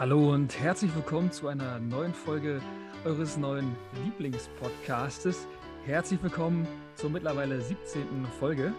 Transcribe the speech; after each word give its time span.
Hallo 0.00 0.32
und 0.32 0.58
herzlich 0.58 0.94
willkommen 0.94 1.30
zu 1.30 1.48
einer 1.48 1.78
neuen 1.78 2.14
Folge 2.14 2.62
eures 3.04 3.36
neuen 3.36 3.76
Lieblingspodcastes. 4.02 5.46
Herzlich 5.84 6.22
willkommen 6.22 6.66
zur 6.94 7.10
mittlerweile 7.10 7.60
17. 7.60 8.24
Folge. 8.38 8.72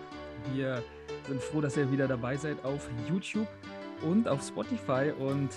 Wir 0.51 0.83
sind 1.27 1.39
froh, 1.39 1.61
dass 1.61 1.77
ihr 1.77 1.91
wieder 1.91 2.07
dabei 2.07 2.37
seid 2.37 2.65
auf 2.65 2.89
YouTube 3.07 3.47
und 4.01 4.27
auf 4.27 4.41
Spotify 4.41 5.11
und 5.15 5.49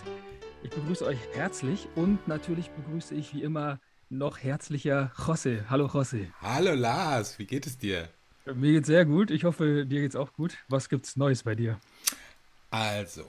ich 0.63 0.69
begrüße 0.69 1.07
euch 1.07 1.19
herzlich 1.33 1.89
und 1.95 2.29
natürlich 2.29 2.69
begrüße 2.69 3.15
ich 3.15 3.33
wie 3.33 3.43
immer 3.43 3.81
noch 4.11 4.37
herzlicher 4.37 5.13
José. 5.17 5.63
Hallo 5.71 5.87
José. 5.87 6.27
Hallo 6.43 6.75
Lars, 6.75 7.39
wie 7.39 7.47
geht 7.47 7.67
es 7.67 7.79
dir? 7.79 8.11
Mir 8.55 8.73
geht's 8.73 8.89
sehr 8.89 9.07
gut. 9.07 9.31
Ich 9.31 9.45
hoffe, 9.45 9.87
dir 9.87 10.03
geht's 10.03 10.15
auch 10.15 10.35
gut. 10.35 10.59
Was 10.69 10.91
gibt's 10.91 11.17
Neues 11.17 11.43
bei 11.43 11.55
dir? 11.55 11.81
Also, 12.71 13.25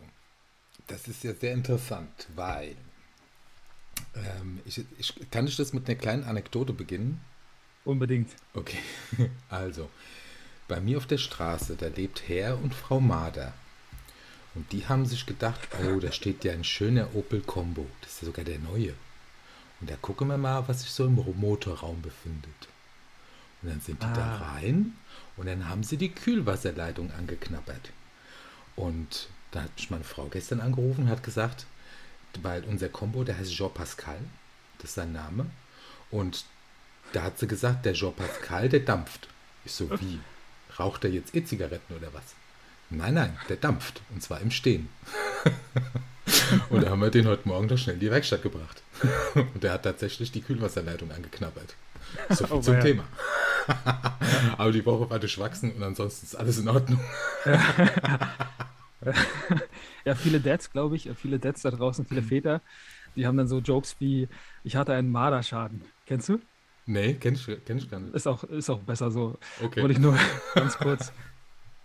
das 0.87 1.07
ist 1.07 1.23
ja 1.23 1.33
sehr 1.33 1.53
interessant, 1.53 2.27
weil 2.35 2.75
ähm, 4.15 4.59
ich, 4.65 4.83
ich, 4.97 5.13
kann 5.31 5.47
ich 5.47 5.55
das 5.55 5.73
mit 5.73 5.87
einer 5.87 5.97
kleinen 5.97 6.23
Anekdote 6.23 6.73
beginnen? 6.73 7.21
Unbedingt. 7.83 8.31
Okay, 8.53 8.79
also 9.49 9.89
bei 10.67 10.79
mir 10.79 10.97
auf 10.97 11.05
der 11.05 11.17
Straße, 11.17 11.75
da 11.75 11.87
lebt 11.87 12.27
Herr 12.27 12.57
und 12.61 12.73
Frau 12.73 12.99
Mader. 12.99 13.53
Und 14.55 14.71
die 14.71 14.87
haben 14.87 15.05
sich 15.05 15.25
gedacht, 15.25 15.59
oh, 15.83 15.99
da 15.99 16.11
steht 16.11 16.43
ja 16.43 16.53
ein 16.53 16.63
schöner 16.63 17.13
Opel 17.13 17.41
Combo. 17.41 17.85
Das 18.01 18.13
ist 18.13 18.21
ja 18.21 18.25
sogar 18.27 18.45
der 18.45 18.59
neue. 18.59 18.93
Und 19.81 19.89
da 19.89 19.97
gucken 19.97 20.29
wir 20.29 20.37
mal, 20.37 20.67
was 20.67 20.81
sich 20.81 20.91
so 20.91 21.05
im 21.05 21.15
Motorraum 21.15 22.01
befindet. 22.01 22.69
Und 23.61 23.69
dann 23.69 23.81
sind 23.81 24.01
die 24.01 24.07
ah. 24.07 24.13
da 24.13 24.35
rein 24.37 24.93
und 25.35 25.47
dann 25.47 25.67
haben 25.67 25.83
sie 25.83 25.97
die 25.97 26.11
Kühlwasserleitung 26.11 27.11
angeknabbert. 27.11 27.91
Und 28.75 29.27
da 29.55 29.63
hat 29.63 29.75
mich 29.77 29.89
meine 29.89 30.03
Frau 30.03 30.25
gestern 30.25 30.59
angerufen 30.59 31.03
und 31.03 31.09
hat 31.09 31.23
gesagt, 31.23 31.65
weil 32.41 32.63
unser 32.65 32.89
Combo, 32.89 33.23
der 33.23 33.37
heißt 33.37 33.55
Jean 33.55 33.73
Pascal, 33.73 34.19
das 34.79 34.89
ist 34.89 34.95
sein 34.95 35.13
Name. 35.13 35.45
Und 36.11 36.43
da 37.13 37.23
hat 37.23 37.39
sie 37.39 37.47
gesagt, 37.47 37.85
der 37.85 37.93
Jean 37.93 38.13
Pascal, 38.13 38.67
der 38.67 38.81
dampft. 38.81 39.29
Ich 39.63 39.71
so, 39.71 39.89
wie? 40.01 40.19
Raucht 40.77 41.05
er 41.05 41.09
jetzt 41.09 41.33
E-Zigaretten 41.33 41.95
oder 41.95 42.13
was? 42.13 42.35
Nein, 42.89 43.13
nein, 43.13 43.37
der 43.47 43.55
dampft. 43.55 44.01
Und 44.13 44.21
zwar 44.21 44.41
im 44.41 44.51
Stehen. 44.51 44.89
und 46.69 46.83
da 46.83 46.89
haben 46.89 46.99
wir 46.99 47.09
den 47.09 47.25
heute 47.25 47.47
Morgen 47.47 47.69
doch 47.69 47.77
schnell 47.77 47.95
in 47.95 48.01
die 48.01 48.11
Werkstatt 48.11 48.43
gebracht. 48.43 48.81
und 49.35 49.63
der 49.63 49.71
hat 49.71 49.83
tatsächlich 49.83 50.33
die 50.33 50.41
Kühlwasserleitung 50.41 51.11
angeknabbert. 51.11 51.75
So 52.29 52.45
viel 52.45 52.57
oh, 52.57 52.61
zum 52.61 52.73
ja. 52.75 52.81
Thema. 52.81 53.03
Aber 54.57 54.71
die 54.71 54.85
Woche 54.85 55.09
war 55.09 55.19
durchwachsen 55.19 55.71
und 55.73 55.81
ansonsten 55.81 56.25
ist 56.25 56.35
alles 56.35 56.57
in 56.59 56.67
Ordnung. 56.67 56.99
Ja, 60.05 60.15
viele 60.15 60.39
Dads, 60.39 60.71
glaube 60.71 60.95
ich, 60.95 61.09
viele 61.15 61.39
Dads 61.39 61.61
da 61.61 61.71
draußen, 61.71 62.05
viele 62.05 62.21
mhm. 62.21 62.27
Väter, 62.27 62.61
die 63.15 63.25
haben 63.27 63.37
dann 63.37 63.47
so 63.47 63.59
Jokes 63.59 63.95
wie, 63.99 64.27
ich 64.63 64.75
hatte 64.75 64.93
einen 64.93 65.11
Marderschaden. 65.11 65.81
Kennst 66.05 66.29
du? 66.29 66.39
Nee, 66.85 67.15
kenn 67.15 67.33
ich, 67.33 67.45
kenn 67.65 67.77
ich 67.77 67.89
gar 67.89 67.99
nicht. 67.99 68.13
Ist 68.13 68.27
auch, 68.27 68.43
ist 68.43 68.69
auch 68.69 68.79
besser 68.79 69.09
so. 69.09 69.37
Okay. 69.61 69.81
Wollte 69.81 69.93
ich 69.93 69.99
nur 69.99 70.17
ganz 70.55 70.77
kurz, 70.77 71.11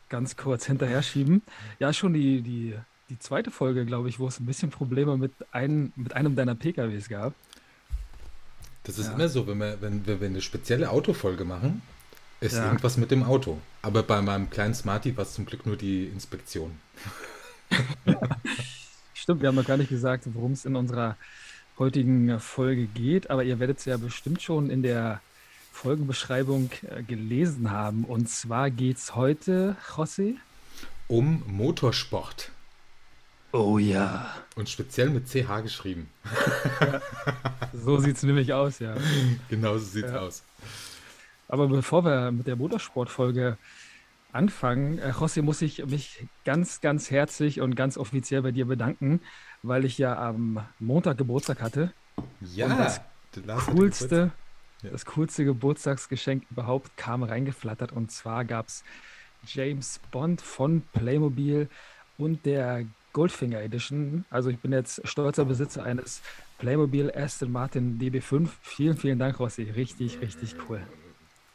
ganz 0.08 0.36
kurz 0.36 0.66
hinterher 0.66 1.02
schieben. 1.02 1.42
Ja, 1.78 1.92
schon 1.92 2.12
die, 2.12 2.42
die, 2.42 2.74
die 3.08 3.18
zweite 3.18 3.50
Folge, 3.50 3.86
glaube 3.86 4.08
ich, 4.08 4.18
wo 4.18 4.28
es 4.28 4.40
ein 4.40 4.46
bisschen 4.46 4.70
Probleme 4.70 5.16
mit, 5.16 5.32
ein, 5.52 5.92
mit 5.96 6.14
einem 6.14 6.36
deiner 6.36 6.54
PKWs 6.54 7.08
gab. 7.08 7.34
Das 8.84 8.98
ist 8.98 9.06
ja. 9.06 9.14
immer 9.14 9.28
so, 9.28 9.46
wenn 9.46 9.58
wir, 9.58 9.80
wenn, 9.80 10.06
wenn 10.06 10.20
wir 10.20 10.28
eine 10.28 10.42
spezielle 10.42 10.90
Autofolge 10.90 11.44
machen, 11.44 11.82
ist 12.40 12.56
ja. 12.56 12.66
irgendwas 12.66 12.96
mit 12.96 13.10
dem 13.10 13.22
Auto. 13.22 13.58
Aber 13.82 14.02
bei 14.02 14.20
meinem 14.22 14.50
kleinen 14.50 14.74
Smarty 14.74 15.16
war 15.16 15.24
es 15.24 15.34
zum 15.34 15.46
Glück 15.46 15.66
nur 15.66 15.76
die 15.76 16.06
Inspektion. 16.06 16.78
Stimmt, 19.14 19.42
wir 19.42 19.48
haben 19.48 19.56
noch 19.56 19.66
gar 19.66 19.76
nicht 19.76 19.90
gesagt, 19.90 20.24
worum 20.32 20.52
es 20.52 20.64
in 20.64 20.76
unserer 20.76 21.16
heutigen 21.78 22.40
Folge 22.40 22.86
geht, 22.86 23.30
aber 23.30 23.44
ihr 23.44 23.58
werdet 23.58 23.78
es 23.78 23.84
ja 23.84 23.96
bestimmt 23.96 24.42
schon 24.42 24.70
in 24.70 24.82
der 24.82 25.20
Folgenbeschreibung 25.72 26.70
äh, 26.82 27.02
gelesen 27.02 27.70
haben. 27.70 28.04
Und 28.04 28.28
zwar 28.28 28.70
geht 28.70 28.98
es 28.98 29.14
heute, 29.14 29.76
José? 29.94 30.34
Um 31.08 31.42
Motorsport. 31.46 32.50
Oh 33.52 33.78
ja. 33.78 34.34
Und 34.54 34.68
speziell 34.68 35.10
mit 35.10 35.28
CH 35.28 35.62
geschrieben. 35.62 36.08
Ja, 36.80 37.00
so 37.72 37.98
sieht 37.98 38.16
es 38.16 38.22
nämlich 38.22 38.52
aus, 38.52 38.78
ja. 38.78 38.94
Genau 39.48 39.78
so 39.78 39.84
sieht 39.84 40.04
es 40.04 40.12
ja. 40.12 40.20
aus. 40.20 40.42
Aber 41.50 41.66
bevor 41.66 42.04
wir 42.04 42.30
mit 42.30 42.46
der 42.46 42.54
Motorsportfolge 42.54 43.58
anfangen, 44.32 44.98
äh, 44.98 45.10
José, 45.10 45.42
muss 45.42 45.60
ich 45.62 45.84
mich 45.84 46.24
ganz, 46.44 46.80
ganz 46.80 47.10
herzlich 47.10 47.60
und 47.60 47.74
ganz 47.74 47.98
offiziell 47.98 48.42
bei 48.42 48.52
dir 48.52 48.66
bedanken, 48.66 49.20
weil 49.62 49.84
ich 49.84 49.98
ja 49.98 50.16
am 50.16 50.64
Montag 50.78 51.18
Geburtstag 51.18 51.60
hatte. 51.60 51.92
Ja, 52.40 52.66
und 52.66 53.46
das 53.46 53.66
coolste, 53.66 54.30
ja. 54.82 54.90
das 54.90 55.04
coolste 55.06 55.44
Geburtstagsgeschenk 55.44 56.44
überhaupt 56.50 56.96
kam 56.96 57.24
reingeflattert. 57.24 57.90
Und 57.90 58.12
zwar 58.12 58.44
gab 58.44 58.68
es 58.68 58.84
James 59.44 60.00
Bond 60.12 60.40
von 60.42 60.82
Playmobil 60.92 61.68
und 62.16 62.46
der 62.46 62.84
Goldfinger 63.12 63.60
Edition. 63.60 64.24
Also 64.30 64.50
ich 64.50 64.60
bin 64.60 64.70
jetzt 64.72 65.00
stolzer 65.02 65.44
Besitzer 65.44 65.82
eines 65.82 66.22
Playmobil 66.58 67.10
Aston 67.10 67.50
Martin 67.50 67.98
DB5. 67.98 68.48
Vielen, 68.62 68.96
vielen 68.96 69.18
Dank, 69.18 69.40
Rossi. 69.40 69.64
Richtig, 69.64 70.20
richtig 70.20 70.54
cool. 70.68 70.80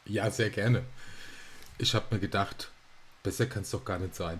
Ja, 0.05 0.29
sehr 0.29 0.49
gerne. 0.49 0.83
Ich 1.77 1.93
habe 1.95 2.05
mir 2.11 2.19
gedacht, 2.19 2.71
besser 3.23 3.47
kann 3.47 3.63
es 3.63 3.71
doch 3.71 3.83
gar 3.83 3.99
nicht 3.99 4.15
sein. 4.15 4.39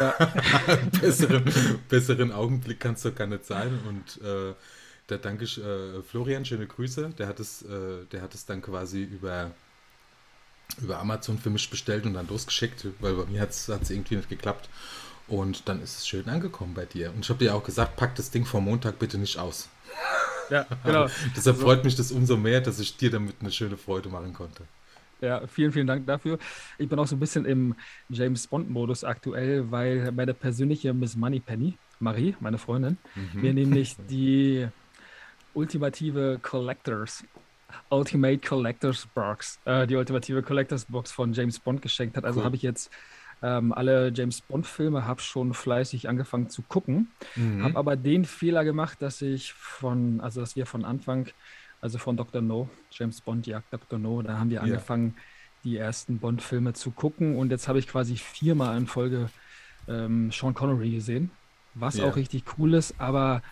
Ja. 0.00 0.10
besseren, 1.00 1.44
besseren 1.88 2.32
Augenblick 2.32 2.80
kann 2.80 2.94
es 2.94 3.02
doch 3.02 3.14
gar 3.14 3.26
nicht 3.26 3.46
sein. 3.46 3.78
Und 3.86 4.22
äh, 4.22 4.54
da 5.06 5.16
danke 5.16 5.44
ich 5.44 5.62
äh, 5.62 6.02
Florian, 6.02 6.44
schöne 6.44 6.66
Grüße. 6.66 7.10
Der 7.18 7.26
hat 7.26 7.40
es, 7.40 7.62
äh, 7.62 8.04
der 8.12 8.22
hat 8.22 8.34
es 8.34 8.44
dann 8.46 8.60
quasi 8.62 9.02
über, 9.02 9.50
über 10.80 10.98
Amazon 10.98 11.38
für 11.38 11.50
mich 11.50 11.68
bestellt 11.70 12.04
und 12.04 12.14
dann 12.14 12.28
losgeschickt, 12.28 12.86
weil 13.00 13.14
bei 13.14 13.24
mir 13.26 13.40
hat 13.40 13.50
es 13.50 13.68
irgendwie 13.68 14.16
nicht 14.16 14.28
geklappt. 14.28 14.68
Und 15.28 15.68
dann 15.68 15.82
ist 15.82 15.98
es 15.98 16.08
schön 16.08 16.28
angekommen 16.28 16.74
bei 16.74 16.84
dir. 16.84 17.10
Und 17.12 17.24
ich 17.24 17.30
habe 17.30 17.40
dir 17.40 17.54
auch 17.54 17.64
gesagt, 17.64 17.96
pack 17.96 18.14
das 18.14 18.30
Ding 18.30 18.44
vor 18.44 18.60
Montag 18.60 18.98
bitte 18.98 19.18
nicht 19.18 19.38
aus. 19.38 19.68
Ja, 20.50 20.66
genau. 20.84 21.06
deshalb 21.36 21.56
freut 21.56 21.84
mich 21.84 21.96
das 21.96 22.12
umso 22.12 22.36
mehr, 22.36 22.60
dass 22.60 22.78
ich 22.78 22.96
dir 22.96 23.10
damit 23.10 23.36
eine 23.40 23.50
schöne 23.50 23.76
Freude 23.76 24.08
machen 24.08 24.32
konnte. 24.32 24.64
Ja, 25.20 25.46
vielen, 25.46 25.72
vielen 25.72 25.86
Dank 25.86 26.06
dafür. 26.06 26.38
Ich 26.78 26.88
bin 26.88 26.98
auch 26.98 27.06
so 27.06 27.16
ein 27.16 27.20
bisschen 27.20 27.46
im 27.46 27.74
James 28.08 28.46
Bond-Modus 28.46 29.02
aktuell, 29.02 29.70
weil 29.70 30.12
meine 30.12 30.34
persönliche 30.34 30.92
Miss 30.92 31.16
Moneypenny, 31.16 31.78
Marie, 32.00 32.36
meine 32.40 32.58
Freundin, 32.58 32.98
mhm. 33.14 33.40
mir 33.40 33.54
nämlich 33.54 33.96
die 34.10 34.68
ultimative 35.54 36.38
Collectors, 36.42 37.24
Ultimate 37.88 38.46
Collectors 38.46 39.06
Box, 39.14 39.58
äh, 39.64 39.86
die 39.86 39.96
ultimative 39.96 40.42
Collectors 40.42 40.84
Box 40.84 41.10
von 41.10 41.32
James 41.32 41.58
Bond 41.58 41.80
geschenkt 41.80 42.16
hat. 42.16 42.24
Also 42.24 42.40
cool. 42.40 42.44
habe 42.44 42.56
ich 42.56 42.62
jetzt 42.62 42.90
ähm, 43.42 43.72
alle 43.72 44.12
James 44.14 44.40
Bond-Filme, 44.40 45.06
habe 45.06 45.20
schon 45.20 45.54
fleißig 45.54 46.08
angefangen 46.08 46.48
zu 46.48 46.62
gucken, 46.62 47.08
mhm. 47.34 47.62
habe 47.62 47.76
aber 47.76 47.96
den 47.96 48.24
Fehler 48.24 48.64
gemacht, 48.64 49.02
dass 49.02 49.22
ich 49.22 49.52
von, 49.52 50.20
also 50.20 50.40
dass 50.40 50.56
wir 50.56 50.66
von 50.66 50.84
Anfang, 50.84 51.28
also 51.80 51.98
von 51.98 52.16
Dr. 52.16 52.40
No, 52.40 52.68
James 52.90 53.20
Bond 53.20 53.46
jagt 53.46 53.72
Dr. 53.72 53.98
No, 53.98 54.22
da 54.22 54.38
haben 54.38 54.50
wir 54.50 54.62
angefangen, 54.62 55.14
die 55.64 55.76
ersten 55.76 56.18
Bond-Filme 56.18 56.72
zu 56.72 56.90
gucken 56.90 57.36
und 57.36 57.50
jetzt 57.50 57.68
habe 57.68 57.78
ich 57.78 57.88
quasi 57.88 58.16
viermal 58.16 58.76
in 58.76 58.86
Folge 58.86 59.30
ähm, 59.88 60.30
Sean 60.30 60.54
Connery 60.54 60.90
gesehen, 60.90 61.30
was 61.74 61.96
yeah. 61.96 62.08
auch 62.08 62.16
richtig 62.16 62.44
cool 62.56 62.74
ist, 62.74 62.94
aber 62.98 63.42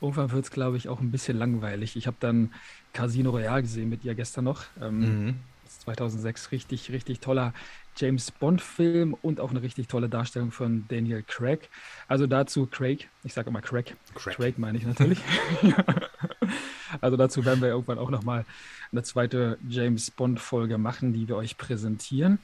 irgendwann 0.00 0.30
wird 0.32 0.44
es, 0.44 0.50
glaube 0.50 0.76
ich, 0.76 0.88
auch 0.88 1.00
ein 1.00 1.10
bisschen 1.10 1.38
langweilig. 1.38 1.96
Ich 1.96 2.06
habe 2.06 2.16
dann 2.20 2.52
Casino 2.92 3.30
Royale 3.30 3.62
gesehen 3.62 3.88
mit 3.88 4.04
ihr 4.04 4.14
gestern 4.14 4.44
noch. 4.44 4.64
Ähm, 4.80 4.98
mhm. 5.00 5.34
2006 5.78 6.52
richtig, 6.52 6.90
richtig 6.92 7.20
toller 7.20 7.52
James 7.96 8.30
Bond-Film 8.30 9.14
und 9.22 9.40
auch 9.40 9.50
eine 9.50 9.62
richtig 9.62 9.88
tolle 9.88 10.08
Darstellung 10.08 10.52
von 10.52 10.84
Daniel 10.88 11.24
Craig. 11.26 11.68
Also 12.06 12.26
dazu 12.26 12.66
Craig, 12.66 13.08
ich 13.24 13.34
sage 13.34 13.50
immer 13.50 13.60
Craig, 13.60 13.96
Craig, 14.14 14.36
Craig 14.36 14.58
meine 14.58 14.78
ich 14.78 14.86
natürlich. 14.86 15.18
also 17.00 17.16
dazu 17.16 17.44
werden 17.44 17.60
wir 17.60 17.68
irgendwann 17.68 17.98
auch 17.98 18.10
nochmal 18.10 18.44
eine 18.92 19.02
zweite 19.02 19.58
James 19.68 20.10
Bond-Folge 20.10 20.78
machen, 20.78 21.12
die 21.12 21.26
wir 21.26 21.36
euch 21.36 21.58
präsentieren. 21.58 22.38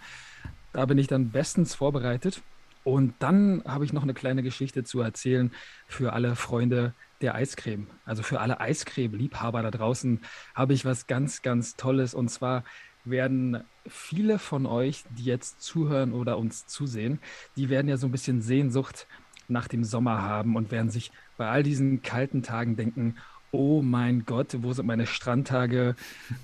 Da 0.73 0.87
bin 0.87 0.99
ich 0.99 1.06
dann 1.06 1.31
bestens 1.31 1.75
vorbereitet. 1.75 2.43
Und 2.82 3.14
dann 3.20 3.62
habe 3.64 3.87
ich 3.87 3.94
noch 3.94 4.03
eine 4.03 4.12
kleine 4.12 4.43
Geschichte 4.43 4.85
zu 4.85 5.00
erzählen 5.00 5.50
für 5.87 6.12
alle 6.12 6.37
Freunde 6.37 6.93
der 7.23 7.35
Eiscreme. 7.35 7.87
Also 8.05 8.23
für 8.23 8.41
alle 8.41 8.61
Eiscreme-Liebhaber 8.61 9.62
da 9.62 9.70
draußen 9.70 10.20
habe 10.55 10.75
ich 10.75 10.85
was 10.85 11.06
ganz, 11.06 11.41
ganz 11.41 11.76
Tolles. 11.76 12.12
Und 12.12 12.29
zwar 12.29 12.62
werden 13.05 13.65
viele 13.87 14.39
von 14.39 14.67
euch, 14.67 15.05
die 15.11 15.25
jetzt 15.25 15.61
zuhören 15.61 16.12
oder 16.12 16.39
uns 16.39 16.67
zusehen, 16.67 17.19
die 17.56 17.69
werden 17.69 17.89
ja 17.89 17.97
so 17.97 18.06
ein 18.06 18.12
bisschen 18.12 18.41
Sehnsucht 18.41 19.06
nach 19.49 19.69
dem 19.69 19.85
Sommer 19.85 20.23
haben 20.23 20.56
und 20.56 20.71
werden 20.71 20.91
sich 20.91 21.12
bei 21.37 21.49
all 21.49 21.62
diesen 21.62 22.03
kalten 22.03 22.43
Tagen 22.43 22.77
denken, 22.77 23.17
oh 23.51 23.83
mein 23.83 24.25
Gott, 24.25 24.56
wo 24.62 24.73
sind 24.73 24.87
meine 24.87 25.06
Strandtage, 25.06 25.95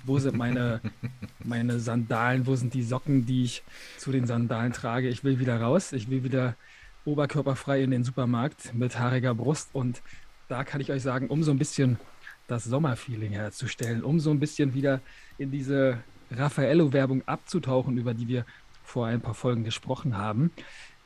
wo 0.05 0.19
sind 0.19 0.37
meine, 0.37 0.81
meine 1.43 1.79
Sandalen, 1.79 2.47
wo 2.47 2.55
sind 2.55 2.73
die 2.73 2.83
Socken, 2.83 3.25
die 3.25 3.43
ich 3.43 3.63
zu 3.97 4.11
den 4.11 4.27
Sandalen 4.27 4.71
trage. 4.71 5.09
Ich 5.09 5.23
will 5.23 5.39
wieder 5.39 5.59
raus, 5.59 5.91
ich 5.91 6.09
will 6.09 6.23
wieder 6.23 6.55
oberkörperfrei 7.03 7.83
in 7.83 7.91
den 7.91 8.03
Supermarkt 8.03 8.73
mit 8.73 8.97
haariger 8.97 9.35
Brust. 9.35 9.69
Und 9.73 10.01
da 10.47 10.63
kann 10.63 10.79
ich 10.79 10.91
euch 10.91 11.01
sagen, 11.01 11.27
um 11.27 11.43
so 11.43 11.51
ein 11.51 11.57
bisschen 11.57 11.99
das 12.47 12.63
Sommerfeeling 12.63 13.31
herzustellen, 13.31 14.03
um 14.03 14.19
so 14.19 14.31
ein 14.31 14.39
bisschen 14.39 14.73
wieder 14.73 15.01
in 15.37 15.51
diese 15.51 15.97
Raffaello-Werbung 16.31 17.27
abzutauchen, 17.27 17.97
über 17.97 18.13
die 18.13 18.27
wir 18.27 18.45
vor 18.83 19.07
ein 19.07 19.21
paar 19.21 19.33
Folgen 19.33 19.63
gesprochen 19.63 20.17
haben, 20.17 20.51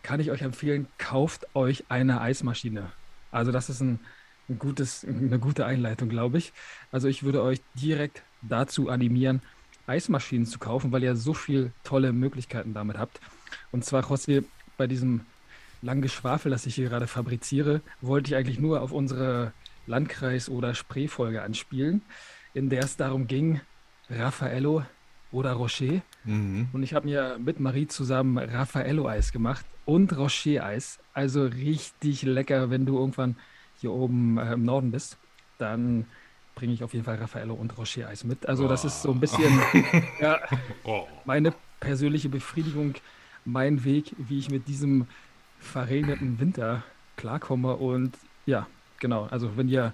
kann 0.03 0.19
ich 0.19 0.31
euch 0.31 0.41
empfehlen, 0.41 0.87
kauft 0.97 1.47
euch 1.55 1.85
eine 1.89 2.21
Eismaschine. 2.21 2.91
Also 3.31 3.51
das 3.51 3.69
ist 3.69 3.81
ein, 3.81 3.99
ein 4.49 4.59
gutes, 4.59 5.03
eine 5.03 5.39
gute 5.39 5.65
Einleitung, 5.65 6.09
glaube 6.09 6.37
ich. 6.37 6.53
Also 6.91 7.07
ich 7.07 7.23
würde 7.23 7.41
euch 7.41 7.59
direkt 7.73 8.23
dazu 8.41 8.89
animieren, 8.89 9.41
Eismaschinen 9.87 10.45
zu 10.45 10.59
kaufen, 10.59 10.91
weil 10.91 11.03
ihr 11.03 11.15
so 11.15 11.33
viele 11.33 11.71
tolle 11.83 12.13
Möglichkeiten 12.13 12.73
damit 12.73 12.97
habt. 12.97 13.19
Und 13.71 13.83
zwar, 13.83 14.03
José, 14.03 14.43
bei 14.77 14.87
diesem 14.87 15.21
langen 15.81 16.01
Geschwafel, 16.01 16.51
das 16.51 16.65
ich 16.65 16.75
hier 16.75 16.89
gerade 16.89 17.07
fabriziere, 17.07 17.81
wollte 18.01 18.29
ich 18.31 18.35
eigentlich 18.35 18.59
nur 18.59 18.81
auf 18.81 18.91
unsere 18.91 19.53
Landkreis- 19.87 20.49
oder 20.49 20.73
Spreefolge 20.73 21.43
anspielen, 21.43 22.01
in 22.53 22.69
der 22.69 22.83
es 22.83 22.97
darum 22.97 23.27
ging, 23.27 23.61
Raffaello 24.09 24.83
oder 25.35 25.53
Rocher. 25.53 26.01
Mhm. 26.23 26.69
Und 26.71 26.83
ich 26.83 26.93
habe 26.93 27.07
mir 27.07 27.37
mit 27.37 27.59
Marie 27.59 27.87
zusammen 27.87 28.37
Raffaello-Eis 28.37 29.31
gemacht 29.31 29.65
und 29.83 30.17
Rocher-Eis. 30.17 30.99
Also 31.13 31.45
richtig 31.45 32.23
lecker, 32.23 32.69
wenn 32.69 32.85
du 32.85 32.97
irgendwann 32.97 33.35
hier 33.81 33.91
oben 33.91 34.37
äh, 34.37 34.53
im 34.53 34.63
Norden 34.63 34.91
bist. 34.91 35.17
Dann 35.57 36.05
bringe 36.55 36.73
ich 36.73 36.83
auf 36.83 36.93
jeden 36.93 37.03
Fall 37.03 37.17
Raffaello 37.17 37.53
und 37.53 37.77
Rocher-Eis 37.77 38.23
mit. 38.23 38.47
Also 38.47 38.67
das 38.67 38.85
ist 38.85 39.01
so 39.01 39.11
ein 39.11 39.19
bisschen 39.19 39.59
ja, 40.21 40.39
oh. 40.85 41.05
meine 41.25 41.53
persönliche 41.81 42.29
Befriedigung, 42.29 42.95
mein 43.43 43.83
Weg, 43.83 44.15
wie 44.17 44.39
ich 44.39 44.49
mit 44.49 44.69
diesem 44.69 45.05
verregneten 45.59 46.39
Winter 46.39 46.83
klarkomme. 47.17 47.75
Und 47.75 48.17
ja, 48.45 48.67
genau. 48.99 49.25
Also 49.25 49.57
wenn 49.57 49.67
ihr 49.67 49.93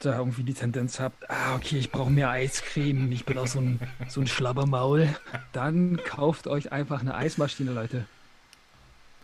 da 0.00 0.18
irgendwie 0.18 0.44
die 0.44 0.54
Tendenz 0.54 1.00
habt, 1.00 1.28
ah, 1.30 1.56
okay, 1.56 1.78
ich 1.78 1.90
brauche 1.90 2.10
mehr 2.10 2.30
Eiscreme, 2.30 3.10
ich 3.10 3.24
bin 3.24 3.38
auch 3.38 3.46
so 3.46 3.60
ein, 3.60 3.80
so 4.08 4.20
ein 4.20 4.26
Schlabbermaul, 4.26 5.08
dann 5.52 5.98
kauft 6.04 6.46
euch 6.46 6.72
einfach 6.72 7.00
eine 7.00 7.14
Eismaschine, 7.14 7.72
Leute. 7.72 8.06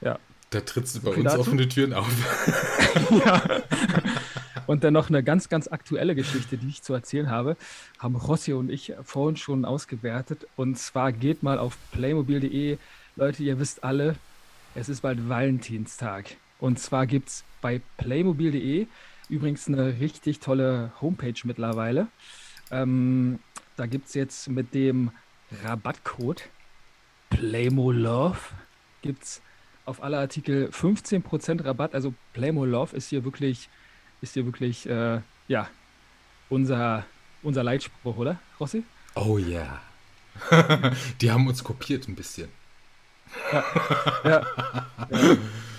Ja. 0.00 0.18
Da 0.50 0.60
trittst 0.60 0.96
du 0.96 1.00
bei 1.00 1.10
uns 1.10 1.24
dazu? 1.24 1.40
offene 1.40 1.68
Türen 1.68 1.92
auf. 1.92 2.08
ja. 3.24 3.42
Und 4.66 4.82
dann 4.82 4.94
noch 4.94 5.08
eine 5.08 5.22
ganz, 5.22 5.48
ganz 5.48 5.68
aktuelle 5.68 6.14
Geschichte, 6.14 6.56
die 6.56 6.68
ich 6.68 6.82
zu 6.82 6.94
erzählen 6.94 7.30
habe, 7.30 7.56
haben 7.98 8.16
Rossi 8.16 8.54
und 8.54 8.70
ich 8.70 8.94
vorhin 9.02 9.36
schon 9.36 9.66
ausgewertet. 9.66 10.46
Und 10.56 10.78
zwar 10.78 11.12
geht 11.12 11.42
mal 11.42 11.58
auf 11.58 11.76
playmobil.de. 11.92 12.78
Leute, 13.16 13.42
ihr 13.42 13.58
wisst 13.58 13.84
alle, 13.84 14.16
es 14.74 14.88
ist 14.88 15.02
bald 15.02 15.28
Valentinstag. 15.28 16.36
Und 16.60 16.78
zwar 16.78 17.06
gibt 17.06 17.28
es 17.28 17.44
bei 17.60 17.82
playmobil.de 17.98 18.86
übrigens 19.34 19.68
eine 19.68 20.00
richtig 20.00 20.40
tolle 20.40 20.92
Homepage 21.00 21.34
mittlerweile. 21.44 22.08
Ähm, 22.70 23.40
da 23.76 23.86
gibt 23.86 24.08
es 24.08 24.14
jetzt 24.14 24.48
mit 24.48 24.74
dem 24.74 25.10
Rabattcode 25.64 26.48
PlaymoLove 27.30 28.38
gibt 29.02 29.42
auf 29.84 30.02
alle 30.02 30.18
Artikel 30.18 30.70
15% 30.70 31.64
Rabatt. 31.64 31.94
Also 31.94 32.14
PlaymoLove 32.32 32.96
ist 32.96 33.08
hier 33.08 33.24
wirklich, 33.24 33.68
ist 34.22 34.34
hier 34.34 34.46
wirklich, 34.46 34.88
äh, 34.88 35.20
ja, 35.48 35.68
unser, 36.48 37.04
unser 37.42 37.62
Leitspruch, 37.62 38.16
oder, 38.16 38.38
Rossi? 38.58 38.84
Oh 39.14 39.36
ja. 39.38 39.80
Yeah. 40.50 40.92
Die 41.20 41.30
haben 41.30 41.46
uns 41.46 41.62
kopiert 41.62 42.08
ein 42.08 42.14
bisschen. 42.14 42.48
Ja, 43.52 43.64
ja, 44.24 44.46
ja. 45.10 45.36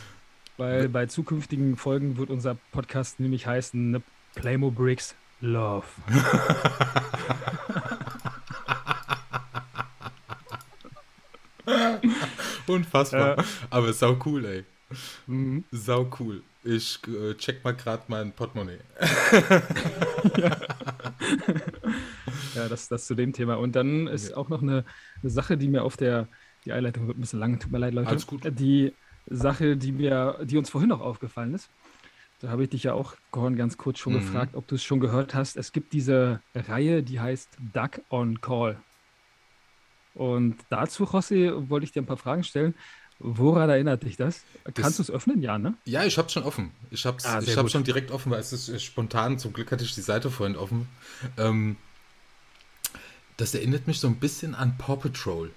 Weil 0.58 0.90
bei 0.90 1.06
zukünftigen 1.06 1.76
Folgen 1.76 2.18
wird 2.18 2.30
unser 2.30 2.56
Podcast 2.72 3.20
nämlich 3.20 3.46
heißen 3.46 3.92
ne, 3.92 4.02
Playmo 4.36 4.72
Bricks 4.72 5.16
Love. 5.42 5.86
Unfassbar. 12.68 13.38
Äh, 13.38 13.44
Aber 13.70 13.94
sau 13.94 14.18
cool, 14.26 14.46
ey. 14.46 14.64
Mhm. 15.28 15.66
Sau 15.72 16.10
cool. 16.20 16.42
Ich 16.64 17.00
äh, 17.08 17.36
check 17.36 17.64
mal 17.64 17.76
gerade 17.76 18.04
mein 18.08 18.32
Portemonnaie. 18.32 18.80
ja, 20.38 20.58
ja 22.56 22.70
das, 22.70 22.88
das 22.88 23.06
zu 23.06 23.14
dem 23.14 23.34
Thema. 23.34 23.56
Und 23.56 23.76
dann 23.76 24.08
ist 24.08 24.30
ja. 24.30 24.38
auch 24.38 24.50
noch 24.50 24.62
eine, 24.62 24.86
eine 25.22 25.30
Sache, 25.30 25.58
die 25.58 25.68
mir 25.68 25.84
auf 25.84 25.98
der, 25.98 26.28
die 26.66 26.72
Einleitung 26.72 27.08
wird 27.08 27.18
ein 27.18 27.22
bisschen 27.22 27.40
lang, 27.40 27.60
tut 27.60 27.72
mir 27.72 27.78
leid, 27.78 27.94
Leute. 27.94 28.10
Alles 28.10 28.26
gut. 28.26 28.42
Die 28.60 28.94
Sache, 29.28 29.78
die, 29.78 29.92
mir, 29.92 30.40
die 30.44 30.58
uns 30.58 30.70
vorhin 30.70 30.90
noch 30.90 31.02
aufgefallen 31.02 31.54
ist. 31.54 31.70
Da 32.42 32.50
habe 32.50 32.64
ich 32.64 32.70
dich 32.70 32.84
ja 32.84 32.94
auch, 32.94 33.16
Gordon, 33.32 33.56
ganz 33.56 33.78
kurz 33.78 34.00
schon 34.00 34.14
mhm. 34.14 34.20
gefragt, 34.20 34.56
ob 34.56 34.68
du 34.68 34.76
es 34.76 34.84
schon 34.84 35.00
gehört 35.00 35.34
hast. 35.34 35.58
Es 35.58 35.72
gibt 35.72 35.94
diese 35.94 36.42
Reihe, 36.54 37.02
die 37.02 37.20
heißt 37.20 37.50
Duck 37.74 38.02
on 38.10 38.42
Call. 38.42 38.78
Und 40.14 40.58
dazu, 40.70 41.06
José, 41.06 41.70
wollte 41.70 41.86
ich 41.86 41.92
dir 41.92 42.02
ein 42.02 42.06
paar 42.06 42.18
Fragen 42.18 42.44
stellen. 42.44 42.76
Woran 43.20 43.70
erinnert 43.70 44.04
dich 44.04 44.18
das? 44.18 44.44
Kannst 44.74 45.00
du 45.00 45.04
es 45.04 45.10
öffnen? 45.10 45.42
Ja, 45.42 45.58
ne? 45.58 45.76
Ja, 45.86 46.04
ich 46.04 46.18
habe 46.18 46.28
es 46.28 46.34
schon 46.34 46.44
offen. 46.44 46.72
Ich 46.92 47.06
habe 47.06 47.18
es 47.18 47.26
ah, 47.26 47.42
hab 47.42 47.70
schon 47.70 47.86
direkt 47.86 48.12
offen, 48.12 48.32
weil 48.32 48.40
es 48.40 48.52
ist 48.52 48.68
äh, 48.68 48.80
spontan. 48.80 49.40
Zum 49.40 49.54
Glück 49.54 49.72
hatte 49.72 49.86
ich 49.86 49.96
die 49.96 50.02
Seite 50.02 50.30
vorhin 50.30 50.58
offen. 50.58 50.88
Ähm, 51.38 51.78
das 53.38 53.54
erinnert 53.54 53.88
mich 53.88 54.00
so 54.00 54.08
ein 54.08 54.18
bisschen 54.18 54.54
an 54.54 54.78
Paw 54.78 54.98
Patrol. 54.98 55.52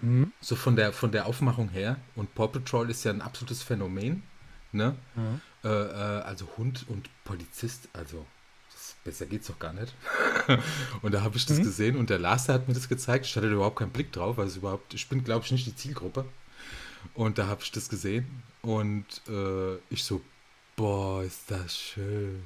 Mhm. 0.00 0.32
So 0.40 0.56
von 0.56 0.76
der, 0.76 0.92
von 0.92 1.12
der 1.12 1.26
Aufmachung 1.26 1.68
her. 1.68 1.96
Und 2.14 2.34
Paw 2.34 2.48
Patrol 2.48 2.90
ist 2.90 3.04
ja 3.04 3.12
ein 3.12 3.22
absolutes 3.22 3.62
Phänomen. 3.62 4.22
Ne? 4.72 4.96
Mhm. 5.14 5.40
Äh, 5.64 5.68
äh, 5.68 6.22
also 6.22 6.46
Hund 6.56 6.84
und 6.88 7.08
Polizist, 7.24 7.88
also 7.92 8.26
das, 8.72 8.96
besser 9.04 9.26
geht's 9.26 9.46
doch 9.46 9.58
gar 9.58 9.72
nicht. 9.72 9.94
und 11.02 11.12
da 11.12 11.22
habe 11.22 11.36
ich 11.36 11.46
das 11.46 11.58
mhm. 11.58 11.64
gesehen 11.64 11.96
und 11.96 12.10
der 12.10 12.18
Lars 12.18 12.48
hat 12.48 12.68
mir 12.68 12.74
das 12.74 12.88
gezeigt. 12.88 13.26
Ich 13.26 13.36
hatte 13.36 13.50
überhaupt 13.50 13.78
keinen 13.78 13.90
Blick 13.90 14.12
drauf, 14.12 14.38
also 14.38 14.58
überhaupt, 14.58 14.92
ich 14.94 15.08
bin, 15.08 15.24
glaube 15.24 15.44
ich, 15.44 15.52
nicht 15.52 15.66
die 15.66 15.76
Zielgruppe. 15.76 16.24
Und 17.14 17.38
da 17.38 17.46
habe 17.46 17.62
ich 17.62 17.72
das 17.72 17.88
gesehen 17.88 18.42
und 18.62 19.06
äh, 19.28 19.76
ich 19.90 20.04
so, 20.04 20.20
boah, 20.74 21.22
ist 21.22 21.50
das 21.50 21.76
schön. 21.76 22.42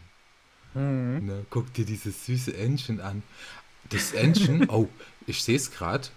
Mhm. 0.75 1.27
Ne, 1.27 1.47
guck 1.51 1.73
dir 1.75 1.85
dieses 1.85 2.27
süße 2.27 2.57
Entchen 2.57 3.01
an. 3.01 3.23
Das 3.89 4.13
Entchen, 4.13 4.69
oh, 4.71 4.89
ich 5.27 5.43
sehe 5.43 5.57
es 5.57 5.71
gerade, 5.71 6.09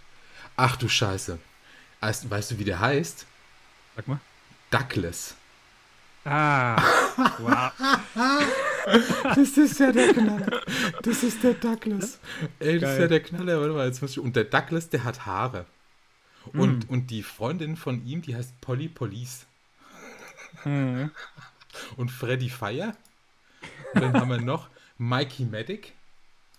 Ach 0.55 0.75
du 0.75 0.87
Scheiße. 0.87 1.39
Weißt, 1.99 2.29
weißt 2.29 2.51
du, 2.51 2.59
wie 2.59 2.65
der 2.65 2.79
heißt? 2.79 3.25
Sag 3.95 4.07
mal. 4.07 4.19
Douglas. 4.69 5.35
Ah, 6.25 6.81
wow. 7.39 7.71
das 9.35 9.57
ist 9.57 9.79
ja 9.79 9.91
der 9.91 10.13
Knaller. 10.13 10.61
Das 11.01 11.23
ist 11.23 11.43
der 11.43 11.53
Douglas. 11.53 12.19
Ey, 12.59 12.79
das 12.79 12.81
Geil. 12.81 12.93
ist 12.93 12.99
ja 12.99 13.07
der 13.07 13.19
Knaller. 13.21 13.59
Warte 13.59 13.73
mal, 13.73 13.87
jetzt 13.87 14.01
muss 14.01 14.11
ich, 14.11 14.19
und 14.19 14.35
der 14.35 14.45
Douglas, 14.45 14.89
der 14.89 15.03
hat 15.03 15.25
Haare. 15.25 15.65
Und, 16.53 16.89
mm. 16.89 16.93
und 16.93 17.11
die 17.11 17.23
Freundin 17.23 17.77
von 17.77 18.05
ihm, 18.05 18.21
die 18.21 18.35
heißt 18.35 18.59
Polly 18.61 18.87
Police. 18.87 19.45
Mm. 20.65 21.05
Und 21.97 22.09
Freddy 22.09 22.49
Fire. 22.49 22.95
Und 23.93 24.01
dann 24.01 24.13
haben 24.13 24.29
wir 24.29 24.41
noch 24.41 24.69
Mikey 24.97 25.45
Medic. 25.45 25.93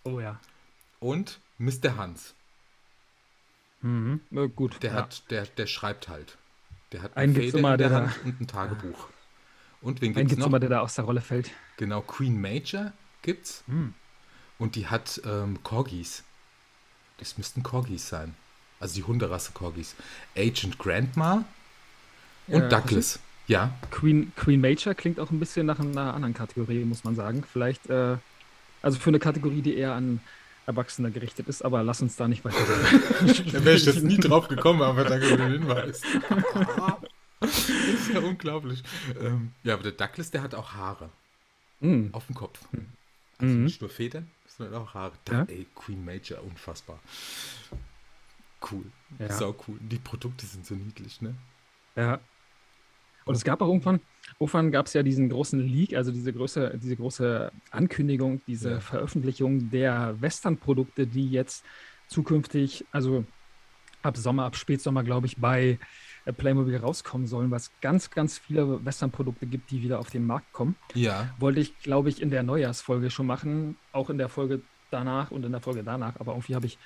Oh 0.05 0.21
ja. 0.21 0.41
Und 1.01 1.41
Mr. 1.59 1.97
Hans. 1.97 2.35
Mhm. 3.85 4.21
Ja, 4.31 4.47
gut. 4.47 4.83
Der, 4.83 4.93
ja. 4.93 4.97
hat, 4.97 5.31
der, 5.31 5.45
der 5.45 5.67
schreibt 5.67 6.09
halt. 6.09 6.38
Der 6.93 7.03
hat 7.03 7.17
einen 7.17 7.37
immer, 7.37 7.73
in 7.73 7.79
der, 7.79 7.91
Hand 7.91 8.14
und 8.25 8.41
ein 8.41 8.47
Tagebuch. 8.47 9.09
Und 9.83 10.00
wen 10.00 10.14
gibt's, 10.14 10.31
gibt's 10.31 10.41
noch? 10.41 10.47
Immer, 10.47 10.59
der 10.59 10.71
da 10.71 10.81
aus 10.81 10.95
der 10.95 11.05
Rolle 11.05 11.21
fällt. 11.21 11.50
Genau, 11.76 12.00
Queen 12.00 12.41
Major 12.41 12.93
gibt's. 13.21 13.62
Mhm. 13.67 13.93
Und 14.59 14.76
die 14.76 14.87
hat 14.87 15.21
ähm, 15.26 15.62
Corgis. 15.62 16.25
Das 17.19 17.37
müssten 17.37 17.62
Corgis 17.62 18.09
sein. 18.09 18.35
Also 18.81 18.95
die 18.95 19.05
Hunderasse 19.05 19.53
Corgis. 19.53 19.95
Agent 20.35 20.79
Grandma 20.79 21.45
und 22.47 22.62
ja, 22.62 22.69
Douglas. 22.69 23.21
Ja. 23.47 23.75
Queen, 23.91 24.33
Queen 24.37 24.61
Major 24.62 24.95
klingt 24.95 25.21
auch 25.21 25.31
ein 25.31 25.38
bisschen 25.38 25.67
nach 25.67 25.79
einer 25.79 26.14
anderen 26.14 26.33
Kategorie, 26.33 26.85
muss 26.85 27.05
man 27.05 27.14
sagen. 27.14 27.45
Vielleicht, 27.50 27.91
äh, 27.91 28.17
also 28.81 28.99
für 28.99 29.11
eine 29.11 29.19
Kategorie, 29.19 29.61
die 29.61 29.76
eher 29.76 29.93
an 29.93 30.21
Erwachsener 30.66 31.11
gerichtet 31.11 31.49
ist, 31.49 31.62
aber 31.62 31.83
lass 31.83 32.00
uns 32.00 32.16
da 32.16 32.28
nicht 32.28 32.44
weiter. 32.44 32.56
da 33.52 33.64
wäre 33.64 33.76
ich 33.76 33.85
jetzt 33.85 34.02
nie 34.02 34.16
drauf 34.16 34.49
gekommen, 34.49 34.83
aber 34.83 35.04
danke 35.04 35.26
für 35.26 35.37
den 35.37 35.52
Hinweis. 35.52 36.02
das 37.40 37.68
ist 37.68 38.12
ja 38.12 38.21
unglaublich. 38.21 38.83
Ähm, 39.21 39.52
ja, 39.62 39.75
aber 39.75 39.83
der 39.83 39.92
Douglas, 39.92 40.30
der 40.30 40.42
hat 40.42 40.54
auch 40.54 40.73
Haare. 40.73 41.11
Mm. 41.80 42.09
Auf 42.12 42.26
dem 42.26 42.35
Kopf. 42.35 42.61
Mm. 42.73 42.78
Also 43.38 43.54
mm. 43.54 43.64
nicht 43.64 43.80
nur 43.80 43.90
Federn, 43.90 44.30
sondern 44.47 44.83
auch 44.83 44.94
Haare. 44.94 45.12
Da, 45.25 45.40
ja? 45.40 45.44
Ey, 45.49 45.66
Queen 45.75 46.04
Major, 46.04 46.42
unfassbar. 46.42 46.99
Cool. 48.71 48.85
Ja. 49.18 49.33
Sau 49.33 49.54
cool. 49.68 49.78
Die 49.80 49.99
Produkte 49.99 50.47
sind 50.47 50.64
so 50.64 50.75
niedlich, 50.75 51.21
ne? 51.21 51.35
Ja, 51.97 52.21
und 53.25 53.35
es 53.35 53.45
gab 53.45 53.62
auch 53.62 53.69
irgendwann, 53.69 54.00
irgendwann 54.38 54.71
gab 54.71 54.87
es 54.87 54.93
ja 54.93 55.02
diesen 55.02 55.28
großen 55.28 55.61
Leak, 55.61 55.95
also 55.95 56.12
diese 56.12 56.33
große, 56.33 56.78
diese 56.83 56.97
große 56.97 57.50
Ankündigung, 57.71 58.43
diese 58.47 58.73
ja. 58.73 58.81
Veröffentlichung 58.81 59.71
der 59.71 60.16
Western-Produkte, 60.21 61.07
die 61.07 61.31
jetzt 61.31 61.64
zukünftig, 62.09 62.85
also 62.93 63.25
ab 64.02 64.16
Sommer, 64.16 64.45
ab 64.45 64.57
Spätsommer, 64.57 65.02
glaube 65.02 65.26
ich, 65.26 65.38
bei 65.38 65.78
äh, 66.26 66.33
Playmobil 66.33 66.76
rauskommen 66.76 67.26
sollen, 67.26 67.50
was 67.50 67.71
ganz, 67.81 68.11
ganz 68.11 68.38
viele 68.38 68.85
Western-Produkte 68.85 69.47
gibt, 69.47 69.71
die 69.71 69.83
wieder 69.83 69.99
auf 69.99 70.11
den 70.11 70.26
Markt 70.26 70.52
kommen. 70.52 70.76
Ja. 70.95 71.35
Wollte 71.38 71.61
ich, 71.61 71.78
glaube 71.78 72.11
ich, 72.11 72.21
in 72.21 72.31
der 72.31 72.43
Neujahrsfolge 72.43 73.11
schon 73.11 73.26
machen, 73.26 73.76
auch 73.93 74.11
in 74.11 74.19
der 74.19 74.28
Folge 74.28 74.61
danach 74.90 75.31
und 75.31 75.45
in 75.45 75.52
der 75.52 75.61
Folge 75.61 75.83
danach, 75.83 76.21
aber 76.21 76.33
irgendwie 76.33 76.54
habe 76.54 76.66
ich 76.66 76.78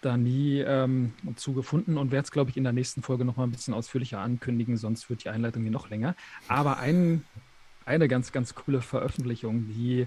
da 0.00 0.16
nie 0.16 0.60
ähm, 0.60 1.12
zu 1.36 1.52
und 1.52 2.12
werde 2.12 2.24
es, 2.24 2.30
glaube 2.30 2.50
ich, 2.50 2.56
in 2.56 2.64
der 2.64 2.72
nächsten 2.72 3.02
Folge 3.02 3.24
noch 3.24 3.36
mal 3.36 3.44
ein 3.44 3.50
bisschen 3.50 3.74
ausführlicher 3.74 4.20
ankündigen, 4.20 4.76
sonst 4.76 5.10
wird 5.10 5.24
die 5.24 5.28
Einleitung 5.28 5.62
hier 5.62 5.72
noch 5.72 5.90
länger. 5.90 6.14
Aber 6.46 6.78
ein, 6.78 7.24
eine 7.84 8.06
ganz, 8.08 8.32
ganz 8.32 8.54
coole 8.54 8.80
Veröffentlichung, 8.80 9.66
die 9.66 10.06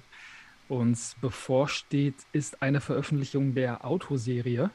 uns 0.69 1.15
bevorsteht, 1.19 2.15
ist 2.31 2.61
eine 2.61 2.79
Veröffentlichung 2.79 3.53
der 3.53 3.85
Autoserie. 3.85 4.69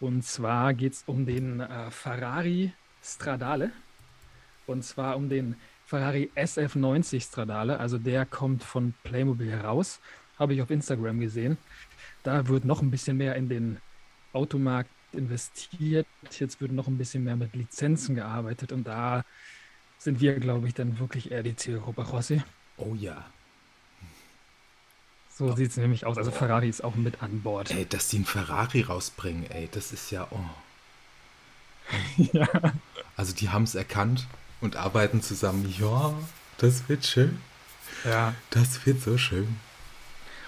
Und 0.00 0.24
zwar 0.24 0.74
geht 0.74 0.94
es 0.94 1.04
um 1.06 1.26
den 1.26 1.60
äh, 1.60 1.90
Ferrari 1.92 2.72
Stradale. 3.02 3.70
Und 4.66 4.82
zwar 4.82 5.16
um 5.16 5.28
den 5.28 5.54
Ferrari 5.86 6.30
SF90 6.34 7.20
Stradale. 7.22 7.78
Also 7.78 7.98
der 7.98 8.26
kommt 8.26 8.64
von 8.64 8.94
Playmobil 9.04 9.50
heraus. 9.50 10.00
Habe 10.38 10.54
ich 10.54 10.62
auf 10.62 10.70
Instagram 10.70 11.20
gesehen. 11.20 11.56
Da 12.24 12.48
wird 12.48 12.64
noch 12.64 12.82
ein 12.82 12.90
bisschen 12.90 13.16
mehr 13.16 13.36
in 13.36 13.48
den 13.48 13.78
Automarkt 14.32 14.90
investiert. 15.12 16.06
Jetzt 16.38 16.60
wird 16.60 16.72
noch 16.72 16.86
ein 16.86 16.98
bisschen 16.98 17.24
mehr 17.24 17.36
mit 17.36 17.54
Lizenzen 17.54 18.14
gearbeitet. 18.14 18.72
Und 18.72 18.84
da 18.84 19.24
sind 19.98 20.20
wir, 20.20 20.38
glaube 20.40 20.68
ich, 20.68 20.74
dann 20.74 20.98
wirklich 20.98 21.30
eher 21.30 21.42
die 21.42 21.56
Zielgruppe, 21.56 22.02
Rossi. 22.02 22.42
Oh 22.76 22.94
ja. 22.94 23.24
So 25.34 25.46
oh. 25.46 25.56
sieht 25.56 25.70
es 25.70 25.76
nämlich 25.76 26.06
aus. 26.06 26.18
Also 26.18 26.30
Ferrari 26.30 26.68
ist 26.68 26.84
auch 26.84 26.94
mit 26.94 27.22
an 27.22 27.42
Bord. 27.42 27.70
Ey, 27.70 27.86
dass 27.86 28.08
die 28.08 28.16
einen 28.16 28.24
Ferrari 28.24 28.82
rausbringen, 28.82 29.50
ey, 29.50 29.68
das 29.70 29.92
ist 29.92 30.10
ja. 30.10 30.28
Oh. 30.30 30.38
ja. 32.32 32.48
Also 33.16 33.34
die 33.34 33.48
haben 33.50 33.64
es 33.64 33.74
erkannt 33.74 34.26
und 34.60 34.76
arbeiten 34.76 35.22
zusammen. 35.22 35.74
Ja, 35.78 36.14
das 36.58 36.88
wird 36.88 37.06
schön. 37.06 37.38
Ja. 38.04 38.34
Das 38.50 38.84
wird 38.86 39.00
so 39.00 39.18
schön. 39.18 39.56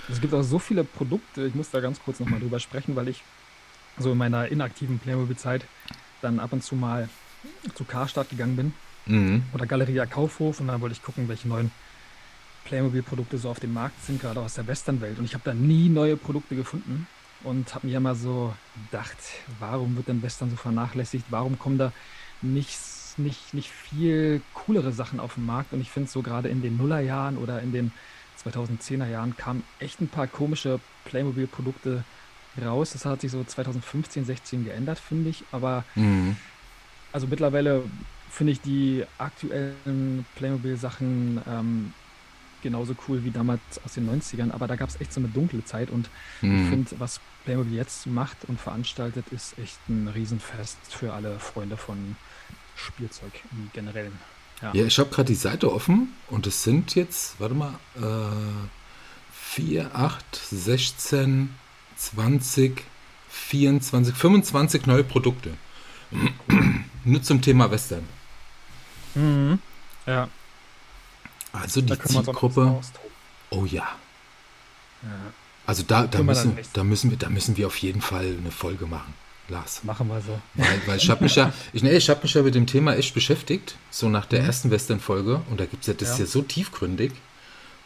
Es 0.08 0.20
gibt 0.20 0.34
auch 0.34 0.42
so 0.42 0.58
viele 0.58 0.84
Produkte, 0.84 1.46
ich 1.46 1.54
muss 1.54 1.70
da 1.70 1.80
ganz 1.80 1.98
kurz 2.02 2.20
nochmal 2.20 2.40
drüber 2.40 2.60
sprechen, 2.60 2.94
weil 2.94 3.08
ich 3.08 3.22
so 3.98 4.12
in 4.12 4.18
meiner 4.18 4.48
inaktiven 4.48 4.98
Playmobil-Zeit 4.98 5.64
dann 6.20 6.40
ab 6.40 6.52
und 6.52 6.62
zu 6.62 6.74
mal 6.74 7.08
zu 7.74 7.84
Karstadt 7.84 8.30
gegangen 8.30 8.56
bin. 8.56 8.72
Mhm. 9.06 9.42
Oder 9.52 9.66
Galeria 9.66 10.06
Kaufhof 10.06 10.60
und 10.60 10.68
dann 10.68 10.80
wollte 10.80 10.94
ich 10.94 11.02
gucken, 11.02 11.28
welche 11.28 11.48
neuen 11.48 11.70
Playmobil-Produkte 12.64 13.38
so 13.38 13.50
auf 13.50 13.60
dem 13.60 13.74
Markt 13.74 14.02
sind, 14.04 14.20
gerade 14.20 14.40
aus 14.40 14.54
der 14.54 14.66
Western-Welt. 14.66 15.18
Und 15.18 15.26
ich 15.26 15.34
habe 15.34 15.44
da 15.44 15.54
nie 15.54 15.88
neue 15.88 16.16
Produkte 16.16 16.56
gefunden 16.56 17.06
und 17.42 17.74
habe 17.74 17.86
mir 17.86 17.98
immer 17.98 18.14
so 18.14 18.54
gedacht, 18.90 19.18
warum 19.60 19.96
wird 19.96 20.08
denn 20.08 20.22
Western 20.22 20.50
so 20.50 20.56
vernachlässigt? 20.56 21.26
Warum 21.30 21.58
kommen 21.58 21.78
da 21.78 21.92
nicht, 22.40 22.78
nicht, 23.18 23.52
nicht 23.52 23.70
viel 23.70 24.40
coolere 24.54 24.92
Sachen 24.92 25.20
auf 25.20 25.34
den 25.34 25.44
Markt? 25.44 25.72
Und 25.72 25.80
ich 25.80 25.90
finde 25.90 26.10
so 26.10 26.22
gerade 26.22 26.48
in 26.48 26.62
den 26.62 26.78
Nullerjahren 26.78 27.36
oder 27.36 27.60
in 27.60 27.72
den 27.72 27.92
2010er 28.42 29.08
Jahren 29.08 29.36
kamen 29.36 29.62
echt 29.78 30.00
ein 30.00 30.08
paar 30.08 30.26
komische 30.26 30.80
Playmobil-Produkte 31.04 32.04
raus. 32.62 32.92
Das 32.92 33.04
hat 33.04 33.20
sich 33.20 33.30
so 33.30 33.42
2015, 33.42 34.24
16 34.24 34.64
geändert, 34.64 34.98
finde 34.98 35.30
ich. 35.30 35.44
Aber 35.52 35.84
mhm. 35.94 36.36
also 37.12 37.26
mittlerweile 37.26 37.82
finde 38.30 38.52
ich 38.52 38.60
die 38.60 39.04
aktuellen 39.18 40.26
Playmobil-Sachen 40.34 41.40
ähm, 41.46 41.92
genauso 42.64 42.96
cool 43.06 43.22
wie 43.22 43.30
damals 43.30 43.60
aus 43.84 43.94
den 43.94 44.08
90ern, 44.10 44.50
aber 44.50 44.66
da 44.66 44.74
gab 44.74 44.88
es 44.88 45.00
echt 45.00 45.12
so 45.12 45.20
eine 45.20 45.28
dunkle 45.28 45.64
Zeit 45.64 45.90
und 45.90 46.08
mhm. 46.40 46.62
ich 46.62 46.68
finde, 46.68 46.90
was 46.98 47.20
Playmobil 47.44 47.74
jetzt 47.74 48.06
macht 48.06 48.38
und 48.48 48.58
veranstaltet, 48.58 49.26
ist 49.30 49.56
echt 49.58 49.78
ein 49.88 50.08
Riesenfest 50.08 50.78
für 50.88 51.12
alle 51.12 51.38
Freunde 51.38 51.76
von 51.76 52.16
Spielzeug 52.74 53.32
im 53.52 53.70
Generellen. 53.72 54.18
Ja, 54.62 54.72
ja 54.72 54.84
ich 54.86 54.98
habe 54.98 55.10
gerade 55.10 55.26
die 55.26 55.34
Seite 55.34 55.72
offen 55.72 56.08
und 56.28 56.46
es 56.46 56.64
sind 56.64 56.94
jetzt, 56.94 57.38
warte 57.38 57.54
mal, 57.54 57.74
äh, 57.96 58.68
4, 59.32 59.94
8, 59.94 60.24
16, 60.50 61.54
20, 61.96 62.82
24, 63.28 64.14
25 64.14 64.86
neue 64.86 65.04
Produkte. 65.04 65.50
Nur 67.04 67.22
zum 67.22 67.40
Thema 67.42 67.70
Western. 67.70 68.04
Mhm. 69.14 69.58
Ja. 70.06 70.28
Also 71.52 71.80
die 71.80 71.98
Zielgruppe. 71.98 72.80
Oh 73.50 73.64
ja. 73.64 73.88
ja. 75.02 75.08
Also 75.66 75.82
da, 75.82 76.06
da, 76.06 76.22
müssen, 76.22 76.58
da, 76.72 76.84
müssen 76.84 77.10
wir, 77.10 77.16
da 77.16 77.28
müssen 77.28 77.56
wir 77.56 77.66
auf 77.66 77.76
jeden 77.78 78.00
Fall 78.00 78.36
eine 78.38 78.50
Folge 78.50 78.86
machen. 78.86 79.14
Lars. 79.48 79.84
Machen 79.84 80.08
wir 80.08 80.20
so. 80.22 80.40
Weil, 80.54 80.80
weil 80.86 80.96
ich 80.96 81.10
habe 81.10 81.22
mich 81.22 81.36
ja, 81.36 81.52
ich, 81.74 81.82
nee, 81.82 81.94
ich 81.94 82.08
habe 82.08 82.20
mich 82.22 82.32
ja 82.32 82.42
mit 82.42 82.54
dem 82.54 82.66
Thema 82.66 82.96
echt 82.96 83.12
beschäftigt, 83.12 83.76
so 83.90 84.08
nach 84.08 84.24
der 84.24 84.40
mhm. 84.40 84.46
ersten 84.46 84.70
Western-Folge. 84.70 85.42
Und 85.50 85.60
da 85.60 85.66
gibt 85.66 85.82
es 85.82 85.88
ja, 85.88 85.94
das 85.94 86.18
ja. 86.18 86.24
ja 86.24 86.30
so 86.30 86.42
tiefgründig 86.42 87.12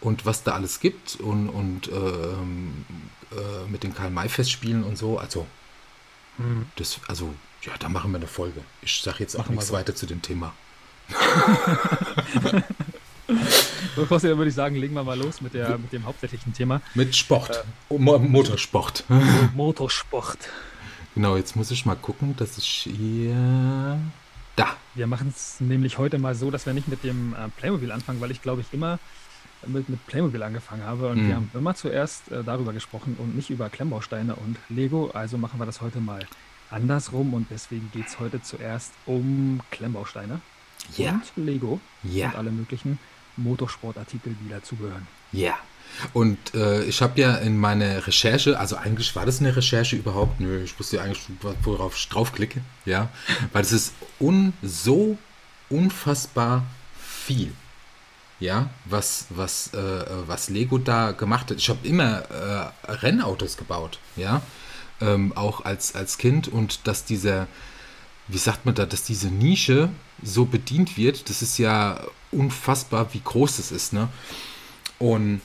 und 0.01 0.27
was 0.27 0.43
da 0.45 0.53
alles 0.53 0.81
gibt 0.81 1.17
und, 1.17 1.49
und 1.49 1.89
ähm, 1.89 2.85
äh, 3.33 3.71
mit 3.71 3.83
den 3.83 3.95
Karl-May-Festspielen 3.95 4.85
und 4.85 4.97
so. 4.97 5.19
Also, 5.19 5.47
mhm. 6.39 6.67
das, 6.77 7.01
also, 7.09 7.35
ja, 7.63 7.73
da 7.79 7.89
machen 7.89 8.13
wir 8.13 8.19
eine 8.19 8.27
Folge. 8.27 8.63
Ich 8.83 9.01
sage 9.03 9.19
jetzt 9.21 9.35
auch 9.35 9.41
machen 9.41 9.53
nichts 9.53 9.69
so. 9.69 9.75
weiter 9.75 9.95
zu 9.95 10.07
dem 10.07 10.23
Thema. 10.23 10.53
dann 13.27 14.39
würde 14.39 14.49
ich 14.49 14.55
sagen, 14.55 14.77
legen 14.77 14.95
wir 14.95 15.05
mal 15.05 15.19
los 15.19 15.41
mit, 15.41 15.55
der, 15.55 15.79
mit 15.79 15.93
dem 15.93 16.05
hauptsächlichen 16.05 16.53
Thema. 16.53 16.81
Mit 16.95 17.17
Sport. 17.17 17.65
Äh, 17.91 17.99
Motorsport. 17.99 19.05
Motorsport. 19.55 20.39
Genau, 21.15 21.37
jetzt 21.37 21.57
muss 21.57 21.71
ich 21.71 21.85
mal 21.85 21.97
gucken, 21.97 22.37
dass 22.37 22.59
ich 22.59 22.89
hier. 22.97 23.99
Da. 24.55 24.77
Wir 24.95 25.07
machen 25.07 25.33
es 25.35 25.61
nämlich 25.61 25.99
heute 25.99 26.19
mal 26.19 26.35
so, 26.35 26.51
dass 26.51 26.67
wir 26.67 26.73
nicht 26.73 26.89
mit 26.89 27.05
dem 27.05 27.35
äh, 27.35 27.49
Playmobil 27.57 27.93
anfangen, 27.93 28.21
weil 28.21 28.31
ich 28.31 28.43
glaube 28.43 28.61
ich 28.61 28.67
immer 28.73 28.99
mit, 29.67 29.89
mit 29.89 30.07
Playmobil 30.07 30.43
angefangen 30.43 30.85
habe 30.85 31.09
und 31.09 31.23
mhm. 31.23 31.29
wir 31.29 31.35
haben 31.37 31.51
immer 31.55 31.75
zuerst 31.75 32.31
äh, 32.31 32.45
darüber 32.45 32.73
gesprochen 32.73 33.17
und 33.19 33.35
nicht 33.37 33.51
über 33.51 33.69
Klemmbausteine 33.69 34.37
und 34.37 34.57
Lego. 34.69 35.11
Also 35.13 35.39
machen 35.39 35.59
wir 35.59 35.67
das 35.67 35.81
heute 35.81 36.01
mal 36.01 36.27
andersrum 36.71 37.35
und 37.35 37.47
deswegen 37.51 37.91
geht 37.93 38.07
es 38.07 38.19
heute 38.19 38.43
zuerst 38.43 38.93
um 39.07 39.61
Klemmbausteine 39.71 40.41
ja. 40.97 41.13
und 41.13 41.45
Lego 41.45 41.81
ja. 42.03 42.29
und 42.29 42.37
alle 42.37 42.51
möglichen 42.51 42.99
Motorsportartikel, 43.37 44.35
die 44.45 44.51
dazugehören. 44.51 45.07
Ja. 45.33 45.59
Und 46.13 46.55
äh, 46.55 46.85
ich 46.85 47.01
habe 47.01 47.19
ja 47.21 47.37
in 47.37 47.57
meiner 47.57 48.07
Recherche, 48.07 48.59
also 48.59 48.77
eigentlich 48.77 49.17
war 49.17 49.25
das 49.25 49.41
eine 49.41 49.57
Recherche 49.57 49.97
überhaupt, 49.97 50.39
nö, 50.39 50.63
ich 50.63 50.79
wusste 50.79 50.97
ja 50.97 51.03
eigentlich, 51.03 51.25
worauf 51.63 51.97
ich 51.97 52.09
draufklicke, 52.09 52.61
ja, 52.85 53.09
weil 53.53 53.63
es 53.63 53.73
ist 53.73 53.95
un, 54.21 54.53
so 54.63 55.17
unfassbar 55.71 56.65
viel, 57.01 57.53
ja, 58.41 58.71
was, 58.85 59.27
was, 59.31 59.73
äh, 59.75 60.05
was 60.27 60.49
Lego 60.49 60.79
da 60.79 61.13
gemacht 61.13 61.51
hat. 61.51 61.59
Ich 61.59 61.69
habe 61.69 61.87
immer 61.87 62.23
äh, 62.31 62.91
Rennautos 62.93 63.57
gebaut, 63.57 63.99
ja, 64.17 64.43
ähm, 65.01 65.33
auch 65.37 65.65
als, 65.65 65.95
als 65.95 66.19
Kind 66.19 66.49
und 66.49 66.87
dass 66.87 67.05
dieser, 67.05 67.49
wie 68.29 68.39
sagt 68.39 68.67
man 68.67 68.75
da, 68.75 68.87
dass 68.87 69.03
diese 69.03 69.29
Nische 69.29 69.89
so 70.23 70.45
bedient 70.45 70.97
wird, 70.97 71.29
das 71.31 71.43
ist 71.43 71.59
ja 71.59 72.01
unfassbar, 72.31 73.13
wie 73.13 73.21
groß 73.23 73.59
es 73.59 73.73
ist. 73.73 73.93
Ne? 73.93 74.09
Und 74.99 75.41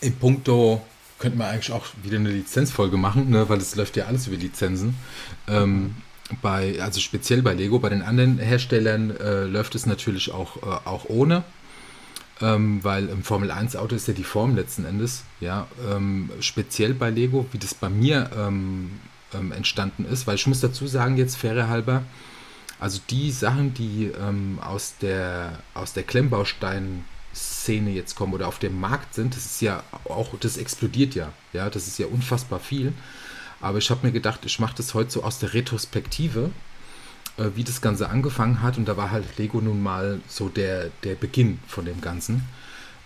in 0.00 0.16
puncto 0.16 0.84
könnten 1.18 1.38
wir 1.38 1.48
eigentlich 1.48 1.72
auch 1.72 1.86
wieder 2.02 2.18
eine 2.18 2.30
Lizenzfolge 2.30 2.96
machen, 2.96 3.30
ne? 3.30 3.48
weil 3.48 3.58
es 3.58 3.74
läuft 3.76 3.96
ja 3.96 4.06
alles 4.06 4.26
über 4.26 4.36
Lizenzen. 4.36 4.96
Ähm, 5.48 5.96
bei, 6.42 6.80
also 6.80 7.00
speziell 7.00 7.42
bei 7.42 7.54
Lego, 7.54 7.78
bei 7.78 7.90
den 7.90 8.02
anderen 8.02 8.38
Herstellern 8.38 9.16
äh, 9.16 9.44
läuft 9.44 9.74
es 9.74 9.86
natürlich 9.86 10.32
auch, 10.32 10.56
äh, 10.56 10.88
auch 10.88 11.06
ohne. 11.08 11.44
Ähm, 12.40 12.82
weil 12.82 13.08
im 13.08 13.22
Formel 13.22 13.52
1 13.52 13.76
Auto 13.76 13.94
ist 13.94 14.08
ja 14.08 14.14
die 14.14 14.24
Form 14.24 14.56
letzten 14.56 14.84
Endes, 14.84 15.22
ja, 15.38 15.68
ähm, 15.88 16.30
speziell 16.40 16.92
bei 16.92 17.10
Lego, 17.10 17.46
wie 17.52 17.58
das 17.58 17.74
bei 17.74 17.88
mir 17.88 18.28
ähm, 18.36 18.90
ähm, 19.32 19.52
entstanden 19.52 20.04
ist, 20.04 20.26
weil 20.26 20.34
ich 20.34 20.46
muss 20.48 20.58
dazu 20.58 20.88
sagen, 20.88 21.16
jetzt 21.16 21.36
faire 21.36 21.68
halber, 21.68 22.02
also 22.80 23.00
die 23.08 23.30
Sachen, 23.30 23.72
die 23.74 24.10
ähm, 24.20 24.58
aus 24.60 24.94
der, 25.00 25.60
aus 25.74 25.92
der 25.92 26.02
Klemmbaustein-Szene 26.02 27.90
jetzt 27.90 28.16
kommen 28.16 28.34
oder 28.34 28.48
auf 28.48 28.58
dem 28.58 28.80
Markt 28.80 29.14
sind, 29.14 29.36
das 29.36 29.44
ist 29.44 29.62
ja 29.62 29.84
auch, 30.04 30.36
das 30.40 30.56
explodiert 30.56 31.14
ja, 31.14 31.32
ja, 31.52 31.70
das 31.70 31.86
ist 31.86 31.98
ja 31.98 32.06
unfassbar 32.06 32.58
viel. 32.58 32.92
Aber 33.64 33.78
ich 33.78 33.90
habe 33.90 34.06
mir 34.06 34.12
gedacht, 34.12 34.40
ich 34.44 34.60
mache 34.60 34.76
das 34.76 34.92
heute 34.92 35.10
so 35.10 35.22
aus 35.22 35.38
der 35.38 35.54
Retrospektive, 35.54 36.50
äh, 37.38 37.46
wie 37.54 37.64
das 37.64 37.80
Ganze 37.80 38.10
angefangen 38.10 38.60
hat. 38.60 38.76
Und 38.76 38.86
da 38.86 38.96
war 38.96 39.10
halt 39.10 39.38
Lego 39.38 39.60
nun 39.60 39.82
mal 39.82 40.20
so 40.28 40.48
der, 40.48 40.90
der 41.02 41.14
Beginn 41.14 41.58
von 41.66 41.84
dem 41.84 42.00
Ganzen 42.00 42.44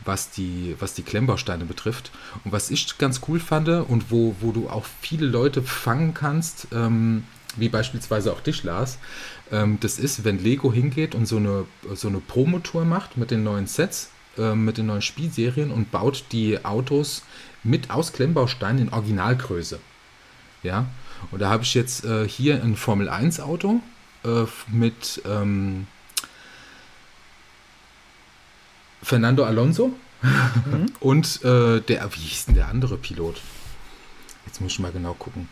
was 0.05 0.31
die, 0.31 0.75
was 0.79 0.95
die 0.95 1.03
Klemmbausteine 1.03 1.65
betrifft. 1.65 2.11
Und 2.45 2.53
was 2.53 2.71
ich 2.71 2.99
ganz 2.99 3.21
cool 3.29 3.41
fand 3.41 3.69
und 3.69 4.11
wo, 4.11 4.35
wo 4.41 4.53
du 4.53 4.69
auch 4.69 4.87
viele 5.01 5.27
Leute 5.27 5.61
fangen 5.61 6.15
kannst, 6.15 6.69
ähm, 6.73 7.25
wie 7.57 7.69
beispielsweise 7.69 8.33
auch 8.33 8.41
dich, 8.41 8.63
Lars, 8.63 8.99
ähm, 9.51 9.79
das 9.81 9.99
ist, 9.99 10.25
wenn 10.25 10.43
Lego 10.43 10.73
hingeht 10.73 11.15
und 11.15 11.27
so 11.27 11.37
eine, 11.37 11.67
so 11.95 12.09
eine 12.09 12.19
Promotour 12.19 12.85
macht 12.85 13.17
mit 13.17 13.31
den 13.31 13.43
neuen 13.43 13.67
Sets, 13.67 14.11
äh, 14.39 14.55
mit 14.55 14.79
den 14.79 14.87
neuen 14.87 15.03
Spielserien 15.03 15.71
und 15.71 15.91
baut 15.91 16.25
die 16.33 16.65
Autos 16.65 17.23
mit 17.63 17.91
aus 17.91 18.13
Klemmbausteinen 18.13 18.89
in 18.89 18.93
Originalgröße. 18.93 19.79
Ja, 20.63 20.87
und 21.31 21.41
da 21.41 21.51
habe 21.51 21.63
ich 21.63 21.75
jetzt 21.75 22.05
äh, 22.05 22.29
hier 22.29 22.63
ein 22.63 22.77
Formel 22.77 23.09
1 23.09 23.41
Auto, 23.41 23.81
äh, 24.25 24.45
mit 24.69 25.23
ähm, 25.27 25.87
Fernando 29.03 29.45
Alonso 29.45 29.93
mhm. 30.23 30.93
und 31.01 31.45
äh, 31.45 31.81
der, 31.81 32.13
wie 32.15 32.21
hieß 32.21 32.47
denn 32.47 32.57
der 32.57 32.69
andere 32.69 32.97
Pilot? 32.97 33.41
Jetzt 34.47 34.61
muss 34.61 34.73
ich 34.73 34.79
mal 34.79 34.93
genau 34.93 35.15
gucken. 35.15 35.49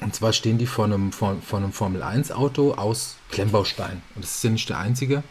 Und 0.00 0.14
zwar 0.14 0.32
stehen 0.32 0.58
die 0.58 0.66
vor 0.66 0.84
einem, 0.84 1.12
vor, 1.12 1.36
vor 1.40 1.58
einem 1.58 1.72
Formel-1-Auto 1.72 2.74
aus 2.74 3.16
Klemmbaustein. 3.30 4.02
Und 4.14 4.24
das 4.24 4.36
ist 4.36 4.44
ja 4.44 4.50
nicht 4.50 4.68
der 4.68 4.78
einzige. 4.78 5.22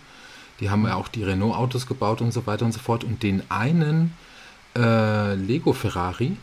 Die 0.59 0.69
haben 0.69 0.85
ja 0.85 0.95
auch 0.95 1.09
die 1.09 1.23
Renault-Autos 1.23 1.85
gebaut 1.85 2.21
und 2.21 2.31
so 2.31 2.45
weiter 2.47 2.65
und 2.65 2.71
so 2.71 2.79
fort. 2.79 3.03
Und 3.03 3.23
den 3.23 3.43
einen 3.51 4.13
äh, 4.75 5.35
Lego 5.35 5.73
Ferrari, 5.73 6.38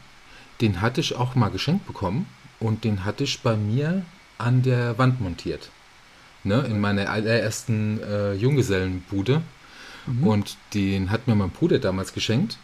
den 0.60 0.80
hatte 0.80 1.00
ich 1.00 1.16
auch 1.16 1.34
mal 1.34 1.50
geschenkt 1.50 1.86
bekommen. 1.86 2.26
Und 2.58 2.84
den 2.84 3.04
hatte 3.04 3.24
ich 3.24 3.40
bei 3.40 3.56
mir 3.56 4.04
an 4.38 4.62
der 4.62 4.98
Wand 4.98 5.20
montiert. 5.20 5.70
Ne, 6.42 6.60
in 6.60 6.80
meiner 6.80 7.10
allerersten 7.10 8.02
äh, 8.02 8.32
Junggesellenbude. 8.32 9.42
Mhm. 10.06 10.26
Und 10.26 10.56
den 10.72 11.10
hat 11.10 11.26
mir 11.26 11.34
mein 11.34 11.50
Bruder 11.50 11.78
damals 11.78 12.14
geschenkt 12.14 12.56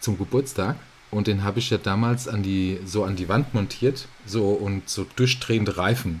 zum 0.00 0.16
Geburtstag. 0.18 0.76
Und 1.10 1.26
den 1.26 1.42
habe 1.42 1.58
ich 1.58 1.70
ja 1.70 1.78
damals 1.78 2.28
an 2.28 2.42
die, 2.42 2.80
so 2.84 3.04
an 3.04 3.16
die 3.16 3.28
Wand 3.28 3.54
montiert, 3.54 4.08
so 4.26 4.50
und 4.50 4.88
so 4.88 5.06
durchdrehende 5.16 5.76
Reifen 5.76 6.20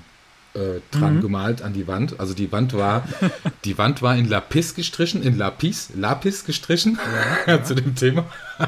äh, 0.54 0.80
dran 0.90 1.16
mhm. 1.16 1.20
gemalt 1.20 1.62
an 1.62 1.72
die 1.72 1.86
Wand. 1.86 2.20
Also 2.20 2.34
die 2.34 2.50
Wand 2.52 2.74
war, 2.74 3.06
die 3.64 3.78
Wand 3.78 4.02
war 4.02 4.16
in 4.16 4.28
Lapis 4.28 4.74
gestrichen, 4.74 5.22
in 5.22 5.36
Lapis, 5.36 5.90
Lapis 5.94 6.44
gestrichen 6.44 6.98
ja, 7.46 7.54
ja. 7.54 7.62
zu 7.64 7.74
dem 7.74 7.94
Thema. 7.94 8.26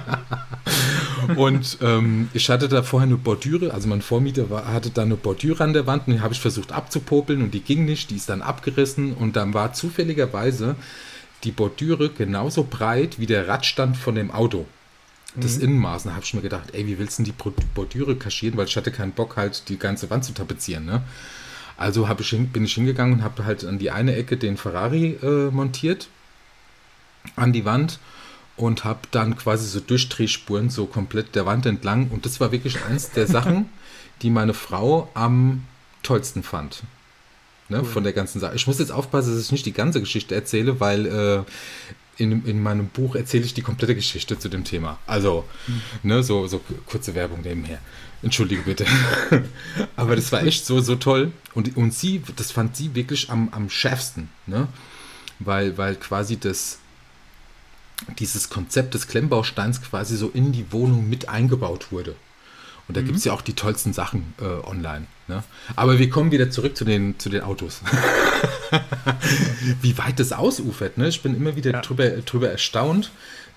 und 1.36 1.78
ähm, 1.82 2.28
ich 2.32 2.48
hatte 2.50 2.68
da 2.68 2.82
vorher 2.82 3.06
eine 3.06 3.16
Bordüre, 3.16 3.72
also 3.72 3.88
mein 3.88 4.02
Vormieter 4.02 4.50
war, 4.50 4.66
hatte 4.66 4.90
da 4.90 5.02
eine 5.02 5.16
Bordüre 5.16 5.62
an 5.64 5.72
der 5.72 5.86
Wand 5.86 6.06
und 6.06 6.14
die 6.14 6.20
habe 6.20 6.34
ich 6.34 6.40
versucht 6.40 6.72
abzupopeln 6.72 7.42
und 7.42 7.52
die 7.52 7.60
ging 7.60 7.84
nicht, 7.84 8.10
die 8.10 8.16
ist 8.16 8.28
dann 8.28 8.42
abgerissen 8.42 9.14
und 9.14 9.36
dann 9.36 9.54
war 9.54 9.72
zufälligerweise 9.72 10.76
die 11.44 11.52
Bordüre 11.52 12.10
genauso 12.10 12.64
breit 12.64 13.18
wie 13.18 13.26
der 13.26 13.48
Radstand 13.48 13.96
von 13.96 14.14
dem 14.14 14.30
Auto 14.30 14.66
das 15.36 15.58
mhm. 15.58 15.64
Innenmaß. 15.64 16.04
Da 16.04 16.12
habe 16.12 16.24
ich 16.24 16.34
mir 16.34 16.42
gedacht, 16.42 16.70
ey, 16.72 16.86
wie 16.86 16.98
willst 16.98 17.18
du 17.18 17.22
denn 17.22 17.32
die 17.32 17.50
Bordüre 17.74 18.16
kaschieren, 18.16 18.56
weil 18.56 18.66
ich 18.66 18.76
hatte 18.76 18.90
keinen 18.90 19.12
Bock, 19.12 19.36
halt 19.36 19.68
die 19.68 19.78
ganze 19.78 20.10
Wand 20.10 20.24
zu 20.24 20.32
tapezieren. 20.32 20.84
Ne? 20.84 21.02
Also 21.76 22.08
ich, 22.18 22.52
bin 22.52 22.64
ich 22.64 22.74
hingegangen 22.74 23.14
und 23.14 23.24
habe 23.24 23.44
halt 23.44 23.64
an 23.64 23.78
die 23.78 23.90
eine 23.90 24.14
Ecke 24.16 24.36
den 24.36 24.56
Ferrari 24.56 25.18
äh, 25.22 25.50
montiert, 25.50 26.08
an 27.36 27.52
die 27.52 27.64
Wand 27.64 27.98
und 28.60 28.84
habe 28.84 29.00
dann 29.10 29.36
quasi 29.36 29.66
so 29.66 29.80
Durchdrehspuren 29.80 30.68
so 30.68 30.84
komplett 30.84 31.34
der 31.34 31.46
Wand 31.46 31.64
entlang. 31.64 32.10
Und 32.10 32.26
das 32.26 32.40
war 32.40 32.52
wirklich 32.52 32.84
eins 32.84 33.10
der 33.10 33.26
Sachen, 33.26 33.70
die 34.22 34.28
meine 34.28 34.52
Frau 34.52 35.10
am 35.14 35.64
tollsten 36.02 36.42
fand. 36.42 36.82
Ne, 37.70 37.78
cool. 37.78 37.84
Von 37.84 38.04
der 38.04 38.12
ganzen 38.12 38.38
Sache. 38.38 38.54
Ich 38.56 38.66
muss 38.66 38.78
jetzt 38.78 38.92
aufpassen, 38.92 39.34
dass 39.34 39.42
ich 39.42 39.52
nicht 39.52 39.64
die 39.64 39.72
ganze 39.72 40.00
Geschichte 40.00 40.34
erzähle, 40.34 40.78
weil 40.78 41.06
äh, 41.06 41.42
in, 42.22 42.44
in 42.44 42.62
meinem 42.62 42.88
Buch 42.88 43.14
erzähle 43.14 43.44
ich 43.44 43.54
die 43.54 43.62
komplette 43.62 43.94
Geschichte 43.94 44.38
zu 44.38 44.50
dem 44.50 44.64
Thema. 44.64 44.98
Also, 45.06 45.44
mhm. 45.66 45.80
ne, 46.02 46.22
so, 46.22 46.46
so 46.46 46.60
kurze 46.84 47.14
Werbung 47.14 47.40
nebenher. 47.40 47.78
Entschuldige 48.22 48.60
bitte. 48.62 48.84
Aber 49.96 50.16
das 50.16 50.30
war 50.32 50.42
echt 50.42 50.66
so, 50.66 50.80
so 50.80 50.96
toll. 50.96 51.32
Und, 51.54 51.78
und 51.78 51.94
sie, 51.94 52.22
das 52.36 52.52
fand 52.52 52.76
sie 52.76 52.94
wirklich 52.94 53.30
am, 53.30 53.48
am 53.52 53.70
schärfsten, 53.70 54.28
ne? 54.46 54.68
Weil, 55.38 55.78
weil 55.78 55.96
quasi 55.96 56.38
das, 56.38 56.80
dieses 58.18 58.50
Konzept 58.50 58.94
des 58.94 59.08
Klemmbausteins 59.08 59.82
quasi 59.82 60.16
so 60.16 60.28
in 60.28 60.52
die 60.52 60.72
Wohnung 60.72 61.08
mit 61.08 61.28
eingebaut 61.28 61.92
wurde. 61.92 62.16
Und 62.90 62.96
da 62.96 63.02
mhm. 63.02 63.06
gibt 63.06 63.18
es 63.18 63.24
ja 63.24 63.32
auch 63.32 63.42
die 63.42 63.54
tollsten 63.54 63.92
Sachen 63.92 64.34
äh, 64.40 64.66
online. 64.66 65.06
Ne? 65.28 65.44
Aber 65.76 66.00
wir 66.00 66.10
kommen 66.10 66.32
wieder 66.32 66.50
zurück 66.50 66.76
zu 66.76 66.84
den, 66.84 67.20
zu 67.20 67.28
den 67.28 67.42
Autos. 67.42 67.82
wie 69.80 69.96
weit 69.96 70.18
das 70.18 70.32
ausufert. 70.32 70.98
Ne? 70.98 71.06
Ich 71.06 71.22
bin 71.22 71.36
immer 71.36 71.54
wieder 71.54 71.70
ja. 71.70 71.80
drüber, 71.82 72.08
drüber 72.08 72.50
erstaunt, 72.50 73.12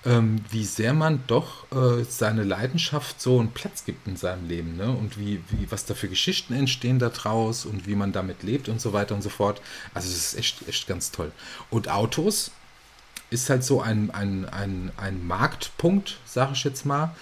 ähm, 0.06 0.40
wie 0.50 0.64
sehr 0.64 0.94
man 0.94 1.24
doch 1.26 1.66
äh, 1.72 2.04
seine 2.08 2.44
Leidenschaft 2.44 3.20
so 3.20 3.40
einen 3.40 3.50
Platz 3.50 3.84
gibt 3.84 4.06
in 4.06 4.16
seinem 4.16 4.46
Leben. 4.48 4.76
Ne? 4.76 4.88
Und 4.88 5.18
wie, 5.18 5.42
wie, 5.48 5.68
was 5.68 5.84
da 5.84 5.94
für 5.94 6.08
Geschichten 6.08 6.54
entstehen 6.54 7.00
daraus 7.00 7.66
und 7.66 7.88
wie 7.88 7.96
man 7.96 8.12
damit 8.12 8.44
lebt 8.44 8.68
und 8.68 8.80
so 8.80 8.92
weiter 8.92 9.16
und 9.16 9.22
so 9.22 9.30
fort. 9.30 9.60
Also 9.94 10.08
das 10.08 10.16
ist 10.16 10.38
echt, 10.38 10.68
echt 10.68 10.86
ganz 10.86 11.10
toll. 11.10 11.32
Und 11.70 11.88
Autos 11.88 12.52
ist 13.34 13.50
halt 13.50 13.64
so 13.64 13.82
ein, 13.82 14.10
ein, 14.12 14.48
ein, 14.48 14.90
ein 14.96 15.26
Marktpunkt, 15.26 16.18
sage 16.24 16.52
ich 16.54 16.64
jetzt 16.64 16.86
mal, 16.86 17.14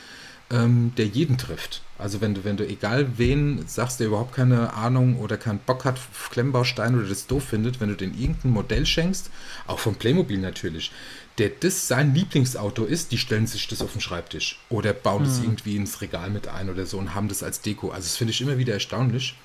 ähm, 0.51 0.93
der 0.97 1.07
jeden 1.07 1.39
trifft. 1.39 1.83
Also 1.99 2.21
wenn 2.21 2.35
du, 2.35 2.45
wenn 2.45 2.57
du 2.57 2.67
egal 2.67 3.17
wen 3.17 3.65
sagst, 3.67 4.01
der 4.01 4.09
überhaupt 4.09 4.35
keine 4.35 4.75
Ahnung 4.75 5.19
oder 5.19 5.37
keinen 5.37 5.61
Bock 5.61 5.85
hat 5.85 5.97
auf 5.97 6.31
Klemmbaustein 6.31 6.97
oder 6.97 7.09
das 7.09 7.27
doof 7.27 7.45
findet, 7.45 7.81
wenn 7.81 7.89
du 7.89 7.97
den 7.97 8.19
irgendein 8.19 8.51
Modell 8.51 8.87
schenkst, 8.87 9.31
auch 9.67 9.79
vom 9.79 9.95
Playmobil 9.95 10.39
natürlich, 10.39 10.93
der 11.39 11.51
das 11.51 11.89
sein 11.89 12.15
Lieblingsauto 12.15 12.85
ist, 12.85 13.13
die 13.13 13.19
stellen 13.19 13.47
sich 13.47 13.69
das 13.69 13.83
auf 13.83 13.93
den 13.93 14.01
Schreibtisch 14.01 14.59
oder 14.69 14.93
bauen 14.93 15.25
es 15.25 15.39
mhm. 15.39 15.45
irgendwie 15.45 15.77
ins 15.77 16.01
Regal 16.01 16.31
mit 16.31 16.49
ein 16.49 16.69
oder 16.69 16.87
so 16.87 16.99
und 16.99 17.15
haben 17.15 17.29
das 17.29 17.43
als 17.43 17.61
Deko. 17.61 17.91
Also 17.91 18.03
das 18.03 18.17
finde 18.17 18.33
ich 18.33 18.41
immer 18.41 18.59
wieder 18.59 18.75
erstaunlich. 18.75 19.37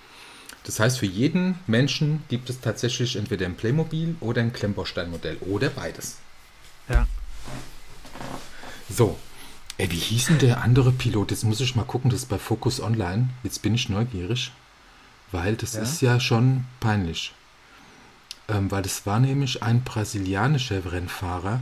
Das 0.63 0.79
heißt, 0.79 0.99
für 0.99 1.05
jeden 1.05 1.59
Menschen 1.67 2.23
gibt 2.27 2.49
es 2.49 2.59
tatsächlich 2.59 3.15
entweder 3.15 3.45
ein 3.45 3.55
Playmobil 3.55 4.15
oder 4.19 4.41
ein 4.41 4.51
Klemmbausteinmodell 4.51 5.37
oder 5.41 5.69
beides. 5.69 6.17
Ja. 6.89 7.07
So, 8.89 9.17
Ey, 9.79 9.91
wie 9.91 9.95
hieß 9.95 10.27
denn 10.27 10.39
der 10.39 10.63
andere 10.63 10.91
Pilot? 10.91 11.29
Jetzt 11.29 11.43
muss 11.43 11.61
ich 11.61 11.75
mal 11.75 11.85
gucken, 11.85 12.09
das 12.09 12.21
ist 12.21 12.29
bei 12.29 12.39
Focus 12.39 12.81
Online. 12.81 13.29
Jetzt 13.43 13.61
bin 13.61 13.75
ich 13.75 13.89
neugierig, 13.89 14.51
weil 15.31 15.55
das 15.55 15.73
ja? 15.73 15.81
ist 15.81 16.01
ja 16.01 16.19
schon 16.19 16.65
peinlich. 16.79 17.33
Ähm, 18.47 18.71
weil 18.71 18.81
das 18.81 19.05
war 19.05 19.19
nämlich 19.19 19.61
ein 19.61 19.83
brasilianischer 19.83 20.91
Rennfahrer, 20.91 21.59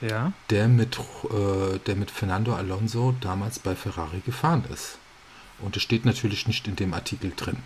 ja? 0.00 0.32
der, 0.50 0.66
mit, 0.66 0.98
äh, 0.98 1.78
der 1.86 1.94
mit 1.94 2.10
Fernando 2.10 2.54
Alonso 2.54 3.14
damals 3.20 3.60
bei 3.60 3.76
Ferrari 3.76 4.20
gefahren 4.20 4.64
ist. 4.72 4.98
Und 5.60 5.76
das 5.76 5.82
steht 5.84 6.04
natürlich 6.04 6.48
nicht 6.48 6.66
in 6.66 6.74
dem 6.74 6.92
Artikel 6.92 7.32
drin. 7.36 7.58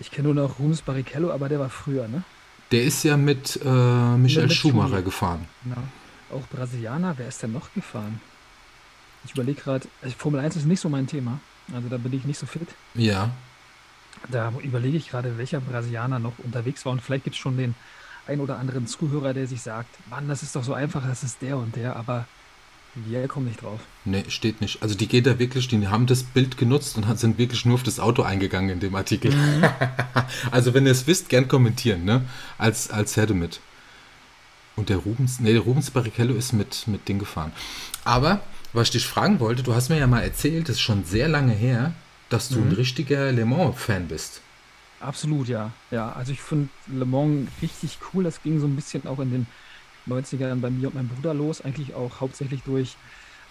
Ich 0.00 0.10
kenne 0.10 0.32
nur 0.32 0.48
noch 0.48 0.58
Rubens 0.58 0.82
Barrichello, 0.82 1.30
aber 1.30 1.48
der 1.48 1.60
war 1.60 1.70
früher, 1.70 2.08
ne? 2.08 2.24
Der 2.70 2.84
ist 2.84 3.02
ja 3.02 3.16
mit 3.16 3.58
äh, 3.64 3.68
Michael 3.68 4.46
mit 4.46 4.52
Schumacher 4.54 4.88
Schumi. 4.88 5.02
gefahren. 5.02 5.46
Genau. 5.64 5.82
Auch 6.32 6.46
Brasilianer, 6.48 7.14
wer 7.16 7.28
ist 7.28 7.42
denn 7.42 7.52
noch 7.52 7.72
gefahren? 7.74 8.20
Ich 9.24 9.32
überlege 9.32 9.60
gerade, 9.60 9.88
also 10.02 10.14
Formel 10.16 10.40
1 10.40 10.56
ist 10.56 10.66
nicht 10.66 10.80
so 10.80 10.88
mein 10.88 11.06
Thema. 11.06 11.40
Also 11.74 11.88
da 11.88 11.96
bin 11.96 12.12
ich 12.12 12.24
nicht 12.24 12.38
so 12.38 12.46
fit. 12.46 12.68
Ja. 12.94 13.30
Da 14.28 14.52
überlege 14.62 14.96
ich 14.96 15.10
gerade, 15.10 15.36
welcher 15.38 15.60
Brasilianer 15.60 16.18
noch 16.18 16.38
unterwegs 16.38 16.84
war. 16.84 16.92
Und 16.92 17.02
vielleicht 17.02 17.24
gibt 17.24 17.36
es 17.36 17.40
schon 17.40 17.56
den 17.56 17.74
ein 18.26 18.40
oder 18.40 18.58
anderen 18.58 18.86
Zuhörer, 18.86 19.34
der 19.34 19.46
sich 19.46 19.62
sagt, 19.62 19.88
Mann, 20.08 20.28
das 20.28 20.42
ist 20.42 20.54
doch 20.54 20.62
so 20.64 20.72
einfach, 20.72 21.06
das 21.06 21.22
ist 21.22 21.42
der 21.42 21.56
und 21.56 21.74
der, 21.74 21.96
aber 21.96 22.26
wir 22.94 23.28
kommen 23.28 23.46
nicht 23.46 23.62
drauf. 23.62 23.80
Nee, 24.04 24.24
steht 24.28 24.60
nicht. 24.60 24.82
Also 24.82 24.94
die 24.94 25.06
geht 25.06 25.26
da 25.26 25.38
wirklich, 25.38 25.68
die 25.68 25.88
haben 25.88 26.06
das 26.06 26.22
Bild 26.22 26.56
genutzt 26.56 26.96
und 26.96 27.18
sind 27.18 27.38
wirklich 27.38 27.64
nur 27.64 27.74
auf 27.74 27.82
das 27.82 28.00
Auto 28.00 28.22
eingegangen 28.22 28.70
in 28.70 28.80
dem 28.80 28.94
Artikel. 28.94 29.32
Mhm. 29.32 29.64
also 30.50 30.74
wenn 30.74 30.86
ihr 30.86 30.92
es 30.92 31.06
wisst, 31.06 31.28
gern 31.28 31.48
kommentieren, 31.48 32.04
ne? 32.04 32.22
Als, 32.58 32.90
als 32.90 33.16
Herde 33.16 33.34
mit. 33.34 33.60
Und 34.76 34.88
der 34.88 34.96
Rubens, 34.96 35.40
nee, 35.40 35.52
der 35.52 35.62
Rubens 35.62 35.90
Barrichello 35.90 36.34
ist 36.34 36.52
mit, 36.52 36.88
mit 36.88 37.06
Ding 37.08 37.18
gefahren. 37.18 37.52
Aber 38.04 38.40
was 38.72 38.88
ich 38.88 38.92
dich 38.92 39.06
fragen 39.06 39.40
wollte, 39.40 39.62
du 39.62 39.74
hast 39.74 39.88
mir 39.88 39.98
ja 39.98 40.06
mal 40.06 40.22
erzählt, 40.22 40.68
das 40.68 40.76
ist 40.76 40.82
schon 40.82 41.04
sehr 41.04 41.28
lange 41.28 41.52
her, 41.52 41.92
dass 42.28 42.48
du 42.48 42.58
mhm. 42.58 42.68
ein 42.68 42.72
richtiger 42.72 43.30
Le 43.32 43.44
Mans-Fan 43.44 44.08
bist. 44.08 44.40
Absolut, 45.00 45.48
ja. 45.48 45.72
Ja, 45.90 46.12
also 46.12 46.32
ich 46.32 46.40
finde 46.40 46.68
Le 46.86 47.06
Mans 47.06 47.48
richtig 47.62 47.98
cool. 48.12 48.24
Das 48.24 48.42
ging 48.42 48.60
so 48.60 48.66
ein 48.66 48.76
bisschen 48.76 49.06
auch 49.06 49.18
in 49.18 49.30
den 49.30 49.46
90ern 50.12 50.60
bei 50.60 50.70
mir 50.70 50.88
und 50.88 50.94
meinem 50.94 51.08
Bruder 51.08 51.34
los. 51.34 51.60
Eigentlich 51.60 51.94
auch 51.94 52.20
hauptsächlich 52.20 52.62
durch 52.62 52.96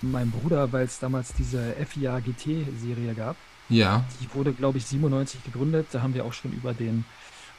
meinen 0.02 0.32
Bruder, 0.32 0.72
weil 0.72 0.86
es 0.86 1.00
damals 1.00 1.34
diese 1.34 1.74
FIA 1.86 2.20
GT-Serie 2.20 3.14
gab. 3.16 3.36
Ja. 3.70 4.06
Die 4.22 4.34
wurde, 4.34 4.54
glaube 4.54 4.78
ich, 4.78 4.86
97 4.86 5.44
gegründet. 5.44 5.88
Da 5.92 6.02
haben 6.02 6.14
wir 6.14 6.26
auch 6.26 6.34
schon 6.34 6.52
über 6.52 6.74
den 6.74 7.06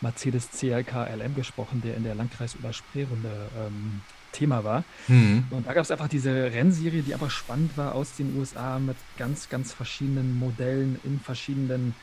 Mercedes 0.00 0.50
CLK 0.50 1.08
LM 1.14 1.34
gesprochen, 1.34 1.82
der 1.84 1.96
in 1.96 2.04
der 2.04 2.14
Landkreis- 2.14 2.56
oder 2.58 2.72
Spreerunde 2.72 3.48
ähm, 3.58 4.00
Thema 4.32 4.64
war. 4.64 4.84
Mhm. 5.08 5.44
Und 5.50 5.66
da 5.66 5.72
gab 5.72 5.84
es 5.84 5.90
einfach 5.90 6.08
diese 6.08 6.30
Rennserie, 6.30 7.02
die 7.02 7.12
einfach 7.12 7.30
spannend 7.30 7.76
war 7.76 7.94
aus 7.94 8.16
den 8.16 8.36
USA 8.38 8.78
mit 8.78 8.96
ganz, 9.18 9.48
ganz 9.48 9.72
verschiedenen 9.72 10.38
Modellen 10.38 10.98
in 11.04 11.20
verschiedenen 11.20 11.94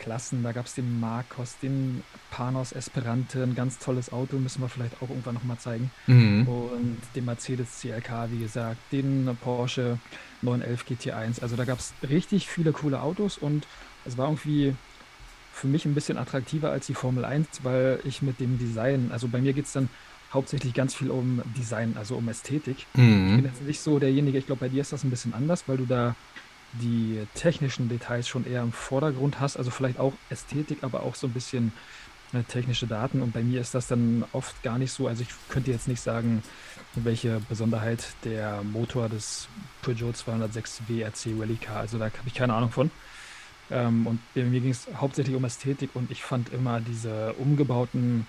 Klassen. 0.00 0.42
Da 0.42 0.52
gab 0.52 0.66
es 0.66 0.74
den 0.74 0.98
Marcos, 0.98 1.56
den 1.62 2.02
Panos 2.30 2.72
Esperante, 2.72 3.42
ein 3.44 3.54
ganz 3.54 3.78
tolles 3.78 4.12
Auto, 4.12 4.36
müssen 4.38 4.60
wir 4.60 4.68
vielleicht 4.68 4.96
auch 5.02 5.08
irgendwann 5.08 5.34
nochmal 5.34 5.58
zeigen. 5.58 5.90
Mhm. 6.08 6.48
Und 6.48 6.98
den 7.14 7.24
Mercedes 7.24 7.80
CLK, 7.80 8.30
wie 8.30 8.40
gesagt, 8.40 8.78
den 8.90 9.36
Porsche 9.40 9.98
911 10.42 10.84
GT1. 10.88 11.42
Also 11.42 11.54
da 11.54 11.64
gab 11.64 11.78
es 11.78 11.92
richtig 12.08 12.48
viele 12.48 12.72
coole 12.72 13.00
Autos 13.00 13.38
und 13.38 13.66
es 14.04 14.18
war 14.18 14.26
irgendwie 14.26 14.74
für 15.52 15.66
mich 15.66 15.84
ein 15.84 15.94
bisschen 15.94 16.16
attraktiver 16.16 16.70
als 16.70 16.86
die 16.86 16.94
Formel 16.94 17.24
1, 17.24 17.60
weil 17.62 18.00
ich 18.04 18.22
mit 18.22 18.40
dem 18.40 18.58
Design, 18.58 19.10
also 19.12 19.28
bei 19.28 19.40
mir 19.40 19.52
geht 19.52 19.66
es 19.66 19.72
dann 19.72 19.88
hauptsächlich 20.32 20.74
ganz 20.74 20.94
viel 20.94 21.10
um 21.10 21.42
Design, 21.58 21.96
also 21.98 22.16
um 22.16 22.28
Ästhetik. 22.28 22.86
Mhm. 22.94 23.30
Ich 23.30 23.36
bin 23.36 23.44
jetzt 23.44 23.62
nicht 23.62 23.80
so 23.80 23.98
derjenige, 23.98 24.38
ich 24.38 24.46
glaube, 24.46 24.60
bei 24.60 24.68
dir 24.68 24.80
ist 24.80 24.92
das 24.92 25.04
ein 25.04 25.10
bisschen 25.10 25.34
anders, 25.34 25.64
weil 25.66 25.76
du 25.76 25.86
da 25.86 26.14
die 26.72 27.26
technischen 27.34 27.88
Details 27.88 28.28
schon 28.28 28.46
eher 28.46 28.62
im 28.62 28.72
Vordergrund 28.72 29.40
hast, 29.40 29.56
also 29.56 29.70
vielleicht 29.70 29.98
auch 29.98 30.12
Ästhetik, 30.28 30.78
aber 30.82 31.02
auch 31.02 31.14
so 31.14 31.26
ein 31.26 31.32
bisschen 31.32 31.72
äh, 32.32 32.42
technische 32.44 32.86
Daten 32.86 33.22
und 33.22 33.32
bei 33.32 33.42
mir 33.42 33.60
ist 33.60 33.74
das 33.74 33.88
dann 33.88 34.24
oft 34.32 34.62
gar 34.62 34.78
nicht 34.78 34.92
so. 34.92 35.08
Also 35.08 35.22
ich 35.22 35.30
könnte 35.48 35.70
jetzt 35.70 35.88
nicht 35.88 36.00
sagen, 36.00 36.42
welche 36.94 37.40
Besonderheit 37.48 38.04
der 38.24 38.62
Motor 38.62 39.08
des 39.08 39.48
Peugeot 39.82 40.12
206 40.12 40.82
WRC 40.88 41.38
Rally 41.38 41.56
Car, 41.56 41.78
also 41.78 41.98
da 41.98 42.04
habe 42.04 42.14
ich 42.26 42.34
keine 42.34 42.54
Ahnung 42.54 42.70
von. 42.70 42.90
Ähm, 43.70 44.06
und 44.06 44.20
bei 44.34 44.42
mir 44.42 44.60
ging 44.60 44.70
es 44.70 44.88
hauptsächlich 44.96 45.36
um 45.36 45.44
Ästhetik 45.44 45.90
und 45.94 46.10
ich 46.10 46.22
fand 46.22 46.52
immer 46.52 46.80
diese 46.80 47.34
umgebauten 47.34 48.26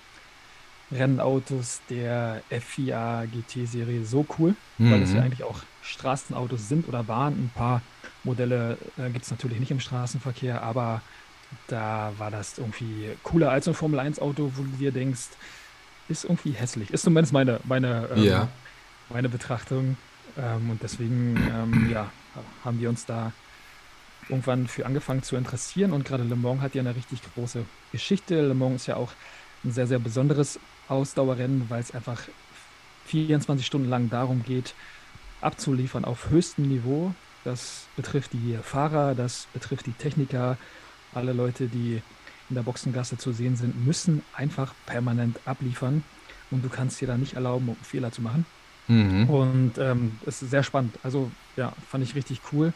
Rennautos 0.91 1.81
der 1.89 2.41
FIA 2.49 3.25
GT-Serie 3.25 4.05
so 4.05 4.25
cool, 4.37 4.55
mhm. 4.77 4.91
weil 4.91 5.01
es 5.01 5.13
ja 5.13 5.19
mhm. 5.19 5.25
eigentlich 5.25 5.43
auch 5.43 5.61
Straßenautos 5.81 6.67
sind 6.67 6.87
oder 6.87 7.07
waren. 7.07 7.33
Ein 7.33 7.51
paar 7.55 7.81
Modelle 8.23 8.77
äh, 8.97 9.09
gibt 9.09 9.25
es 9.25 9.31
natürlich 9.31 9.59
nicht 9.59 9.71
im 9.71 9.79
Straßenverkehr, 9.79 10.61
aber 10.61 11.01
da 11.67 12.13
war 12.17 12.31
das 12.31 12.57
irgendwie 12.57 13.09
cooler 13.23 13.51
als 13.51 13.67
ein 13.67 13.73
Formel-1-Auto, 13.73 14.53
wo 14.55 14.63
du 14.63 14.69
dir 14.77 14.91
denkst, 14.91 15.29
ist 16.07 16.23
irgendwie 16.25 16.51
hässlich. 16.51 16.91
Ist 16.91 17.03
zumindest 17.03 17.33
meine, 17.33 17.59
meine, 17.63 18.09
ähm, 18.15 18.23
ja. 18.23 18.47
meine 19.09 19.29
Betrachtung. 19.29 19.97
Ähm, 20.37 20.69
und 20.69 20.83
deswegen 20.83 21.35
ähm, 21.37 21.89
ja, 21.91 22.11
haben 22.63 22.79
wir 22.79 22.89
uns 22.89 23.05
da 23.05 23.31
irgendwann 24.29 24.67
für 24.67 24.85
angefangen 24.85 25.23
zu 25.23 25.35
interessieren. 25.35 25.91
Und 25.91 26.05
gerade 26.05 26.23
Le 26.23 26.35
Mans 26.35 26.61
hat 26.61 26.75
ja 26.75 26.81
eine 26.81 26.95
richtig 26.95 27.21
große 27.33 27.65
Geschichte. 27.91 28.41
Le 28.41 28.53
Mans 28.53 28.81
ist 28.81 28.87
ja 28.87 28.95
auch 28.95 29.11
ein 29.63 29.71
sehr, 29.71 29.87
sehr 29.87 29.99
besonderes 29.99 30.59
Ausdauerrennen, 30.87 31.69
weil 31.69 31.81
es 31.81 31.93
einfach 31.93 32.21
24 33.05 33.65
Stunden 33.65 33.89
lang 33.89 34.09
darum 34.09 34.43
geht, 34.43 34.73
abzuliefern 35.41 36.05
auf 36.05 36.29
höchstem 36.29 36.67
Niveau. 36.67 37.13
Das 37.43 37.87
betrifft 37.95 38.33
die 38.33 38.57
Fahrer, 38.61 39.15
das 39.15 39.47
betrifft 39.53 39.87
die 39.87 39.93
Techniker, 39.93 40.57
alle 41.13 41.33
Leute, 41.33 41.67
die 41.67 42.01
in 42.49 42.55
der 42.55 42.63
Boxengasse 42.63 43.17
zu 43.17 43.31
sehen 43.31 43.55
sind, 43.55 43.85
müssen 43.85 44.23
einfach 44.33 44.73
permanent 44.85 45.39
abliefern 45.45 46.03
und 46.51 46.63
du 46.63 46.69
kannst 46.69 47.01
dir 47.01 47.07
da 47.07 47.17
nicht 47.17 47.33
erlauben, 47.33 47.69
um 47.69 47.75
Fehler 47.77 48.11
zu 48.11 48.21
machen. 48.21 48.45
Mhm. 48.87 49.29
Und 49.29 49.77
ähm, 49.77 50.19
es 50.25 50.41
ist 50.41 50.51
sehr 50.51 50.63
spannend. 50.63 50.97
Also 51.01 51.31
ja, 51.55 51.73
fand 51.89 52.03
ich 52.03 52.15
richtig 52.15 52.41
cool. 52.51 52.73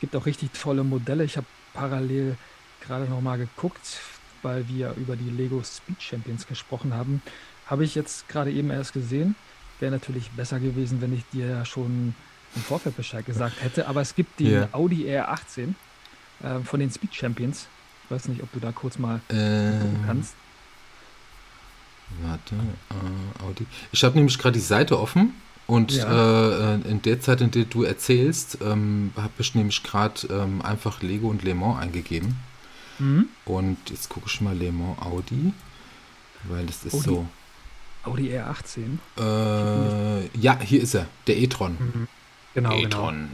Gibt 0.00 0.16
auch 0.16 0.26
richtig 0.26 0.52
tolle 0.52 0.82
Modelle. 0.82 1.24
Ich 1.24 1.36
habe 1.36 1.46
parallel 1.74 2.36
gerade 2.80 3.04
noch 3.04 3.20
mal 3.20 3.36
geguckt, 3.36 4.00
weil 4.42 4.66
wir 4.68 4.94
über 4.96 5.16
die 5.16 5.30
Lego 5.30 5.62
Speed 5.62 6.00
Champions 6.00 6.46
gesprochen 6.46 6.94
haben. 6.94 7.22
Habe 7.66 7.84
ich 7.84 7.94
jetzt 7.94 8.28
gerade 8.28 8.50
eben 8.50 8.70
erst 8.70 8.94
gesehen. 8.94 9.34
Wäre 9.78 9.92
natürlich 9.92 10.30
besser 10.30 10.58
gewesen, 10.58 11.00
wenn 11.00 11.12
ich 11.12 11.24
dir 11.32 11.64
schon 11.64 12.14
im 12.58 12.64
Vorfeld 12.64 12.96
Bescheid 12.96 13.24
gesagt 13.24 13.62
hätte. 13.62 13.88
Aber 13.88 14.00
es 14.00 14.14
gibt 14.14 14.38
den 14.40 14.48
yeah. 14.48 14.68
Audi 14.72 15.08
R18 15.08 15.74
äh, 16.42 16.60
von 16.64 16.80
den 16.80 16.90
Speed 16.90 17.14
Champions. 17.14 17.66
Ich 18.04 18.10
weiß 18.10 18.28
nicht, 18.28 18.42
ob 18.42 18.52
du 18.52 18.60
da 18.60 18.72
kurz 18.72 18.98
mal 18.98 19.20
ähm, 19.30 19.80
gucken 19.80 20.02
kannst. 20.06 20.34
Warte, 22.22 22.54
äh, 22.54 23.44
Audi. 23.44 23.66
Ich 23.92 24.02
habe 24.02 24.16
nämlich 24.16 24.38
gerade 24.38 24.54
die 24.54 24.64
Seite 24.64 24.98
offen 24.98 25.34
und 25.66 25.92
ja. 25.92 26.74
äh, 26.74 26.80
in 26.90 27.02
der 27.02 27.20
Zeit, 27.20 27.42
in 27.42 27.50
der 27.50 27.64
du 27.64 27.82
erzählst, 27.82 28.58
ähm, 28.62 29.12
habe 29.16 29.32
ich 29.38 29.54
nämlich 29.54 29.82
gerade 29.82 30.26
ähm, 30.30 30.62
einfach 30.62 31.02
Lego 31.02 31.28
und 31.28 31.44
Le 31.44 31.54
Mans 31.54 31.80
eingegeben. 31.80 32.36
Mhm. 32.98 33.28
Und 33.44 33.78
jetzt 33.90 34.08
gucke 34.08 34.26
ich 34.26 34.40
mal 34.40 34.56
Le 34.56 34.72
Mans 34.72 34.98
Audi, 35.00 35.52
weil 36.44 36.66
das 36.66 36.84
ist 36.84 36.94
Audi. 36.94 37.04
so. 37.04 37.26
Audi 38.04 38.30
R18? 38.30 38.98
Äh, 39.18 40.38
ja, 40.38 40.58
hier 40.60 40.82
ist 40.82 40.94
er, 40.94 41.06
der 41.26 41.36
e-tron. 41.36 41.76
Mhm. 41.78 42.08
Genau, 42.54 42.76
e-tron. 42.76 43.14
Genau. 43.14 43.28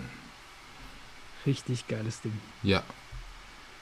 Richtig 1.47 1.87
geiles 1.89 2.21
Ding. 2.21 2.39
Ja. 2.63 2.83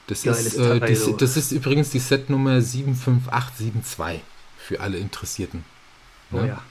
Das 0.09 0.25
ist, 0.27 0.57
äh, 0.57 0.81
das, 0.81 1.17
das, 1.17 1.37
ist 1.37 1.53
übrigens 1.53 1.91
die 1.91 2.01
Setnummer 2.01 2.61
75872 2.61 4.21
für 4.59 4.81
alle 4.81 4.99
Interessierten. 4.99 5.65
Oh 6.33 6.39
ja. 6.39 6.47
ja. 6.47 6.63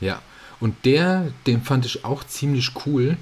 Ja. 0.00 0.22
Und 0.60 0.84
der, 0.84 1.32
den 1.46 1.62
fand 1.62 1.86
ich 1.86 2.04
auch 2.04 2.24
ziemlich 2.24 2.72
cool. 2.86 3.16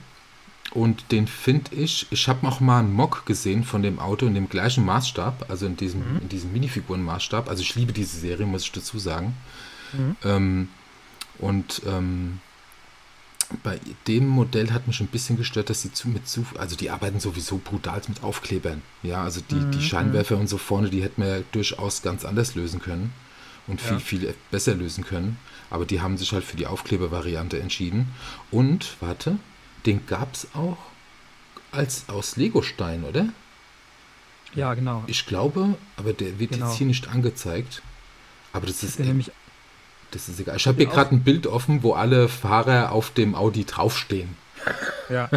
Und 0.73 1.13
den 1.13 1.27
finde 1.27 1.75
ich, 1.75 2.07
ich 2.11 2.29
habe 2.29 2.47
auch 2.47 2.61
mal 2.61 2.81
einen 2.81 2.93
Mock 2.93 3.25
gesehen 3.25 3.65
von 3.65 3.83
dem 3.83 3.99
Auto 3.99 4.27
in 4.27 4.35
dem 4.35 4.49
gleichen 4.49 4.85
Maßstab, 4.85 5.49
also 5.49 5.65
in 5.65 5.77
diesem, 5.77 6.01
mhm. 6.01 6.21
in 6.23 6.29
diesem 6.29 6.53
Minifiguren-Maßstab. 6.53 7.49
Also 7.49 7.63
ich 7.63 7.75
liebe 7.77 7.93
diese 7.93 8.19
Serie, 8.19 8.47
muss 8.47 8.65
ich 8.65 8.73
dazu 8.73 8.99
sagen. 8.99 9.35
Mhm. 9.93 10.17
Ähm, 10.25 10.69
und 11.39 11.83
ähm, 11.87 12.41
bei 13.63 13.81
dem 14.07 14.27
Modell 14.27 14.73
hat 14.73 14.87
mich 14.87 15.01
ein 15.01 15.07
bisschen 15.07 15.37
gestört, 15.37 15.71
dass 15.71 15.83
sie 15.83 15.93
zu, 15.93 16.09
mit 16.09 16.29
zu, 16.29 16.47
also 16.59 16.77
die 16.77 16.91
arbeiten 16.91 17.21
sowieso 17.21 17.59
brutal 17.59 18.01
mit 18.09 18.23
Aufklebern. 18.23 18.83
Ja, 19.03 19.23
also 19.23 19.41
die, 19.41 19.57
mhm. 19.57 19.71
die 19.73 19.83
Scheinwerfer 19.83 20.37
und 20.37 20.49
so 20.49 20.59
vorne, 20.59 20.91
die 20.91 21.03
hätten 21.03 21.23
wir 21.23 21.39
ja 21.39 21.43
durchaus 21.53 22.03
ganz 22.03 22.25
anders 22.25 22.55
lösen 22.55 22.81
können 22.81 23.13
und 23.67 23.81
viel, 23.81 23.93
ja. 23.93 24.01
viel 24.01 24.35
besser 24.51 24.75
lösen 24.75 25.05
können. 25.05 25.39
Aber 25.71 25.85
die 25.85 26.01
haben 26.01 26.17
sich 26.17 26.33
halt 26.33 26.45
für 26.45 26.57
die 26.57 26.67
Aufklebervariante 26.67 27.59
entschieden. 27.59 28.15
Und, 28.51 28.97
warte, 29.01 29.39
den 29.85 30.07
gab 30.07 30.35
es 30.35 30.49
auch 30.55 30.79
als 31.73 32.09
aus 32.09 32.37
Legostein, 32.37 33.05
oder? 33.05 33.29
Ja, 34.55 34.73
genau. 34.75 35.05
Ich 35.07 35.27
glaube, 35.27 35.77
aber 35.97 36.13
der 36.13 36.39
wird 36.39 36.53
genau. 36.53 36.69
jetzt 36.69 36.79
hier 36.79 36.87
nicht 36.87 37.09
angezeigt. 37.09 37.83
Aber 38.53 38.67
das 38.67 38.83
ist. 38.83 38.99
Nämlich 38.99 39.31
das 40.17 40.29
ist 40.29 40.41
egal. 40.41 40.57
Ich 40.57 40.67
habe 40.67 40.79
hier 40.79 40.87
gerade 40.87 41.15
ein 41.15 41.23
Bild 41.23 41.47
offen, 41.47 41.83
wo 41.83 41.93
alle 41.93 42.29
Fahrer 42.29 42.93
auf 42.93 43.11
dem 43.11 43.35
Audi 43.35 43.65
draufstehen. 43.65 44.37
Ja. 45.09 45.29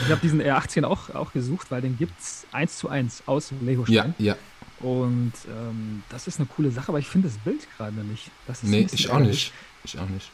ich 0.00 0.10
habe 0.10 0.20
diesen 0.22 0.40
R18 0.40 0.84
auch, 0.84 1.10
auch 1.14 1.32
gesucht, 1.32 1.70
weil 1.70 1.80
den 1.80 1.96
gibt 1.98 2.18
es 2.20 2.46
eins 2.52 2.78
zu 2.78 2.88
eins 2.88 3.22
aus 3.26 3.48
dem 3.48 3.64
Lego-Stein. 3.64 4.14
Ja, 4.18 4.34
ja. 4.34 4.36
Und 4.80 5.32
ähm, 5.48 6.02
das 6.10 6.26
ist 6.26 6.38
eine 6.38 6.46
coole 6.46 6.70
Sache, 6.70 6.88
aber 6.88 6.98
ich 6.98 7.08
finde 7.08 7.28
das 7.28 7.38
Bild 7.38 7.66
gerade 7.76 7.96
nicht. 8.04 8.30
Das 8.46 8.62
nee, 8.62 8.86
ich 8.92 9.10
auch 9.10 9.18
nicht. 9.18 9.52
Ich 9.84 9.98
auch 9.98 10.08
nicht. 10.08 10.30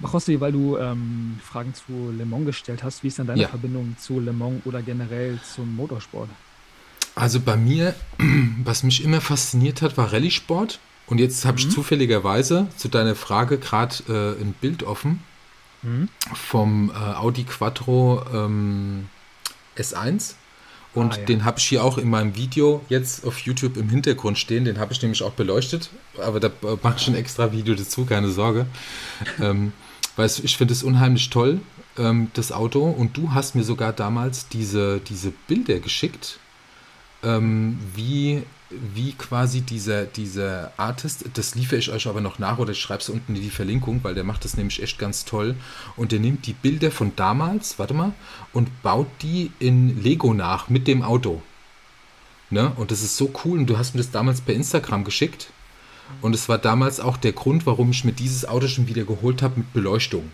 Bachosti, 0.00 0.40
weil 0.40 0.52
du 0.52 0.76
ähm, 0.78 1.38
Fragen 1.42 1.74
zu 1.74 2.12
Le 2.16 2.24
Mans 2.24 2.46
gestellt 2.46 2.82
hast, 2.82 3.02
wie 3.02 3.08
ist 3.08 3.18
denn 3.18 3.26
deine 3.26 3.42
ja. 3.42 3.48
Verbindung 3.48 3.96
zu 3.98 4.18
Le 4.18 4.32
Mans 4.32 4.62
oder 4.64 4.82
generell 4.82 5.38
zum 5.42 5.76
Motorsport? 5.76 6.30
Also 7.20 7.40
bei 7.40 7.56
mir, 7.56 7.94
was 8.64 8.82
mich 8.82 9.04
immer 9.04 9.20
fasziniert 9.20 9.82
hat, 9.82 9.96
war 9.96 10.12
Rallye-Sport. 10.12 10.80
Und 11.06 11.18
jetzt 11.18 11.44
habe 11.44 11.60
mhm. 11.60 11.68
ich 11.68 11.74
zufälligerweise 11.74 12.68
zu 12.76 12.88
deiner 12.88 13.14
Frage 13.14 13.58
gerade 13.58 13.94
äh, 14.08 14.40
ein 14.40 14.54
Bild 14.60 14.84
offen 14.84 15.22
mhm. 15.82 16.08
vom 16.34 16.90
äh, 16.90 16.94
Audi 16.94 17.44
Quattro 17.44 18.24
ähm, 18.32 19.08
S1. 19.76 20.34
Und 20.94 21.14
ah, 21.14 21.18
ja. 21.18 21.24
den 21.24 21.44
habe 21.44 21.58
ich 21.58 21.66
hier 21.66 21.84
auch 21.84 21.98
in 21.98 22.08
meinem 22.08 22.36
Video 22.36 22.84
jetzt 22.88 23.24
auf 23.26 23.38
YouTube 23.40 23.76
im 23.76 23.90
Hintergrund 23.90 24.38
stehen. 24.38 24.64
Den 24.64 24.78
habe 24.78 24.92
ich 24.92 25.02
nämlich 25.02 25.22
auch 25.22 25.32
beleuchtet. 25.32 25.90
Aber 26.18 26.40
da 26.40 26.50
mache 26.82 26.96
ich 26.96 27.08
ein 27.08 27.14
extra 27.14 27.52
Video 27.52 27.74
dazu, 27.74 28.06
keine 28.06 28.30
Sorge. 28.30 28.66
ähm, 29.40 29.72
weil 30.16 30.30
ich 30.42 30.56
finde 30.56 30.72
es 30.72 30.82
unheimlich 30.82 31.30
toll, 31.30 31.60
ähm, 31.98 32.30
das 32.34 32.50
Auto. 32.50 32.84
Und 32.84 33.16
du 33.16 33.34
hast 33.34 33.54
mir 33.54 33.62
sogar 33.62 33.92
damals 33.92 34.48
diese, 34.48 35.00
diese 35.00 35.32
Bilder 35.46 35.80
geschickt 35.80 36.38
ähm, 37.22 37.78
wie, 37.94 38.42
wie 38.70 39.12
quasi 39.12 39.60
dieser, 39.60 40.04
dieser 40.04 40.72
Artist, 40.76 41.24
das 41.34 41.54
liefere 41.54 41.78
ich 41.78 41.90
euch 41.90 42.06
aber 42.06 42.20
noch 42.20 42.38
nach 42.38 42.58
oder 42.58 42.72
ich 42.72 42.80
schreibe 42.80 43.00
es 43.00 43.08
unten 43.08 43.34
in 43.34 43.42
die 43.42 43.50
Verlinkung, 43.50 44.00
weil 44.02 44.14
der 44.14 44.24
macht 44.24 44.44
das 44.44 44.56
nämlich 44.56 44.82
echt 44.82 44.98
ganz 44.98 45.24
toll. 45.24 45.56
Und 45.96 46.12
der 46.12 46.20
nimmt 46.20 46.46
die 46.46 46.52
Bilder 46.52 46.90
von 46.90 47.14
damals, 47.16 47.78
warte 47.78 47.94
mal, 47.94 48.12
und 48.52 48.82
baut 48.82 49.08
die 49.22 49.52
in 49.58 50.02
Lego 50.02 50.34
nach 50.34 50.68
mit 50.68 50.86
dem 50.86 51.02
Auto. 51.02 51.42
Ne? 52.50 52.72
Und 52.76 52.90
das 52.90 53.02
ist 53.02 53.16
so 53.16 53.32
cool. 53.44 53.58
Und 53.58 53.66
du 53.66 53.78
hast 53.78 53.94
mir 53.94 54.00
das 54.00 54.10
damals 54.10 54.40
per 54.40 54.54
Instagram 54.54 55.04
geschickt. 55.04 55.52
Und 56.20 56.34
es 56.34 56.48
war 56.48 56.58
damals 56.58 56.98
auch 56.98 57.16
der 57.16 57.32
Grund, 57.32 57.66
warum 57.66 57.90
ich 57.90 58.04
mir 58.04 58.12
dieses 58.12 58.44
Auto 58.44 58.66
schon 58.66 58.88
wieder 58.88 59.04
geholt 59.04 59.42
habe 59.42 59.60
mit 59.60 59.72
Beleuchtung. 59.72 60.30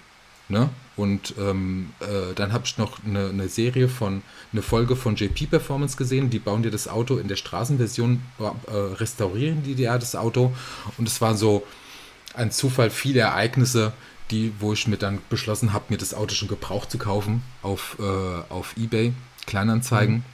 Ne? 0.48 0.70
Und 0.96 1.34
ähm, 1.38 1.90
äh, 2.00 2.34
dann 2.34 2.52
habe 2.52 2.64
ich 2.64 2.78
noch 2.78 3.04
eine, 3.04 3.28
eine, 3.28 3.48
Serie 3.48 3.88
von, 3.88 4.22
eine 4.52 4.62
Folge 4.62 4.96
von 4.96 5.16
JP 5.16 5.46
Performance 5.46 5.96
gesehen. 5.96 6.30
Die 6.30 6.38
bauen 6.38 6.62
dir 6.62 6.70
das 6.70 6.88
Auto 6.88 7.18
in 7.18 7.28
der 7.28 7.36
Straßenversion, 7.36 8.22
äh, 8.38 8.72
restaurieren 8.72 9.62
die 9.62 9.74
dir 9.74 9.98
das 9.98 10.14
Auto. 10.14 10.54
Und 10.96 11.08
es 11.08 11.20
war 11.20 11.36
so 11.36 11.66
ein 12.34 12.50
Zufall, 12.50 12.90
viele 12.90 13.20
Ereignisse, 13.20 13.92
die, 14.30 14.52
wo 14.58 14.72
ich 14.72 14.86
mir 14.86 14.96
dann 14.96 15.18
beschlossen 15.28 15.72
habe, 15.72 15.86
mir 15.88 15.98
das 15.98 16.14
Auto 16.14 16.34
schon 16.34 16.48
gebraucht 16.48 16.90
zu 16.90 16.98
kaufen 16.98 17.42
auf, 17.62 17.96
äh, 17.98 18.52
auf 18.52 18.74
Ebay, 18.76 19.12
Kleinanzeigen. 19.46 20.16
Mhm. 20.16 20.24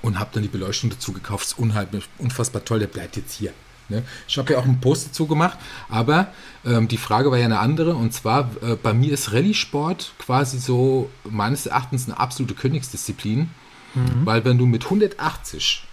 Und 0.00 0.18
habe 0.20 0.30
dann 0.32 0.44
die 0.44 0.48
Beleuchtung 0.48 0.90
dazu 0.90 1.12
gekauft. 1.12 1.46
Ist 1.46 1.58
unheimlich, 1.58 2.04
unfassbar 2.18 2.64
toll. 2.64 2.78
Der 2.78 2.86
bleibt 2.86 3.16
jetzt 3.16 3.32
hier. 3.34 3.52
Ne? 3.88 4.02
Ich 4.26 4.36
habe 4.38 4.52
ja 4.52 4.58
auch 4.58 4.64
einen 4.64 4.80
Post 4.80 5.08
dazu 5.08 5.26
gemacht, 5.26 5.58
aber 5.88 6.32
ähm, 6.64 6.88
die 6.88 6.98
Frage 6.98 7.30
war 7.30 7.38
ja 7.38 7.46
eine 7.46 7.58
andere 7.58 7.94
und 7.94 8.12
zwar 8.12 8.50
äh, 8.62 8.76
bei 8.76 8.92
mir 8.92 9.12
ist 9.12 9.32
Rallye-Sport 9.32 10.12
quasi 10.18 10.58
so 10.58 11.10
meines 11.24 11.66
Erachtens 11.66 12.06
eine 12.06 12.18
absolute 12.18 12.54
Königsdisziplin, 12.54 13.50
mhm. 13.94 14.26
weil 14.26 14.44
wenn 14.44 14.58
du 14.58 14.66
mit 14.66 14.84
180 14.84 15.84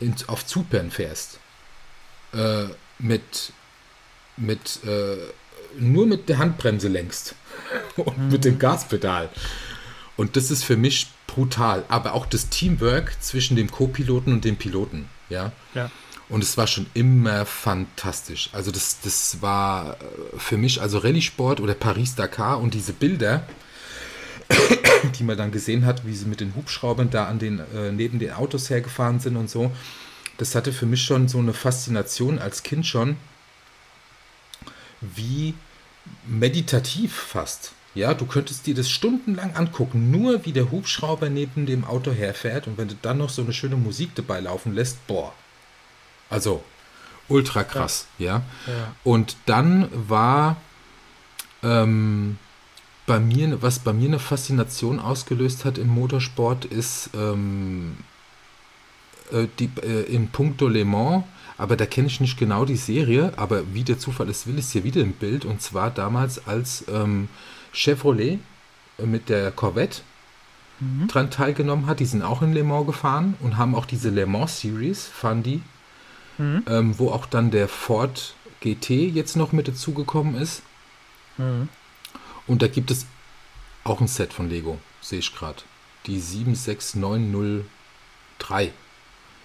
in, 0.00 0.14
auf 0.26 0.44
Zypern 0.44 0.90
fährst, 0.90 1.38
äh, 2.32 2.64
mit, 2.98 3.52
mit 4.36 4.80
äh, 4.84 5.16
nur 5.78 6.06
mit 6.06 6.28
der 6.28 6.38
Handbremse 6.38 6.88
längst 6.88 7.36
und 7.96 8.18
mhm. 8.18 8.28
mit 8.28 8.44
dem 8.44 8.58
Gaspedal 8.58 9.28
und 10.20 10.36
das 10.36 10.50
ist 10.50 10.64
für 10.64 10.76
mich 10.76 11.06
brutal. 11.26 11.84
Aber 11.88 12.12
auch 12.12 12.26
das 12.26 12.50
Teamwork 12.50 13.16
zwischen 13.22 13.56
dem 13.56 13.70
Co-Piloten 13.70 14.34
und 14.34 14.44
dem 14.44 14.56
Piloten, 14.56 15.08
ja. 15.30 15.52
Ja. 15.74 15.90
Und 16.30 16.44
es 16.44 16.56
war 16.56 16.68
schon 16.68 16.86
immer 16.94 17.44
fantastisch. 17.44 18.50
Also 18.52 18.70
das, 18.70 19.00
das 19.00 19.42
war 19.42 19.94
äh, 19.94 20.38
für 20.38 20.56
mich, 20.56 20.80
also 20.80 20.98
Rallye-Sport 20.98 21.60
oder 21.60 21.74
Paris-Dakar 21.74 22.60
und 22.60 22.72
diese 22.72 22.92
Bilder, 22.92 23.42
die 25.18 25.24
man 25.24 25.36
dann 25.36 25.50
gesehen 25.50 25.84
hat, 25.84 26.06
wie 26.06 26.14
sie 26.14 26.26
mit 26.26 26.40
den 26.40 26.54
Hubschraubern 26.54 27.10
da 27.10 27.26
an 27.26 27.40
den, 27.40 27.58
äh, 27.58 27.90
neben 27.90 28.20
den 28.20 28.32
Autos 28.32 28.70
hergefahren 28.70 29.18
sind 29.18 29.36
und 29.36 29.50
so, 29.50 29.72
das 30.38 30.54
hatte 30.54 30.72
für 30.72 30.86
mich 30.86 31.02
schon 31.02 31.28
so 31.28 31.38
eine 31.38 31.52
Faszination 31.52 32.38
als 32.38 32.62
Kind 32.62 32.86
schon, 32.86 33.16
wie 35.00 35.54
meditativ 36.26 37.14
fast. 37.14 37.72
Ja, 37.94 38.14
du 38.14 38.24
könntest 38.24 38.66
dir 38.66 38.74
das 38.74 38.88
stundenlang 38.88 39.56
angucken, 39.56 40.12
nur 40.12 40.46
wie 40.46 40.52
der 40.52 40.70
Hubschrauber 40.70 41.28
neben 41.28 41.66
dem 41.66 41.84
Auto 41.84 42.12
herfährt 42.12 42.68
und 42.68 42.78
wenn 42.78 42.86
du 42.86 42.94
dann 43.02 43.18
noch 43.18 43.30
so 43.30 43.42
eine 43.42 43.52
schöne 43.52 43.76
Musik 43.76 44.14
dabei 44.14 44.38
laufen 44.38 44.74
lässt, 44.74 45.04
boah. 45.08 45.34
Also 46.30 46.62
ultra 47.28 47.64
krass, 47.64 48.06
ja. 48.18 48.42
ja. 48.66 48.72
ja. 48.72 48.94
Und 49.04 49.36
dann 49.46 49.88
war 49.92 50.56
ähm, 51.62 52.38
bei 53.06 53.20
mir, 53.20 53.60
was 53.62 53.80
bei 53.80 53.92
mir 53.92 54.08
eine 54.08 54.18
Faszination 54.18 54.98
ausgelöst 54.98 55.64
hat 55.64 55.76
im 55.76 55.88
Motorsport, 55.88 56.64
ist 56.64 57.10
ähm, 57.14 57.98
äh, 59.32 59.46
die, 59.58 59.70
äh, 59.82 60.02
in 60.02 60.28
Puncto 60.28 60.68
Le 60.68 60.84
Mans 60.84 61.24
aber 61.60 61.76
da 61.76 61.84
kenne 61.84 62.06
ich 62.06 62.22
nicht 62.22 62.38
genau 62.38 62.64
die 62.64 62.76
Serie, 62.76 63.34
aber 63.36 63.74
wie 63.74 63.84
der 63.84 63.98
Zufall 63.98 64.30
es 64.30 64.46
will, 64.46 64.58
ist 64.58 64.72
hier 64.72 64.82
wieder 64.82 65.02
im 65.02 65.12
Bild. 65.12 65.44
Und 65.44 65.60
zwar 65.60 65.90
damals, 65.90 66.46
als 66.46 66.86
ähm, 66.90 67.28
Chevrolet 67.70 68.38
äh, 68.96 69.04
mit 69.04 69.28
der 69.28 69.50
Corvette 69.50 70.00
mhm. 70.80 71.08
dran 71.08 71.30
teilgenommen 71.30 71.84
hat. 71.84 72.00
Die 72.00 72.06
sind 72.06 72.22
auch 72.22 72.40
in 72.40 72.54
Le 72.54 72.64
Mans 72.64 72.86
gefahren 72.86 73.34
und 73.40 73.58
haben 73.58 73.74
auch 73.74 73.84
diese 73.84 74.08
Le 74.08 74.24
Mans 74.24 74.58
Series, 74.58 75.06
fahren 75.06 75.42
die, 75.42 75.60
mhm. 76.40 76.64
ähm, 76.66 76.98
wo 76.98 77.10
auch 77.10 77.26
dann 77.26 77.50
der 77.50 77.68
Ford 77.68 78.34
GT 78.60 78.90
jetzt 78.90 79.36
noch 79.36 79.52
mit 79.52 79.68
dazugekommen 79.68 80.34
ist. 80.34 80.62
Mhm. 81.38 81.68
Und 82.46 82.62
da 82.62 82.68
gibt 82.68 82.90
es 82.90 83.06
auch 83.84 84.00
ein 84.00 84.08
Set 84.08 84.32
von 84.32 84.48
Lego, 84.48 84.78
sehe 85.00 85.20
ich 85.20 85.34
gerade. 85.34 85.62
Die 86.06 86.18
76903 86.18 88.72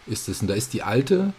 ist 0.08 0.29
es. 0.29 0.41
Und 0.41 0.47
da 0.47 0.53
ist 0.53 0.73
die 0.73 0.84
alte 0.84 1.34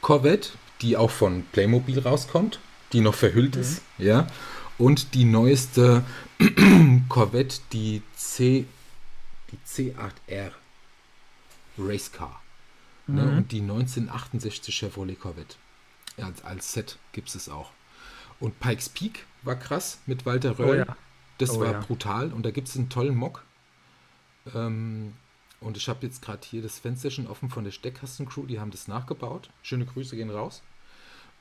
Corvette, 0.00 0.50
die 0.82 0.96
auch 0.96 1.10
von 1.10 1.44
Playmobil 1.52 2.00
rauskommt, 2.00 2.58
die 2.92 3.00
noch 3.00 3.14
verhüllt 3.14 3.54
mhm. 3.54 3.62
ist, 3.62 3.82
ja. 3.98 4.26
Und 4.78 5.14
die 5.14 5.24
neueste 5.24 6.04
Corvette, 7.08 7.60
die 7.72 8.02
C, 8.14 8.66
die 9.50 9.58
C8R 9.66 10.50
Race 11.78 12.12
Car. 12.12 12.42
Ne? 13.06 13.22
Mhm. 13.22 13.38
Und 13.38 13.52
die 13.52 13.60
1968 13.60 14.74
Chevrolet 14.74 15.18
Corvette. 15.18 15.56
Ja, 16.16 16.26
als, 16.26 16.44
als 16.44 16.72
Set 16.72 16.98
gibt 17.12 17.34
es 17.34 17.48
auch. 17.48 17.70
Und 18.40 18.58
Pikes 18.60 18.88
Peak 18.88 19.26
war 19.42 19.56
krass 19.56 20.00
mit 20.06 20.26
Walter 20.26 20.58
Röll. 20.58 20.68
Oh 20.68 20.90
ja. 20.90 20.96
Das 21.38 21.50
oh 21.50 21.60
war 21.60 21.72
ja. 21.72 21.80
brutal. 21.80 22.32
Und 22.32 22.44
da 22.44 22.50
gibt 22.50 22.68
es 22.68 22.76
einen 22.76 22.88
tollen 22.88 23.14
Mock. 23.14 23.44
Ähm, 24.54 25.14
und 25.60 25.76
ich 25.76 25.88
habe 25.88 26.06
jetzt 26.06 26.22
gerade 26.22 26.46
hier 26.46 26.62
das 26.62 26.78
Fenster 26.78 27.10
schon 27.10 27.26
offen 27.26 27.50
von 27.50 27.64
der 27.64 27.70
Steckkasten-Crew, 27.70 28.46
die 28.46 28.60
haben 28.60 28.70
das 28.70 28.88
nachgebaut. 28.88 29.50
Schöne 29.62 29.86
Grüße 29.86 30.16
gehen 30.16 30.30
raus. 30.30 30.62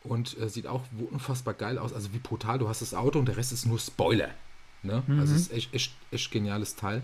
Und 0.03 0.37
äh, 0.39 0.49
sieht 0.49 0.67
auch 0.67 0.83
unfassbar 1.11 1.53
geil 1.53 1.77
aus. 1.77 1.93
Also 1.93 2.13
wie 2.13 2.19
brutal, 2.19 2.59
du 2.59 2.69
hast 2.69 2.81
das 2.81 2.93
Auto 2.93 3.19
und 3.19 3.27
der 3.27 3.37
Rest 3.37 3.51
ist 3.51 3.65
nur 3.65 3.79
Spoiler. 3.79 4.29
Ne? 4.83 5.03
Mhm. 5.07 5.19
Also 5.19 5.33
es 5.33 5.41
ist 5.41 5.51
echt, 5.51 5.73
echt, 5.73 5.93
echt 6.11 6.31
geniales 6.31 6.75
Teil. 6.75 7.01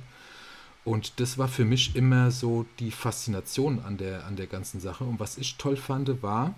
Und 0.84 1.20
das 1.20 1.38
war 1.38 1.48
für 1.48 1.66
mich 1.66 1.96
immer 1.96 2.32
so 2.32 2.66
die 2.80 2.92
Faszination 2.92 3.80
an 3.80 3.98
der, 3.98 4.26
an 4.26 4.36
der 4.36 4.48
ganzen 4.48 4.80
Sache. 4.80 5.04
Und 5.04 5.20
was 5.20 5.38
ich 5.38 5.58
toll 5.58 5.78
fand, 5.78 6.24
war, 6.24 6.56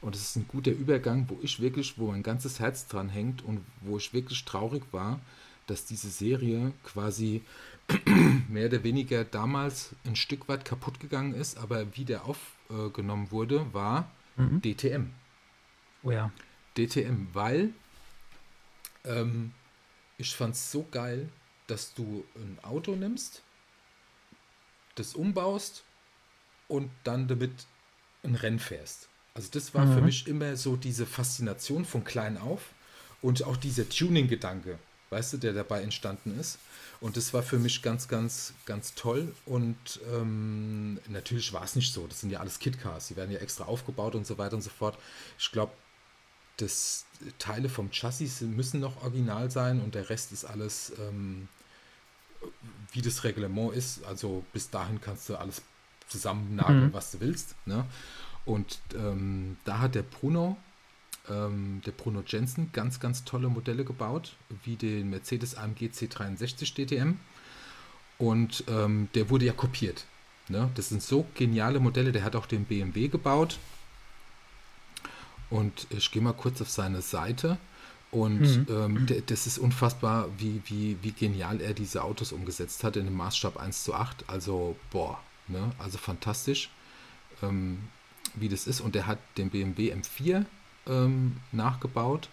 und 0.00 0.14
das 0.14 0.22
ist 0.22 0.36
ein 0.36 0.46
guter 0.46 0.70
Übergang, 0.70 1.26
wo 1.28 1.38
ich 1.42 1.60
wirklich, 1.60 1.98
wo 1.98 2.10
mein 2.10 2.22
ganzes 2.22 2.60
Herz 2.60 2.86
dran 2.86 3.08
hängt 3.08 3.42
und 3.44 3.60
wo 3.80 3.96
ich 3.96 4.12
wirklich 4.12 4.44
traurig 4.44 4.84
war, 4.92 5.20
dass 5.66 5.84
diese 5.84 6.10
Serie 6.10 6.72
quasi 6.84 7.42
mehr 8.48 8.66
oder 8.66 8.84
weniger 8.84 9.24
damals 9.24 9.94
ein 10.04 10.14
Stück 10.16 10.48
weit 10.48 10.64
kaputt 10.64 11.00
gegangen 11.00 11.34
ist, 11.34 11.58
aber 11.58 11.96
wieder 11.96 12.22
aufgenommen 12.24 13.30
wurde, 13.32 13.72
war 13.72 14.10
mhm. 14.36 14.62
DTM. 14.62 15.10
Oh 16.04 16.10
ja. 16.12 16.30
DTM, 16.76 17.28
weil 17.32 17.70
ähm, 19.04 19.52
ich 20.18 20.34
fand 20.36 20.54
es 20.54 20.70
so 20.70 20.86
geil, 20.90 21.28
dass 21.66 21.94
du 21.94 22.24
ein 22.36 22.58
Auto 22.62 22.94
nimmst, 22.94 23.42
das 24.96 25.14
umbaust 25.14 25.84
und 26.68 26.90
dann 27.04 27.28
damit 27.28 27.52
ein 28.22 28.34
Rennen 28.34 28.58
fährst. 28.58 29.08
Also 29.34 29.48
das 29.52 29.74
war 29.74 29.86
mhm. 29.86 29.94
für 29.94 30.00
mich 30.02 30.26
immer 30.26 30.56
so 30.56 30.76
diese 30.76 31.06
Faszination 31.06 31.84
von 31.84 32.04
klein 32.04 32.36
auf 32.38 32.72
und 33.22 33.44
auch 33.44 33.56
dieser 33.56 33.88
Tuning-Gedanke 33.88 34.78
weißt 35.10 35.34
du, 35.34 35.36
der 35.38 35.52
dabei 35.52 35.82
entstanden 35.82 36.38
ist. 36.38 36.58
Und 37.00 37.16
das 37.16 37.32
war 37.34 37.42
für 37.42 37.58
mich 37.58 37.82
ganz, 37.82 38.08
ganz, 38.08 38.54
ganz 38.64 38.94
toll. 38.94 39.34
Und 39.44 39.76
ähm, 40.12 40.98
natürlich 41.08 41.52
war 41.52 41.64
es 41.64 41.76
nicht 41.76 41.92
so. 41.92 42.06
Das 42.06 42.20
sind 42.20 42.30
ja 42.30 42.40
alles 42.40 42.58
Kitcars. 42.58 43.08
Die 43.08 43.16
werden 43.16 43.30
ja 43.30 43.38
extra 43.38 43.64
aufgebaut 43.64 44.14
und 44.14 44.26
so 44.26 44.38
weiter 44.38 44.56
und 44.56 44.62
so 44.62 44.70
fort. 44.70 44.98
Ich 45.38 45.52
glaube, 45.52 45.72
das 46.56 47.04
Teile 47.38 47.68
vom 47.68 47.90
Chassis 47.90 48.40
müssen 48.40 48.80
noch 48.80 49.02
original 49.02 49.50
sein 49.50 49.80
und 49.80 49.94
der 49.94 50.08
Rest 50.08 50.32
ist 50.32 50.44
alles, 50.44 50.92
ähm, 50.98 51.48
wie 52.92 53.02
das 53.02 53.24
Reglement 53.24 53.74
ist. 53.74 54.04
Also 54.04 54.44
bis 54.52 54.70
dahin 54.70 55.00
kannst 55.00 55.28
du 55.28 55.36
alles 55.36 55.62
zusammennageln, 56.08 56.86
mhm. 56.86 56.92
was 56.92 57.12
du 57.12 57.20
willst. 57.20 57.54
Ne? 57.66 57.84
Und 58.44 58.78
ähm, 58.94 59.56
da 59.64 59.80
hat 59.80 59.94
der 59.94 60.02
Bruno 60.02 60.56
ähm, 61.28 61.82
der 61.84 61.92
Bruno 61.92 62.22
Jensen 62.26 62.70
ganz, 62.72 63.00
ganz 63.00 63.24
tolle 63.24 63.48
Modelle 63.48 63.84
gebaut, 63.84 64.36
wie 64.64 64.76
den 64.76 65.10
Mercedes 65.10 65.54
AMG 65.56 65.90
C63 65.92 66.74
DTM. 66.74 67.18
Und 68.18 68.64
ähm, 68.68 69.08
der 69.14 69.28
wurde 69.30 69.44
ja 69.44 69.52
kopiert. 69.52 70.04
Ne? 70.48 70.70
Das 70.74 70.88
sind 70.88 71.02
so 71.02 71.26
geniale 71.34 71.80
Modelle. 71.80 72.12
Der 72.12 72.24
hat 72.24 72.36
auch 72.36 72.46
den 72.46 72.64
BMW 72.64 73.08
gebaut. 73.08 73.58
Und 75.50 75.86
ich 75.90 76.10
gehe 76.10 76.22
mal 76.22 76.32
kurz 76.32 76.60
auf 76.60 76.70
seine 76.70 77.02
Seite. 77.02 77.58
Und 78.16 78.40
mhm. 78.40 78.66
ähm, 78.70 79.06
das 79.26 79.46
ist 79.46 79.58
unfassbar, 79.58 80.30
wie, 80.38 80.62
wie, 80.64 80.96
wie 81.02 81.12
genial 81.12 81.60
er 81.60 81.74
diese 81.74 82.02
Autos 82.02 82.32
umgesetzt 82.32 82.82
hat 82.82 82.96
in 82.96 83.06
einem 83.06 83.16
Maßstab 83.16 83.58
1 83.58 83.84
zu 83.84 83.92
8. 83.92 84.24
Also, 84.26 84.74
boah, 84.90 85.20
ne? 85.48 85.72
also 85.78 85.98
fantastisch, 85.98 86.70
ähm, 87.42 87.78
wie 88.34 88.48
das 88.48 88.66
ist. 88.66 88.80
Und 88.80 88.96
er 88.96 89.06
hat 89.06 89.18
den 89.36 89.50
BMW 89.50 89.92
M4 89.92 90.46
ähm, 90.86 91.36
nachgebaut. 91.52 92.30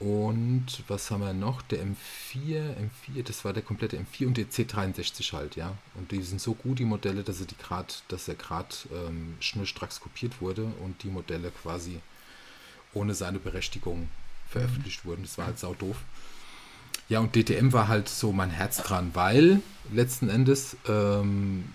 Und 0.00 0.82
was 0.88 1.12
haben 1.12 1.20
wir 1.20 1.32
noch? 1.32 1.62
Der 1.62 1.84
M4, 1.84 2.74
M4, 2.74 3.22
das 3.22 3.44
war 3.44 3.52
der 3.52 3.62
komplette 3.62 3.96
M4 3.96 4.26
und 4.26 4.36
der 4.36 4.46
C63 4.46 5.32
halt, 5.32 5.54
ja. 5.54 5.78
Und 5.94 6.10
die 6.10 6.22
sind 6.22 6.40
so 6.40 6.54
gut, 6.54 6.80
die 6.80 6.84
Modelle, 6.84 7.22
dass, 7.22 7.38
sie 7.38 7.46
die 7.46 7.56
grad, 7.56 8.02
dass 8.08 8.26
er 8.26 8.34
gerade 8.34 8.74
ähm, 8.92 9.36
schnurstracks 9.38 10.00
kopiert 10.00 10.40
wurde 10.40 10.64
und 10.82 11.04
die 11.04 11.08
Modelle 11.08 11.52
quasi 11.52 12.00
ohne 12.94 13.14
seine 13.14 13.38
Berechtigung 13.38 14.08
veröffentlicht 14.48 15.04
wurden. 15.04 15.22
Das 15.22 15.38
war 15.38 15.46
halt 15.46 15.58
sau 15.58 15.74
doof. 15.74 15.96
Ja, 17.08 17.20
und 17.20 17.36
DTM 17.36 17.72
war 17.72 17.88
halt 17.88 18.08
so 18.08 18.32
mein 18.32 18.50
Herz 18.50 18.78
dran, 18.78 19.10
weil 19.14 19.60
letzten 19.92 20.28
Endes, 20.28 20.76
ähm, 20.88 21.72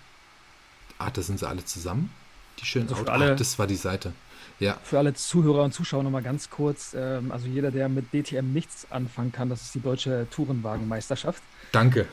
ah, 0.97 1.09
da 1.09 1.21
sind 1.21 1.39
sie 1.39 1.47
alle 1.47 1.63
zusammen, 1.63 2.11
die 2.59 2.65
schönen 2.65 2.89
also 2.89 3.01
Autos. 3.01 3.13
Alle, 3.13 3.31
ah, 3.31 3.35
das 3.35 3.57
war 3.57 3.67
die 3.67 3.75
Seite. 3.75 4.13
Ja. 4.59 4.77
Für 4.83 4.99
alle 4.99 5.13
Zuhörer 5.13 5.63
und 5.63 5.73
Zuschauer 5.73 6.03
nochmal 6.03 6.21
ganz 6.21 6.49
kurz. 6.49 6.93
Ähm, 6.95 7.31
also 7.31 7.47
jeder, 7.47 7.71
der 7.71 7.89
mit 7.89 8.13
DTM 8.13 8.51
nichts 8.53 8.85
anfangen 8.91 9.31
kann, 9.31 9.49
das 9.49 9.61
ist 9.63 9.75
die 9.75 9.81
deutsche 9.81 10.27
Tourenwagenmeisterschaft. 10.29 11.41
Danke. 11.71 12.07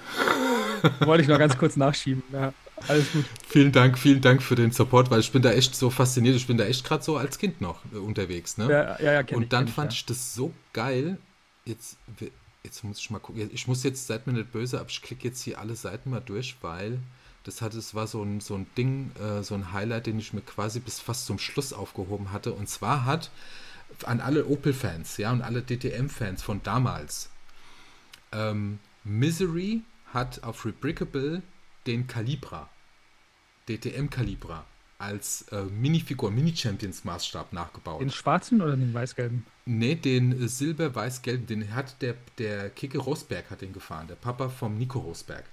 Wollte 1.01 1.23
ich 1.23 1.29
noch 1.29 1.38
ganz 1.38 1.59
kurz 1.59 1.77
nachschieben. 1.77 2.23
Ja, 2.33 2.53
alles 2.87 3.12
gut. 3.12 3.25
Vielen 3.49 3.73
Dank, 3.73 3.99
vielen 3.99 4.21
Dank 4.21 4.43
für 4.43 4.55
den 4.55 4.71
Support, 4.71 5.11
weil 5.11 5.21
ich 5.21 5.33
bin 5.33 5.43
da 5.43 5.53
echt 5.53 5.75
so 5.75 5.91
fasziniert. 5.91 6.37
Ich 6.37 6.47
bin 6.47 6.57
da 6.57 6.64
echt 6.64 6.85
gerade 6.85 7.03
so 7.03 7.17
als 7.17 7.38
Kind 7.38 7.61
noch 7.61 7.81
äh, 7.93 7.97
unterwegs. 7.97 8.59
Ne? 8.59 8.71
Ja, 8.71 9.01
ja, 9.01 9.21
ja, 9.21 9.37
Und 9.37 9.53
dann 9.53 9.67
ich, 9.67 9.73
fand 9.73 9.93
ich, 9.93 9.99
ja. 9.99 10.03
ich 10.03 10.07
das 10.07 10.35
so 10.35 10.53
geil. 10.73 11.19
Jetzt, 11.64 11.97
jetzt 12.62 12.85
muss 12.85 12.99
ich 12.99 13.11
mal 13.11 13.19
gucken. 13.19 13.51
Ich 13.53 13.67
muss 13.67 13.83
jetzt, 13.83 14.07
seid 14.07 14.27
mir 14.27 14.33
nicht 14.35 14.53
böse, 14.53 14.79
aber 14.81 14.88
ich 14.88 15.03
klicke 15.03 15.29
jetzt 15.29 15.43
hier 15.43 15.59
alle 15.59 15.75
Seiten 15.75 16.11
mal 16.11 16.21
durch, 16.21 16.57
weil 16.61 16.99
das 17.45 17.62
hat, 17.62 17.75
es 17.75 17.95
war 17.95 18.07
so 18.07 18.23
ein, 18.23 18.41
so 18.41 18.55
ein 18.55 18.67
Ding, 18.77 19.11
äh, 19.21 19.43
so 19.43 19.55
ein 19.55 19.73
Highlight, 19.73 20.07
den 20.07 20.19
ich 20.19 20.33
mir 20.33 20.43
quasi 20.43 20.81
bis 20.81 21.01
fast 21.01 21.27
zum 21.27 21.38
Schluss 21.38 21.73
aufgehoben 21.73 22.33
hatte. 22.33 22.53
Und 22.53 22.69
zwar 22.69 23.05
hat 23.05 23.31
an 24.05 24.21
alle 24.21 24.47
Opel-Fans, 24.47 25.17
ja, 25.17 25.33
und 25.33 25.43
alle 25.43 25.62
DTM-Fans 25.62 26.43
von 26.43 26.62
damals, 26.62 27.31
ähm, 28.33 28.79
Misery 29.05 29.83
hat 30.12 30.43
auf 30.43 30.64
Rebrickable 30.64 31.43
den 31.88 32.07
Calibra, 32.07 32.68
DTM 33.68 34.11
Calibra, 34.11 34.64
als 34.98 35.42
äh, 35.53 35.62
Minifigur, 35.64 36.31
Mini-Champions-Maßstab 36.31 37.53
nachgebaut. 37.53 38.01
Den 38.01 38.11
schwarzen 38.11 38.61
oder 38.61 38.77
den 38.77 38.92
weiß-gelben? 38.92 39.46
Ne, 39.64 39.96
den 39.96 40.42
äh, 40.42 40.48
silber-weiß-gelben, 40.48 41.46
den 41.46 41.74
hat 41.74 42.01
der, 42.03 42.14
der 42.37 42.70
Kicke 42.70 42.98
Rosberg 42.98 43.51
hat 43.51 43.62
den 43.62 43.72
gefahren, 43.72 44.07
der 44.07 44.16
Papa 44.16 44.48
vom 44.48 44.77
Nico 44.77 44.98
Rosberg 44.98 45.44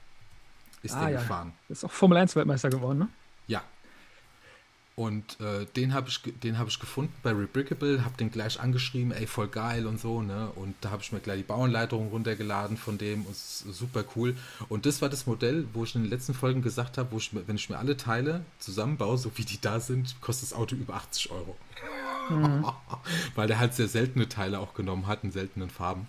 ist 0.84 0.94
ah, 0.94 1.06
der 1.06 1.10
ja. 1.10 1.20
gefahren. 1.22 1.54
Ist 1.70 1.84
auch 1.84 1.92
Formel 1.92 2.18
1 2.18 2.36
Weltmeister 2.36 2.70
geworden, 2.70 3.00
ne? 3.00 3.10
Ja. 3.48 3.64
Und 4.96 5.42
äh, 5.42 5.66
den 5.76 5.94
habe 5.94 6.08
ich, 6.08 6.22
hab 6.58 6.68
ich 6.70 6.80
gefunden 6.80 7.14
bei 7.22 7.32
Rebrickable, 7.32 8.06
habe 8.06 8.16
den 8.16 8.32
gleich 8.32 8.62
angeschrieben, 8.62 9.12
ey, 9.12 9.28
voll 9.28 9.50
geil 9.50 9.88
und 9.88 10.00
so, 10.00 10.22
ne? 10.22 10.50
Und 10.56 10.74
da 10.80 10.92
habe 10.92 11.02
ich 11.02 11.12
mir 11.12 11.20
gleich 11.20 11.40
die 11.40 11.44
Bauanleitung 11.44 12.08
runtergeladen 12.12 12.78
von 12.78 12.98
dem, 12.98 13.26
und 13.26 13.36
super 13.36 14.06
cool. 14.16 14.38
Und 14.70 14.86
das 14.86 15.02
war 15.02 15.10
das 15.10 15.28
Modell, 15.28 15.68
wo 15.74 15.84
ich 15.84 15.96
in 15.96 16.04
den 16.04 16.10
letzten 16.10 16.34
Folgen 16.34 16.62
gesagt 16.62 16.98
habe, 16.98 17.12
wo 17.12 17.18
ich, 17.18 17.32
wenn 17.34 17.58
ich 17.58 17.70
mir 17.70 17.78
alle 17.78 17.98
Teile 17.98 18.46
zusammenbaue, 18.60 19.18
so 19.18 19.32
wie 19.36 19.44
die 19.44 19.60
da 19.60 19.82
sind, 19.82 20.22
kostet 20.22 20.52
das 20.52 20.58
Auto 20.58 20.78
über 20.78 20.94
80 20.94 21.30
Euro. 21.30 21.58
Mhm. 22.30 22.66
Weil 23.36 23.48
der 23.48 23.60
halt 23.60 23.74
sehr 23.74 23.90
seltene 23.90 24.30
Teile 24.30 24.60
auch 24.60 24.76
genommen 24.76 25.08
hat, 25.08 25.26
in 25.26 25.32
seltenen 25.32 25.70
Farben. 25.70 26.08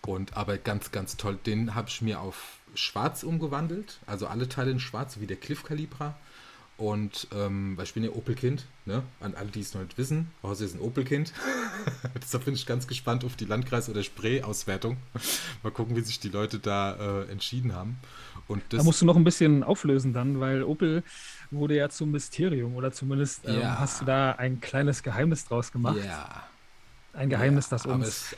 Und 0.00 0.34
aber 0.34 0.56
ganz, 0.56 0.92
ganz 0.92 1.18
toll. 1.18 1.38
Den 1.44 1.74
habe 1.74 1.90
ich 1.90 2.00
mir 2.00 2.20
auf 2.20 2.56
schwarz 2.74 3.22
umgewandelt, 3.22 3.98
also 4.06 4.28
alle 4.28 4.48
Teile 4.48 4.70
in 4.70 4.80
schwarz, 4.80 5.20
wie 5.20 5.26
der 5.26 5.36
Cliff 5.36 5.62
Calibra. 5.62 6.16
Und 6.78 7.28
ähm, 7.34 7.76
weil 7.76 7.84
ich 7.84 7.94
bin 7.94 8.02
ja 8.02 8.10
Opel-Kind, 8.10 8.66
ne? 8.86 9.02
An 9.20 9.34
alle, 9.34 9.50
die 9.50 9.60
es 9.60 9.74
noch 9.74 9.82
nicht 9.82 9.96
wissen, 9.98 10.30
Hause 10.42 10.64
ist 10.64 10.74
ein 10.74 10.80
Opel-Kind. 10.80 11.32
Deshalb 12.22 12.44
bin 12.44 12.54
ich 12.54 12.66
ganz 12.66 12.86
gespannt 12.86 13.24
auf 13.24 13.36
die 13.36 13.44
Landkreis- 13.44 13.88
oder 13.88 14.02
Spree-Auswertung. 14.02 14.96
Mal 15.62 15.70
gucken, 15.70 15.94
wie 15.96 16.00
sich 16.00 16.18
die 16.18 16.30
Leute 16.30 16.58
da 16.58 17.22
äh, 17.22 17.30
entschieden 17.30 17.74
haben. 17.74 17.98
Und 18.48 18.62
da 18.70 18.82
musst 18.82 19.00
du 19.00 19.06
noch 19.06 19.16
ein 19.16 19.24
bisschen 19.24 19.62
auflösen 19.62 20.12
dann, 20.12 20.40
weil 20.40 20.64
Opel 20.64 21.04
wurde 21.50 21.76
ja 21.76 21.88
zum 21.88 22.10
Mysterium 22.10 22.74
oder 22.74 22.90
zumindest 22.90 23.46
ähm, 23.46 23.60
ja. 23.60 23.78
hast 23.78 24.00
du 24.00 24.04
da 24.04 24.32
ein 24.32 24.60
kleines 24.60 25.02
Geheimnis 25.02 25.44
draus 25.44 25.70
gemacht. 25.70 25.98
Ja. 26.04 26.42
Ein 27.12 27.28
Geheimnis, 27.28 27.66
ja, 27.66 27.76
das 27.76 27.86
uns 27.86 28.08
es, 28.08 28.36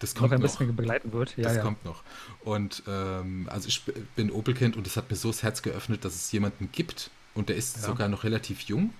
das 0.00 0.16
noch 0.16 0.32
ein 0.32 0.40
bisschen 0.40 0.68
noch. 0.68 0.74
begleiten 0.74 1.12
wird. 1.12 1.36
Ja, 1.36 1.44
das 1.44 1.56
ja. 1.56 1.62
kommt 1.62 1.84
noch. 1.84 2.02
Und 2.40 2.82
ähm, 2.88 3.48
also 3.50 3.68
ich 3.68 3.84
bin 4.16 4.30
Opel-Kind 4.32 4.76
und 4.76 4.86
es 4.86 4.96
hat 4.96 5.10
mir 5.10 5.16
so 5.16 5.28
das 5.28 5.42
Herz 5.42 5.62
geöffnet, 5.62 6.04
dass 6.04 6.14
es 6.14 6.32
jemanden 6.32 6.70
gibt 6.72 7.10
und 7.34 7.48
der 7.48 7.56
ist 7.56 7.82
sogar 7.82 8.08
noch 8.08 8.24
relativ 8.24 8.62
jung, 8.62 8.92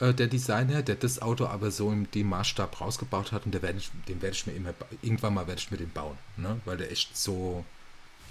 äh, 0.00 0.12
der 0.12 0.26
Designer, 0.26 0.82
der 0.82 0.96
das 0.96 1.22
Auto 1.22 1.46
aber 1.46 1.70
so 1.70 1.90
in 1.90 2.10
dem 2.10 2.28
Maßstab 2.28 2.80
rausgebaut 2.80 3.32
hat 3.32 3.46
und 3.46 3.52
der 3.52 3.62
werd 3.62 3.76
ich, 3.76 3.90
den 4.08 4.20
werde 4.20 4.36
ich 4.36 4.46
mir 4.46 4.52
immer, 4.52 4.74
irgendwann 5.02 5.34
mal 5.34 5.46
werde 5.46 5.60
ich 5.60 5.70
mir 5.70 5.78
den 5.78 5.90
bauen, 5.90 6.18
ne? 6.36 6.60
weil 6.64 6.76
der 6.76 6.90
echt 6.90 7.16
so 7.16 7.64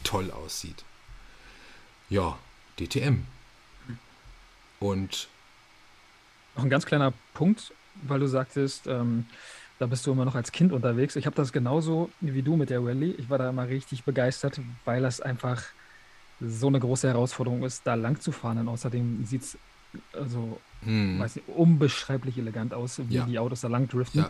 toll 0.04 0.32
aussieht. 0.32 0.84
Ja, 2.10 2.38
DTM. 2.80 3.26
Und 4.80 5.28
noch 6.56 6.64
ein 6.64 6.70
ganz 6.70 6.86
kleiner 6.86 7.14
Punkt, 7.34 7.74
weil 8.04 8.20
du 8.20 8.28
sagtest, 8.28 8.86
ähm, 8.88 9.26
da 9.80 9.88
bist 9.88 10.06
du 10.06 10.12
immer 10.12 10.26
noch 10.26 10.36
als 10.36 10.52
Kind 10.52 10.72
unterwegs. 10.72 11.16
Ich 11.16 11.26
habe 11.26 11.36
das 11.36 11.52
genauso 11.52 12.10
wie 12.22 12.44
du 12.44 12.56
mit 12.56 12.70
der 12.70 12.80
Rallye. 12.84 13.16
Ich 13.18 13.30
war 13.30 13.38
da 13.38 13.50
immer 13.50 13.68
richtig 13.68 14.04
begeistert, 14.04 14.62
weil 14.86 15.02
das 15.02 15.20
einfach 15.20 15.64
so 16.42 16.68
eine 16.68 16.80
große 16.80 17.08
Herausforderung 17.08 17.64
ist, 17.64 17.82
da 17.86 17.96
lang 17.96 18.20
zu 18.20 18.32
fahren. 18.32 18.58
Und 18.60 18.68
außerdem 18.68 19.26
sieht 19.26 19.44
es 19.44 19.58
also, 20.14 20.60
hm. 20.84 21.20
weiß 21.20 21.38
nicht, 21.38 21.48
unbeschreiblich 21.50 22.38
elegant 22.38 22.74
aus, 22.74 23.00
wie 23.08 23.16
ja. 23.16 23.26
die 23.26 23.40
Autos 23.40 23.62
da 23.62 23.68
lang 23.68 23.88
driften. 23.88 24.22
Ja. 24.22 24.30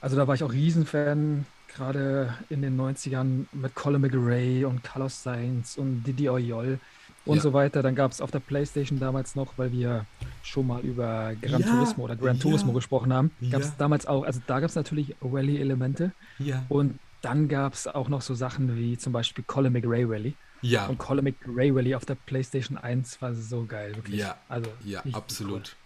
Also 0.00 0.16
da 0.16 0.26
war 0.26 0.34
ich 0.34 0.44
auch 0.44 0.52
Riesenfan, 0.52 1.46
gerade 1.74 2.34
in 2.48 2.62
den 2.62 2.78
90ern 2.80 3.46
mit 3.52 3.74
Colin 3.74 4.00
McRae 4.00 4.64
und 4.64 4.82
Carlos 4.82 5.22
Sainz 5.22 5.76
und 5.76 6.04
Didi 6.04 6.28
Oyol 6.28 6.78
und 7.24 7.36
ja. 7.36 7.42
so 7.42 7.52
weiter. 7.52 7.82
Dann 7.82 7.94
gab 7.94 8.12
es 8.12 8.20
auf 8.20 8.30
der 8.30 8.40
Playstation 8.40 8.98
damals 8.98 9.34
noch, 9.34 9.54
weil 9.56 9.72
wir 9.72 10.06
schon 10.42 10.66
mal 10.66 10.80
über 10.80 11.34
Gran 11.40 11.60
ja, 11.60 11.66
Turismo 11.66 12.04
oder 12.04 12.16
Gran 12.16 12.38
Turismo 12.38 12.72
gesprochen 12.72 13.12
haben, 13.12 13.30
gab 13.50 13.60
es 13.60 13.76
damals 13.76 14.06
auch, 14.06 14.24
also 14.24 14.40
da 14.46 14.60
gab 14.60 14.70
es 14.70 14.76
natürlich 14.76 15.14
Rally-Elemente. 15.20 16.12
Ja. 16.38 16.64
Und 16.68 16.98
dann 17.22 17.48
gab 17.48 17.74
es 17.74 17.86
auch 17.86 18.08
noch 18.08 18.22
so 18.22 18.34
Sachen 18.34 18.76
wie 18.76 18.96
zum 18.96 19.12
Beispiel 19.12 19.44
Colin 19.46 19.72
McRae 19.72 20.04
Rally. 20.04 20.34
Ja. 20.62 20.86
Und 20.86 20.98
Colin 20.98 21.24
McRae 21.24 21.70
Rally 21.70 21.94
auf 21.94 22.04
der 22.04 22.14
PlayStation 22.14 22.78
1 22.78 23.20
war 23.22 23.34
so 23.34 23.64
geil, 23.64 23.94
wirklich. 23.96 24.20
Ja, 24.20 24.38
also, 24.48 24.70
ja 24.84 25.02
absolut. 25.12 25.76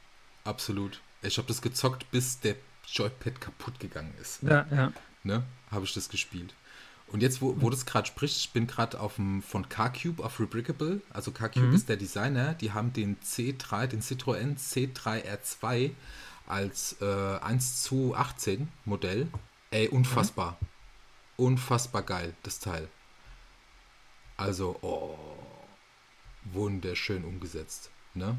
Cool. 0.45 0.51
Absolut. 0.51 1.01
Ich 1.23 1.37
habe 1.39 1.49
das 1.49 1.61
gezockt, 1.61 2.11
bis 2.11 2.41
der 2.41 2.57
Joypad 2.87 3.41
kaputt 3.41 3.79
gegangen 3.79 4.13
ist. 4.21 4.43
Ja, 4.43 4.67
ja. 4.71 4.93
Ne? 5.23 5.45
Habe 5.71 5.85
ich 5.85 5.93
das 5.93 6.09
gespielt. 6.09 6.55
Und 7.13 7.23
jetzt, 7.23 7.43
wo, 7.43 7.61
wo 7.61 7.71
das 7.71 7.87
gerade 7.87 8.07
spricht, 8.07 8.37
ich 8.37 8.53
bin 8.53 8.67
gerade 8.67 9.01
auf 9.01 9.17
dem 9.17 9.43
von 9.43 9.69
CarCube 9.69 10.23
auf 10.23 10.39
Rebrickable. 10.39 11.01
Also 11.11 11.33
CarCube 11.33 11.67
mhm. 11.67 11.75
ist 11.75 11.89
der 11.89 11.97
Designer. 11.97 12.55
Die 12.55 12.73
haben 12.73 12.93
den 12.93 13.17
C3, 13.19 13.89
den 13.89 14.01
Citroën 14.01 14.57
C3R2 14.57 15.91
als 16.47 16.97
äh, 17.01 17.39
1 17.41 17.83
zu 17.83 18.15
18 18.15 18.69
Modell. 18.85 19.29
Ey, 19.71 19.89
unfassbar. 19.89 20.57
Mhm. 20.61 20.67
Unfassbar 21.47 22.03
geil, 22.03 22.35
das 22.43 22.61
Teil. 22.61 22.89
Also, 24.41 24.77
oh, 24.81 25.17
wunderschön 26.53 27.25
umgesetzt. 27.25 27.91
Ne? 28.15 28.39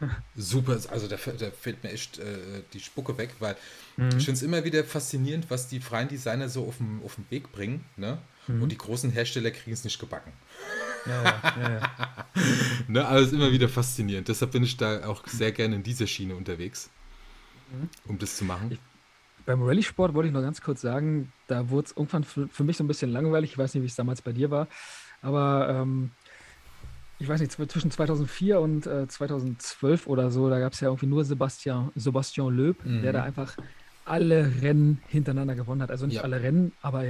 Super, 0.36 0.78
also 0.90 1.08
da, 1.08 1.16
da 1.16 1.50
fällt 1.50 1.82
mir 1.82 1.90
echt 1.90 2.18
äh, 2.18 2.62
die 2.72 2.80
Spucke 2.80 3.18
weg, 3.18 3.34
weil 3.40 3.56
mhm. 3.96 4.08
ich 4.16 4.24
finde 4.24 4.32
es 4.32 4.42
immer 4.42 4.64
wieder 4.64 4.84
faszinierend, 4.84 5.50
was 5.50 5.68
die 5.68 5.80
freien 5.80 6.08
Designer 6.08 6.48
so 6.48 6.66
auf 6.66 6.78
den, 6.78 7.00
Weg 7.30 7.52
bringen. 7.52 7.84
Ne? 7.96 8.18
Mhm. 8.46 8.62
Und 8.62 8.72
die 8.72 8.78
großen 8.78 9.10
Hersteller 9.10 9.50
kriegen 9.50 9.72
es 9.72 9.84
nicht 9.84 9.98
gebacken. 9.98 10.32
Ja, 11.06 11.24
ja, 11.24 11.70
ja, 11.70 12.26
ne? 12.88 13.06
Also 13.06 13.36
immer 13.36 13.52
wieder 13.52 13.68
faszinierend. 13.68 14.28
Deshalb 14.28 14.52
bin 14.52 14.62
ich 14.62 14.76
da 14.76 15.06
auch 15.06 15.26
sehr 15.26 15.52
gerne 15.52 15.76
in 15.76 15.82
dieser 15.82 16.06
Schiene 16.06 16.34
unterwegs, 16.36 16.90
mhm. 17.70 17.88
um 18.06 18.18
das 18.18 18.36
zu 18.36 18.44
machen. 18.44 18.72
Ich, 18.72 18.78
beim 19.46 19.62
Rallye-Sport 19.62 20.12
wollte 20.14 20.28
ich 20.28 20.34
noch 20.34 20.42
ganz 20.42 20.60
kurz 20.60 20.80
sagen, 20.80 21.32
da 21.46 21.70
wurde 21.70 21.86
es 21.86 21.92
irgendwann 21.92 22.24
für, 22.24 22.48
für, 22.48 22.64
mich 22.64 22.76
so 22.76 22.84
ein 22.84 22.88
bisschen 22.88 23.10
langweilig. 23.10 23.52
Ich 23.52 23.58
weiß 23.58 23.74
nicht, 23.74 23.82
wie 23.82 23.86
es 23.86 23.96
damals 23.96 24.20
bei 24.20 24.32
dir 24.32 24.50
war. 24.50 24.68
Aber 25.22 25.68
ähm, 25.68 26.10
ich 27.18 27.28
weiß 27.28 27.40
nicht, 27.40 27.52
zwischen 27.52 27.90
2004 27.90 28.60
und 28.60 28.86
äh, 28.86 29.08
2012 29.08 30.06
oder 30.06 30.30
so, 30.30 30.48
da 30.48 30.60
gab 30.60 30.72
es 30.72 30.80
ja 30.80 30.88
irgendwie 30.88 31.06
nur 31.06 31.24
Sebastian, 31.24 31.90
Sebastian 31.96 32.54
Loeb, 32.54 32.84
mhm. 32.84 33.02
der 33.02 33.12
da 33.12 33.22
einfach 33.22 33.56
alle 34.04 34.62
Rennen 34.62 35.02
hintereinander 35.08 35.54
gewonnen 35.54 35.82
hat. 35.82 35.90
Also 35.90 36.06
nicht 36.06 36.16
ja. 36.16 36.22
alle 36.22 36.42
Rennen, 36.42 36.72
aber 36.80 37.04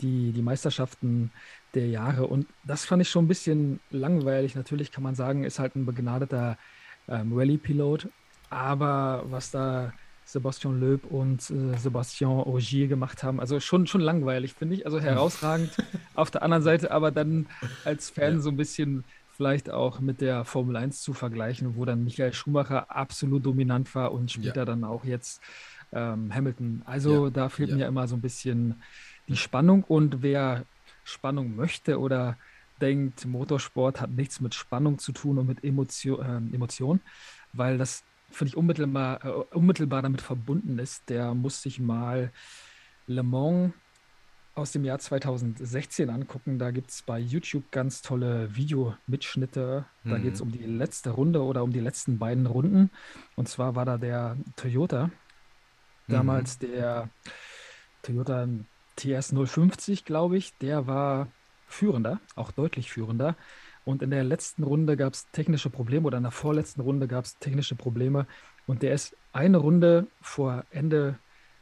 die, 0.00 0.32
die 0.32 0.42
Meisterschaften 0.42 1.32
der 1.74 1.88
Jahre. 1.88 2.26
Und 2.26 2.46
das 2.64 2.84
fand 2.84 3.02
ich 3.02 3.10
schon 3.10 3.24
ein 3.24 3.28
bisschen 3.28 3.80
langweilig. 3.90 4.54
Natürlich 4.54 4.92
kann 4.92 5.02
man 5.02 5.14
sagen, 5.14 5.44
ist 5.44 5.58
halt 5.58 5.76
ein 5.76 5.86
begnadeter 5.86 6.58
ähm, 7.08 7.32
Rallye-Pilot. 7.36 8.08
Aber 8.50 9.24
was 9.26 9.50
da 9.50 9.92
Sebastian 10.32 10.80
Loeb 10.80 11.04
und 11.10 11.50
äh, 11.50 11.76
Sebastian 11.76 12.40
Ogier 12.40 12.88
gemacht 12.88 13.22
haben. 13.22 13.40
Also 13.40 13.60
schon, 13.60 13.86
schon 13.86 14.00
langweilig, 14.00 14.54
finde 14.54 14.76
ich. 14.76 14.86
Also 14.86 15.00
herausragend. 15.00 15.70
Auf 16.14 16.30
der 16.30 16.42
anderen 16.42 16.62
Seite 16.62 16.90
aber 16.90 17.10
dann 17.10 17.46
als 17.84 18.10
Fan 18.10 18.34
ja. 18.34 18.40
so 18.40 18.50
ein 18.50 18.56
bisschen 18.56 19.04
vielleicht 19.36 19.70
auch 19.70 20.00
mit 20.00 20.20
der 20.20 20.44
Formel 20.44 20.76
1 20.76 21.02
zu 21.02 21.14
vergleichen, 21.14 21.76
wo 21.76 21.84
dann 21.84 22.04
Michael 22.04 22.32
Schumacher 22.32 22.94
absolut 22.94 23.44
dominant 23.46 23.94
war 23.94 24.12
und 24.12 24.30
später 24.30 24.60
ja. 24.60 24.64
dann 24.64 24.84
auch 24.84 25.04
jetzt 25.04 25.40
ähm, 25.92 26.32
Hamilton. 26.32 26.82
Also 26.84 27.26
ja. 27.26 27.30
da 27.30 27.48
fehlt 27.48 27.74
mir 27.74 27.86
immer 27.86 28.06
so 28.06 28.16
ein 28.16 28.20
bisschen 28.20 28.82
die 29.28 29.36
Spannung. 29.36 29.84
Und 29.84 30.22
wer 30.22 30.64
Spannung 31.04 31.56
möchte 31.56 31.98
oder 31.98 32.36
denkt, 32.80 33.26
Motorsport 33.26 34.00
hat 34.00 34.10
nichts 34.10 34.40
mit 34.40 34.54
Spannung 34.54 34.98
zu 34.98 35.12
tun 35.12 35.38
und 35.38 35.46
mit 35.46 35.64
Emotion, 35.64 36.20
äh, 36.20 36.54
Emotion 36.54 37.00
weil 37.52 37.78
das 37.78 38.04
finde 38.30 38.50
ich, 38.50 38.56
unmittelbar, 38.56 39.24
äh, 39.24 39.28
unmittelbar 39.54 40.02
damit 40.02 40.20
verbunden 40.20 40.78
ist, 40.78 41.08
der 41.08 41.34
muss 41.34 41.62
sich 41.62 41.80
mal 41.80 42.32
Le 43.06 43.22
Mans 43.22 43.72
aus 44.54 44.72
dem 44.72 44.84
Jahr 44.84 44.98
2016 44.98 46.10
angucken. 46.10 46.58
Da 46.58 46.70
gibt 46.70 46.90
es 46.90 47.02
bei 47.02 47.18
YouTube 47.18 47.70
ganz 47.70 48.02
tolle 48.02 48.54
Videomitschnitte. 48.54 49.86
Da 50.04 50.18
mhm. 50.18 50.22
geht 50.22 50.34
es 50.34 50.40
um 50.40 50.52
die 50.52 50.58
letzte 50.58 51.10
Runde 51.10 51.42
oder 51.42 51.62
um 51.62 51.72
die 51.72 51.80
letzten 51.80 52.18
beiden 52.18 52.46
Runden. 52.46 52.90
Und 53.36 53.48
zwar 53.48 53.74
war 53.74 53.84
da 53.84 53.96
der 53.96 54.36
Toyota, 54.56 55.10
damals 56.08 56.60
mhm. 56.60 56.66
der 56.66 57.08
Toyota 58.02 58.48
TS 58.96 59.32
050, 59.32 60.04
glaube 60.04 60.36
ich, 60.36 60.56
der 60.58 60.86
war 60.86 61.28
führender, 61.66 62.20
auch 62.34 62.52
deutlich 62.52 62.90
führender. 62.90 63.36
Und 63.84 64.02
in 64.02 64.10
der 64.10 64.24
letzten 64.24 64.62
Runde 64.62 64.96
gab 64.96 65.14
es 65.14 65.30
technische 65.30 65.70
Probleme 65.70 66.06
oder 66.06 66.18
in 66.18 66.24
der 66.24 66.32
vorletzten 66.32 66.80
Runde 66.80 67.08
gab 67.08 67.24
es 67.24 67.38
technische 67.38 67.74
Probleme. 67.74 68.26
Und 68.66 68.82
der 68.82 68.94
ist 68.94 69.16
eine 69.32 69.58
Runde 69.58 70.06
vor 70.20 70.64
Ende 70.70 71.18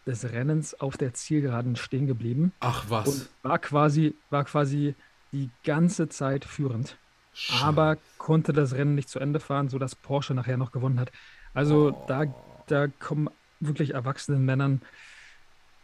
des 0.07 0.33
Rennens 0.33 0.79
auf 0.81 0.97
der 0.97 1.14
Zielgeraden 1.14 1.77
stehen 1.77 2.07
geblieben. 2.07 2.53
Ach 2.61 2.85
was. 2.89 3.09
Und 3.09 3.29
war 3.43 3.59
quasi, 3.59 4.14
war 4.31 4.45
quasi 4.45 4.95
die 5.33 5.51
ganze 5.64 6.09
Zeit 6.09 6.45
führend. 6.45 6.97
Scheiße. 7.35 7.64
Aber 7.64 7.99
konnte 8.16 8.53
das 8.53 8.75
Rennen 8.75 8.95
nicht 8.95 9.09
zu 9.09 9.21
Ende 9.21 9.39
fahren, 9.39 9.69
sodass 9.69 9.95
Porsche 9.95 10.35
nachher 10.35 10.57
noch 10.57 10.73
gewonnen 10.73 10.99
hat. 10.99 11.12
Also 11.55 11.93
oh. 11.93 12.05
da, 12.09 12.25
da 12.66 12.89
kommen 12.89 13.29
wirklich 13.61 13.95
erwachsenen 13.95 14.45
Männern 14.45 14.83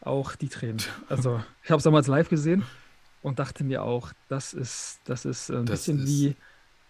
auch 0.00 0.34
die 0.36 0.48
Tränen. 0.48 0.82
Also 1.08 1.42
ich 1.62 1.70
habe 1.70 1.78
es 1.78 1.84
damals 1.84 2.06
live 2.06 2.28
gesehen 2.28 2.64
und 3.24 3.38
dachte 3.38 3.64
mir 3.64 3.82
auch, 3.82 4.12
das 4.28 4.52
ist, 4.52 5.00
das 5.04 5.24
ist 5.24 5.50
ein 5.50 5.64
das 5.64 5.80
bisschen 5.80 6.04
ist, 6.04 6.08
wie 6.08 6.36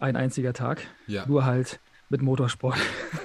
ein 0.01 0.17
einziger 0.17 0.53
Tag. 0.53 0.83
Ja. 1.07 1.25
Nur 1.27 1.45
halt 1.45 1.79
mit 2.11 2.23
Motorsport. 2.23 2.77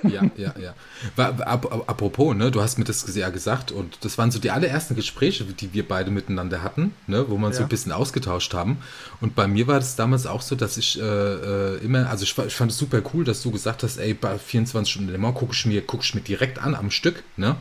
Ja, 0.04 0.22
ja, 0.38 0.54
ja. 0.58 0.74
Apropos, 1.18 2.36
ne, 2.36 2.52
du 2.52 2.62
hast 2.62 2.78
mir 2.78 2.86
das 2.86 3.14
ja 3.14 3.30
gesagt 3.30 3.72
und 3.72 4.06
das 4.06 4.18
waren 4.18 4.32
so 4.32 4.40
die 4.40 4.52
allerersten 4.52 4.96
Gespräche, 4.96 5.44
die 5.44 5.74
wir 5.74 5.86
beide 5.86 6.12
miteinander 6.12 6.64
hatten, 6.64 6.94
ne, 7.08 7.26
wo 7.28 7.38
wir 7.38 7.48
ja. 7.48 7.54
so 7.54 7.64
ein 7.64 7.68
bisschen 7.68 7.92
ausgetauscht 7.92 8.54
haben. 8.54 8.78
Und 9.20 9.36
bei 9.36 9.48
mir 9.48 9.68
war 9.68 9.76
das 9.76 9.96
damals 9.96 10.26
auch 10.26 10.42
so, 10.42 10.56
dass 10.56 10.78
ich 10.78 11.02
äh, 11.02 11.04
äh 11.04 11.78
immer, 11.84 12.10
also 12.10 12.24
ich, 12.24 12.38
ich, 12.38 12.56
fand 12.56 12.72
es 12.72 12.78
super 12.78 13.02
cool, 13.14 13.26
dass 13.26 13.42
du 13.42 13.52
gesagt 13.52 13.84
hast, 13.84 13.98
ey, 13.98 14.14
bei 14.14 14.38
24 14.38 14.92
Stunden 14.92 15.12
Le 15.12 15.18
Mans 15.18 15.36
gucke 15.36 15.54
ich 15.54 15.66
mir, 15.66 15.82
guck 15.82 16.04
ich 16.04 16.16
mir 16.16 16.22
direkt 16.22 16.60
an 16.60 16.76
am 16.76 16.92
Stück, 16.92 17.24
ne? 17.36 17.58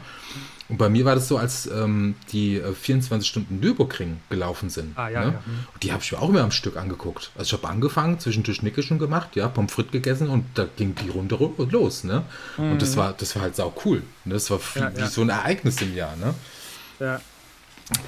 Und 0.69 0.77
bei 0.77 0.89
mir 0.91 1.05
war 1.07 1.15
das 1.15 1.29
so, 1.29 1.39
als 1.39 1.67
ähm, 1.67 2.15
die 2.31 2.61
24 2.61 3.27
äh, 3.27 3.29
Stunden 3.29 3.61
Nürburgring 3.61 4.21
gelaufen 4.29 4.69
sind. 4.69 4.99
Ah, 4.99 5.09
ja, 5.09 5.21
ne? 5.21 5.27
ja. 5.27 5.33
Mhm. 5.33 5.67
Und 5.73 5.83
die 5.83 5.93
habe 5.93 6.03
ich 6.03 6.13
mir 6.13 6.19
auch 6.19 6.29
immer 6.29 6.43
am 6.43 6.51
Stück 6.51 6.77
angeguckt. 6.77 7.31
Also 7.37 7.49
ich 7.57 7.63
habe 7.63 7.73
angefangen, 7.73 8.19
zwischendurch 8.21 8.63
Nickerchen 8.63 8.99
gemacht, 8.99 9.35
ja, 9.35 9.49
Pommes 9.49 9.73
frites 9.73 9.93
gegessen 9.93 10.29
und 10.29 10.45
da 10.55 10.67
ging 10.77 10.95
die 10.95 11.09
Runde 11.09 11.39
los, 11.71 12.05
ne? 12.05 12.25
Mhm. 12.59 12.73
Und 12.73 12.83
das 12.83 12.93
mhm. 12.93 12.97
war, 12.97 13.13
das 13.15 13.35
war 13.35 13.43
halt 13.43 13.57
sau 13.57 13.75
cool. 13.85 14.03
Ne? 14.25 14.35
Das 14.35 14.51
war 14.51 14.61
ja, 14.75 14.95
wie 14.95 15.07
so 15.07 15.23
ein 15.23 15.31
Ereignis 15.31 15.81
im 15.81 15.95
Jahr, 15.95 16.15
ne? 16.17 16.35
Ja. 17.01 17.21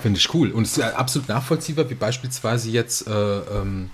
Finde 0.03 0.19
ich 0.19 0.35
cool. 0.35 0.51
Und 0.51 0.65
es 0.65 0.77
ist 0.77 0.85
absolut 0.85 1.29
nachvollziehbar, 1.29 1.89
wie 1.89 1.95
beispielsweise 1.95 2.69
jetzt 2.69 3.07
äh, 3.07 3.39
ähm, 3.39 3.91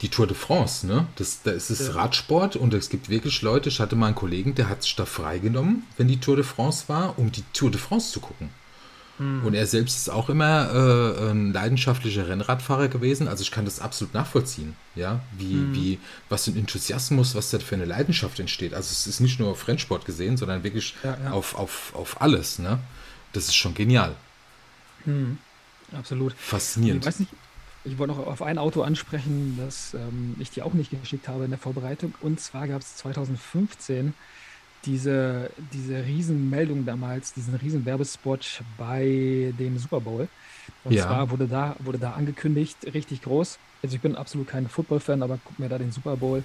die 0.00 0.08
Tour 0.08 0.26
de 0.26 0.36
France, 0.36 0.86
ne? 0.86 1.06
Das, 1.16 1.42
das 1.42 1.70
ist 1.70 1.88
ja. 1.88 1.94
Radsport 1.94 2.56
und 2.56 2.74
es 2.74 2.88
gibt 2.88 3.08
wirklich 3.08 3.42
Leute, 3.42 3.68
ich 3.68 3.80
hatte 3.80 3.96
mal 3.96 4.06
einen 4.06 4.14
Kollegen, 4.14 4.54
der 4.54 4.68
hat 4.68 4.82
sich 4.82 4.96
da 4.96 5.06
freigenommen, 5.06 5.84
wenn 5.96 6.08
die 6.08 6.20
Tour 6.20 6.36
de 6.36 6.44
France 6.44 6.84
war, 6.88 7.18
um 7.18 7.30
die 7.32 7.44
Tour 7.52 7.70
de 7.70 7.80
France 7.80 8.12
zu 8.12 8.20
gucken. 8.20 8.50
Mhm. 9.18 9.44
Und 9.46 9.54
er 9.54 9.66
selbst 9.66 9.96
ist 9.96 10.08
auch 10.08 10.28
immer 10.28 10.70
äh, 10.74 11.30
ein 11.30 11.52
leidenschaftlicher 11.52 12.28
Rennradfahrer 12.28 12.88
gewesen, 12.88 13.28
also 13.28 13.42
ich 13.42 13.52
kann 13.52 13.64
das 13.64 13.80
absolut 13.80 14.12
nachvollziehen, 14.12 14.74
ja, 14.96 15.20
wie, 15.38 15.54
mhm. 15.54 15.74
wie, 15.74 15.98
was 16.28 16.44
für 16.44 16.50
ein 16.50 16.56
Enthusiasmus, 16.56 17.34
was 17.34 17.50
da 17.50 17.60
für 17.60 17.76
eine 17.76 17.84
Leidenschaft 17.84 18.40
entsteht. 18.40 18.74
Also 18.74 18.90
es 18.90 19.06
ist 19.06 19.20
nicht 19.20 19.38
nur 19.38 19.50
auf 19.50 19.68
Rennsport 19.68 20.04
gesehen, 20.04 20.36
sondern 20.36 20.64
wirklich 20.64 20.96
ja, 21.04 21.16
ja. 21.22 21.30
Auf, 21.30 21.54
auf, 21.54 21.92
auf 21.94 22.20
alles, 22.20 22.58
ne? 22.58 22.78
Das 23.32 23.44
ist 23.44 23.54
schon 23.54 23.74
genial. 23.74 24.14
Mhm. 25.04 25.38
Absolut. 25.92 26.34
Faszinierend. 26.36 27.02
Ich 27.02 27.06
weiß 27.06 27.20
nicht, 27.20 27.32
ich 27.84 27.98
wollte 27.98 28.14
noch 28.14 28.26
auf 28.26 28.42
ein 28.42 28.58
Auto 28.58 28.82
ansprechen, 28.82 29.58
das 29.62 29.94
ähm, 29.94 30.36
ich 30.38 30.50
dir 30.50 30.64
auch 30.64 30.72
nicht 30.72 30.90
geschickt 30.90 31.28
habe 31.28 31.44
in 31.44 31.50
der 31.50 31.58
Vorbereitung. 31.58 32.14
Und 32.20 32.40
zwar 32.40 32.66
gab 32.66 32.80
es 32.80 32.96
2015 32.96 34.14
diese, 34.86 35.50
diese 35.72 36.04
Riesenmeldung 36.04 36.84
damals, 36.84 37.32
diesen 37.32 37.54
Riesenwerbespot 37.54 38.62
bei 38.76 39.52
dem 39.58 39.78
Super 39.78 40.00
Bowl. 40.00 40.28
Und 40.84 40.92
ja. 40.92 41.06
zwar 41.06 41.30
wurde 41.30 41.46
da, 41.46 41.76
wurde 41.78 41.98
da 41.98 42.12
angekündigt, 42.12 42.76
richtig 42.94 43.22
groß. 43.22 43.58
Also 43.82 43.96
ich 43.96 44.02
bin 44.02 44.16
absolut 44.16 44.48
kein 44.48 44.68
Football-Fan, 44.68 45.22
aber 45.22 45.38
guck 45.44 45.58
mir 45.58 45.68
da 45.68 45.78
den 45.78 45.92
Super 45.92 46.16
Bowl 46.16 46.42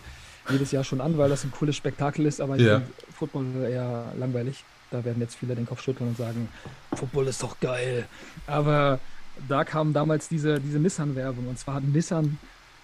jedes 0.50 0.72
Jahr 0.72 0.84
schon 0.84 1.02
an, 1.02 1.18
weil 1.18 1.30
das 1.30 1.44
ein 1.44 1.52
cooles 1.52 1.76
Spektakel 1.76 2.26
ist. 2.26 2.42
Aber 2.42 2.58
ich 2.58 2.64
ja. 2.64 2.82
Football 3.18 3.46
eher 3.70 4.12
langweilig. 4.18 4.64
Da 4.92 5.04
werden 5.06 5.22
jetzt 5.22 5.36
viele 5.36 5.56
den 5.56 5.68
Kopf 5.68 5.82
schütteln 5.82 6.10
und 6.10 6.18
sagen, 6.18 6.50
Football 6.96 7.28
ist 7.28 7.44
doch 7.44 7.60
geil. 7.60 8.08
Aber 8.48 9.00
da 9.48 9.64
kam 9.64 9.94
damals 9.94 10.28
diese, 10.28 10.60
diese 10.60 10.80
Nissan-Werbung. 10.80 11.48
Und 11.48 11.58
zwar 11.58 11.76
hat 11.76 11.84
Nissan, 11.84 12.38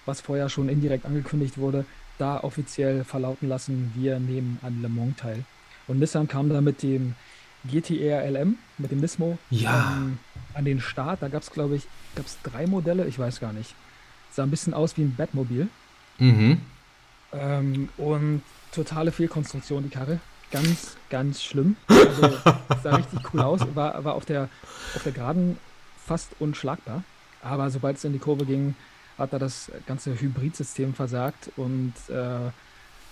was 0.05 0.21
vorher 0.21 0.49
schon 0.49 0.69
indirekt 0.69 1.05
angekündigt 1.05 1.57
wurde, 1.57 1.85
da 2.17 2.39
offiziell 2.41 3.03
verlauten 3.03 3.49
lassen, 3.49 3.91
wir 3.95 4.19
nehmen 4.19 4.59
an 4.61 4.81
Le 4.81 4.89
Mans 4.89 5.17
teil. 5.17 5.43
Und 5.87 5.99
Nissan 5.99 6.27
kam 6.27 6.49
da 6.49 6.61
mit 6.61 6.81
dem 6.83 7.15
GTR 7.65 8.29
LM, 8.29 8.57
mit 8.77 8.91
dem 8.91 8.99
Nismo, 8.99 9.37
ja. 9.49 9.97
ähm, 9.97 10.19
an 10.53 10.65
den 10.65 10.79
Start. 10.79 11.21
Da 11.21 11.27
gab 11.27 11.41
es, 11.41 11.51
glaube 11.51 11.75
ich, 11.75 11.87
gab 12.15 12.25
es 12.25 12.37
drei 12.43 12.67
Modelle, 12.67 13.05
ich 13.05 13.19
weiß 13.19 13.39
gar 13.39 13.53
nicht. 13.53 13.75
Sah 14.31 14.43
ein 14.43 14.51
bisschen 14.51 14.73
aus 14.73 14.97
wie 14.97 15.01
ein 15.03 15.15
Batmobil. 15.15 15.67
Mhm. 16.19 16.61
Ähm, 17.33 17.89
und 17.97 18.41
totale 18.71 19.11
Fehlkonstruktion, 19.11 19.83
die 19.83 19.89
Karre. 19.89 20.19
Ganz, 20.51 20.95
ganz 21.09 21.43
schlimm. 21.43 21.75
Also 21.87 22.37
sah 22.83 22.95
richtig 22.95 23.19
cool 23.33 23.41
aus. 23.41 23.61
War, 23.73 24.03
war 24.03 24.13
auf 24.13 24.25
der, 24.25 24.47
auf 24.95 25.03
der 25.03 25.11
Geraden 25.11 25.57
fast 26.05 26.31
unschlagbar. 26.39 27.03
Aber 27.41 27.69
sobald 27.69 27.97
es 27.97 28.03
in 28.03 28.13
die 28.13 28.19
Kurve 28.19 28.45
ging, 28.45 28.75
hat 29.17 29.33
da 29.33 29.39
das 29.39 29.71
ganze 29.85 30.19
Hybridsystem 30.19 30.93
versagt. 30.93 31.51
Und 31.57 31.93
äh, 32.09 32.51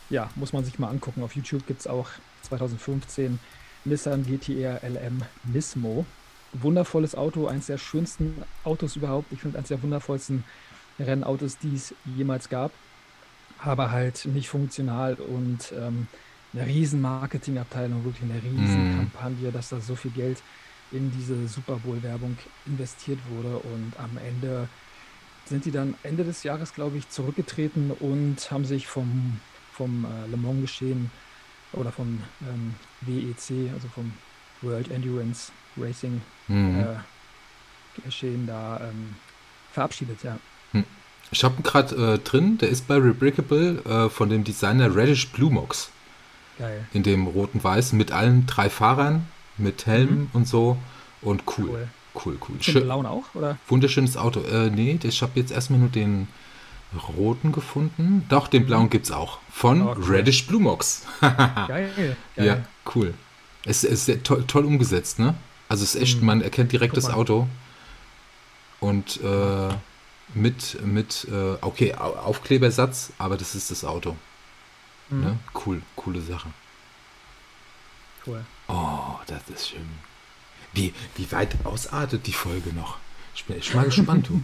ja, 0.10 0.30
muss 0.36 0.54
man 0.54 0.66
sich 0.66 0.80
mal 0.80 0.90
angucken. 0.90 1.24
Auf 1.24 1.36
YouTube 1.36 1.66
gibt 1.68 1.82
es 1.82 1.88
auch 1.88 2.10
2015 2.44 3.40
Nissan 3.86 4.26
GTR 4.26 4.82
LM 4.84 5.22
Nismo. 5.44 6.06
Wundervolles 6.54 7.16
Auto, 7.16 7.48
eines 7.48 7.66
der 7.68 7.78
schönsten 7.78 8.44
Autos 8.64 8.96
überhaupt. 8.96 9.32
Ich 9.32 9.40
finde 9.40 9.58
eines 9.58 9.70
der 9.70 9.82
wundervollsten 9.82 10.44
Rennautos, 11.00 11.58
die 11.58 11.76
es 11.76 11.96
jemals 12.16 12.50
gab. 12.50 12.72
Aber 13.60 13.92
halt 13.92 14.26
nicht 14.26 14.50
funktional 14.50 15.16
und 15.16 15.74
ähm, 15.78 16.08
eine 16.54 16.68
riesen 16.68 17.02
Marketingabteilung, 17.02 18.04
wirklich 18.04 18.30
eine 18.30 18.44
riesen 18.44 18.94
mm. 18.94 18.98
Kampagne, 18.98 19.52
dass 19.52 19.70
da 19.70 19.80
so 19.80 19.96
viel 19.96 20.12
Geld 20.12 20.38
in 20.94 21.12
diese 21.12 21.48
Super 21.48 21.78
Bowl-Werbung 21.78 22.38
investiert 22.66 23.20
wurde. 23.30 23.58
Und 23.58 23.94
am 23.98 24.18
Ende 24.18 24.70
sind 25.46 25.66
die 25.66 25.72
dann 25.72 25.96
Ende 26.04 26.24
des 26.24 26.44
Jahres, 26.44 26.74
glaube 26.74 26.98
ich, 26.98 27.10
zurückgetreten 27.10 27.92
und 27.92 28.52
haben 28.52 28.66
sich 28.66 28.88
vom, 28.88 29.40
vom 29.74 30.06
äh, 30.06 30.30
Le 30.30 30.38
Mans 30.38 30.62
geschehen 30.62 31.12
oder 31.74 31.92
vom 31.92 32.22
ähm, 32.42 32.76
WEC, 33.02 33.72
also 33.74 33.88
vom 33.94 34.14
World 34.62 34.90
Endurance 34.90 35.52
Racing 35.78 36.22
mhm. 36.48 36.80
äh, 36.80 38.02
geschehen, 38.06 38.48
da 38.48 38.80
ähm, 38.90 39.16
verabschiedet, 39.72 40.24
ja. 40.24 40.38
Hm. 40.72 40.86
Ich 41.32 41.44
habe 41.44 41.56
ihn 41.58 41.64
gerade 41.64 42.14
äh, 42.14 42.20
drin, 42.20 42.58
der 42.60 42.70
ist 42.70 42.88
bei 42.88 42.96
Rebrickable 42.96 43.84
äh, 43.86 44.10
von 44.10 44.30
dem 44.30 44.44
Designer 44.44 44.96
Reddish 44.96 45.30
Blue 45.30 45.52
Mox. 45.52 45.90
Geil. 46.60 46.86
In 46.94 47.02
dem 47.02 47.26
roten 47.26 47.64
Weiß 47.64 47.94
mit 47.94 48.12
allen 48.12 48.46
drei 48.46 48.70
Fahrern 48.70 49.28
mit 49.58 49.86
Helm 49.86 50.10
mhm. 50.10 50.30
und 50.34 50.48
so. 50.48 50.78
Und 51.22 51.44
cool. 51.58 51.88
Cool, 52.16 52.24
cool. 52.26 52.38
cool. 52.50 52.56
Schön, 52.62 52.84
blauen 52.84 53.06
auch, 53.06 53.24
oder? 53.34 53.58
Wunderschönes 53.68 54.18
Auto. 54.18 54.42
Äh, 54.42 54.70
nee, 54.70 55.00
ich 55.02 55.22
habe 55.22 55.32
jetzt 55.36 55.52
erstmal 55.52 55.80
nur 55.80 55.90
den 55.90 56.28
roten 57.18 57.52
gefunden. 57.52 58.26
Doch, 58.30 58.48
den 58.48 58.66
blauen 58.66 58.86
mhm. 58.86 58.90
gibt 58.90 59.06
es 59.06 59.12
auch. 59.12 59.40
Von 59.52 59.82
oh, 59.82 59.96
cool. 59.98 60.04
Reddish 60.04 60.46
Blue 60.48 60.62
Mox. 60.62 61.06
geil, 61.22 61.90
geil. 61.96 62.18
Ja, 62.36 62.66
cool. 62.96 63.14
Es, 63.66 63.84
es 63.84 64.08
ist 64.08 64.24
toll, 64.24 64.44
toll, 64.46 64.66
umgesetzt, 64.66 65.20
ne? 65.20 65.36
Also 65.70 65.84
es 65.84 65.96
ist 65.96 66.02
echt, 66.02 66.20
mhm. 66.20 66.28
man 66.28 66.42
erkennt 66.42 66.72
direkt 66.72 66.98
das 66.98 67.10
Auto. 67.10 67.48
Und 68.80 69.22
äh, 69.24 69.70
mit, 70.34 70.86
mit 70.86 71.28
äh, 71.32 71.58
okay, 71.62 71.96
Aufklebersatz, 71.96 73.14
aber 73.18 73.38
das 73.38 73.56
ist 73.56 73.72
das 73.72 73.86
Auto. 73.86 74.16
Mhm. 75.10 75.22
Ne? 75.22 75.40
Cool, 75.66 75.82
coole 75.96 76.22
Sache. 76.22 76.50
Cool. 78.26 78.44
Oh, 78.68 79.20
das 79.28 79.42
ist 79.50 79.70
schön. 79.70 79.90
Wie, 80.74 80.94
wie 81.16 81.32
weit 81.32 81.56
ausartet 81.66 82.26
die 82.28 82.34
Folge 82.34 82.74
noch? 82.74 82.98
Ich 83.36 83.46
bin 83.46 83.58
echt 83.58 83.74
mal 83.74 83.86
gespannt, 83.86 84.30
du. 84.30 84.44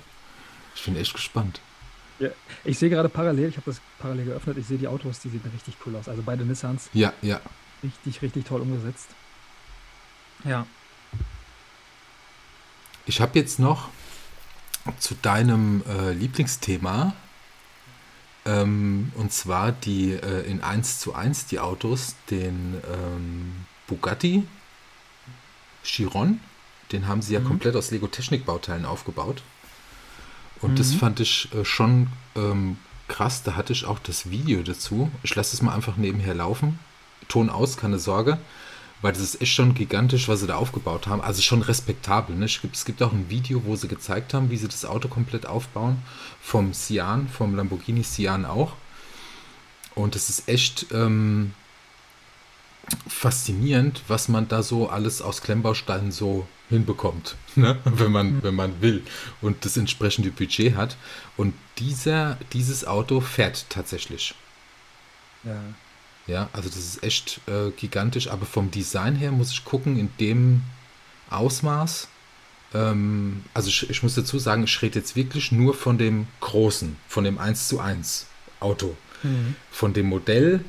Ich 0.76 0.84
bin 0.84 0.96
echt 0.96 1.14
gespannt. 1.14 1.62
Ja, 2.20 2.30
ich 2.66 2.78
sehe 2.78 2.90
gerade 2.90 3.10
parallel, 3.10 3.50
ich 3.50 3.56
habe 3.56 3.66
das 3.66 3.82
parallel 3.98 4.26
geöffnet, 4.26 4.58
ich 4.58 4.66
sehe 4.66 4.78
die 4.78 4.88
Autos, 4.88 5.20
die 5.20 5.30
sehen 5.30 5.42
richtig 5.54 5.76
cool 5.86 5.96
aus. 5.96 6.10
Also 6.10 6.22
beide 6.22 6.44
Nissans. 6.44 6.90
Ja, 6.94 7.14
ja. 7.22 7.40
Richtig, 7.82 8.22
richtig 8.22 8.46
toll 8.46 8.62
umgesetzt. 8.62 9.08
Ja. 10.44 10.66
Ich 13.06 13.22
habe 13.22 13.40
jetzt 13.40 13.60
noch 13.60 13.90
zu 15.00 15.16
deinem 15.16 15.84
äh, 15.88 16.12
Lieblingsthema 16.12 17.14
ähm, 18.46 19.12
und 19.16 19.32
zwar 19.32 19.72
die 19.72 20.14
äh, 20.14 20.50
in 20.50 20.62
1 20.62 21.00
zu 21.00 21.14
1 21.14 21.48
die 21.48 21.60
Autos, 21.60 22.16
den 22.30 22.82
ähm, 22.92 23.66
Bugatti 23.90 24.44
Chiron. 25.84 26.40
Den 26.92 27.08
haben 27.08 27.22
sie 27.22 27.34
ja 27.34 27.40
mhm. 27.40 27.46
komplett 27.46 27.76
aus 27.76 27.92
Lego-Technik-Bauteilen 27.92 28.86
aufgebaut. 28.86 29.44
Und 30.62 30.72
mhm. 30.72 30.76
das 30.76 30.94
fand 30.94 31.20
ich 31.20 31.50
äh, 31.54 31.66
schon 31.66 32.08
ähm, 32.36 32.78
krass. 33.08 33.44
Da 33.44 33.56
hatte 33.56 33.74
ich 33.74 33.86
auch 33.86 34.00
das 34.00 34.30
Video 34.30 34.62
dazu. 34.64 35.12
Ich 35.24 35.36
lasse 35.36 35.56
es 35.56 35.62
mal 35.62 35.74
einfach 35.74 35.98
nebenher 35.98 36.34
laufen. 36.34 36.80
Ton 37.28 37.50
aus, 37.50 37.78
keine 37.78 38.00
Sorge. 38.00 38.40
Weil 39.02 39.14
das 39.14 39.22
ist 39.22 39.42
echt 39.42 39.54
schon 39.54 39.76
gigantisch, 39.76 40.28
was 40.28 40.42
sie 40.42 40.48
da 40.48 40.56
aufgebaut 40.56 41.08
haben. 41.08 41.22
Also 41.22 41.42
schon 41.42 41.62
respektabel. 41.62 42.36
Ne? 42.36 42.46
Es, 42.46 42.62
gibt, 42.62 42.76
es 42.76 42.86
gibt 42.86 43.02
auch 43.02 43.14
ein 43.14 43.30
Video, 43.30 43.64
wo 43.66 43.76
sie 43.76 43.88
gezeigt 43.88 44.34
haben, 44.34 44.50
wie 44.50 44.58
sie 44.58 44.68
das 44.68 44.84
Auto 44.84 45.08
komplett 45.08 45.46
aufbauen. 45.46 46.02
Vom 46.42 46.74
Sian, 46.74 47.30
vom 47.30 47.56
Lamborghini 47.56 48.04
Sian 48.04 48.46
auch. 48.46 48.74
Und 49.96 50.16
es 50.16 50.30
ist 50.30 50.50
echt 50.50 50.88
ähm, 50.92 51.54
faszinierend, 53.08 54.02
was 54.08 54.30
man 54.30 54.48
da 54.48 54.64
so 54.64 54.90
alles 54.90 55.22
aus 55.22 55.42
Klemmbausteinen 55.42 56.12
so 56.12 56.48
hinbekommt, 56.70 57.36
ne? 57.56 57.78
wenn, 57.84 58.12
man, 58.12 58.36
mhm. 58.36 58.44
wenn 58.44 58.56
man 58.56 58.82
will 58.82 59.04
und 59.42 59.66
das 59.66 59.78
entsprechende 59.78 60.32
Budget 60.32 60.76
hat. 60.76 60.98
Und 61.38 61.54
dieser, 61.78 62.38
dieses 62.54 62.86
Auto 62.86 63.22
fährt 63.22 63.66
tatsächlich. 63.70 64.36
Ja. 65.44 65.62
Ja, 66.28 66.48
also 66.54 66.70
das 66.70 66.78
ist 66.78 67.04
echt 67.04 67.42
äh, 67.48 67.72
gigantisch, 67.72 68.30
aber 68.30 68.46
vom 68.46 68.70
Design 68.70 69.16
her 69.16 69.32
muss 69.32 69.52
ich 69.52 69.66
gucken, 69.66 69.98
in 69.98 70.10
dem 70.20 70.62
Ausmaß. 71.32 72.08
Ähm, 72.76 73.44
also 73.56 73.70
ich, 73.70 73.90
ich, 73.90 74.04
muss 74.04 74.14
dazu 74.14 74.38
sagen, 74.38 74.64
ich 74.66 74.82
rede 74.84 75.00
jetzt 75.00 75.16
wirklich 75.16 75.52
nur 75.52 75.74
von 75.74 75.98
dem 75.98 76.28
großen, 76.40 76.98
von 77.08 77.24
dem 77.24 77.40
1 77.40 77.68
zu 77.68 77.80
1 77.80 78.28
Auto. 78.60 78.96
Mhm. 79.24 79.56
Von 79.72 79.94
dem 79.94 80.06
Modell 80.06 80.64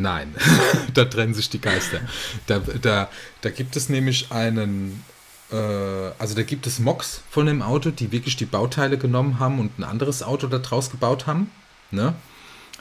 Nein, 0.00 0.34
da 0.94 1.04
trennen 1.04 1.34
sich 1.34 1.50
die 1.50 1.60
Geister. 1.60 2.00
Da, 2.46 2.58
da, 2.58 3.10
da 3.42 3.50
gibt 3.50 3.76
es 3.76 3.90
nämlich 3.90 4.32
einen, 4.32 5.04
äh, 5.52 5.56
also 5.56 6.34
da 6.34 6.42
gibt 6.42 6.66
es 6.66 6.78
Mocks 6.78 7.20
von 7.30 7.46
dem 7.46 7.60
Auto, 7.60 7.90
die 7.90 8.10
wirklich 8.10 8.36
die 8.36 8.46
Bauteile 8.46 8.96
genommen 8.96 9.38
haben 9.38 9.58
und 9.58 9.78
ein 9.78 9.84
anderes 9.84 10.22
Auto 10.22 10.46
da 10.46 10.58
draus 10.58 10.90
gebaut 10.90 11.26
haben. 11.26 11.50
Ne? 11.90 12.14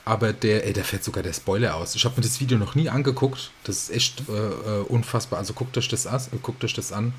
Aber 0.06 0.32
der, 0.32 0.66
ey, 0.66 0.72
da 0.72 0.82
fährt 0.84 1.04
sogar 1.04 1.22
der 1.22 1.34
Spoiler 1.34 1.76
aus. 1.76 1.94
Ich 1.94 2.06
habe 2.06 2.16
mir 2.16 2.24
das 2.24 2.40
Video 2.40 2.58
noch 2.58 2.74
nie 2.74 2.90
angeguckt. 2.90 3.52
Das 3.66 3.76
ist 3.78 3.90
echt 3.92 4.24
äh, 4.30 4.32
äh 4.32 4.82
unfassbar. 4.88 5.40
Also 5.40 5.54
guckt 5.54 5.78
euch 5.78 5.90
das 5.90 6.08
an. 6.08 6.22
Guckt 6.42 6.64
euch 6.64 6.74
das 6.74 6.94
an. 6.94 7.14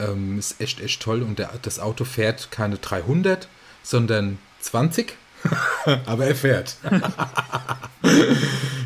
Ähm, 0.00 0.38
ist 0.38 0.60
echt, 0.60 0.80
echt 0.80 1.02
toll. 1.02 1.22
Und 1.22 1.38
der, 1.38 1.50
das 1.60 1.78
Auto 1.78 2.04
fährt 2.04 2.50
keine 2.50 2.78
300, 2.78 3.48
sondern 3.82 4.38
20. 4.60 5.14
Aber 6.06 6.26
er 6.26 6.34
fährt. 6.34 6.76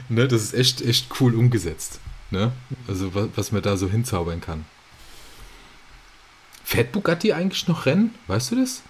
ne, 0.09 0.29
das 0.29 0.43
ist 0.43 0.55
echt, 0.55 0.83
echt 0.83 1.21
cool 1.21 1.35
umgesetzt. 1.35 2.01
Ne? 2.31 2.53
Also 2.89 3.15
was, 3.15 3.29
was 3.37 3.53
man 3.53 3.63
da 3.63 3.77
so 3.77 3.89
hinzaubern 3.89 4.41
kann. 4.41 4.65
Fährt 6.65 6.93
Bugatti 6.93 7.33
eigentlich 7.33 7.69
noch 7.69 7.87
Rennen? 7.87 8.15
Weißt 8.27 8.51
du 8.51 8.57
das? 8.57 8.83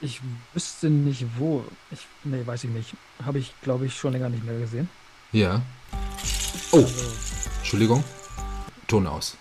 Ich 0.00 0.20
wüsste 0.52 0.88
nicht 0.88 1.24
wo. 1.38 1.64
Ich, 1.90 2.00
nee, 2.24 2.40
weiß 2.44 2.64
ich 2.64 2.70
nicht. 2.70 2.94
Habe 3.24 3.38
ich, 3.38 3.54
glaube 3.62 3.86
ich, 3.86 3.94
schon 3.94 4.12
länger 4.12 4.28
nicht 4.28 4.44
mehr 4.44 4.58
gesehen. 4.58 4.88
Ja. 5.32 5.62
Oh, 6.72 6.78
also. 6.78 7.04
Entschuldigung. 7.58 8.04
Ton 8.86 9.06
aus. 9.06 9.36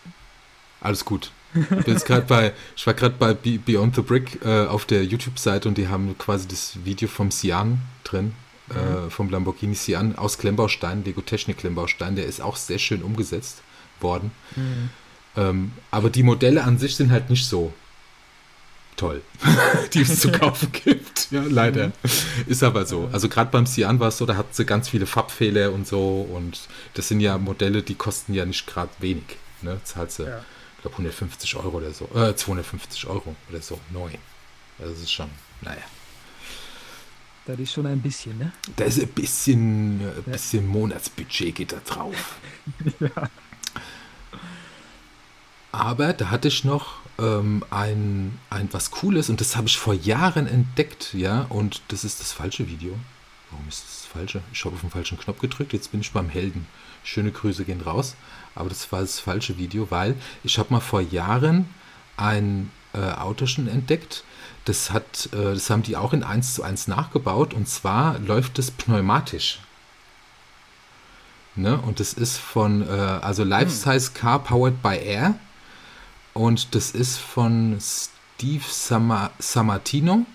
Alles 0.82 1.06
gut. 1.06 1.32
Ich, 1.54 1.68
bin 1.68 1.94
jetzt 1.94 2.08
bei, 2.28 2.54
ich 2.76 2.86
war 2.88 2.94
gerade 2.94 3.16
bei 3.18 3.34
Beyond 3.34 3.96
the 3.96 4.02
Brick 4.02 4.44
äh, 4.44 4.66
auf 4.66 4.86
der 4.86 5.06
YouTube-Seite 5.06 5.68
und 5.70 5.78
die 5.78 5.88
haben 5.88 6.18
quasi 6.18 6.48
das 6.48 6.84
Video 6.84 7.08
vom 7.08 7.32
Sian 7.32 7.82
drin, 8.04 8.34
mhm. 8.68 9.08
äh, 9.08 9.10
vom 9.10 9.30
Lamborghini 9.30 9.76
Sian 9.76 10.16
aus 10.18 10.38
Klemmbaustein, 10.38 11.04
Lego 11.04 11.22
Technik 11.22 11.58
Klemmbaustein. 11.58 12.16
Der 12.16 12.26
ist 12.26 12.42
auch 12.42 12.56
sehr 12.56 12.80
schön 12.80 13.04
umgesetzt 13.04 13.62
worden. 14.00 14.32
Mhm. 14.56 14.90
Ähm, 15.36 15.72
aber 15.92 16.10
die 16.10 16.24
Modelle 16.24 16.64
an 16.64 16.78
sich 16.78 16.96
sind 16.96 17.12
halt 17.12 17.30
nicht 17.30 17.46
so 17.46 17.74
toll, 18.96 19.22
die 19.94 20.02
es 20.02 20.20
zu 20.20 20.32
kaufen 20.32 20.72
gibt. 20.72 21.32
Ja, 21.32 21.44
leider. 21.48 21.88
Mhm. 21.88 21.94
Ist 22.48 22.64
aber 22.64 22.86
so. 22.86 23.10
Also 23.12 23.30
gerade 23.30 23.50
beim 23.52 23.66
Sian 23.66 24.00
war 24.00 24.10
es 24.10 24.18
so, 24.18 24.26
da 24.26 24.36
hat 24.36 24.54
sie 24.54 24.66
ganz 24.66 24.90
viele 24.90 25.06
Farbfehler 25.06 25.72
und 25.72 25.88
so 25.88 26.22
und 26.22 26.68
das 26.94 27.08
sind 27.08 27.20
ja 27.20 27.38
Modelle, 27.38 27.82
die 27.82 27.96
kosten 27.96 28.34
ja 28.34 28.46
nicht 28.46 28.68
gerade 28.68 28.92
wenig. 29.00 29.38
Ne? 29.62 29.80
Zahlst 29.84 30.20
du, 30.20 30.24
ja. 30.24 30.40
ich 30.76 30.82
glaube, 30.82 30.96
150 30.96 31.56
Euro 31.56 31.78
oder 31.78 31.92
so, 31.92 32.06
äh, 32.14 32.36
250 32.36 33.08
Euro 33.08 33.36
oder 33.50 33.62
so, 33.62 33.80
neu. 33.92 34.12
Also 34.80 34.94
das 34.94 35.04
ist 35.04 35.12
schon, 35.12 35.30
naja. 35.62 35.82
Das 37.46 37.60
ist 37.60 37.74
schon 37.74 37.86
ein 37.86 38.02
bisschen, 38.02 38.38
ne? 38.38 38.54
Da 38.78 38.86
ist 38.86 39.02
ein 39.02 39.08
bisschen, 39.10 40.00
ein 40.00 40.24
bisschen 40.24 40.66
ja. 40.66 40.72
Monatsbudget 40.72 41.56
geht 41.56 41.74
da 41.74 41.82
drauf. 41.86 42.38
ja. 43.00 43.10
Aber 45.74 46.14
da 46.14 46.30
hatte 46.30 46.48
ich 46.48 46.64
noch 46.64 46.98
ähm, 47.20 47.66
ein, 47.70 48.40
ein 48.50 48.70
was 48.72 48.92
Cooles 48.92 49.30
und 49.30 49.42
das 49.42 49.56
habe 49.56 49.68
ich 49.68 49.78
vor 49.78 49.94
Jahren 49.94 50.48
entdeckt, 50.48 51.14
ja, 51.14 51.48
und 51.50 51.82
das 51.90 52.04
ist 52.04 52.20
das 52.20 52.32
falsche 52.32 52.68
Video. 52.68 52.96
Warum 53.52 53.68
ist 53.68 53.84
das 53.84 54.06
falsche? 54.06 54.42
Ich 54.54 54.64
habe 54.66 54.76
auf 54.76 54.82
den 54.82 54.90
falschen 54.90 55.18
Knopf 55.18 55.40
gedrückt, 55.40 55.74
jetzt 55.74 55.92
bin 55.92 56.02
ich 56.02 56.12
beim 56.12 56.30
Helden. 56.30 56.68
Schöne 57.04 57.32
Grüße 57.32 57.66
gehen 57.66 57.82
raus, 57.82 58.16
aber 58.56 58.70
das 58.70 58.92
war 58.92 59.02
das 59.02 59.20
falsche 59.20 59.58
Video, 59.58 59.92
weil 59.92 60.16
ich 60.44 60.58
habe 60.58 60.72
mal 60.72 60.80
vor 60.80 61.02
Jahren 61.02 61.68
ein 62.16 62.72
äh, 62.94 63.00
Auto 63.00 63.48
schon 63.48 63.68
entdeckt, 63.68 64.24
das, 64.66 64.92
hat, 64.92 65.30
äh, 65.34 65.54
das 65.54 65.70
haben 65.70 65.84
die 65.84 65.98
auch 65.98 66.14
in 66.14 66.24
1 66.24 66.56
zu 66.56 66.64
1 66.64 66.88
nachgebaut 66.88 67.54
und 67.54 67.68
zwar 67.68 68.20
läuft 68.20 68.60
es 68.60 68.72
pneumatisch. 68.72 69.60
Ne? 71.56 71.78
Und 71.78 72.00
das 72.00 72.14
ist 72.14 72.38
von, 72.38 72.88
äh, 72.88 72.92
also 72.92 73.44
Life 73.44 73.72
Size 73.72 74.12
Car 74.14 74.40
Powered 74.40 74.82
by 74.82 74.98
Air. 74.98 75.36
Und 76.34 76.74
das 76.74 76.92
ist 76.92 77.18
von 77.18 77.78
Steve 77.80 78.64
Sama 78.68 79.32
Samartino. 79.38 80.26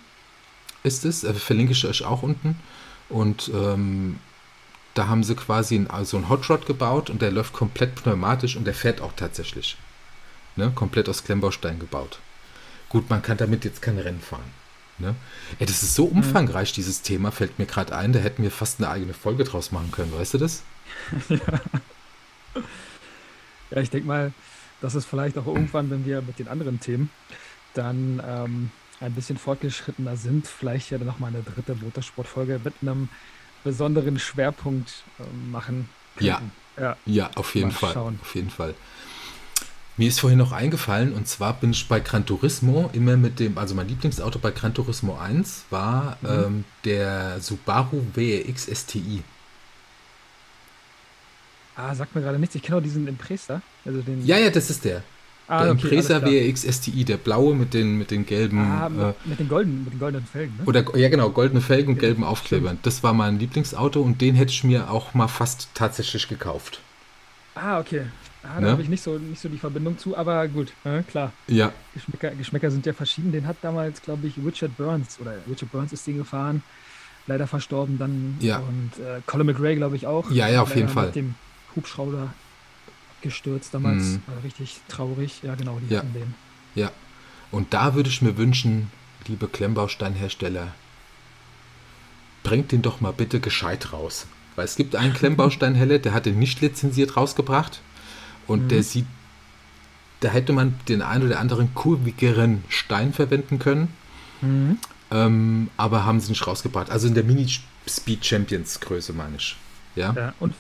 Ist 0.85 1.05
es, 1.05 1.25
äh, 1.25 1.35
verlinke 1.35 1.73
ich 1.73 1.85
euch 1.87 2.05
auch 2.05 2.23
unten. 2.23 2.57
Und 3.09 3.51
ähm, 3.53 4.21
da 4.95 5.09
haben 5.09 5.25
sie 5.25 5.35
quasi 5.35 5.77
ein, 5.77 5.91
also 5.91 6.17
ein 6.17 6.29
Hot 6.29 6.49
Rod 6.51 6.67
gebaut 6.67 7.11
und 7.11 7.23
der 7.23 7.33
läuft 7.33 7.53
komplett 7.53 7.95
pneumatisch 7.97 8.57
und 8.57 8.65
der 8.65 8.75
fährt 8.75 9.01
auch 9.01 9.13
tatsächlich. 9.17 9.77
Ne? 10.57 10.71
Komplett 10.75 11.09
aus 11.09 11.25
Klemmbaustein 11.25 11.79
gebaut. 11.79 12.21
Gut, 12.89 13.11
man 13.11 13.23
kann 13.23 13.37
damit 13.37 13.65
jetzt 13.65 13.83
keine 13.83 14.05
Rennen 14.05 14.21
fahren. 14.21 14.51
Ne? 14.99 15.15
Ja, 15.59 15.67
das 15.67 15.83
ist 15.83 15.95
so 15.95 16.07
mhm. 16.07 16.19
umfangreich, 16.19 16.73
dieses 16.73 17.03
Thema, 17.03 17.31
fällt 17.31 17.59
mir 17.59 17.67
gerade 17.67 17.97
ein, 17.97 18.13
da 18.13 18.19
hätten 18.19 18.43
wir 18.43 18.51
fast 18.51 18.81
eine 18.81 18.91
eigene 18.91 19.15
Folge 19.15 19.45
draus 19.45 19.71
machen 19.71 19.93
können, 19.93 20.13
weißt 20.13 20.35
du 20.35 20.39
das? 20.39 20.63
ja. 21.29 21.39
ja, 23.71 23.81
ich 23.81 23.91
denke 23.91 24.09
mal, 24.09 24.33
dass 24.81 24.95
es 24.95 25.05
vielleicht 25.05 25.39
auch 25.39 25.47
irgendwann, 25.47 25.91
wenn 25.91 26.05
wir 26.05 26.23
mit 26.23 26.39
den 26.39 26.49
anderen 26.49 26.81
Themen 26.81 27.11
dann 27.75 28.23
ähm, 28.27 28.71
ein 29.01 29.13
bisschen 29.15 29.39
fortgeschrittener 29.39 30.17
sind, 30.17 30.47
vielleicht 30.47 30.91
ja 30.91 30.99
dann 30.99 31.07
nochmal 31.07 31.33
eine 31.33 31.43
dritte 31.43 31.75
Motorsportfolge 31.77 32.61
mit 32.65 32.75
einem 32.83 33.09
besonderen 33.63 34.19
Schwerpunkt 34.19 35.05
äh, 35.19 35.51
machen 35.51 35.89
könnten. 36.17 36.53
Ja, 36.77 36.77
ja, 36.83 36.97
ja 37.07 37.31
auf 37.35 37.55
jeden 37.55 37.71
Fall. 37.71 37.93
Schauen. 37.93 38.19
Auf 38.21 38.35
jeden 38.35 38.51
Fall. 38.51 38.75
Mir 39.99 40.09
ist 40.09 40.21
vorhin 40.21 40.39
noch 40.39 40.53
eingefallen, 40.53 41.13
und 41.13 41.27
zwar 41.27 41.55
bin 41.55 41.73
ich 41.73 41.89
bei 41.89 41.99
Gran 41.99 42.25
Turismo 42.25 42.89
immer 42.93 43.17
mit 43.17 43.41
dem, 43.41 43.59
also 43.59 43.75
mein 43.75 43.89
Lieblingsauto 43.89 44.39
bei 44.39 44.53
Gran 44.53 44.73
Turismo 44.73 45.19
1 45.19 45.65
war 45.71 46.17
mhm. 46.23 46.29
ähm, 46.29 46.65
der 46.85 47.41
Subaru 47.41 48.03
WRX 48.15 48.69
STI. 48.73 49.25
Ah, 51.75 51.95
sagt 51.97 52.15
mir 52.15 52.23
gerade 52.23 52.39
nichts. 52.39 52.55
Ich 52.55 52.63
kenne 52.63 52.79
auch 52.79 52.83
diesen 52.83 53.09
Impresa. 53.09 53.61
Also 53.85 54.01
den 54.01 54.25
ja, 54.25 54.39
ja, 54.39 54.51
das 54.51 54.71
ist 54.71 54.85
der. 54.85 55.03
Ah, 55.49 55.65
der 55.65 55.73
okay, 55.73 55.83
Impresa 55.83 56.23
WRX 56.23 56.63
STI, 56.77 57.05
der 57.05 57.17
blaue 57.17 57.57
mit 57.57 57.75
den, 57.75 57.99
mit 57.99 58.13
den 58.13 58.25
gelben. 58.25 58.59
Ah, 58.59 58.89
mit, 58.89 59.01
äh, 59.01 59.13
mit, 59.25 59.41
den 59.41 59.49
golden, 59.49 59.83
mit 59.83 59.95
den 59.95 59.99
goldenen 59.99 60.27
Felgen, 60.27 60.57
ne? 60.59 60.65
Oder, 60.65 60.97
ja, 60.97 61.09
genau, 61.09 61.31
goldene 61.31 61.61
Felgen 61.61 61.95
und 61.95 61.99
gelben 61.99 62.23
Aufklebern. 62.23 62.79
Das 62.83 63.03
war 63.03 63.15
mein 63.15 63.41
Lieblingsauto 63.41 64.01
und 64.01 64.21
den 64.21 64.37
hätte 64.37 64.53
ich 64.53 64.63
mir 64.63 64.91
auch 64.91 65.15
mal 65.15 65.29
fast 65.29 65.69
tatsächlich 65.75 66.29
gekauft. 66.29 66.81
Ah, 67.57 67.81
okay. 67.81 68.03
Ah, 68.43 68.55
da 68.57 68.61
ne? 68.61 68.71
habe 68.71 68.83
ich 68.83 68.89
nicht 68.89 69.03
so, 69.03 69.19
nicht 69.19 69.41
so 69.41 69.49
die 69.49 69.59
Verbindung 69.59 69.99
zu, 69.99 70.17
aber 70.17 70.47
gut, 70.49 70.73
ja, 70.85 71.03
klar. 71.03 71.33
Ja. 71.49 71.73
Geschmäcker, 71.95 72.31
Geschmäcker 72.31 72.71
sind 72.71 72.87
ja 72.87 72.93
verschieden. 72.93 73.33
Den 73.33 73.47
hat 73.47 73.57
damals, 73.63 74.01
glaube 74.01 74.27
ich, 74.29 74.35
Richard 74.45 74.77
Burns 74.77 75.19
oder 75.21 75.35
Richard 75.49 75.73
Burns 75.73 75.93
ist 75.93 76.07
den 76.07 76.19
gefahren. 76.19 76.63
Leider 77.27 77.47
verstorben 77.47 77.99
dann. 77.99 78.37
Ja. 78.41 78.59
Und 78.59 79.05
äh, 79.05 79.21
Colin 79.27 79.47
McRae, 79.47 79.75
glaube 79.75 79.97
ich, 79.97 80.07
auch. 80.07 80.31
Ja, 80.31 80.49
ja, 80.49 80.63
auf 80.63 80.75
jeden 80.75 80.89
Fall. 80.89 81.07
Mit 81.07 81.17
dem 81.17 81.35
Hubschrauber 81.75 82.33
gestürzt 83.21 83.75
damals. 83.75 84.05
Mhm. 84.05 84.23
War 84.27 84.45
richtig 84.45 84.81
traurig. 84.89 85.41
Ja, 85.43 85.55
genau, 85.55 85.79
die 85.81 85.93
ja. 85.93 86.01
den. 86.03 86.35
Ja. 86.75 86.91
Und 87.51 87.75
da 87.75 87.95
würde 87.95 88.09
ich 88.09 88.23
mir 88.23 88.37
wünschen, 88.37 88.91
liebe 89.27 89.49
Klemmbausteinhersteller, 89.49 90.75
bringt 92.45 92.73
den 92.73 92.83
doch 92.83 93.01
mal 93.01 93.13
bitte 93.13 93.41
gescheit 93.41 93.93
raus. 93.93 94.27
Weil 94.55 94.65
es 94.65 94.77
gibt 94.77 94.97
einen 94.97 95.13
Klemmbausteinhelle, 95.13 96.01
der 96.01 96.15
hat 96.15 96.27
den 96.27 96.39
nicht 96.39 96.61
lizenziert 96.61 97.17
rausgebracht 97.17 97.81
und 98.49 98.65
mhm. 98.65 98.69
der 98.69 98.83
sieht, 98.83 99.07
da 100.21 100.29
hätte 100.29 100.53
man 100.53 100.75
den 100.89 101.03
einen 101.03 101.27
oder 101.27 101.39
anderen 101.39 101.73
kurvigeren 101.75 102.65
Stein 102.69 103.13
verwenden 103.13 103.61
können. 103.61 103.89
Mhm. 104.41 104.79
Ähm, 105.11 105.71
aber 105.77 106.05
haben 106.05 106.21
sie 106.21 106.31
nicht 106.31 106.47
rausgebracht. 106.47 106.91
Also 106.91 107.07
in 107.07 107.15
der 107.15 107.25
Mini-Speed 107.25 108.27
Champions 108.27 108.81
Größe, 108.81 109.13
meine 109.13 109.37
ich. 109.37 109.57
Ja? 109.95 110.13
ja, 110.13 110.35
und 110.41 110.55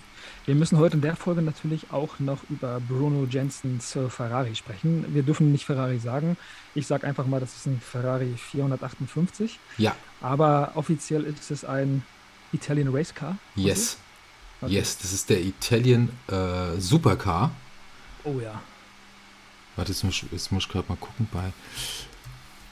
wir 0.46 0.54
müssen 0.54 0.78
heute 0.78 0.96
in 0.96 1.02
der 1.02 1.14
Folge 1.16 1.42
natürlich 1.42 1.92
auch 1.92 2.18
noch 2.20 2.38
über 2.48 2.80
Bruno 2.80 3.26
Jensens 3.28 3.98
Ferrari 4.08 4.54
sprechen. 4.54 5.04
Wir 5.12 5.22
dürfen 5.22 5.52
nicht 5.52 5.66
Ferrari 5.66 5.98
sagen. 5.98 6.38
Ich 6.74 6.86
sage 6.86 7.06
einfach 7.06 7.26
mal, 7.26 7.38
das 7.38 7.54
ist 7.54 7.66
ein 7.66 7.80
Ferrari 7.80 8.34
458. 8.36 9.58
Ja. 9.76 9.94
Aber 10.22 10.72
offiziell 10.74 11.24
ist 11.24 11.50
es 11.50 11.66
ein 11.66 12.02
Italian 12.52 12.88
Race 12.88 13.14
Car. 13.14 13.36
Yes. 13.56 13.98
Okay. 14.62 14.72
Yes, 14.72 14.96
das 14.96 15.12
ist 15.12 15.28
der 15.28 15.42
Italian 15.42 16.08
äh, 16.28 16.80
Supercar. 16.80 17.52
Oh 18.28 18.40
ja. 18.40 18.60
Warte, 19.76 19.92
jetzt 19.92 20.04
muss, 20.04 20.24
jetzt 20.30 20.52
muss 20.52 20.64
ich 20.64 20.68
gerade 20.68 20.88
mal 20.88 20.96
gucken 20.96 21.28
bei. 21.32 21.52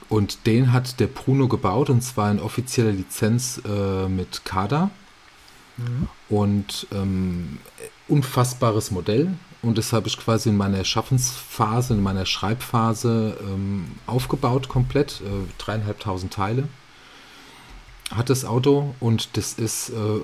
Und 0.09 0.47
den 0.47 0.73
hat 0.73 1.01
der 1.01 1.07
Bruno 1.07 1.49
gebaut 1.49 1.91
und 1.91 2.03
zwar 2.03 2.31
in 2.31 2.41
offizieller 2.41 2.93
Lizenz 2.93 3.61
äh, 3.65 4.09
mit 4.09 4.45
Kada. 4.45 4.91
Mhm. 5.77 6.09
Und 6.29 6.87
ähm, 6.93 7.59
unfassbares 8.09 8.91
Modell. 8.91 9.37
Und 9.63 9.79
das 9.79 9.93
habe 9.93 10.07
ich 10.07 10.17
quasi 10.17 10.51
in 10.51 10.57
meiner 10.57 10.85
Schaffensphase, 10.85 11.95
in 11.95 12.03
meiner 12.03 12.27
Schreibphase 12.27 13.37
ähm, 13.41 13.87
aufgebaut, 14.07 14.69
komplett. 14.69 15.21
Äh, 15.23 15.53
dreieinhalbtausend 15.59 16.33
Teile 16.33 16.69
hat 18.15 18.31
das 18.31 18.45
Auto 18.45 18.95
und 19.01 19.37
das 19.37 19.55
ist 19.55 19.91
äh, 19.91 20.21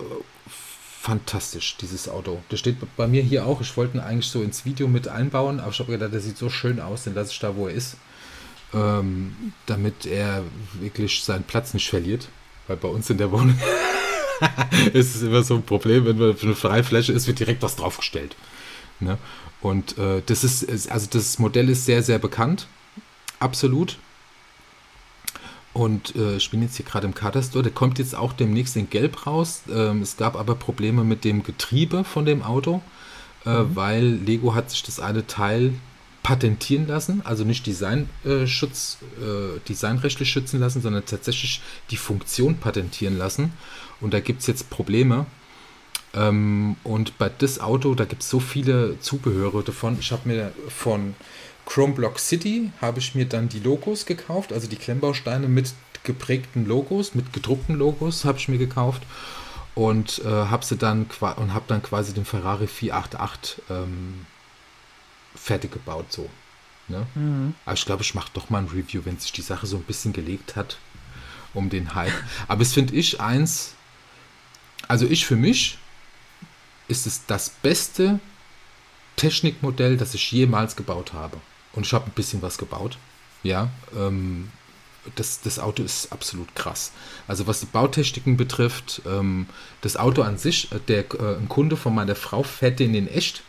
fantastisch, 1.03 1.77
dieses 1.81 2.09
Auto. 2.09 2.41
Das 2.49 2.61
steht 2.61 2.77
bei 2.97 3.09
mir 3.09 3.25
hier 3.25 3.45
auch. 3.45 3.61
Ich 3.61 3.77
wollte 3.77 3.99
ihn 3.99 4.01
eigentlich 4.01 4.29
so 4.29 4.41
ins 4.41 4.65
Video 4.65 4.87
mit 4.87 5.09
einbauen, 5.09 5.59
aber 5.59 5.73
ich 5.73 5.81
habe 5.81 5.91
gedacht, 5.91 6.13
der 6.13 6.21
sieht 6.21 6.39
so 6.39 6.49
schön 6.49 6.79
aus, 6.79 7.03
den 7.03 7.15
lasse 7.15 7.33
ich 7.33 7.41
da, 7.41 7.57
wo 7.57 7.67
er 7.67 7.75
ist. 7.75 7.97
Ähm, 8.73 9.53
damit 9.67 10.07
er 10.07 10.45
wirklich 10.75 11.25
seinen 11.25 11.43
Platz 11.43 11.75
nicht 11.75 11.91
verliert. 11.91 12.29
Weil 12.69 12.77
bei 12.77 12.87
uns 12.87 13.11
in 13.11 13.19
der 13.19 13.33
Wohnung 13.33 13.59
es 14.95 15.17
ist 15.17 15.23
immer 15.23 15.43
so 15.43 15.57
ein 15.57 15.65
Problem, 15.65 16.07
wenn 16.07 16.19
man 16.19 16.37
für 16.37 16.47
eine 16.47 16.55
Freifläche 16.55 17.13
ist, 17.13 17.27
wird 17.27 17.41
direkt 17.41 17.63
was 17.63 17.75
draufgestellt. 17.75 18.37
Ne? 19.01 19.19
Und 19.61 19.99
äh, 19.99 20.23
das 20.25 20.45
ist, 20.45 20.89
also 20.89 21.09
das 21.11 21.41
Modell 21.41 21.69
ist 21.69 21.85
sehr, 21.85 22.05
sehr 22.05 22.21
bekannt. 22.21 22.69
Absolut. 23.41 23.99
Und 25.73 26.15
äh, 26.17 26.37
ich 26.37 26.51
bin 26.51 26.63
jetzt 26.63 26.77
hier 26.77 26.85
gerade 26.85 27.07
im 27.07 27.15
Kaderstore. 27.15 27.63
Der 27.63 27.73
kommt 27.73 27.99
jetzt 27.99 28.15
auch 28.15 28.33
demnächst 28.33 28.77
in 28.77 28.91
Gelb 28.91 29.27
raus. 29.27 29.63
Ähm, 29.73 30.03
es 30.03 30.17
gab 30.17 30.37
aber 30.37 30.55
Probleme 30.55 31.05
mit 31.05 31.25
dem 31.25 31.43
Getriebe 31.43 32.05
von 32.05 32.25
dem 32.25 32.43
Auto, 32.43 32.83
äh, 33.47 33.63
mhm. 33.63 33.77
weil 33.77 34.05
Lego 34.05 34.55
hat 34.55 34.71
sich 34.71 34.83
das 34.83 35.01
eine 35.01 35.27
Teil 35.27 35.73
patentieren 36.23 36.87
lassen, 36.87 37.21
also 37.25 37.43
nicht 37.43 37.67
Designschutz, 37.67 38.99
äh, 39.21 39.59
designrechtlich 39.69 40.31
schützen 40.31 40.61
lassen, 40.61 40.81
sondern 40.81 41.05
tatsächlich 41.05 41.61
die 41.91 41.97
Funktion 41.97 42.59
patentieren 42.59 43.19
lassen. 43.19 43.53
Und 44.01 44.15
da 44.15 44.21
gibt 44.21 44.43
es 44.43 44.47
jetzt 44.47 44.71
Probleme. 44.71 45.27
Ähm, 46.15 46.77
und 46.85 47.19
bei 47.19 47.29
das 47.29 47.59
Auto, 47.59 47.95
da 47.95 48.05
gibt 48.05 48.23
es 48.23 48.31
so 48.31 48.39
viele 48.39 49.01
Zubehöre 49.01 49.63
davon. 49.63 49.97
Ich 49.99 50.13
habe 50.13 50.29
mir 50.29 50.53
von 50.69 51.15
Chrome 51.67 51.95
Block 51.95 52.19
City 52.19 52.71
habe 52.81 52.99
ich 52.99 53.15
mir 53.15 53.27
dann 53.27 53.49
die 53.49 53.61
Logos 53.61 54.07
gekauft, 54.07 54.53
also 54.53 54.67
die 54.67 54.77
Klemmbausteine 54.77 55.49
mit 55.49 55.73
geprägten 56.05 56.67
Logos, 56.67 57.15
mit 57.15 57.33
gedruckten 57.33 57.77
Logos 57.77 58.25
habe 58.25 58.39
ich 58.39 58.49
mir 58.49 58.59
gekauft 58.59 59.03
und 59.75 60.21
äh, 60.25 60.29
habe 60.29 60.65
sie 60.65 60.77
dann 60.77 61.07
und 61.37 61.55
habe 61.55 61.65
dann 61.69 61.83
quasi 61.83 62.13
den 62.13 62.25
Ferrari 62.25 62.67
488 62.67 63.63
ähm, 63.71 64.27
fertig 65.35 65.73
gebaut 65.73 66.13
so. 66.13 66.29
Ne? 66.89 67.07
Mhm. 67.15 67.55
Aber 67.65 67.75
ich 67.75 67.87
glaube, 67.87 68.03
ich 68.03 68.15
mache 68.15 68.31
doch 68.35 68.51
mal 68.51 68.59
ein 68.59 68.69
Review, 68.69 69.03
wenn 69.05 69.19
sich 69.19 69.33
die 69.33 69.43
Sache 69.43 69.67
so 69.67 69.77
ein 69.77 69.85
bisschen 69.85 70.13
gelegt 70.13 70.57
hat 70.57 70.79
um 71.55 71.71
den 71.71 71.95
Hype. 71.95 72.13
Aber 72.49 72.63
es 72.63 72.73
finde 72.73 72.95
ich 72.95 73.21
eins, 73.21 73.75
also 74.89 75.07
ich 75.07 75.27
für 75.27 75.37
mich 75.37 75.79
ist 76.89 77.07
es 77.07 77.27
das 77.27 77.51
beste 77.51 78.21
Technikmodell, 79.17 79.97
das 79.97 80.15
ich 80.15 80.33
jemals 80.33 80.77
gebaut 80.77 81.13
habe. 81.13 81.39
Und 81.73 81.87
ich 81.87 81.93
habe 81.93 82.07
ein 82.07 82.13
bisschen 82.13 82.43
was 82.43 82.59
gebaut. 82.59 82.99
Ja, 83.43 83.71
ähm, 83.97 84.51
das, 85.17 85.41
das 85.41 85.59
Auto 85.59 85.83
ist 85.83 86.13
absolut 86.13 86.55
krass. 86.55 86.93
Also 87.27 87.47
was 87.47 87.61
die 87.61 87.67
Bautechniken 87.67 88.37
betrifft, 88.37 89.03
ähm, 89.07 89.47
das 89.81 89.97
Auto 89.97 90.23
an 90.23 90.39
sich, 90.39 90.71
äh, 90.73 90.79
der 90.87 91.05
äh, 91.15 91.37
ein 91.37 91.49
Kunde 91.49 91.77
von 91.77 91.95
meiner 91.95 92.15
Frau 92.15 92.43
fährt 92.43 92.79
den 92.79 92.95
in 92.95 93.09
echt. 93.09 93.43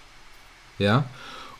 Ja, 0.80 1.05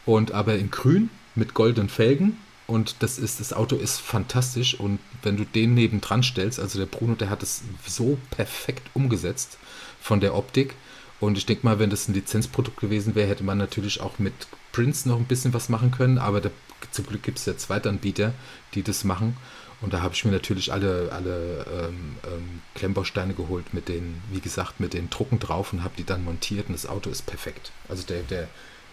und 0.06 0.32
aber 0.32 0.56
in 0.56 0.72
grün 0.72 1.10
mit 1.36 1.54
goldenen 1.54 1.90
Felgen. 1.90 2.38
Und 2.66 2.96
das 3.00 3.20
ist, 3.20 3.40
das 3.40 3.54
Auto 3.54 3.76
ist 3.76 4.00
fantastisch. 4.00 4.80
Und 4.80 5.00
wenn 5.22 5.38
du 5.38 5.46
den 5.46 5.74
nebendran 5.76 6.24
stellst, 6.24 6.60
also 6.60 6.80
der 6.80 6.86
Bruno, 6.86 7.16
der 7.16 7.30
hat 7.30 7.44
es 7.44 7.62
so 7.86 8.18
perfekt 8.32 8.90
umgesetzt 8.94 9.58
von 10.02 10.20
der 10.20 10.36
Optik. 10.36 10.74
Und 11.20 11.38
ich 11.38 11.46
denke 11.46 11.66
mal, 11.66 11.80
wenn 11.80 11.90
das 11.90 12.08
ein 12.08 12.14
Lizenzprodukt 12.14 12.80
gewesen 12.80 13.16
wäre, 13.16 13.28
hätte 13.28 13.44
man 13.44 13.58
natürlich 13.58 14.02
auch 14.02 14.18
mit 14.18 14.34
Prince 14.74 15.08
noch 15.08 15.18
ein 15.18 15.26
bisschen 15.26 15.54
was 15.54 15.70
machen 15.70 15.92
können. 15.92 16.18
Aber 16.18 16.42
da, 16.42 16.50
zum 16.92 17.08
Glück 17.08 17.24
gibt 17.24 17.40
es 17.40 17.46
ja 17.46 17.56
Zweitanbieter, 17.56 18.34
die 18.74 18.84
das 18.84 19.06
machen. 19.06 19.38
Und 19.80 19.94
da 19.94 20.02
habe 20.02 20.14
ich 20.14 20.24
mir 20.26 20.32
natürlich 20.32 20.72
alle, 20.72 21.10
alle 21.12 21.66
ähm, 21.72 22.18
ähm, 22.26 22.62
Klemmbausteine 22.76 23.34
geholt 23.34 23.74
mit 23.74 23.88
den, 23.90 24.22
wie 24.32 24.40
gesagt, 24.40 24.80
mit 24.80 24.94
den 24.94 25.10
Drucken 25.10 25.40
drauf 25.40 25.74
und 25.74 25.84
habe 25.84 25.94
die 25.98 26.06
dann 26.06 26.24
montiert 26.24 26.68
und 26.68 26.74
das 26.74 26.86
Auto 26.86 27.10
ist 27.10 27.26
perfekt. 27.26 27.72
Also 27.90 28.04
der, 28.04 28.22
der, 28.24 28.48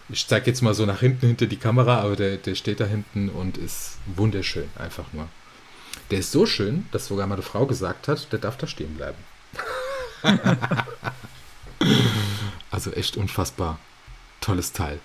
ich 0.09 0.27
zeige 0.27 0.47
jetzt 0.47 0.61
mal 0.61 0.73
so 0.73 0.85
nach 0.85 0.99
hinten 0.99 1.27
hinter 1.27 1.45
die 1.45 1.57
Kamera, 1.57 2.01
aber 2.01 2.17
der, 2.17 2.37
der 2.37 2.55
steht 2.55 2.81
da 2.81 2.85
hinten 2.85 3.29
und 3.29 3.57
ist 3.57 3.99
wunderschön, 4.17 4.69
einfach 4.75 5.13
nur. 5.13 5.29
Der 6.09 6.19
ist 6.19 6.33
so 6.33 6.45
schön, 6.45 6.85
dass 6.91 7.07
sogar 7.07 7.25
meine 7.25 7.41
Frau 7.41 7.65
gesagt 7.65 8.09
hat, 8.09 8.31
der 8.33 8.39
darf 8.39 8.57
da 8.57 8.67
stehen 8.67 8.95
bleiben. 8.95 9.17
Also 12.71 12.91
echt 12.91 13.17
unfassbar 13.17 13.79
tolles 14.39 14.71
Teil. 14.71 14.99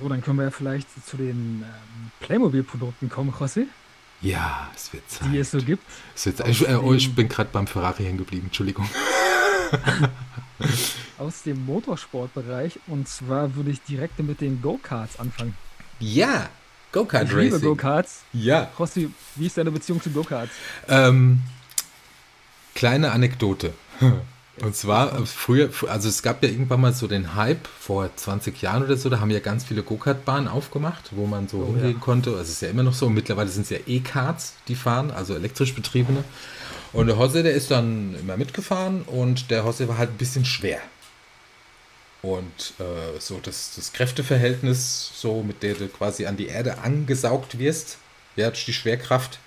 So, 0.00 0.08
dann 0.08 0.22
können 0.22 0.38
wir 0.38 0.44
ja 0.44 0.50
vielleicht 0.50 0.88
zu 1.06 1.16
den 1.16 1.64
ähm, 1.64 2.10
Playmobil-Produkten 2.20 3.08
kommen, 3.08 3.32
José. 3.32 3.66
Ja, 4.20 4.70
es 4.74 4.92
wird 4.92 5.08
Zeit. 5.10 5.32
Die 5.32 5.38
es 5.38 5.50
so 5.50 5.58
gibt. 5.58 5.84
Es 6.14 6.26
wird, 6.26 6.46
ich, 6.46 6.68
äh, 6.68 6.74
oh, 6.76 6.94
ich 6.94 7.12
bin 7.14 7.28
gerade 7.28 7.50
beim 7.52 7.66
Ferrari 7.66 8.04
hängen 8.04 8.18
geblieben, 8.18 8.46
Entschuldigung. 8.46 8.88
Aus 11.18 11.42
dem 11.42 11.64
Motorsportbereich 11.66 12.78
und 12.86 13.08
zwar 13.08 13.54
würde 13.56 13.70
ich 13.70 13.82
direkt 13.82 14.18
mit 14.20 14.40
den 14.40 14.62
Go-Karts 14.62 15.18
anfangen. 15.18 15.56
Ja, 15.98 16.48
Go-Kart 16.92 17.24
Racing. 17.24 17.38
Ich 17.38 17.44
liebe 17.52 17.60
Go-Karts. 17.60 18.22
Ja. 18.32 18.70
Rossi, 18.78 19.10
wie 19.36 19.46
ist 19.46 19.56
deine 19.56 19.70
Beziehung 19.70 20.00
zu 20.00 20.10
Go-Karts? 20.10 20.52
Ähm, 20.88 21.40
kleine 22.74 23.12
Anekdote. 23.12 23.72
Und 24.62 24.76
zwar 24.76 25.18
äh, 25.18 25.26
früher, 25.26 25.70
also 25.88 26.08
es 26.08 26.22
gab 26.22 26.40
ja 26.44 26.48
irgendwann 26.48 26.80
mal 26.80 26.92
so 26.92 27.08
den 27.08 27.34
Hype 27.34 27.66
vor 27.66 28.08
20 28.14 28.62
Jahren 28.62 28.84
oder 28.84 28.96
so, 28.96 29.10
da 29.10 29.18
haben 29.18 29.30
ja 29.30 29.40
ganz 29.40 29.64
viele 29.64 29.82
Go-Kart-Bahnen 29.82 30.46
aufgemacht, 30.46 31.10
wo 31.10 31.26
man 31.26 31.48
so 31.48 31.58
oh, 31.58 31.66
hingehen 31.66 31.94
ja. 31.94 31.98
konnte. 31.98 32.30
Also 32.30 32.42
es 32.42 32.50
ist 32.50 32.62
ja 32.62 32.68
immer 32.68 32.84
noch 32.84 32.94
so. 32.94 33.06
Und 33.06 33.14
mittlerweile 33.14 33.48
sind 33.48 33.62
es 33.62 33.70
ja 33.70 33.78
E-Karts, 33.88 34.54
die 34.68 34.76
fahren, 34.76 35.10
also 35.10 35.34
elektrisch 35.34 35.74
betriebene. 35.74 36.22
Und 36.92 37.08
der 37.08 37.18
Hosse, 37.18 37.42
der 37.42 37.54
ist 37.54 37.72
dann 37.72 38.14
immer 38.20 38.36
mitgefahren 38.36 39.02
und 39.02 39.50
der 39.50 39.64
Hosse 39.64 39.88
war 39.88 39.98
halt 39.98 40.10
ein 40.10 40.16
bisschen 40.16 40.44
schwer. 40.44 40.78
Und 42.22 42.74
äh, 42.78 43.18
so 43.18 43.40
das, 43.42 43.72
das 43.74 43.92
Kräfteverhältnis, 43.92 45.10
so 45.12 45.42
mit 45.42 45.64
der 45.64 45.74
du 45.74 45.88
quasi 45.88 46.26
an 46.26 46.36
die 46.36 46.46
Erde 46.46 46.78
angesaugt 46.78 47.58
wirst, 47.58 47.98
ja, 48.36 48.48
die 48.48 48.72
Schwerkraft, 48.72 49.40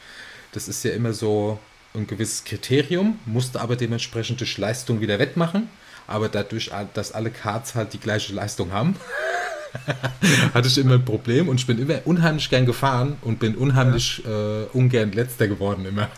das 0.51 0.68
ist 0.68 0.84
ja 0.84 0.91
immer 0.91 1.13
so 1.13 1.57
ein 1.95 2.07
gewisses 2.07 2.43
Kriterium, 2.43 3.19
musste 3.25 3.61
aber 3.61 3.75
dementsprechend 3.75 4.39
durch 4.39 4.57
Leistung 4.57 5.01
wieder 5.01 5.19
wettmachen. 5.19 5.69
Aber 6.07 6.29
dadurch, 6.29 6.71
dass 6.93 7.11
alle 7.13 7.31
Cards 7.31 7.75
halt 7.75 7.93
die 7.93 7.99
gleiche 7.99 8.33
Leistung 8.33 8.71
haben, 8.71 8.95
hatte 10.53 10.67
ich 10.67 10.77
immer 10.77 10.95
ein 10.95 11.05
Problem 11.05 11.49
und 11.49 11.59
ich 11.59 11.67
bin 11.67 11.79
immer 11.79 11.99
unheimlich 12.05 12.49
gern 12.49 12.65
gefahren 12.65 13.17
und 13.21 13.39
bin 13.39 13.55
unheimlich 13.55 14.21
ja. 14.23 14.61
äh, 14.61 14.65
ungern 14.73 15.11
letzter 15.11 15.47
geworden 15.47 15.85
immer. 15.85 16.09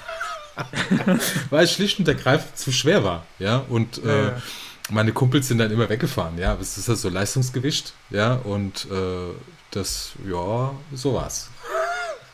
Weil 1.50 1.66
es 1.66 1.74
schlicht 1.74 2.00
und 2.00 2.08
ergreifend 2.08 2.58
zu 2.58 2.72
schwer 2.72 3.04
war, 3.04 3.26
ja. 3.40 3.64
Und 3.70 4.04
äh, 4.04 4.28
ja. 4.28 4.42
meine 4.90 5.14
Kumpels 5.14 5.48
sind 5.48 5.60
dann 5.60 5.72
immer 5.72 5.88
weggefahren, 5.88 6.38
ja. 6.38 6.58
Es 6.60 6.78
ist 6.78 6.90
halt 6.90 6.98
so 6.98 7.10
Leistungsgewicht, 7.10 7.94
ja. 8.10 8.34
Und 8.34 8.88
äh, 8.92 9.34
das, 9.72 10.14
ja, 10.28 10.74
so 10.94 11.14
war's. 11.14 11.50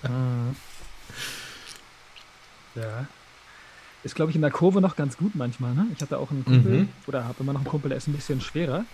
Mhm. 0.04 0.56
Ja. 2.76 3.08
Ist, 4.04 4.16
glaube 4.16 4.32
ich, 4.32 4.36
in 4.36 4.42
der 4.42 4.52
Kurve 4.52 4.82
noch 4.82 4.96
ganz 4.96 5.18
gut 5.18 5.36
manchmal. 5.36 5.74
Ne? 5.74 5.88
Ich 5.96 6.02
hatte 6.02 6.18
auch 6.18 6.30
einen 6.32 6.44
Kumpel, 6.44 6.80
mhm. 6.80 6.90
oder 7.08 7.24
habe 7.24 7.36
immer 7.40 7.54
noch 7.54 7.62
einen 7.62 7.70
Kumpel, 7.70 7.90
der 7.90 7.98
ist 7.98 8.08
ein 8.08 8.14
bisschen 8.14 8.42
schwerer. 8.42 8.86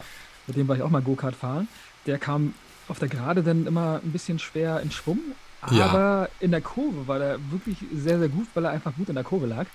Mit 0.45 0.55
dem 0.55 0.67
war 0.67 0.75
ich 0.75 0.81
auch 0.81 0.89
mal 0.89 1.01
Go-Kart 1.01 1.35
fahren. 1.35 1.67
Der 2.05 2.17
kam 2.17 2.53
auf 2.87 2.99
der 2.99 3.07
Gerade 3.07 3.43
dann 3.43 3.65
immer 3.65 4.01
ein 4.03 4.11
bisschen 4.11 4.39
schwer 4.39 4.81
in 4.81 4.91
Schwung. 4.91 5.19
Aber 5.61 5.73
ja. 5.73 6.29
in 6.39 6.51
der 6.51 6.61
Kurve 6.61 7.07
war 7.07 7.19
er 7.19 7.39
wirklich 7.51 7.77
sehr, 7.93 8.19
sehr 8.19 8.29
gut, 8.29 8.47
weil 8.53 8.65
er 8.65 8.71
einfach 8.71 8.95
gut 8.95 9.09
in 9.09 9.15
der 9.15 9.23
Kurve 9.23 9.45
lag. 9.45 9.65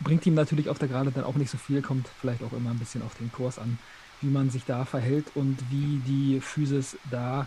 Bringt 0.00 0.26
ihm 0.26 0.34
natürlich 0.34 0.68
auf 0.68 0.78
der 0.78 0.88
Gerade 0.88 1.10
dann 1.12 1.24
auch 1.24 1.36
nicht 1.36 1.50
so 1.50 1.58
viel, 1.58 1.80
kommt 1.80 2.08
vielleicht 2.20 2.42
auch 2.42 2.52
immer 2.52 2.70
ein 2.70 2.78
bisschen 2.78 3.02
auf 3.02 3.14
den 3.14 3.32
Kurs 3.32 3.58
an, 3.58 3.78
wie 4.20 4.28
man 4.28 4.50
sich 4.50 4.64
da 4.64 4.84
verhält 4.84 5.26
und 5.34 5.58
wie 5.70 6.00
die 6.06 6.40
Physis 6.40 6.96
da 7.10 7.46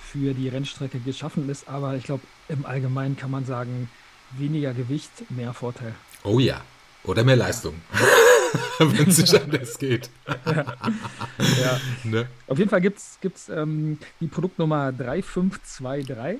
für 0.00 0.32
die 0.32 0.48
Rennstrecke 0.48 1.00
geschaffen 1.00 1.48
ist. 1.50 1.68
Aber 1.68 1.96
ich 1.96 2.04
glaube, 2.04 2.22
im 2.48 2.64
Allgemeinen 2.64 3.16
kann 3.16 3.30
man 3.30 3.44
sagen, 3.44 3.90
weniger 4.30 4.72
Gewicht, 4.72 5.30
mehr 5.30 5.52
Vorteil. 5.52 5.94
Oh 6.24 6.38
ja. 6.38 6.60
Oder 7.04 7.24
mehr 7.24 7.36
Leistung. 7.36 7.74
Wenn 8.78 9.08
es 9.08 9.18
nicht 9.18 9.34
anders 9.34 9.78
geht. 9.78 10.10
Ja. 10.46 10.54
ja. 11.38 11.80
Ne? 12.04 12.28
Auf 12.46 12.58
jeden 12.58 12.70
Fall 12.70 12.80
gibt 12.80 12.98
es 12.98 13.48
ähm, 13.48 13.98
die 14.20 14.26
Produktnummer 14.26 14.92
3523 14.92 16.38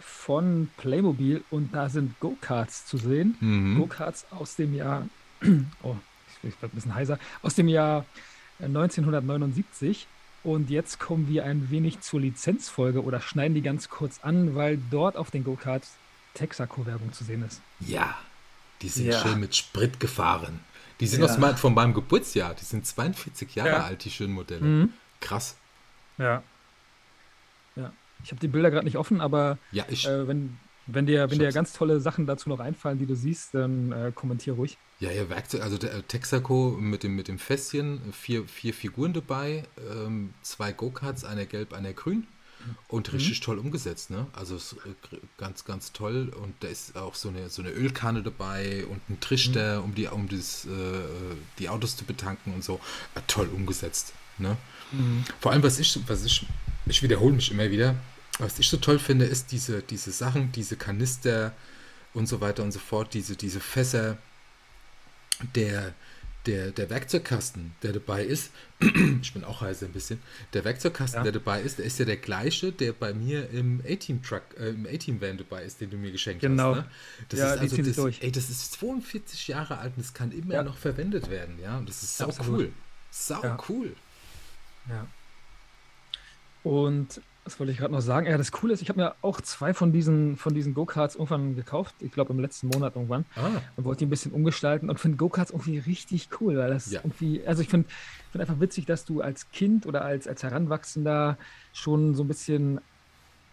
von 0.00 0.70
Playmobil 0.76 1.42
und 1.50 1.74
da 1.74 1.88
sind 1.88 2.18
Go-Karts 2.20 2.86
zu 2.86 2.98
sehen. 2.98 3.36
Mhm. 3.40 3.78
Go-Karts 3.78 4.26
aus 4.30 4.56
dem 4.56 4.74
Jahr, 4.74 5.06
oh, 5.82 5.96
ich 6.42 6.54
bin 6.56 6.70
ein 6.70 6.74
bisschen 6.74 6.94
heiser, 6.94 7.18
aus 7.42 7.54
dem 7.54 7.68
Jahr 7.68 8.04
1979. 8.60 10.02
Äh, 10.02 10.06
und 10.42 10.70
jetzt 10.70 10.98
kommen 10.98 11.28
wir 11.28 11.44
ein 11.44 11.70
wenig 11.70 12.00
zur 12.00 12.20
Lizenzfolge 12.20 13.02
oder 13.04 13.20
schneiden 13.20 13.54
die 13.54 13.60
ganz 13.60 13.90
kurz 13.90 14.20
an, 14.22 14.54
weil 14.54 14.78
dort 14.90 15.16
auf 15.16 15.30
den 15.30 15.44
Go-Karts 15.44 15.92
Texaco-Werbung 16.34 17.12
zu 17.12 17.24
sehen 17.24 17.44
ist. 17.46 17.60
Ja, 17.80 18.16
die 18.82 18.88
sind 18.88 19.06
ja. 19.06 19.20
schön 19.20 19.40
mit 19.40 19.54
Sprit 19.54 20.00
gefahren. 20.00 20.60
Die 21.00 21.06
sind 21.06 21.20
ja. 21.22 21.26
aus 21.26 21.60
von 21.60 21.74
meinem 21.74 21.94
Geburtsjahr. 21.94 22.54
Die 22.54 22.64
sind 22.64 22.86
42 22.86 23.54
Jahre 23.54 23.70
ja. 23.70 23.84
alt, 23.84 24.04
die 24.04 24.10
schönen 24.10 24.34
Modelle. 24.34 24.60
Mhm. 24.60 24.92
Krass. 25.20 25.56
Ja. 26.18 26.42
Ja. 27.76 27.92
Ich 28.22 28.30
habe 28.30 28.40
die 28.40 28.48
Bilder 28.48 28.70
gerade 28.70 28.84
nicht 28.84 28.96
offen, 28.96 29.20
aber 29.20 29.58
ja, 29.72 29.84
ich, 29.88 30.06
äh, 30.06 30.28
wenn, 30.28 30.58
wenn 30.86 31.06
dir, 31.06 31.30
wenn 31.30 31.38
dir 31.38 31.52
ganz 31.52 31.72
tolle 31.72 32.00
Sachen 32.00 32.26
dazu 32.26 32.50
noch 32.50 32.60
einfallen, 32.60 32.98
die 32.98 33.06
du 33.06 33.14
siehst, 33.14 33.54
dann 33.54 33.92
äh, 33.92 34.12
kommentier 34.14 34.54
ruhig. 34.54 34.76
Ja, 34.98 35.10
ja, 35.10 35.30
Werkzeug, 35.30 35.62
also 35.62 35.78
der 35.78 35.94
äh, 35.94 36.02
Texaco 36.02 36.76
mit 36.78 37.02
dem, 37.02 37.16
mit 37.16 37.28
dem 37.28 37.38
Fässchen, 37.38 38.12
vier, 38.12 38.44
vier 38.44 38.74
Figuren 38.74 39.14
dabei, 39.14 39.64
ähm, 39.90 40.34
zwei 40.42 40.72
Go-Karts, 40.72 41.24
einer 41.24 41.46
gelb, 41.46 41.72
einer 41.72 41.94
grün. 41.94 42.26
Und 42.88 43.08
mhm. 43.08 43.18
richtig 43.18 43.40
mhm. 43.40 43.44
toll 43.44 43.58
umgesetzt, 43.58 44.10
ne? 44.10 44.26
Also 44.32 44.56
äh, 44.56 45.16
ganz, 45.38 45.64
ganz 45.64 45.92
toll. 45.92 46.32
Und 46.42 46.54
da 46.60 46.68
ist 46.68 46.96
auch 46.96 47.14
so 47.14 47.28
eine, 47.28 47.48
so 47.48 47.62
eine 47.62 47.70
Ölkanne 47.70 48.22
dabei 48.22 48.84
und 48.86 49.00
ein 49.08 49.20
Trichter, 49.20 49.78
mhm. 49.78 49.84
um 49.84 49.94
die, 49.94 50.06
um 50.06 50.28
das, 50.28 50.64
äh, 50.66 50.68
die 51.58 51.68
Autos 51.68 51.96
zu 51.96 52.04
betanken 52.04 52.54
und 52.54 52.64
so. 52.64 52.80
Ja, 53.14 53.22
toll 53.26 53.48
umgesetzt. 53.48 54.12
Ne? 54.38 54.56
Mhm. 54.92 55.24
Vor 55.40 55.52
allem, 55.52 55.62
was 55.62 55.78
ich, 55.78 55.98
was 56.06 56.24
ich, 56.24 56.46
ich 56.86 57.02
wiederhole 57.02 57.34
mich 57.34 57.50
immer 57.50 57.70
wieder, 57.70 57.94
was 58.38 58.58
ich 58.58 58.68
so 58.68 58.78
toll 58.78 58.98
finde, 58.98 59.26
ist 59.26 59.52
diese, 59.52 59.82
diese 59.82 60.12
Sachen, 60.12 60.50
diese 60.52 60.76
Kanister 60.76 61.52
und 62.14 62.26
so 62.26 62.40
weiter 62.40 62.62
und 62.62 62.72
so 62.72 62.78
fort, 62.78 63.14
diese, 63.14 63.36
diese 63.36 63.60
Fässer, 63.60 64.18
der, 65.54 65.94
der, 66.46 66.70
der 66.70 66.88
Werkzeugkasten, 66.88 67.72
der 67.82 67.92
dabei 67.92 68.24
ist, 68.24 68.50
ich 69.22 69.32
bin 69.32 69.44
auch 69.44 69.60
heißer 69.60 69.86
ein 69.86 69.92
bisschen, 69.92 70.22
der 70.54 70.64
Werkzeugkasten, 70.64 71.18
ja. 71.18 71.22
der 71.24 71.32
dabei 71.32 71.60
ist, 71.60 71.78
der 71.78 71.84
ist 71.84 71.98
ja 71.98 72.06
der 72.06 72.16
gleiche, 72.16 72.72
der 72.72 72.92
bei 72.92 73.12
mir 73.12 73.50
im 73.50 73.82
A-Team-Truck, 73.86 74.42
äh, 74.58 74.70
im 74.70 74.86
A-Team-Van 74.86 75.36
dabei 75.36 75.64
ist, 75.64 75.80
den 75.80 75.90
du 75.90 75.98
mir 75.98 76.12
geschenkt 76.12 76.40
genau. 76.40 76.74
hast. 76.74 76.76
Genau. 76.76 76.86
Ne? 76.86 76.90
Das 77.28 77.40
ja, 77.40 77.54
ist 77.54 77.60
also 77.60 77.82
das, 77.82 77.96
durch. 77.96 78.22
Ey, 78.22 78.32
das 78.32 78.48
ist 78.48 78.72
42 78.72 79.48
Jahre 79.48 79.78
alt 79.78 79.92
und 79.96 80.04
das 80.04 80.14
kann 80.14 80.32
immer 80.32 80.54
ja. 80.54 80.62
noch 80.62 80.78
verwendet 80.78 81.28
werden, 81.30 81.58
ja. 81.60 81.76
Und 81.76 81.88
das 81.88 82.02
ist 82.02 82.16
sau 82.16 82.26
Absolut. 82.26 82.60
cool. 82.60 82.72
Sau 83.10 83.58
cool. 83.68 83.96
Ja. 84.88 85.06
Und 86.62 87.20
was 87.44 87.58
wollte 87.58 87.72
ich 87.72 87.78
gerade 87.78 87.92
noch 87.92 88.00
sagen? 88.00 88.26
Ja, 88.26 88.36
das 88.36 88.52
Coole 88.52 88.74
ist, 88.74 88.82
ich 88.82 88.88
habe 88.90 89.00
mir 89.00 89.14
auch 89.22 89.40
zwei 89.40 89.72
von 89.72 89.92
diesen, 89.92 90.36
von 90.36 90.54
diesen 90.54 90.74
Go-Karts 90.74 91.14
irgendwann 91.14 91.56
gekauft. 91.56 91.94
Ich 92.00 92.12
glaube 92.12 92.32
im 92.32 92.38
letzten 92.38 92.68
Monat 92.68 92.96
irgendwann. 92.96 93.24
Ah. 93.34 93.48
Und 93.76 93.84
wollte 93.84 94.00
die 94.00 94.06
ein 94.06 94.10
bisschen 94.10 94.32
umgestalten 94.32 94.90
und 94.90 95.00
finde 95.00 95.16
Go-Karts 95.16 95.50
irgendwie 95.50 95.78
richtig 95.78 96.28
cool, 96.40 96.58
weil 96.58 96.70
das 96.70 96.90
ja. 96.90 97.00
irgendwie, 97.00 97.46
also 97.46 97.62
ich 97.62 97.68
finde 97.68 97.88
find 98.30 98.42
einfach 98.42 98.60
witzig, 98.60 98.86
dass 98.86 99.04
du 99.04 99.20
als 99.22 99.50
Kind 99.50 99.86
oder 99.86 100.04
als, 100.04 100.28
als 100.28 100.42
Heranwachsender 100.42 101.38
schon 101.72 102.14
so 102.14 102.24
ein 102.24 102.28
bisschen 102.28 102.80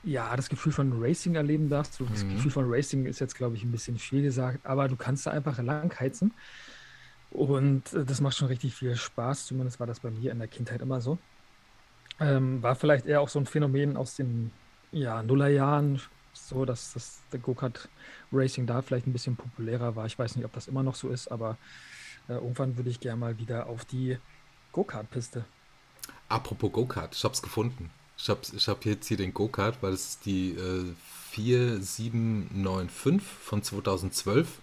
ja, 0.04 0.36
das 0.36 0.50
Gefühl 0.50 0.72
von 0.72 1.02
Racing 1.02 1.36
erleben 1.36 1.70
darfst. 1.70 2.00
Das 2.00 2.24
mhm. 2.24 2.36
Gefühl 2.36 2.52
von 2.52 2.66
Racing 2.72 3.06
ist 3.06 3.20
jetzt, 3.20 3.36
glaube 3.36 3.56
ich, 3.56 3.64
ein 3.64 3.72
bisschen 3.72 3.98
viel 3.98 4.22
gesagt, 4.22 4.66
aber 4.66 4.88
du 4.88 4.96
kannst 4.96 5.26
da 5.28 5.32
einfach 5.32 5.62
langheizen. 5.62 6.34
Und 7.32 7.94
äh, 7.94 8.06
das 8.06 8.22
macht 8.22 8.38
schon 8.38 8.48
richtig 8.48 8.74
viel 8.74 8.96
Spaß. 8.96 9.48
Zumindest 9.48 9.80
war 9.80 9.88
das 9.88 10.00
bei 10.00 10.10
mir 10.10 10.32
in 10.32 10.40
der 10.40 10.48
Kindheit 10.48 10.82
immer 10.82 11.02
so. 11.02 11.18
Ähm, 12.20 12.64
war 12.64 12.76
vielleicht 12.76 13.06
eher 13.06 13.22
auch 13.22 13.30
so 13.30 13.40
ein 13.40 13.46
Phänomen 13.46 13.96
aus 13.96 14.16
den 14.16 14.52
ja, 14.92 15.22
Nullerjahren, 15.22 16.02
so 16.34 16.66
dass 16.66 16.94
das 16.94 17.22
der 17.32 17.40
Go-Kart 17.40 17.90
Racing 18.32 18.66
da 18.66 18.82
vielleicht 18.82 19.08
ein 19.08 19.14
bisschen 19.14 19.36
populärer 19.36 19.96
war. 19.96 20.06
Ich 20.06 20.18
weiß 20.18 20.36
nicht, 20.36 20.46
ob 20.46 20.54
das 20.54 20.68
immer 20.68 20.84
noch 20.84 20.96
so 20.96 21.10
ist, 21.10 21.28
aber 21.30 21.58
äh, 22.28 22.34
irgendwann 22.34 22.78
würde 22.78 22.90
ich 22.90 23.00
gerne 23.00 23.20
mal 23.20 23.38
wieder 23.38 23.68
auf 23.68 23.86
die 23.86 24.18
Go-Kart-Piste. 24.72 25.46
Apropos 26.30 26.72
Go-Kart, 26.72 27.16
ich 27.16 27.24
habe 27.24 27.34
es 27.34 27.42
gefunden. 27.42 27.90
Ich 28.18 28.30
habe 28.30 28.42
ich 28.52 28.68
hab 28.68 28.84
jetzt 28.86 29.08
hier 29.08 29.18
den 29.18 29.34
Go-Kart, 29.34 29.78
weil 29.82 29.94
es 29.94 30.20
die 30.20 30.52
äh, 30.52 30.94
4795 31.32 33.22
von 33.22 33.62
2012 33.62 34.60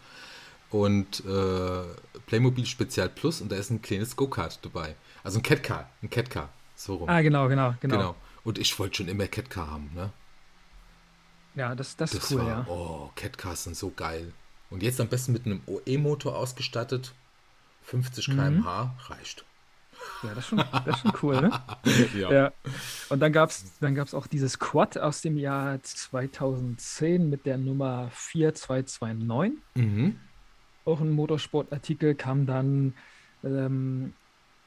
und 0.71 1.25
äh, 1.25 1.85
Playmobil 2.27 2.67
Spezial 2.67 3.09
Plus 3.09 3.41
und 3.41 3.53
da 3.53 3.57
ist 3.57 3.71
ein 3.71 3.81
kleines 3.81 4.17
Go-Kart 4.17 4.59
dabei. 4.63 4.97
Also 5.23 5.39
ein 5.39 5.43
Catcar, 5.43 5.89
ein 6.03 6.11
Catcar. 6.11 6.49
So 6.75 6.97
rum. 6.97 7.09
Ah, 7.09 7.21
genau, 7.21 7.49
genau, 7.49 7.75
genau. 7.81 7.97
genau. 7.97 8.17
Und 8.45 8.59
ich 8.59 8.79
wollte 8.79 8.97
schon 8.97 9.09
immer 9.09 9.27
Catcar 9.27 9.71
haben, 9.71 9.91
ne? 9.95 10.13
Ja, 11.55 11.75
das, 11.75 11.97
das, 11.97 12.11
das 12.11 12.25
ist 12.25 12.33
cool, 12.33 12.41
war, 12.41 12.49
ja. 12.49 12.67
Oh, 12.69 13.11
Catcars 13.15 13.65
sind 13.65 13.77
so 13.77 13.91
geil. 13.91 14.33
Und 14.71 14.83
jetzt 14.83 15.01
am 15.01 15.09
besten 15.09 15.33
mit 15.33 15.47
einem 15.47 15.63
E-Motor 15.87 16.37
ausgestattet. 16.37 17.15
50 17.83 18.27
km/h 18.27 18.85
mhm. 18.85 18.91
reicht. 19.09 19.45
Ja, 20.23 20.35
das 20.35 20.39
ist 20.39 20.47
schon, 20.49 20.59
das 20.59 20.97
ist 20.97 21.03
schon 21.03 21.13
cool, 21.23 21.41
ne? 21.41 21.63
ja. 22.15 22.33
ja. 22.33 22.53
Und 23.09 23.21
dann 23.21 23.33
gab 23.33 23.51
es 23.51 23.79
dann 23.79 23.95
gab's 23.95 24.15
auch 24.15 24.27
dieses 24.27 24.59
Quad 24.59 24.99
aus 24.99 25.21
dem 25.21 25.37
Jahr 25.37 25.81
2010 25.83 27.29
mit 27.29 27.47
der 27.47 27.59
Nummer 27.59 28.11
4229. 28.13 29.63
Mhm. 29.75 30.19
Auch 30.85 31.01
ein 31.01 31.11
Motorsportartikel 31.11 32.15
kam 32.15 32.47
dann 32.47 32.95
ähm, 33.43 34.15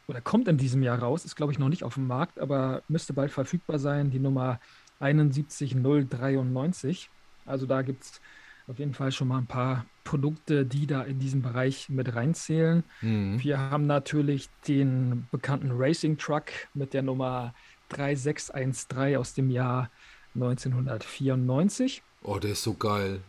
oder 0.08 0.22
kommt 0.22 0.47
in 0.47 0.58
diesem 0.58 0.84
Jahr 0.84 0.99
raus, 0.99 1.26
ist 1.26 1.36
glaube 1.36 1.51
ich 1.51 1.60
noch 1.60 1.70
nicht 1.70 1.84
auf 1.84 1.95
dem 1.95 2.08
Markt, 2.08 2.39
aber 2.39 2.82
müsste 2.88 3.14
bald 3.14 3.32
verfügbar 3.32 3.80
sein, 3.80 4.10
die 4.10 4.20
Nummer 4.20 4.60
71093. 4.99 7.10
Also 7.45 7.66
da 7.66 7.82
gibt 7.82 8.03
es 8.03 8.22
auf 8.68 8.80
jeden 8.80 8.93
Fall 8.93 9.12
schon 9.12 9.30
mal 9.30 9.38
ein 9.38 9.47
paar 9.47 9.86
Produkte, 10.03 10.66
die 10.66 10.88
da 10.88 11.03
in 11.03 11.20
diesen 11.20 11.41
Bereich 11.41 11.89
mit 11.89 12.16
reinzählen. 12.16 12.84
Mhm. 13.01 13.41
Wir 13.41 13.60
haben 13.60 13.86
natürlich 13.86 14.49
den 14.68 15.28
bekannten 15.32 15.72
Racing 15.72 16.18
Truck 16.18 16.45
mit 16.74 16.93
der 16.93 17.01
Nummer 17.01 17.53
3613 17.89 19.18
aus 19.18 19.34
dem 19.34 19.49
Jahr 19.49 19.89
1994. 20.36 22.03
Oh, 22.24 22.39
der 22.39 22.51
ist 22.51 22.64
so 22.64 22.74
geil. 22.74 23.22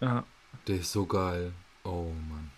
Ja. 0.00 0.24
Der 0.66 0.76
ist 0.76 0.92
so 0.92 1.06
geil. 1.06 1.52
Oh 1.84 2.12
Mann. 2.28 2.50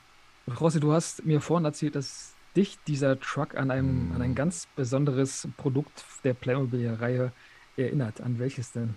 Rossi, 0.60 0.80
du 0.80 0.92
hast 0.92 1.24
mir 1.24 1.40
vorhin 1.40 1.64
erzählt, 1.64 1.94
dass 1.94 2.34
dich 2.56 2.78
dieser 2.86 3.18
Truck 3.18 3.54
an, 3.56 3.70
einem, 3.70 4.10
mm. 4.10 4.12
an 4.12 4.22
ein 4.22 4.34
ganz 4.34 4.66
besonderes 4.76 5.48
Produkt 5.56 6.04
der 6.24 6.34
Playmobil-Reihe 6.34 7.32
erinnert. 7.76 8.20
An 8.20 8.38
welches 8.38 8.72
denn? 8.72 8.94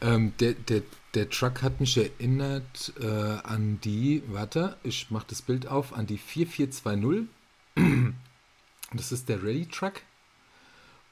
Ähm, 0.00 0.32
der, 0.40 0.54
der, 0.54 0.82
der 1.14 1.28
Truck 1.28 1.62
hat 1.62 1.80
mich 1.80 1.96
erinnert 1.98 2.94
äh, 3.00 3.06
an 3.06 3.80
die, 3.82 4.22
warte, 4.28 4.76
ich 4.82 5.10
mache 5.10 5.26
das 5.28 5.42
Bild 5.42 5.66
auf, 5.66 5.92
an 5.92 6.06
die 6.06 6.18
4420. 6.18 7.28
Das 8.92 9.12
ist 9.12 9.28
der 9.28 9.40
Rally 9.44 9.66
Truck. 9.66 10.02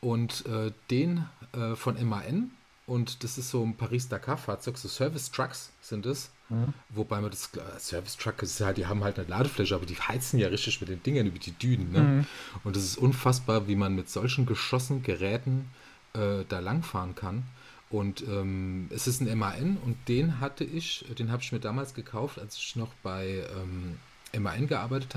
Und 0.01 0.45
äh, 0.47 0.73
den 0.91 1.27
äh, 1.53 1.77
von 1.77 1.95
MAN. 2.09 2.51
Und 2.87 3.23
das 3.23 3.39
ist 3.39 3.51
so 3.51 3.63
ein 3.63 3.77
Paris-Dakar-Fahrzeug, 3.77 4.77
so 4.79 4.89
Service-Trucks 4.89 5.73
sind 5.81 6.05
es. 6.05 6.33
Mhm. 6.49 6.73
Wobei 6.91 7.21
man 7.21 7.31
das 7.31 7.51
äh, 7.55 7.79
Service-Truck 7.79 8.43
ist 8.43 8.61
halt, 8.61 8.79
die 8.79 8.87
haben 8.87 9.05
halt 9.05 9.19
eine 9.19 9.29
Ladefläche, 9.29 9.75
aber 9.75 9.87
die 9.87 9.97
heizen 9.97 10.39
ja 10.39 10.49
richtig 10.49 10.81
mit 10.81 10.89
den 10.89 11.03
Dingern 11.03 11.27
über 11.27 11.39
die 11.39 11.53
Dünen. 11.53 11.93
Ne? 11.93 12.01
Mhm. 12.01 12.27
Und 12.65 12.77
es 12.77 12.85
ist 12.85 12.99
unfassbar, 12.99 13.69
wie 13.69 13.77
man 13.77 13.95
mit 13.95 14.09
solchen 14.09 14.47
Geschossen, 14.47 15.03
Geräten 15.03 15.71
äh, 16.15 16.45
da 16.49 16.61
langfahren 16.61 17.15
kann. 17.15 17.45
Und 17.91 18.23
ähm, 18.23 18.89
es 18.91 19.07
ist 19.07 19.21
ein 19.23 19.39
MAN 19.39 19.79
und 19.83 19.97
den 20.09 20.41
hatte 20.41 20.65
ich, 20.65 21.07
den 21.19 21.33
habe 21.33 21.43
ich 21.43 21.53
mir 21.53 21.61
damals 21.61 21.95
gekauft, 21.95 22.39
als 22.39 22.57
ich 22.57 22.77
noch 22.77 22.93
bei 23.03 23.45
ähm, 23.57 23.99
MAN 24.43 24.67
gearbeitet 24.67 25.15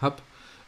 habe. 0.00 0.16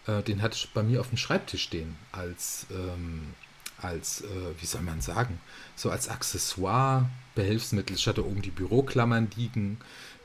Äh, 0.07 0.23
den 0.23 0.43
hatte 0.43 0.57
ich 0.57 0.73
bei 0.73 0.83
mir 0.83 1.01
auf 1.01 1.09
dem 1.09 1.19
Schreibtisch 1.19 1.63
stehen 1.63 1.97
als, 2.11 2.67
ähm, 2.71 3.35
als 3.81 4.23
äh, 4.23 4.27
wie 4.59 4.67
soll 4.67 4.83
man 4.83 5.01
sagen, 5.01 5.41
so 5.75 5.91
als 5.91 6.09
Accessoire, 6.09 7.09
Behelfsmittel. 7.35 7.97
Ich 7.97 8.07
hatte 8.07 8.27
oben 8.27 8.43
die 8.43 8.51
Büroklammern 8.51 9.29
liegen, 9.37 9.79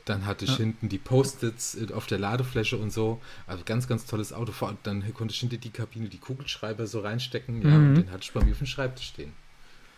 dann 0.04 0.26
hatte 0.26 0.44
ich 0.44 0.52
ja. 0.52 0.56
hinten 0.58 0.88
die 0.88 0.98
Post-its 0.98 1.78
auf 1.92 2.06
der 2.06 2.18
Ladefläche 2.18 2.76
und 2.76 2.92
so. 2.92 3.20
Also 3.46 3.62
ganz, 3.64 3.86
ganz 3.86 4.04
tolles 4.04 4.32
Auto. 4.32 4.52
Dann 4.82 5.14
konnte 5.14 5.32
ich 5.32 5.40
hinter 5.40 5.58
die 5.58 5.70
Kabine 5.70 6.08
die 6.08 6.18
Kugelschreiber 6.18 6.86
so 6.86 7.00
reinstecken. 7.00 7.62
Ja, 7.62 7.68
mhm. 7.68 7.88
und 7.88 7.94
den 7.94 8.10
hatte 8.10 8.22
ich 8.22 8.32
bei 8.32 8.44
mir 8.44 8.52
auf 8.52 8.58
dem 8.58 8.66
Schreibtisch 8.66 9.08
stehen. 9.08 9.32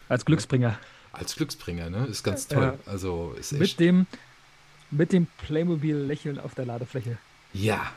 Als 0.09 0.25
Glücksbringer. 0.25 0.79
Als 1.13 1.37
Glücksbringer, 1.37 1.89
ne? 1.89 2.07
Ist 2.07 2.23
ganz 2.23 2.49
toll. 2.49 2.79
Ja. 2.85 2.91
Also 2.91 3.35
ist 3.39 3.53
echt. 3.53 3.61
Mit 3.61 3.81
dem, 3.81 4.07
mit 4.91 5.13
dem 5.13 5.27
Playmobil-Lächeln 5.39 6.39
auf 6.39 6.55
der 6.55 6.67
Ladefläche. 6.67 7.17
Ja. 7.55 7.91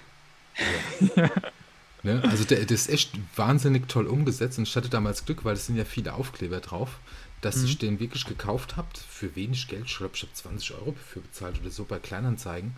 ja. 1.15 1.29
ne? 2.03 2.21
Also 2.25 2.43
der, 2.43 2.65
der, 2.65 2.75
ist 2.75 2.89
echt 2.89 3.11
wahnsinnig 3.35 3.87
toll 3.87 4.07
umgesetzt 4.07 4.57
und 4.57 4.67
ich 4.67 4.75
hatte 4.75 4.89
damals 4.89 5.25
Glück, 5.25 5.45
weil 5.45 5.53
es 5.53 5.65
sind 5.65 5.77
ja 5.77 5.85
viele 5.85 6.13
Aufkleber 6.13 6.59
drauf, 6.59 6.99
dass 7.41 7.57
mhm. 7.57 7.65
ich 7.65 7.77
den 7.77 7.99
wirklich 7.99 8.25
gekauft 8.25 8.75
habe 8.77 8.87
für 9.07 9.35
wenig 9.35 9.67
Geld. 9.67 9.85
Ich 9.85 9.97
glaube, 9.97 10.15
ich 10.15 10.21
habe 10.21 10.33
20 10.33 10.73
Euro 10.73 10.91
dafür 10.91 11.21
bezahlt 11.21 11.59
oder 11.59 11.69
so 11.69 11.85
bei 11.85 11.99
Kleinanzeigen. 11.99 12.75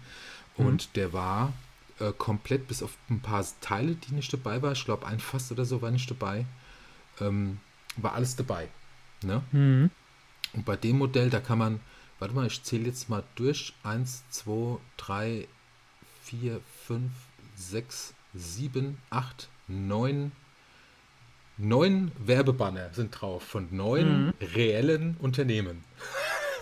Mhm. 0.58 0.66
Und 0.66 0.96
der 0.96 1.14
war 1.14 1.54
äh, 2.00 2.12
komplett 2.18 2.68
bis 2.68 2.84
auf 2.84 2.98
ein 3.10 3.20
paar 3.20 3.46
Teile, 3.62 3.96
die 3.96 4.14
nicht 4.14 4.32
dabei 4.32 4.62
waren. 4.62 4.74
Ich 4.74 4.86
glaube, 4.86 5.06
ein 5.06 5.20
Fass 5.20 5.52
oder 5.52 5.66
so 5.66 5.82
war 5.82 5.92
nicht 5.92 6.10
dabei. 6.10 6.46
Ähm, 7.20 7.60
war 7.98 8.14
alles 8.14 8.36
dabei. 8.36 8.68
Ne? 9.24 9.42
Mhm. 9.52 9.92
Und 10.54 10.66
bei 10.66 10.76
dem 10.76 10.98
Modell, 10.98 11.30
da 11.30 11.40
kann 11.40 11.58
man, 11.58 11.80
warte 12.20 12.34
mal, 12.34 12.48
ich 12.48 12.64
zähle 12.64 12.86
jetzt 12.86 13.10
mal 13.10 13.24
durch. 13.36 13.74
1, 13.84 14.24
2, 14.30 14.78
3, 14.98 15.48
4, 16.24 16.62
5, 16.88 17.12
6, 17.56 18.14
7, 18.34 18.98
8, 19.10 19.50
9. 19.68 20.32
Neun 21.58 22.12
Werbebanner 22.18 22.90
sind 22.94 23.20
drauf 23.20 23.44
von 23.44 23.68
neun 23.72 24.28
mhm. 24.28 24.34
reellen 24.56 25.18
Unternehmen. 25.20 25.84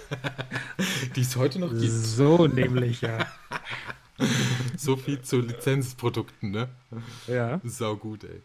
die 1.15 1.21
es 1.21 1.35
heute 1.35 1.59
noch 1.59 1.69
gibt. 1.69 1.91
So 1.91 2.47
nämlich, 2.47 3.01
ja. 3.01 3.27
so 4.77 4.95
viel 4.95 5.21
zu 5.21 5.41
Lizenzprodukten, 5.41 6.51
ne? 6.51 6.69
Ja. 7.27 7.59
Sau 7.63 7.95
gut, 7.95 8.23
ey. 8.23 8.41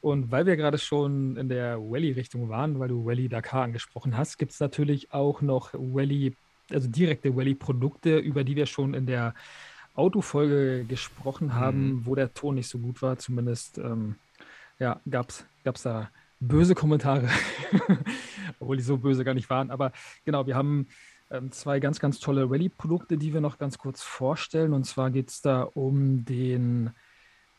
Und 0.00 0.30
weil 0.30 0.46
wir 0.46 0.56
gerade 0.56 0.78
schon 0.78 1.36
in 1.36 1.48
der 1.48 1.78
Wally-Richtung 1.78 2.48
waren, 2.48 2.78
weil 2.78 2.88
du 2.88 3.04
Wally 3.04 3.28
Dakar 3.28 3.64
angesprochen 3.64 4.16
hast, 4.16 4.38
gibt 4.38 4.52
es 4.52 4.60
natürlich 4.60 5.12
auch 5.12 5.42
noch 5.42 5.74
Wally, 5.74 6.36
also 6.70 6.88
direkte 6.88 7.36
Wally-Produkte, 7.36 8.18
über 8.18 8.44
die 8.44 8.54
wir 8.54 8.66
schon 8.66 8.94
in 8.94 9.06
der 9.06 9.34
Autofolge 9.98 10.84
gesprochen 10.84 11.54
haben, 11.54 11.88
mhm. 11.88 12.06
wo 12.06 12.14
der 12.14 12.32
Ton 12.32 12.54
nicht 12.54 12.68
so 12.68 12.78
gut 12.78 13.02
war. 13.02 13.18
Zumindest 13.18 13.78
ähm, 13.78 14.16
ja, 14.78 15.00
gab 15.10 15.30
es 15.30 15.82
da 15.82 16.10
böse 16.40 16.74
Kommentare, 16.74 17.28
obwohl 18.60 18.76
die 18.76 18.82
so 18.82 18.98
böse 18.98 19.24
gar 19.24 19.34
nicht 19.34 19.50
waren. 19.50 19.70
Aber 19.70 19.92
genau, 20.24 20.46
wir 20.46 20.54
haben 20.54 20.86
ähm, 21.30 21.50
zwei 21.50 21.80
ganz, 21.80 21.98
ganz 21.98 22.20
tolle 22.20 22.48
Rallye-Produkte, 22.48 23.18
die 23.18 23.34
wir 23.34 23.40
noch 23.40 23.58
ganz 23.58 23.78
kurz 23.78 24.02
vorstellen. 24.02 24.72
Und 24.72 24.84
zwar 24.84 25.10
geht 25.10 25.30
es 25.30 25.42
da 25.42 25.62
um 25.62 26.24
den 26.24 26.90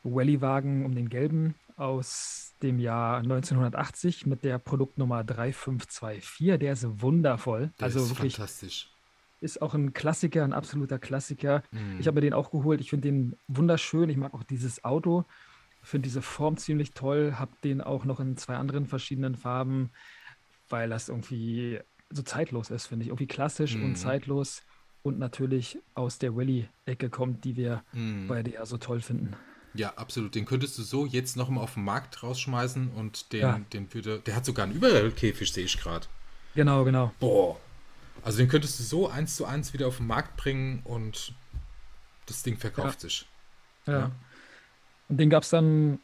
Rallye-Wagen, 0.05 0.85
um 0.85 0.95
den 0.95 1.09
gelben 1.09 1.55
aus 1.75 2.55
dem 2.61 2.79
Jahr 2.79 3.19
1980 3.19 4.25
mit 4.25 4.43
der 4.43 4.59
Produktnummer 4.59 5.23
3524. 5.23 6.59
Der 6.59 6.73
ist 6.73 7.01
wundervoll. 7.01 7.71
Der 7.79 7.85
also 7.85 7.99
ist 7.99 8.09
wirklich 8.09 8.35
fantastisch. 8.35 8.89
Ist 9.41 9.61
auch 9.61 9.73
ein 9.73 9.93
Klassiker, 9.93 10.43
ein 10.43 10.53
absoluter 10.53 10.99
Klassiker. 10.99 11.63
Mhm. 11.71 11.99
Ich 11.99 12.07
habe 12.07 12.15
mir 12.15 12.21
den 12.21 12.33
auch 12.33 12.51
geholt. 12.51 12.81
Ich 12.81 12.89
finde 12.89 13.07
den 13.09 13.35
wunderschön. 13.47 14.09
Ich 14.09 14.17
mag 14.17 14.33
auch 14.33 14.43
dieses 14.43 14.83
Auto. 14.83 15.25
Finde 15.81 16.07
diese 16.07 16.21
Form 16.21 16.57
ziemlich 16.57 16.91
toll. 16.91 17.35
Habe 17.37 17.51
den 17.63 17.81
auch 17.81 18.03
noch 18.05 18.19
in 18.19 18.35
zwei 18.37 18.55
anderen 18.55 18.85
verschiedenen 18.85 19.35
Farben, 19.35 19.91
weil 20.69 20.89
das 20.89 21.09
irgendwie 21.09 21.79
so 22.09 22.21
zeitlos 22.21 22.69
ist, 22.69 22.87
finde 22.87 23.03
ich. 23.03 23.09
Irgendwie 23.09 23.27
klassisch 23.27 23.75
Mhm. 23.75 23.85
und 23.85 23.95
zeitlos 23.95 24.61
und 25.03 25.19
natürlich 25.19 25.79
aus 25.95 26.19
der 26.19 26.35
Rallye-Ecke 26.35 27.09
kommt, 27.09 27.45
die 27.45 27.55
wir 27.55 27.83
Mhm. 27.93 28.27
bei 28.27 28.43
der 28.43 28.65
so 28.65 28.77
toll 28.77 28.99
finden. 28.99 29.35
Ja, 29.75 29.93
absolut. 29.95 30.33
Den 30.35 30.45
könntest 30.45 30.77
du 30.79 30.81
so 30.83 31.05
jetzt 31.05 31.37
noch 31.37 31.47
mal 31.49 31.61
auf 31.61 31.75
den 31.75 31.83
Markt 31.85 32.23
rausschmeißen 32.23 32.89
und 32.95 33.31
den, 33.31 33.39
Ja. 33.41 33.61
den 33.71 33.93
würde. 33.93 34.19
Der 34.25 34.35
hat 34.35 34.43
sogar 34.43 34.65
einen 34.65 34.73
Überkäfig, 34.75 35.53
sehe 35.53 35.63
ich 35.65 35.77
gerade. 35.79 36.07
Genau, 36.55 36.83
genau. 36.83 37.13
Boah. 37.19 37.57
Also 38.23 38.39
den 38.39 38.47
könntest 38.47 38.79
du 38.79 38.83
so 38.83 39.07
eins 39.09 39.35
zu 39.35 39.45
eins 39.45 39.73
wieder 39.73 39.87
auf 39.87 39.97
den 39.97 40.07
Markt 40.07 40.37
bringen 40.37 40.81
und 40.83 41.33
das 42.25 42.43
Ding 42.43 42.57
verkauft 42.57 43.01
sich. 43.01 43.27
Ja. 43.85 43.99
Ja. 43.99 44.11
Und 45.07 45.17
den 45.17 45.29
gab 45.29 45.43
es 45.43 45.49
dann 45.49 45.99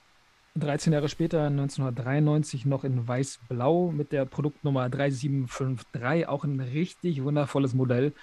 13 0.55 0.93
Jahre 0.93 1.09
später, 1.09 1.49
1993, 1.49 2.65
noch 2.65 2.83
in 2.83 3.07
weiß-blau 3.07 3.91
mit 3.91 4.11
der 4.11 4.25
Produktnummer 4.25 4.89
3753. 4.89 6.27
Auch 6.27 6.43
ein 6.43 6.59
richtig 6.59 7.23
wundervolles 7.23 7.73
Modell. 7.73 8.13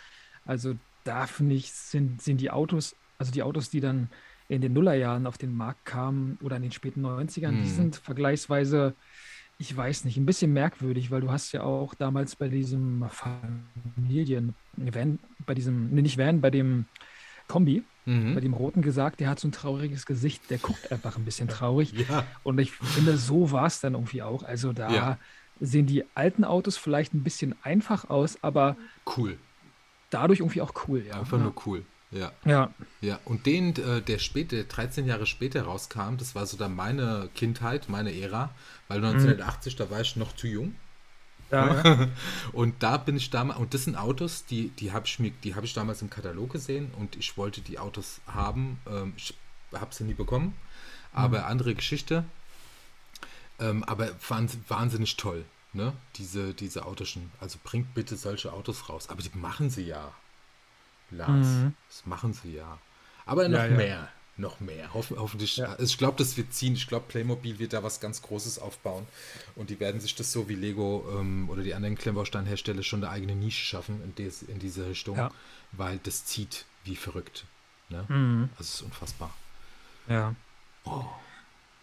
Also 0.45 0.75
da 1.05 1.27
finde 1.27 1.55
ich, 1.55 1.73
sind, 1.73 2.23
sind 2.23 2.41
die 2.41 2.51
Autos, 2.51 2.97
also 3.19 3.33
die 3.33 3.43
Autos, 3.43 3.71
die 3.71 3.81
dann 3.81 4.11
in 4.49 4.61
den 4.61 4.73
Nullerjahren 4.73 5.27
auf 5.27 5.39
den 5.39 5.55
Markt 5.55 5.85
kamen 5.85 6.39
oder 6.43 6.57
in 6.57 6.63
den 6.63 6.73
späten 6.73 7.01
90ern, 7.03 7.63
die 7.63 7.69
Mhm. 7.69 7.75
sind 7.75 7.97
vergleichsweise, 7.97 8.97
ich 9.63 9.77
weiß 9.77 10.05
nicht, 10.05 10.17
ein 10.17 10.27
bisschen 10.27 10.53
merkwürdig, 10.53 11.11
weil 11.13 11.21
du 11.21 11.31
hast 11.31 11.53
ja 11.53 11.63
auch 11.63 11.95
damals 11.95 12.35
bei 12.35 12.49
diesem 12.49 13.09
Familien, 13.11 14.57
Van, 14.77 15.21
bei 15.39 15.55
diesem, 15.55 15.91
nee, 15.91 16.03
nicht 16.03 16.19
Van, 16.19 16.41
bei 16.41 16.51
dem 16.51 16.89
Kombi, 17.47 17.89
bei 18.33 18.41
Mhm. 18.41 18.41
dem 18.41 18.55
Roten 18.55 18.83
gesagt, 18.83 19.21
der 19.21 19.29
hat 19.29 19.39
so 19.39 19.47
ein 19.47 19.53
trauriges 19.53 20.05
Gesicht, 20.05 20.51
der 20.51 20.59
guckt 20.59 20.91
einfach 20.91 21.17
ein 21.17 21.25
bisschen 21.25 21.49
traurig. 21.49 21.93
Ja. 22.09 22.27
Und 22.43 22.59
ich 22.59 22.73
finde, 22.73 23.17
so 23.17 23.53
war 23.53 23.67
es 23.67 23.81
dann 23.81 23.95
irgendwie 23.95 24.23
auch. 24.23 24.43
Also 24.43 24.73
da 24.73 24.93
Ja. 24.95 25.19
sehen 25.61 25.87
die 25.87 26.05
alten 26.17 26.45
Autos 26.45 26.77
vielleicht 26.77 27.15
ein 27.15 27.23
bisschen 27.23 27.55
einfach 27.63 28.11
aus, 28.11 28.43
aber 28.43 28.77
Cool. 29.07 29.39
dadurch 30.11 30.41
irgendwie 30.41 30.61
auch 30.63 30.73
cool, 30.89 31.05
ja. 31.05 31.19
Einfach 31.21 31.39
nur 31.39 31.55
cool. 31.67 31.87
Ja. 32.13 32.31
Ja, 32.45 32.73
Ja, 33.01 33.19
und 33.25 33.47
den, 33.47 33.75
äh, 33.77 34.03
der 34.03 34.19
später, 34.19 34.63
13 34.65 35.07
Jahre 35.07 35.27
später 35.27 35.63
rauskam, 35.63 36.17
das 36.19 36.35
war 36.35 36.47
so 36.47 36.57
dann 36.59 36.75
meine 36.77 37.31
Kindheit, 37.35 37.89
meine 37.89 38.15
Ära, 38.15 38.51
weil 38.89 39.01
1980, 39.03 39.77
da 39.77 39.91
war 39.91 40.01
ich 40.03 40.15
noch 40.17 40.37
zu 40.37 40.47
jung. 40.47 40.75
ja. 41.51 42.09
Und 42.53 42.83
da 42.83 42.97
bin 42.99 43.17
ich 43.17 43.31
damals, 43.31 43.59
und 43.59 43.75
das 43.75 43.85
sind 43.85 43.97
Autos, 43.97 44.45
die, 44.47 44.69
die 44.71 44.93
habe 44.93 45.07
ich 45.07 45.19
mir, 45.19 45.31
die 45.45 45.55
habe 45.55 45.67
ich 45.67 45.75
damals 45.75 46.01
im 46.03 46.09
Katalog 46.11 46.51
gesehen 46.53 46.91
und 46.99 47.17
ich 47.17 47.37
wollte 47.37 47.61
die 47.61 47.79
Autos 47.79 48.21
haben. 48.27 48.79
Ähm, 48.87 49.13
ich 49.17 49.35
habe 49.75 49.95
sie 49.95 50.05
nie 50.05 50.15
bekommen, 50.15 50.55
aber 51.13 51.47
andere 51.47 51.75
Geschichte. 51.75 52.25
Ähm, 53.59 53.85
aber 53.85 54.09
wahns- 54.29 54.59
wahnsinnig 54.69 55.17
toll, 55.17 55.45
ne? 55.73 55.93
Diese, 56.17 56.55
diese 56.55 56.85
Autoschen. 56.87 57.31
Also 57.41 57.59
bringt 57.63 57.95
bitte 57.95 58.17
solche 58.17 58.53
Autos 58.53 58.89
raus. 58.89 59.09
Aber 59.09 59.23
die 59.23 59.31
machen 59.35 59.71
sie 59.71 59.85
ja. 59.87 60.13
Lars, 61.13 61.47
Mhm. 61.47 61.75
das 61.89 62.07
machen 62.07 62.33
sie 62.33 62.55
ja. 62.57 62.79
Aber 63.27 63.49
noch 63.49 63.59
Ja, 63.59 63.67
ja. 63.67 63.77
mehr. 63.77 64.09
Noch 64.39 64.61
mehr. 64.61 64.95
Hoffen, 64.95 65.19
hoffentlich. 65.19 65.59
Ja. 65.59 65.67
Also 65.73 65.85
ich 65.85 65.99
glaube, 65.99 66.17
das 66.19 66.37
wird 66.39 66.55
ziehen. 66.55 66.73
Ich 66.73 66.89
glaube, 66.89 67.05
Playmobil 67.07 67.59
wird 67.59 67.75
da 67.75 67.83
was 67.83 68.01
ganz 68.01 68.23
Großes 68.23 68.59
aufbauen. 68.59 69.07
Und 69.55 69.69
die 69.69 69.79
werden 69.79 70.01
sich 70.01 70.15
das 70.15 70.33
so 70.33 70.49
wie 70.49 70.55
Lego 70.55 71.07
ähm, 71.19 71.51
oder 71.51 71.63
die 71.63 71.75
anderen 71.75 71.97
Klemmbausteinhersteller 71.99 72.83
schon 72.83 73.05
eine 73.05 73.13
eigene 73.13 73.35
Nische 73.37 73.63
schaffen 73.65 74.01
in, 74.03 74.15
des, 74.15 74.43
in 74.43 74.59
diese 74.59 74.89
Richtung. 74.89 75.19
Weil 75.73 76.01
das 76.03 76.25
zieht 76.25 76.65
wie 76.85 76.97
verrückt. 76.97 77.45
Ne? 77.91 78.05
Mhm. 78.09 78.49
Das 78.59 78.69
ist 78.75 78.83
unfassbar. 78.83 79.33
ja. 80.09 80.35
Oh. 80.85 81.05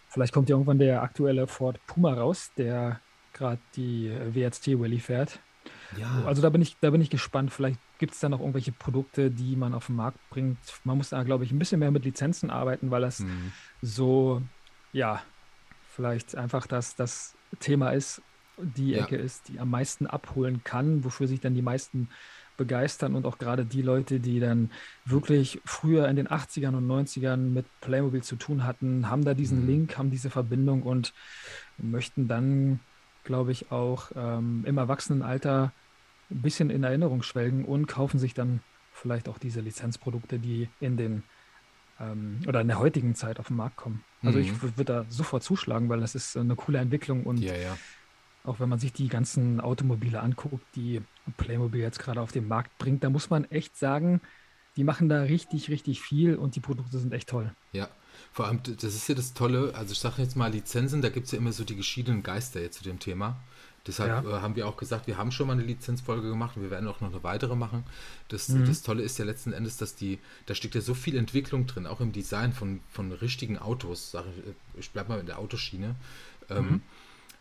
Vielleicht 0.08 0.34
kommt 0.34 0.48
ja 0.48 0.54
irgendwann 0.54 0.80
der 0.80 1.02
aktuelle 1.02 1.46
Ford 1.46 1.78
Puma 1.86 2.12
raus, 2.12 2.50
der 2.58 3.00
gerade 3.32 3.60
die 3.76 4.10
WST 4.34 4.70
Rallye 4.74 4.98
fährt. 4.98 5.38
Ja. 5.96 6.24
Also 6.26 6.42
da 6.42 6.50
bin 6.50 6.60
ich, 6.62 6.76
da 6.80 6.90
bin 6.90 7.00
ich 7.00 7.10
gespannt. 7.10 7.52
Vielleicht 7.52 7.78
gibt 8.00 8.14
es 8.14 8.20
da 8.20 8.28
noch 8.30 8.40
irgendwelche 8.40 8.72
Produkte, 8.72 9.30
die 9.30 9.56
man 9.56 9.74
auf 9.74 9.86
den 9.86 9.96
Markt 9.96 10.20
bringt. 10.30 10.80
Man 10.84 10.98
muss 10.98 11.10
da, 11.10 11.22
glaube 11.22 11.44
ich, 11.44 11.52
ein 11.52 11.60
bisschen 11.60 11.80
mehr 11.80 11.92
mit 11.92 12.04
Lizenzen 12.06 12.50
arbeiten, 12.50 12.90
weil 12.90 13.02
das 13.02 13.24
Hm. 13.24 13.52
so, 13.82 14.42
ja, 14.92 15.22
vielleicht 15.82 16.36
einfach 16.36 16.66
das, 16.66 16.96
das 16.96 17.38
Thema 17.60 17.90
ist, 17.90 18.22
die 18.62 18.94
Ja. 18.94 18.96
Ecke 18.96 19.16
ist, 19.16 19.48
die 19.48 19.60
am 19.60 19.70
meisten 19.70 20.06
abholen 20.06 20.64
kann, 20.64 21.04
wofür 21.04 21.26
sich 21.28 21.40
dann 21.40 21.54
die 21.54 21.62
meisten 21.62 22.08
begeistern 22.56 23.14
und 23.14 23.26
auch 23.26 23.38
gerade 23.38 23.66
die 23.66 23.82
Leute, 23.82 24.20
die 24.20 24.40
dann 24.40 24.72
wirklich 25.04 25.62
früher 25.64 26.08
in 26.08 26.16
den 26.16 26.30
80ern 26.30 26.74
und 26.74 26.86
90ern 26.86 27.52
mit 27.52 27.70
Playmobil 27.80 28.22
zu 28.22 28.36
tun 28.36 28.64
hatten, 28.64 29.08
haben 29.08 29.24
da 29.24 29.34
diesen 29.34 29.60
Mhm. 29.60 29.66
Link, 29.66 29.96
haben 29.98 30.10
diese 30.10 30.30
Verbindung 30.30 30.82
und 30.82 31.12
möchten 31.76 32.28
dann, 32.28 32.80
glaube 33.22 33.52
ich, 33.52 33.70
auch 33.70 34.10
ähm, 34.14 34.64
im 34.66 34.78
Erwachsenenalter 34.78 35.74
ein 36.30 36.42
bisschen 36.42 36.70
in 36.70 36.84
Erinnerung 36.84 37.22
schwelgen 37.22 37.64
und 37.64 37.86
kaufen 37.86 38.18
sich 38.18 38.34
dann 38.34 38.62
vielleicht 38.92 39.28
auch 39.28 39.38
diese 39.38 39.60
Lizenzprodukte, 39.60 40.38
die 40.40 40.70
in 40.78 40.96
den 40.96 41.24
ähm, 41.98 42.40
oder 42.46 42.60
in 42.60 42.68
der 42.68 42.78
heutigen 42.80 43.14
Zeit 43.14 43.40
auf 43.40 43.48
den 43.48 43.56
Markt 43.56 43.76
kommen. 43.76 44.04
Also 44.24 44.38
ich 44.38 44.52
Mhm. 44.52 44.60
würde 44.62 44.84
da 44.84 45.06
sofort 45.08 45.42
zuschlagen, 45.42 45.88
weil 45.88 46.00
das 46.00 46.14
ist 46.14 46.36
eine 46.36 46.56
coole 46.56 46.78
Entwicklung 46.78 47.24
und 47.26 47.40
ja, 47.44 47.54
ja. 47.56 47.78
auch 48.42 48.60
wenn 48.60 48.68
man 48.68 48.78
sich 48.78 48.92
die 48.92 49.08
ganzen 49.08 49.60
Automobile 49.60 50.20
anguckt, 50.20 50.66
die 50.74 51.02
Playmobil 51.36 51.80
jetzt 51.80 51.98
gerade 51.98 52.20
auf 52.20 52.32
den 52.32 52.48
Markt 52.48 52.76
bringt, 52.78 53.04
da 53.04 53.10
muss 53.10 53.30
man 53.30 53.44
echt 53.46 53.76
sagen, 53.76 54.20
die 54.76 54.84
machen 54.84 55.08
da 55.08 55.22
richtig, 55.22 55.70
richtig 55.70 56.00
viel 56.00 56.36
und 56.36 56.56
die 56.56 56.60
Produkte 56.60 56.98
sind 56.98 57.12
echt 57.12 57.28
toll. 57.28 57.54
Ja, 57.72 57.88
vor 58.32 58.46
allem, 58.46 58.62
das 58.64 58.94
ist 58.94 59.08
ja 59.08 59.14
das 59.14 59.32
Tolle, 59.32 59.74
also 59.74 59.92
ich 59.92 59.98
sage 60.00 60.22
jetzt 60.22 60.36
mal 60.36 60.50
Lizenzen, 60.52 61.02
da 61.02 61.08
gibt 61.08 61.26
es 61.26 61.32
ja 61.32 61.38
immer 61.38 61.52
so 61.52 61.64
die 61.64 61.76
geschiedenen 61.76 62.22
Geister 62.22 62.60
jetzt 62.60 62.78
zu 62.78 62.84
dem 62.84 62.98
Thema. 62.98 63.44
Deshalb 63.86 64.24
Ja. 64.24 64.38
äh, 64.38 64.40
haben 64.42 64.56
wir 64.56 64.68
auch 64.68 64.76
gesagt, 64.76 65.06
wir 65.06 65.16
haben 65.16 65.32
schon 65.32 65.46
mal 65.46 65.54
eine 65.54 65.62
Lizenzfolge 65.62 66.28
gemacht 66.28 66.56
und 66.56 66.62
wir 66.62 66.70
werden 66.70 66.86
auch 66.88 67.00
noch 67.00 67.10
eine 67.12 67.22
weitere 67.24 67.56
machen. 67.56 67.84
Das, 68.28 68.48
Mhm. 68.48 68.66
das 68.66 68.82
Tolle 68.82 69.02
ist 69.02 69.18
ja 69.18 69.24
letzten 69.24 69.52
Endes, 69.52 69.76
dass 69.78 69.94
die, 69.94 70.18
da 70.46 70.54
steckt 70.54 70.74
ja 70.74 70.80
so 70.82 70.94
viel 70.94 71.16
Entwicklung 71.16 71.66
drin, 71.66 71.86
auch 71.86 72.00
im 72.00 72.12
Design 72.12 72.52
von, 72.52 72.80
von 72.90 73.10
richtigen 73.12 73.58
Autos, 73.58 74.14
ich, 74.14 74.20
äh, 74.46 74.54
ich 74.78 74.90
bleib 74.90 75.08
mal 75.08 75.18
in 75.18 75.26
der 75.26 75.38
Autoschiene. 75.38 75.96
Ähm, 76.50 76.64
Mhm. 76.70 76.82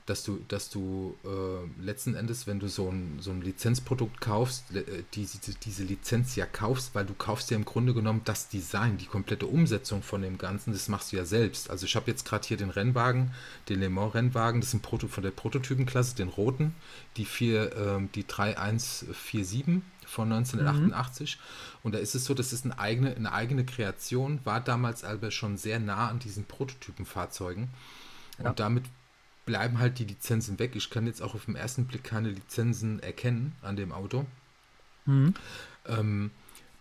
Dass 0.09 0.23
du, 0.23 0.43
dass 0.47 0.71
du 0.71 1.15
äh, 1.23 1.83
letzten 1.83 2.15
Endes, 2.15 2.47
wenn 2.47 2.59
du 2.59 2.67
so 2.67 2.89
ein, 2.89 3.19
so 3.19 3.29
ein 3.29 3.41
Lizenzprodukt 3.41 4.19
kaufst, 4.19 4.75
äh, 4.75 5.03
diese, 5.13 5.37
diese 5.63 5.83
Lizenz 5.83 6.35
ja 6.35 6.47
kaufst, 6.47 6.95
weil 6.95 7.05
du 7.05 7.13
kaufst 7.13 7.51
ja 7.51 7.57
im 7.57 7.65
Grunde 7.65 7.93
genommen 7.93 8.21
das 8.25 8.49
Design, 8.49 8.97
die 8.97 9.05
komplette 9.05 9.45
Umsetzung 9.45 10.01
von 10.01 10.23
dem 10.23 10.39
Ganzen, 10.39 10.73
das 10.73 10.87
machst 10.87 11.11
du 11.11 11.17
ja 11.17 11.25
selbst. 11.25 11.69
Also 11.69 11.85
ich 11.85 11.95
habe 11.95 12.09
jetzt 12.09 12.25
gerade 12.25 12.47
hier 12.47 12.57
den 12.57 12.71
Rennwagen, 12.71 13.31
den 13.69 13.81
Le 13.81 13.89
Mans 13.89 14.15
Rennwagen, 14.15 14.61
das 14.61 14.69
ist 14.69 14.73
ein 14.75 14.81
Proto 14.81 15.07
von 15.07 15.23
der 15.23 15.31
Prototypenklasse, 15.31 16.15
den 16.15 16.29
roten, 16.29 16.73
die, 17.15 17.25
vier, 17.25 17.75
ähm, 17.75 18.09
die 18.15 18.25
3147 18.25 19.83
von 20.07 20.31
1988. 20.31 21.37
Und 21.83 21.93
da 21.93 21.99
ist 21.99 22.15
es 22.15 22.25
so, 22.25 22.33
das 22.33 22.51
ist 22.51 22.65
eine 22.65 22.79
eigene, 22.79 23.15
eine 23.15 23.31
eigene 23.31 23.63
Kreation, 23.63 24.39
war 24.43 24.59
damals 24.59 25.03
aber 25.03 25.29
schon 25.29 25.57
sehr 25.57 25.79
nah 25.79 26.09
an 26.09 26.17
diesen 26.17 26.45
Prototypenfahrzeugen. 26.45 27.69
Ja. 28.39 28.49
Und 28.49 28.59
damit 28.59 28.85
bleiben 29.49 29.79
halt 29.79 29.97
die 29.97 30.05
Lizenzen 30.05 30.59
weg. 30.59 30.75
Ich 30.75 30.91
kann 30.91 31.07
jetzt 31.07 31.23
auch 31.23 31.33
auf 31.33 31.45
den 31.45 31.55
ersten 31.55 31.85
Blick 31.85 32.03
keine 32.03 32.29
Lizenzen 32.29 33.01
erkennen 33.01 33.55
an 33.63 33.75
dem 33.75 33.91
Auto. 33.91 34.27
Mhm. 35.07 35.33
Ähm, 35.87 36.29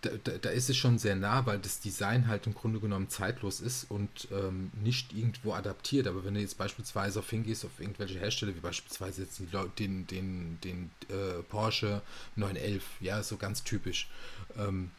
da, 0.01 0.11
da, 0.23 0.33
da 0.37 0.49
ist 0.51 0.69
es 0.69 0.77
schon 0.77 0.99
sehr 0.99 1.15
nah, 1.15 1.47
weil 1.47 1.57
das 1.57 1.79
Design 1.79 2.27
halt 2.27 2.45
im 2.45 2.53
Grunde 2.53 2.79
genommen 2.79 3.09
zeitlos 3.09 3.59
ist 3.59 3.89
und 3.89 4.27
ähm, 4.31 4.69
nicht 4.83 5.13
irgendwo 5.13 5.53
adaptiert. 5.53 6.05
Aber 6.05 6.23
wenn 6.23 6.35
du 6.35 6.41
jetzt 6.41 6.59
beispielsweise 6.59 7.17
auf 7.19 7.29
hingehst, 7.31 7.65
auf 7.65 7.79
irgendwelche 7.79 8.19
Hersteller, 8.19 8.55
wie 8.55 8.59
beispielsweise 8.59 9.23
jetzt 9.23 9.39
die, 9.39 9.47
Leu- 9.51 9.67
den, 9.79 10.05
den, 10.05 10.59
den 10.63 10.91
äh, 11.09 11.41
Porsche 11.49 12.03
911, 12.35 12.83
ja, 12.99 13.23
so 13.23 13.37
ganz 13.37 13.63
typisch. 13.63 14.07
Ähm, 14.55 14.91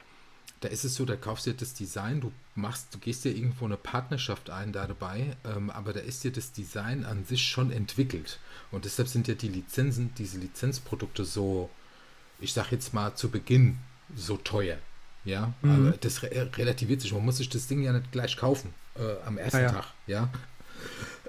da 0.61 0.69
ist 0.69 0.85
es 0.85 0.95
so, 0.95 1.05
da 1.07 1.17
kaufst 1.17 1.47
du 1.47 1.51
dir 1.53 1.57
das 1.57 1.73
Design, 1.75 2.21
du 2.21 2.33
machst, 2.55 2.89
du 2.95 2.99
gehst 2.99 3.25
dir 3.25 3.35
irgendwo 3.35 3.65
eine 3.65 3.77
Partnerschaft 3.79 4.51
ein 4.51 4.73
da 4.73 4.87
dabei, 4.87 5.37
ähm, 5.45 5.71
aber 5.71 5.93
da 5.95 6.01
ist 6.01 6.23
dir 6.23 6.33
das 6.33 6.53
Design 6.53 7.05
an 7.07 7.25
sich 7.25 7.43
schon 7.47 7.71
entwickelt. 7.73 8.39
Und 8.71 8.85
deshalb 8.85 9.09
sind 9.09 9.27
ja 9.29 9.35
die 9.35 9.49
Lizenzen, 9.49 10.13
diese 10.19 10.39
Lizenzprodukte 10.39 11.25
so, 11.25 11.71
ich 12.41 12.53
sag 12.53 12.73
jetzt 12.73 12.93
mal 12.93 13.15
zu 13.15 13.31
Beginn 13.31 13.79
so 14.15 14.37
teuer. 14.37 14.77
Ja, 15.25 15.53
Mhm. 15.63 15.71
aber 15.89 15.91
das 15.99 16.23
re 16.23 16.51
relativiert 16.57 17.01
sich. 17.03 17.13
Man 17.13 17.25
muss 17.25 17.37
sich 17.39 17.49
das 17.51 17.67
Ding 17.67 17.83
ja 17.83 17.93
nicht 17.93 18.11
gleich 18.13 18.37
kaufen 18.37 18.73
äh, 18.97 19.27
am 19.27 19.37
ersten 19.39 19.59
Ah, 19.59 19.61
ja. 19.63 19.71
Tag. 19.73 19.85
Ja. 20.07 20.29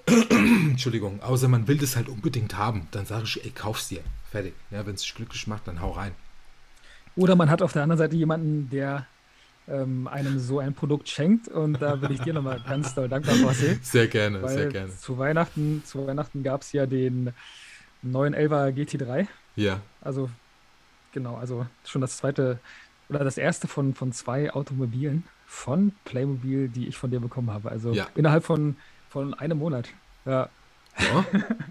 Entschuldigung, 0.30 1.22
außer 1.22 1.48
man 1.48 1.68
will 1.68 1.78
das 1.78 1.96
halt 1.96 2.10
unbedingt 2.10 2.58
haben, 2.58 2.88
dann 2.92 3.06
sage 3.06 3.24
ich, 3.26 3.44
ey, 3.44 3.52
kauf's 3.52 3.88
dir. 3.90 4.02
Fertig. 4.32 4.54
Ja, 4.72 4.86
wenn 4.86 4.96
es 4.96 5.02
dich 5.02 5.14
glücklich 5.16 5.46
macht, 5.48 5.68
dann 5.68 5.82
hau 5.82 5.92
rein. 5.92 6.14
Oder 7.16 7.36
man 7.36 7.50
hat 7.50 7.62
auf 7.62 7.74
der 7.74 7.84
anderen 7.84 7.98
Seite 7.98 8.16
jemanden, 8.16 8.70
der 8.70 9.06
ähm, 9.72 10.08
einem 10.08 10.40
so 10.40 10.60
ein 10.60 10.74
Produkt 10.74 11.10
schenkt. 11.10 11.48
Und 11.48 11.82
da 11.82 11.96
bin 11.96 12.12
ich 12.12 12.22
dir 12.22 12.34
nochmal 12.34 12.62
ganz 12.68 12.94
doll 12.94 13.08
dankbar, 13.08 13.36
Marcel. 13.36 13.80
Sehr 13.82 14.08
gerne, 14.08 14.48
sehr 14.48 14.68
gerne. 14.68 14.96
Zu 14.96 15.18
Weihnachten, 15.18 15.84
zu 15.86 16.06
Weihnachten 16.06 16.44
gab 16.44 16.62
es 16.62 16.72
ja 16.72 16.86
den 16.86 17.34
neuen 18.02 18.36
11er 18.36 18.72
GT3. 18.72 19.28
Ja. 19.56 19.82
Also, 20.02 20.30
genau, 21.12 21.36
also 21.36 21.66
schon 21.86 22.02
das 22.02 22.18
zweite 22.18 22.60
oder 23.10 23.24
das 23.24 23.38
erste 23.38 23.68
von, 23.68 23.94
von 23.94 24.14
zwei 24.14 24.54
Automobilen 24.54 25.26
von 25.46 25.92
Playmobil, 26.06 26.70
die 26.70 26.88
ich 26.88 26.98
von 26.98 27.12
dir 27.12 27.20
bekommen 27.20 27.52
habe. 27.52 27.70
Also 27.70 27.92
ja. 27.92 28.08
innerhalb 28.16 28.46
von, 28.46 28.78
von 29.10 29.34
einem 29.34 29.58
Monat. 29.58 29.90
Ja. 30.26 30.50
Ja, 31.00 31.26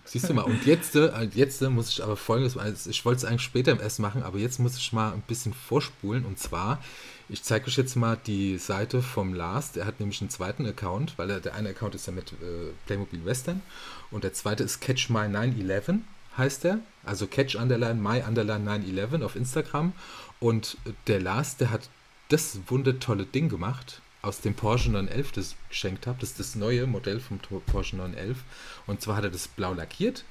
siehst 0.04 0.28
du 0.28 0.34
mal. 0.34 0.42
Und 0.42 0.64
jetzt, 0.66 0.96
äh, 0.96 1.28
jetzt 1.34 1.60
muss 1.62 1.90
ich 1.90 2.02
aber 2.02 2.16
folgendes, 2.16 2.56
also 2.56 2.90
ich 2.90 3.04
wollte 3.04 3.18
es 3.18 3.24
eigentlich 3.24 3.42
später 3.42 3.72
im 3.72 3.80
S 3.80 3.98
machen, 3.98 4.22
aber 4.22 4.38
jetzt 4.38 4.58
muss 4.58 4.76
ich 4.76 4.92
mal 4.92 5.12
ein 5.12 5.22
bisschen 5.22 5.52
vorspulen. 5.52 6.24
Und 6.24 6.38
zwar, 6.38 6.82
ich 7.28 7.42
zeige 7.42 7.66
euch 7.66 7.76
jetzt 7.76 7.96
mal 7.96 8.18
die 8.26 8.58
Seite 8.58 9.02
vom 9.02 9.34
Lars. 9.34 9.72
Der 9.72 9.86
hat 9.86 10.00
nämlich 10.00 10.20
einen 10.20 10.30
zweiten 10.30 10.66
Account, 10.66 11.14
weil 11.16 11.30
er, 11.30 11.40
der 11.40 11.54
eine 11.54 11.70
Account 11.70 11.94
ist 11.94 12.06
ja 12.06 12.12
mit 12.12 12.32
äh, 12.32 12.72
Playmobil 12.86 13.24
Western 13.24 13.62
und 14.10 14.24
der 14.24 14.32
zweite 14.32 14.64
ist 14.64 14.80
Catch 14.80 15.10
My 15.10 15.28
911 15.28 16.00
heißt 16.36 16.64
der. 16.64 16.78
Also 17.04 17.26
Catch 17.26 17.56
Underline 17.56 18.00
My 18.00 18.22
Underline 18.26 18.64
911 18.64 19.22
auf 19.22 19.36
Instagram. 19.36 19.92
Und 20.38 20.78
der 21.06 21.20
Lars, 21.20 21.56
der 21.56 21.70
hat 21.70 21.88
das 22.28 22.58
wundertolle 22.68 23.26
Ding 23.26 23.48
gemacht 23.48 24.00
aus 24.22 24.40
dem 24.40 24.54
Porsche 24.54 24.90
911, 24.90 25.32
das 25.32 25.56
geschenkt 25.68 26.06
habe. 26.06 26.18
Das 26.20 26.30
ist 26.30 26.40
das 26.40 26.54
neue 26.54 26.86
Modell 26.86 27.20
vom 27.20 27.38
Porsche 27.38 27.96
911. 27.96 28.38
Und 28.86 29.00
zwar 29.00 29.16
hat 29.16 29.24
er 29.24 29.30
das 29.30 29.48
blau 29.48 29.72
lackiert 29.72 30.24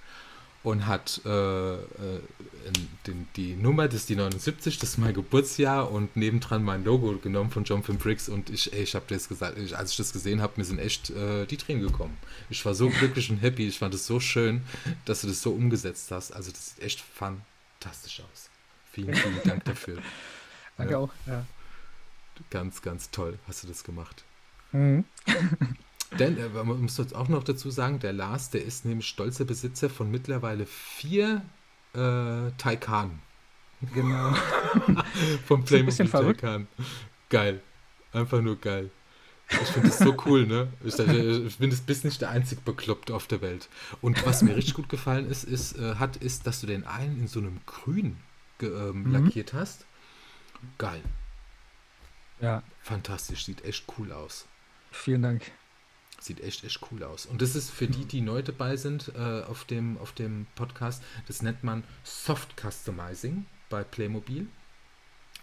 und 0.61 0.87
hat 0.87 1.21
äh, 1.25 1.73
äh, 1.75 1.77
den, 3.07 3.27
die 3.35 3.55
Nummer, 3.55 3.87
das 3.87 4.01
ist 4.01 4.09
die 4.09 4.15
79, 4.15 4.77
das 4.77 4.89
ist 4.89 4.97
mein 4.97 5.13
Geburtsjahr 5.13 5.89
und 5.89 6.17
nebendran 6.17 6.63
mein 6.63 6.83
Logo 6.83 7.17
genommen 7.17 7.49
von 7.49 7.63
John 7.63 7.81
Briggs 7.81 8.27
und 8.27 8.49
ich, 8.49 8.73
ey, 8.73 8.83
ich 8.83 8.93
habe 8.93 9.05
das 9.07 9.29
gesagt, 9.29 9.57
ich, 9.57 9.77
als 9.77 9.91
ich 9.91 9.97
das 9.97 10.11
gesehen 10.11 10.41
habe, 10.41 10.53
mir 10.57 10.65
sind 10.65 10.79
echt 10.79 11.11
äh, 11.11 11.45
die 11.45 11.57
Tränen 11.57 11.83
gekommen. 11.83 12.17
Ich 12.49 12.65
war 12.65 12.75
so 12.75 12.89
glücklich 12.99 13.29
und 13.29 13.37
happy, 13.37 13.67
ich 13.67 13.79
fand 13.79 13.93
es 13.93 14.05
so 14.05 14.19
schön, 14.19 14.61
dass 15.05 15.21
du 15.21 15.27
das 15.27 15.41
so 15.41 15.51
umgesetzt 15.51 16.11
hast. 16.11 16.31
Also 16.31 16.51
das 16.51 16.75
sieht 16.75 16.83
echt 16.83 17.01
fantastisch 17.01 18.21
aus. 18.21 18.49
Vielen, 18.91 19.13
vielen 19.13 19.41
Dank 19.43 19.63
dafür. 19.63 19.99
Danke 20.77 20.93
ja. 20.93 20.99
auch, 20.99 21.13
ja. 21.25 21.45
Ganz, 22.49 22.81
ganz 22.81 23.11
toll 23.11 23.37
hast 23.47 23.63
du 23.63 23.67
das 23.67 23.83
gemacht. 23.83 24.23
Mhm. 24.71 25.05
Denn, 26.17 26.37
äh, 26.37 26.49
man 26.49 26.81
muss 26.81 26.97
jetzt 26.97 27.15
auch 27.15 27.27
noch 27.27 27.43
dazu 27.43 27.69
sagen, 27.69 27.99
der 27.99 28.13
Lars, 28.13 28.49
der 28.49 28.63
ist 28.63 28.85
nämlich 28.85 29.07
stolzer 29.07 29.45
Besitzer 29.45 29.89
von 29.89 30.09
mittlerweile 30.09 30.65
vier 30.65 31.43
äh, 31.93 32.51
Taycan. 32.57 33.19
Genau. 33.93 34.33
Vom 35.45 35.63
Playmobil 35.63 36.09
Taycan. 36.09 36.67
Geil. 37.29 37.61
Einfach 38.11 38.41
nur 38.41 38.59
geil. 38.59 38.89
Ich 39.51 39.69
finde 39.69 39.89
das 39.89 39.99
so 39.99 40.15
cool, 40.25 40.45
ne? 40.45 40.67
Ich, 40.83 40.97
ich 40.99 41.57
bin 41.57 41.69
das 41.71 41.81
bist 41.81 42.05
nicht 42.05 42.21
der 42.21 42.29
einzig 42.29 42.63
bekloppt 42.63 43.09
auf 43.09 43.25
der 43.25 43.41
Welt. 43.41 43.67
Und 44.01 44.23
was 44.25 44.43
mir 44.43 44.55
richtig 44.55 44.75
gut 44.75 44.89
gefallen 44.89 45.27
ist, 45.29 45.43
ist, 45.43 45.77
äh, 45.77 45.95
hat, 45.95 46.17
ist, 46.17 46.45
dass 46.45 46.61
du 46.61 46.67
den 46.67 46.85
einen 46.85 47.19
in 47.19 47.27
so 47.27 47.39
einem 47.39 47.59
Grün 47.65 48.17
ähm, 48.61 49.03
mhm. 49.03 49.13
lackiert 49.13 49.53
hast. 49.53 49.85
Geil. 50.77 51.01
Ja. 52.41 52.63
Fantastisch, 52.81 53.45
sieht 53.45 53.63
echt 53.63 53.85
cool 53.97 54.11
aus. 54.11 54.47
Vielen 54.91 55.21
Dank. 55.21 55.51
Sieht 56.19 56.41
echt, 56.41 56.63
echt 56.63 56.81
cool 56.91 57.03
aus. 57.03 57.25
Und 57.25 57.41
das 57.41 57.55
ist 57.55 57.69
für 57.69 57.87
die, 57.87 58.05
die 58.05 58.21
neu 58.21 58.41
dabei 58.41 58.75
sind 58.75 59.11
äh, 59.15 59.43
auf, 59.43 59.63
dem, 59.65 59.97
auf 59.99 60.11
dem 60.11 60.47
Podcast, 60.55 61.03
das 61.27 61.41
nennt 61.41 61.63
man 61.63 61.83
Soft 62.03 62.59
Customizing 62.59 63.45
bei 63.69 63.83
Playmobil. 63.83 64.47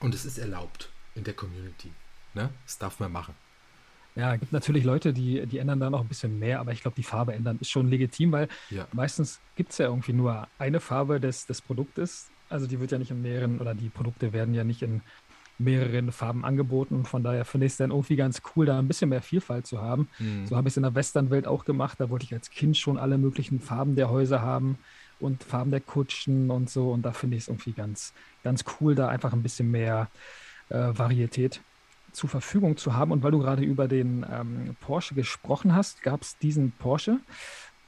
Und 0.01 0.15
es 0.15 0.25
ist 0.27 0.37
erlaubt 0.37 0.91
in 1.15 1.25
der 1.25 1.35
Community. 1.35 1.93
Ne? 2.35 2.51
Das 2.67 2.77
darf 2.79 3.01
man 3.01 3.13
machen. 3.13 3.35
Ja, 4.15 4.33
es 4.33 4.41
gibt 4.41 4.53
natürlich 4.53 4.85
Leute, 4.85 5.13
die, 5.13 5.47
die 5.47 5.59
ändern 5.59 5.79
da 5.79 5.91
noch 5.91 6.01
ein 6.01 6.09
bisschen 6.09 6.39
mehr, 6.39 6.61
aber 6.61 6.73
ich 6.73 6.81
glaube, 6.81 6.95
die 6.95 7.03
Farbe 7.03 7.35
ändern 7.35 7.59
ist 7.61 7.71
schon 7.71 7.89
legitim, 7.89 8.33
weil 8.33 8.49
ja. 8.71 8.89
meistens 8.93 9.41
gibt 9.57 9.73
es 9.73 9.79
ja 9.79 9.87
irgendwie 9.87 10.15
nur 10.15 10.49
eine 10.59 10.81
Farbe 10.81 11.21
des, 11.21 11.47
des 11.47 11.61
Produktes. 11.61 12.29
Also 12.49 12.67
die 12.67 12.81
wird 12.81 12.93
ja 12.93 12.99
nicht 12.99 13.11
in 13.11 13.21
mehreren, 13.21 13.61
oder 13.61 13.75
die 13.75 13.91
Produkte 13.91 14.33
werden 14.33 14.55
ja 14.55 14.65
nicht 14.65 14.83
in 14.83 15.03
mehreren 15.59 16.13
Farben 16.13 16.45
angeboten. 16.45 17.05
Von 17.05 17.23
daher 17.23 17.45
finde 17.45 17.67
ich 17.67 17.73
es 17.73 17.79
dann 17.79 17.91
irgendwie 17.91 18.17
ganz 18.17 18.43
cool, 18.55 18.67
da 18.67 18.79
ein 18.79 18.89
bisschen 18.89 19.09
mehr 19.09 19.23
Vielfalt 19.23 19.67
zu 19.67 19.81
haben. 19.81 20.09
Mhm. 20.19 20.47
So 20.47 20.57
habe 20.57 20.69
ich 20.69 20.73
es 20.73 20.77
in 20.77 20.83
der 20.83 20.95
Westernwelt 20.95 21.47
auch 21.47 21.65
gemacht. 21.65 21.99
Da 21.99 22.11
wollte 22.11 22.25
ich 22.25 22.35
als 22.35 22.51
Kind 22.51 22.77
schon 22.77 22.99
alle 22.99 23.19
möglichen 23.19 23.61
Farben 23.61 23.97
der 23.97 24.11
Häuser 24.11 24.43
haben 24.43 24.79
und 25.19 25.43
Farben 25.45 25.71
der 25.71 25.81
Kutschen 25.81 26.51
und 26.51 26.69
so. 26.69 26.91
Und 26.91 27.03
da 27.03 27.13
finde 27.13 27.37
ich 27.37 27.45
es 27.45 27.49
irgendwie 27.49 27.73
ganz, 27.73 28.13
ganz 28.45 28.65
cool, 28.81 28.95
da 28.95 29.09
einfach 29.09 29.33
ein 29.33 29.43
bisschen 29.43 29.71
mehr 29.71 30.09
äh, 30.69 30.77
Varietät 30.93 31.61
zur 32.13 32.29
Verfügung 32.29 32.77
zu 32.77 32.95
haben. 32.95 33.13
Und 33.13 33.23
weil 33.23 33.31
du 33.31 33.39
gerade 33.39 33.63
über 33.63 33.89
den 33.89 34.27
ähm, 34.31 34.77
Porsche 34.81 35.15
gesprochen 35.15 35.75
hast, 35.75 36.03
gab 36.03 36.23
es 36.23 36.39
diesen 36.39 36.73
Porsche, 36.73 37.19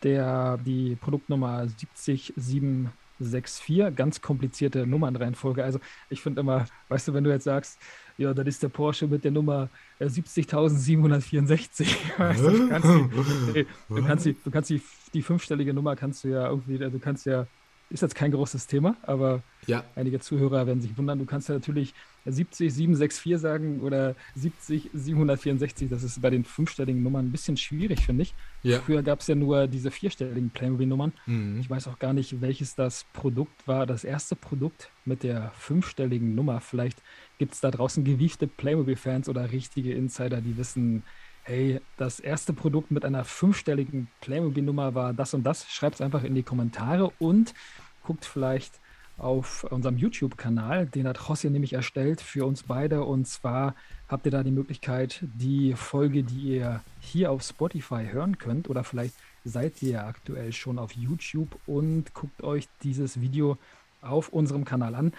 der 0.03 0.59
die 0.59 0.97
Produktnummer 0.97 1.67
707 1.69 2.91
6-4, 3.21 3.91
ganz 3.91 4.21
komplizierte 4.21 4.87
Nummernreihenfolge. 4.87 5.65
Also 5.65 5.81
ich 6.09 6.21
finde 6.21 6.41
immer, 6.41 6.67
weißt 6.89 7.09
du, 7.09 7.15
wenn 7.15 7.25
du 7.25 7.31
jetzt 7.31 7.45
sagst, 7.45 7.79
ja, 8.17 8.35
das 8.35 8.47
ist 8.47 8.63
der 8.63 8.69
Porsche 8.69 9.07
mit 9.07 9.25
der 9.25 9.31
Nummer 9.31 9.69
70.764. 10.01 11.83
Äh, 12.19 12.35
du 12.37 12.69
kannst, 12.69 12.89
die, 12.89 13.67
du 13.89 14.05
kannst, 14.05 14.27
die, 14.27 14.37
du 14.45 14.51
kannst 14.51 14.71
die, 14.71 14.83
die 15.15 15.23
fünfstellige 15.23 15.73
Nummer 15.73 15.97
kannst 15.97 16.25
du 16.25 16.29
ja 16.29 16.49
irgendwie, 16.49 16.79
du 16.79 16.99
kannst 16.99 17.27
ja 17.27 17.47
ist 17.91 18.03
jetzt 18.03 18.15
kein 18.15 18.31
großes 18.33 18.67
Thema, 18.67 18.97
aber 19.03 19.43
ja. 19.67 19.83
einige 19.97 20.21
Zuhörer 20.21 20.67
werden 20.67 20.81
sich 20.83 20.97
wundern. 20.99 21.19
Du 21.19 21.25
kannst 21.25 21.49
ja 21.49 21.55
natürlich 21.55 21.95
70 22.27 22.73
764 22.73 23.39
sagen 23.39 23.81
oder 23.81 24.15
70 24.35 24.91
764. 24.93 25.89
Das 25.89 26.03
ist 26.03 26.21
bei 26.21 26.29
den 26.31 26.45
fünfstelligen 26.45 27.03
Nummern 27.03 27.27
ein 27.27 27.33
bisschen 27.33 27.57
schwierig, 27.57 28.01
finde 28.05 28.23
ich. 28.23 28.35
Ja. 28.63 28.81
Früher 28.81 29.03
gab 29.03 29.21
es 29.21 29.27
ja 29.27 29.35
nur 29.35 29.67
diese 29.67 29.91
vierstelligen 29.91 30.51
Playmobil-Nummern. 30.51 31.13
Mhm. 31.27 31.61
Ich 31.61 31.71
weiß 31.71 31.89
auch 31.89 31.99
gar 31.99 32.13
nicht, 32.13 32.41
welches 32.43 32.75
das 32.75 33.07
Produkt 33.15 33.67
war. 33.67 33.87
Das 33.87 34.05
erste 34.05 34.37
Produkt 34.37 34.91
mit 35.07 35.23
der 35.23 35.51
fünfstelligen 35.55 36.35
Nummer. 36.35 36.61
Vielleicht 36.61 37.03
gibt 37.39 37.55
es 37.55 37.61
da 37.61 37.71
draußen 37.71 38.05
gewiefte 38.05 38.47
Playmobil-Fans 38.47 39.29
oder 39.29 39.51
richtige 39.51 39.95
Insider, 39.95 40.43
die 40.43 40.59
wissen, 40.59 41.05
hey, 41.49 41.81
das 41.97 42.21
erste 42.21 42.53
Produkt 42.53 42.91
mit 42.91 43.07
einer 43.07 43.25
fünfstelligen 43.25 44.09
Playmobil-Nummer 44.21 44.95
war 44.95 45.15
das 45.15 45.33
und 45.33 45.45
das. 45.45 45.67
Schreibt 45.71 45.95
es 45.95 46.01
einfach 46.03 46.23
in 46.23 46.35
die 46.35 46.43
Kommentare 46.43 47.11
und 47.19 47.55
guckt 48.03 48.27
vielleicht 48.27 48.81
auf 49.17 49.65
unserem 49.65 49.97
YouTube-Kanal. 49.97 50.87
Den 50.87 51.09
hat 51.09 51.19
José 51.19 51.49
nämlich 51.49 51.73
erstellt 51.73 52.21
für 52.21 52.45
uns 52.45 52.65
beide. 52.65 53.03
Und 53.03 53.27
zwar 53.27 53.75
habt 54.09 54.27
ihr 54.27 54.31
da 54.31 54.43
die 54.43 54.51
Möglichkeit, 54.51 55.21
die 55.23 55.73
Folge, 55.73 56.23
die 56.23 56.57
ihr 56.57 56.83
hier 57.01 57.33
auf 57.33 57.43
Spotify 57.43 58.07
hören 58.11 58.37
könnt, 58.37 58.69
oder 58.69 58.85
vielleicht 58.85 59.15
seid 59.43 59.83
ihr 59.83 60.05
aktuell 60.05 60.53
schon 60.53 60.79
auf 60.79 60.93
YouTube 60.93 61.59
und 61.67 62.13
guckt 62.13 62.43
euch 62.43 62.69
dieses 62.83 63.23
Video 63.23 63.57
auf 64.03 64.29
unserem 64.29 64.67
Kanal 64.67 64.95
an. 64.95 65.15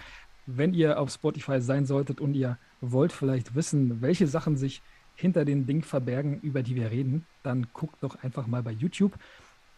Wenn 0.45 0.75
ihr 0.75 0.99
auf 0.99 1.09
Spotify 1.09 1.59
sein 1.59 1.87
solltet 1.87 2.21
und 2.21 2.35
ihr 2.35 2.59
wollt 2.81 3.13
vielleicht 3.13 3.55
wissen, 3.55 4.03
welche 4.03 4.27
Sachen 4.27 4.57
sich 4.57 4.83
hinter 5.19 5.45
den 5.45 5.65
Dingen 5.65 5.83
verbergen, 5.83 6.39
über 6.41 6.63
die 6.63 6.75
wir 6.75 6.91
reden, 6.91 7.25
dann 7.43 7.67
guckt 7.73 8.01
doch 8.01 8.23
einfach 8.23 8.47
mal 8.47 8.63
bei 8.63 8.71
YouTube. 8.71 9.13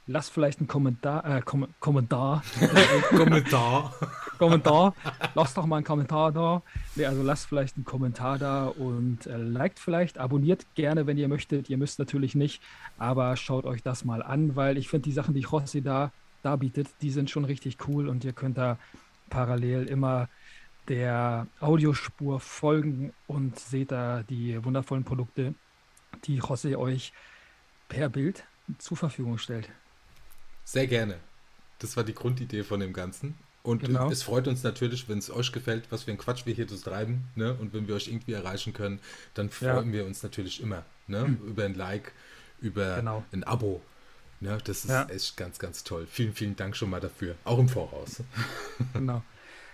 Lasst 0.07 0.31
vielleicht 0.31 0.59
einen 0.59 0.67
Kommentar, 0.67 1.25
äh, 1.25 1.41
Kom 1.41 1.67
Kommentar. 1.79 2.43
Kommentar. 3.09 3.93
Kommentar. 4.37 4.95
Lasst 5.35 5.57
doch 5.57 5.65
mal 5.65 5.77
einen 5.77 5.85
Kommentar 5.85 6.31
da. 6.31 6.61
Nee, 6.95 7.05
also 7.05 7.21
lasst 7.23 7.45
vielleicht 7.45 7.75
einen 7.75 7.85
Kommentar 7.85 8.37
da 8.37 8.65
und 8.65 9.25
äh, 9.27 9.37
liked 9.37 9.79
vielleicht. 9.79 10.17
Abonniert 10.17 10.65
gerne, 10.75 11.07
wenn 11.07 11.17
ihr 11.17 11.27
möchtet. 11.27 11.69
Ihr 11.69 11.77
müsst 11.77 11.99
natürlich 11.99 12.35
nicht, 12.35 12.61
aber 12.97 13.35
schaut 13.37 13.65
euch 13.65 13.83
das 13.83 14.03
mal 14.03 14.23
an, 14.23 14.55
weil 14.55 14.77
ich 14.77 14.89
finde 14.89 15.03
die 15.03 15.13
Sachen, 15.13 15.33
die 15.33 15.43
Rossi 15.43 15.81
da, 15.81 16.11
da 16.41 16.55
bietet, 16.55 16.87
die 17.01 17.11
sind 17.11 17.29
schon 17.29 17.45
richtig 17.45 17.77
cool 17.87 18.07
und 18.07 18.25
ihr 18.25 18.33
könnt 18.33 18.57
da 18.57 18.77
parallel 19.29 19.85
immer 19.85 20.29
der 20.87 21.47
Audiospur 21.59 22.39
folgen 22.39 23.13
und 23.27 23.59
seht 23.59 23.91
da 23.91 24.23
die 24.23 24.63
wundervollen 24.63 25.03
Produkte, 25.03 25.53
die 26.25 26.41
José 26.41 26.77
euch 26.77 27.13
per 27.87 28.09
Bild 28.09 28.43
zur 28.77 28.97
Verfügung 28.97 29.37
stellt. 29.37 29.69
Sehr 30.63 30.87
gerne. 30.87 31.17
Das 31.79 31.97
war 31.97 32.03
die 32.03 32.13
Grundidee 32.13 32.63
von 32.63 32.79
dem 32.79 32.93
Ganzen. 32.93 33.37
Und 33.63 33.83
genau. 33.83 34.09
es 34.09 34.23
freut 34.23 34.47
uns 34.47 34.63
natürlich, 34.63 35.07
wenn 35.07 35.19
es 35.19 35.29
euch 35.29 35.51
gefällt, 35.51 35.91
was 35.91 36.03
für 36.03 36.11
ein 36.11 36.17
Quatsch 36.17 36.45
wir 36.45 36.53
hier 36.53 36.67
zu 36.67 36.77
treiben. 36.77 37.25
Ne? 37.35 37.53
Und 37.53 37.73
wenn 37.73 37.87
wir 37.87 37.95
euch 37.95 38.07
irgendwie 38.07 38.33
erreichen 38.33 38.73
können, 38.73 38.99
dann 39.33 39.49
freuen 39.49 39.87
ja. 39.87 39.93
wir 39.93 40.05
uns 40.05 40.23
natürlich 40.23 40.61
immer 40.61 40.83
ne? 41.07 41.25
Mhm. 41.25 41.47
über 41.47 41.65
ein 41.65 41.75
Like, 41.75 42.11
über 42.59 42.95
genau. 42.95 43.23
ein 43.31 43.43
Abo. 43.43 43.81
Ne? 44.39 44.57
Das 44.63 44.85
ist 44.85 44.89
ja. 44.89 45.05
echt 45.09 45.37
ganz, 45.37 45.59
ganz 45.59 45.83
toll. 45.83 46.07
Vielen, 46.09 46.33
vielen 46.33 46.55
Dank 46.55 46.75
schon 46.75 46.89
mal 46.89 46.99
dafür. 46.99 47.35
Auch 47.43 47.59
im 47.59 47.69
Voraus. 47.69 48.23
Genau. 48.93 49.21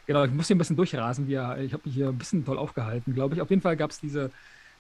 Genau, 0.08 0.24
ich 0.24 0.32
muss 0.32 0.48
hier 0.48 0.56
ein 0.56 0.60
bisschen 0.60 0.76
durchrasen. 0.76 1.28
Wir, 1.28 1.58
ich 1.60 1.74
habe 1.74 1.84
mich 1.86 1.94
hier 1.94 2.10
ein 2.10 2.18
bisschen 2.18 2.44
toll 2.44 2.58
aufgehalten, 2.58 3.14
glaube 3.14 3.36
ich. 3.36 3.42
Auf 3.42 3.50
jeden 3.50 3.62
Fall 3.62 3.78
gab 3.78 3.92
es 3.92 4.00
diese 4.00 4.32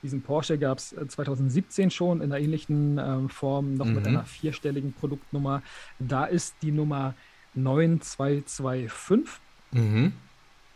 Diesen 0.03 0.21
Porsche 0.21 0.57
gab 0.57 0.77
es 0.77 0.95
2017 1.07 1.89
schon 1.89 2.21
in 2.21 2.31
einer 2.31 2.39
ähnlichen 2.39 2.99
ähm, 2.99 3.29
Form, 3.29 3.75
noch 3.75 3.85
mhm. 3.85 3.95
mit 3.95 4.07
einer 4.07 4.25
vierstelligen 4.25 4.93
Produktnummer. 4.93 5.63
Da 5.99 6.25
ist 6.25 6.55
die 6.61 6.71
Nummer 6.71 7.15
9225. 7.55 9.41
Mhm. 9.71 10.13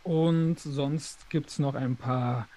Und 0.02 0.58
sonst 0.58 1.30
gibt 1.30 1.50
es 1.50 1.60
noch 1.60 1.76
ein 1.76 1.94
paar 1.94 2.48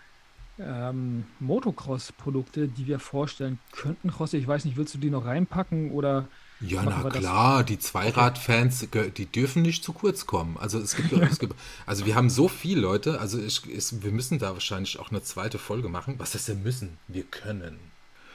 ähm, 0.58 1.26
Motocross-Produkte, 1.40 2.68
die 2.68 2.88
wir 2.88 2.98
vorstellen 2.98 3.60
könnten. 3.72 4.10
José, 4.10 4.38
ich 4.38 4.48
weiß 4.48 4.66
nicht, 4.66 4.78
willst 4.78 4.96
du 4.96 4.98
die 4.98 5.12
noch 5.12 5.26
reinpacken 5.26 5.92
oder 5.92 6.28
ja, 6.62 6.84
na 6.84 7.10
klar, 7.10 7.64
die 7.64 7.78
Zweiradfans, 7.78 8.88
die 9.18 9.26
dürfen 9.26 9.62
nicht 9.62 9.84
zu 9.84 9.92
kurz 9.92 10.26
kommen. 10.26 10.58
Also 10.58 10.80
es 10.80 10.96
gibt, 10.96 11.12
es 11.12 11.40
gibt 11.40 11.56
also 11.86 12.06
wir 12.06 12.16
haben 12.16 12.30
so 12.30 12.48
viele 12.48 12.82
Leute, 12.82 13.20
also 13.20 13.40
ich, 13.40 13.70
ich, 13.70 14.04
wir 14.04 14.12
müssen 14.12 14.40
da 14.40 14.54
wahrscheinlich 14.54 14.98
auch 15.00 15.12
eine 15.12 15.22
zweite 15.22 15.60
Folge 15.60 15.90
machen. 15.90 16.16
Was 16.18 16.34
heißt 16.34 16.48
denn 16.48 16.64
müssen? 16.64 16.98
Wir 17.08 17.24
können. 17.24 17.78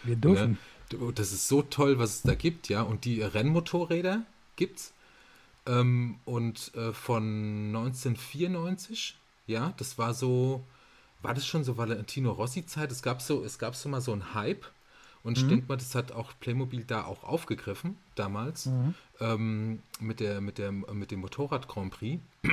Wir 0.02 0.16
dürfen. 0.16 0.58
Ne? 0.92 1.12
Das 1.14 1.32
ist 1.32 1.48
so 1.48 1.62
toll, 1.62 1.98
was 1.98 2.16
es 2.16 2.22
da 2.22 2.34
gibt, 2.34 2.68
ja. 2.68 2.82
Und 2.82 3.04
die 3.04 3.22
Rennmotorräder 3.22 4.22
gibt's. 4.56 4.92
Ähm, 5.66 6.18
und 6.24 6.74
äh, 6.74 6.92
von 6.92 7.68
1994, 7.68 9.16
ja, 9.46 9.72
das 9.76 9.98
war 9.98 10.14
so, 10.14 10.64
war 11.22 11.32
das 11.32 11.46
schon 11.46 11.64
so 11.64 11.76
Valentino 11.76 12.32
Rossi-Zeit? 12.32 12.90
Es 12.90 13.02
gab 13.02 13.22
so, 13.22 13.44
es 13.44 13.58
gab 13.58 13.76
so 13.76 13.88
mal 13.88 14.00
so 14.00 14.12
einen 14.12 14.34
Hype 14.34 14.66
und 15.22 15.36
mhm. 15.36 15.42
ich 15.42 15.48
denke 15.48 15.68
mal, 15.68 15.76
das 15.76 15.94
hat 15.94 16.12
auch 16.12 16.32
Playmobil 16.40 16.84
da 16.84 17.04
auch 17.04 17.24
aufgegriffen, 17.24 17.98
damals, 18.20 18.66
mhm. 18.66 18.94
ähm, 19.20 19.82
mit, 19.98 20.20
der, 20.20 20.40
mit, 20.40 20.58
der, 20.58 20.72
mit 20.72 21.10
dem 21.10 21.20
Motorrad 21.20 21.68
Grand 21.68 21.92
Prix. 21.92 22.20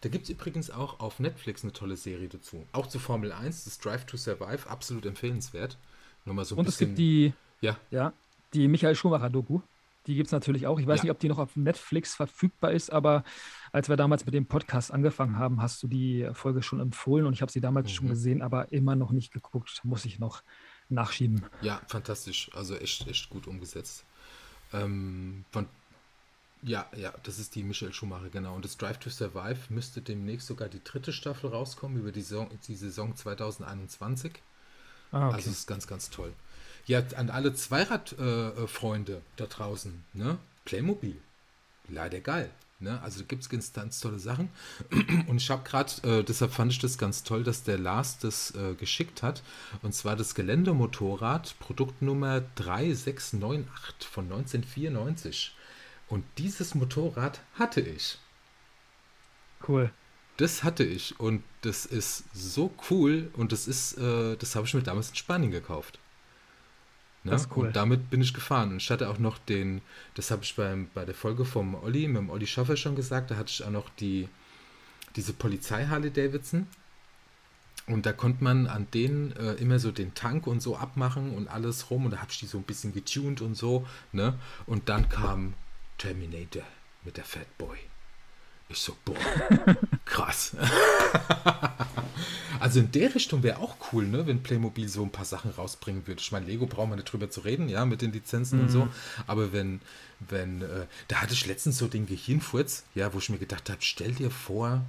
Da 0.00 0.08
gibt 0.08 0.24
es 0.24 0.30
übrigens 0.30 0.70
auch 0.70 1.00
auf 1.00 1.20
Netflix 1.20 1.62
eine 1.62 1.72
tolle 1.72 1.96
Serie 1.96 2.28
dazu. 2.28 2.66
Auch 2.72 2.86
zu 2.86 2.98
Formel 2.98 3.32
1, 3.32 3.64
das 3.64 3.78
Drive 3.78 4.06
to 4.06 4.16
Survive, 4.16 4.68
absolut 4.68 5.04
empfehlenswert. 5.04 5.78
Nochmal 6.24 6.44
so 6.44 6.54
ein 6.54 6.58
Und 6.58 6.66
bisschen, 6.66 6.90
es 6.92 6.96
gibt 6.96 6.98
die, 6.98 7.32
ja. 7.60 7.76
Ja, 7.90 8.12
die 8.54 8.68
Michael 8.68 8.94
Schumacher-Doku. 8.94 9.60
Die 10.06 10.14
gibt 10.14 10.26
es 10.26 10.32
natürlich 10.32 10.66
auch. 10.66 10.78
Ich 10.78 10.86
weiß 10.86 10.98
ja. 10.98 11.04
nicht, 11.04 11.10
ob 11.10 11.18
die 11.18 11.28
noch 11.28 11.38
auf 11.38 11.56
Netflix 11.56 12.14
verfügbar 12.14 12.72
ist, 12.72 12.92
aber 12.92 13.24
als 13.72 13.88
wir 13.88 13.96
damals 13.96 14.26
mit 14.26 14.34
dem 14.34 14.46
Podcast 14.46 14.92
angefangen 14.92 15.38
haben, 15.38 15.62
hast 15.62 15.82
du 15.82 15.88
die 15.88 16.28
Folge 16.34 16.62
schon 16.62 16.80
empfohlen 16.80 17.26
und 17.26 17.32
ich 17.32 17.42
habe 17.42 17.52
sie 17.52 17.62
damals 17.62 17.88
mhm. 17.88 17.94
schon 17.94 18.08
gesehen, 18.08 18.42
aber 18.42 18.72
immer 18.72 18.96
noch 18.96 19.12
nicht 19.12 19.32
geguckt. 19.32 19.80
Muss 19.84 20.04
ich 20.04 20.18
noch 20.18 20.42
nachschieben. 20.90 21.44
Ja, 21.62 21.80
fantastisch. 21.86 22.50
Also 22.54 22.76
echt, 22.76 23.06
echt 23.08 23.30
gut 23.30 23.46
umgesetzt. 23.46 24.04
Ähm, 24.74 25.44
von, 25.52 25.68
ja, 26.62 26.86
ja, 26.96 27.12
das 27.22 27.38
ist 27.38 27.54
die 27.54 27.62
Michelle 27.62 27.92
Schumacher, 27.92 28.28
genau. 28.30 28.54
Und 28.54 28.64
das 28.64 28.76
Drive 28.76 28.98
to 28.98 29.10
Survive 29.10 29.58
müsste 29.68 30.00
demnächst 30.00 30.46
sogar 30.46 30.68
die 30.68 30.82
dritte 30.82 31.12
Staffel 31.12 31.50
rauskommen 31.50 31.98
über 31.98 32.12
die 32.12 32.22
Saison, 32.22 32.50
die 32.66 32.76
Saison 32.76 33.14
2021. 33.14 34.32
Ah, 35.12 35.28
okay. 35.28 35.36
Also 35.36 35.50
es 35.50 35.58
ist 35.58 35.66
ganz, 35.66 35.86
ganz 35.86 36.10
toll. 36.10 36.32
Ja, 36.86 37.02
an 37.16 37.30
alle 37.30 37.54
Zweiradfreunde 37.54 39.12
äh, 39.12 39.20
da 39.36 39.46
draußen, 39.46 40.04
ne? 40.12 40.38
Playmobil. 40.64 41.16
Leider 41.88 42.20
geil. 42.20 42.50
Ne? 42.80 43.00
Also 43.02 43.24
gibt 43.24 43.42
es 43.42 43.48
ganz, 43.48 43.72
ganz 43.72 44.00
tolle 44.00 44.18
Sachen. 44.18 44.50
Und 45.26 45.36
ich 45.36 45.50
habe 45.50 45.62
gerade, 45.68 45.92
äh, 46.02 46.24
deshalb 46.24 46.52
fand 46.52 46.72
ich 46.72 46.78
das 46.78 46.98
ganz 46.98 47.22
toll, 47.22 47.44
dass 47.44 47.62
der 47.62 47.78
Lars 47.78 48.18
das 48.18 48.52
äh, 48.54 48.74
geschickt 48.74 49.22
hat. 49.22 49.42
Und 49.82 49.94
zwar 49.94 50.16
das 50.16 50.34
Geländemotorrad, 50.34 51.56
Produktnummer 51.60 52.42
3698 52.56 54.08
von 54.08 54.24
1994. 54.24 55.54
Und 56.08 56.24
dieses 56.38 56.74
Motorrad 56.74 57.40
hatte 57.58 57.80
ich. 57.80 58.18
Cool. 59.66 59.90
Das 60.36 60.64
hatte 60.64 60.82
ich 60.82 61.18
und 61.20 61.44
das 61.60 61.86
ist 61.86 62.24
so 62.34 62.74
cool 62.90 63.30
und 63.34 63.52
das 63.52 63.68
ist, 63.68 63.96
äh, 63.98 64.36
das 64.36 64.56
habe 64.56 64.66
ich 64.66 64.74
mir 64.74 64.82
damals 64.82 65.10
in 65.10 65.14
Spanien 65.14 65.52
gekauft. 65.52 66.00
Ne? 67.24 67.30
Das 67.32 67.42
ist 67.42 67.56
cool. 67.56 67.66
Und 67.68 67.76
damit 67.76 68.10
bin 68.10 68.20
ich 68.20 68.34
gefahren. 68.34 68.72
Und 68.72 68.76
ich 68.76 68.90
hatte 68.90 69.08
auch 69.08 69.18
noch 69.18 69.38
den, 69.38 69.80
das 70.14 70.30
habe 70.30 70.44
ich 70.44 70.54
beim, 70.54 70.88
bei 70.94 71.04
der 71.04 71.14
Folge 71.14 71.44
vom 71.44 71.74
Olli, 71.74 72.06
mit 72.06 72.18
dem 72.18 72.30
Olli 72.30 72.46
Schaffer 72.46 72.76
schon 72.76 72.94
gesagt, 72.94 73.30
da 73.30 73.36
hatte 73.36 73.50
ich 73.50 73.64
auch 73.64 73.70
noch 73.70 73.88
die, 73.88 74.28
diese 75.16 75.32
Polizei 75.32 75.86
Harley 75.86 76.10
Davidson. 76.10 76.66
Und 77.86 78.06
da 78.06 78.12
konnte 78.12 78.42
man 78.42 78.66
an 78.66 78.86
denen 78.92 79.32
äh, 79.36 79.54
immer 79.54 79.78
so 79.78 79.90
den 79.90 80.14
Tank 80.14 80.46
und 80.46 80.60
so 80.60 80.76
abmachen 80.76 81.34
und 81.34 81.48
alles 81.48 81.90
rum. 81.90 82.06
Und 82.06 82.12
da 82.12 82.18
habe 82.18 82.30
ich 82.30 82.38
die 82.38 82.46
so 82.46 82.58
ein 82.58 82.64
bisschen 82.64 82.94
getuned 82.94 83.40
und 83.40 83.56
so. 83.56 83.86
Ne? 84.12 84.38
Und 84.66 84.88
dann 84.88 85.08
kam 85.08 85.54
Terminator 85.98 86.62
mit 87.04 87.16
der 87.16 87.24
Fat 87.24 87.58
Boy. 87.58 87.78
Ich 88.74 88.80
so, 88.80 88.96
boah, 89.04 89.14
krass. 90.04 90.56
also 92.60 92.80
in 92.80 92.90
der 92.90 93.14
Richtung 93.14 93.44
wäre 93.44 93.58
auch 93.58 93.76
cool, 93.92 94.04
ne, 94.04 94.26
wenn 94.26 94.42
Playmobil 94.42 94.88
so 94.88 95.04
ein 95.04 95.12
paar 95.12 95.24
Sachen 95.24 95.52
rausbringen 95.52 96.08
würde. 96.08 96.20
Ich 96.20 96.32
meine, 96.32 96.46
Lego 96.46 96.66
braucht 96.66 96.88
man 96.88 96.98
nicht 96.98 97.12
drüber 97.12 97.30
zu 97.30 97.42
reden, 97.42 97.68
ja, 97.68 97.84
mit 97.84 98.02
den 98.02 98.12
Lizenzen 98.12 98.58
mhm. 98.58 98.64
und 98.64 98.70
so. 98.70 98.84
Mhm. 98.86 98.90
Aber 99.28 99.52
wenn, 99.52 99.80
wenn, 100.18 100.62
äh, 100.62 100.86
da 101.06 101.22
hatte 101.22 101.34
ich 101.34 101.46
letztens 101.46 101.78
so 101.78 101.86
den 101.86 102.06
Gehirnfurz, 102.06 102.82
ja, 102.96 103.14
wo 103.14 103.18
ich 103.18 103.30
mir 103.30 103.38
gedacht 103.38 103.70
habe, 103.70 103.80
stell 103.80 104.10
dir 104.10 104.32
vor, 104.32 104.84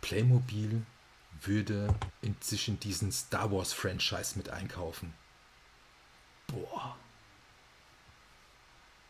Playmobil 0.00 0.82
würde 1.40 1.94
in, 2.20 2.34
sich 2.40 2.66
in 2.66 2.80
diesen 2.80 3.12
Star 3.12 3.52
Wars 3.52 3.72
Franchise 3.72 4.36
mit 4.36 4.48
einkaufen. 4.48 5.14
Boah. 6.48 6.96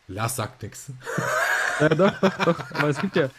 Lars 0.07 0.35
sagt 0.35 0.61
nichts. 0.61 0.91
Ja, 1.79 1.89
doch, 1.89 2.19
doch, 2.19 2.37
doch. 2.45 2.71
Aber 2.71 2.89
es 2.89 3.01
gibt 3.01 3.15
ja, 3.15 3.29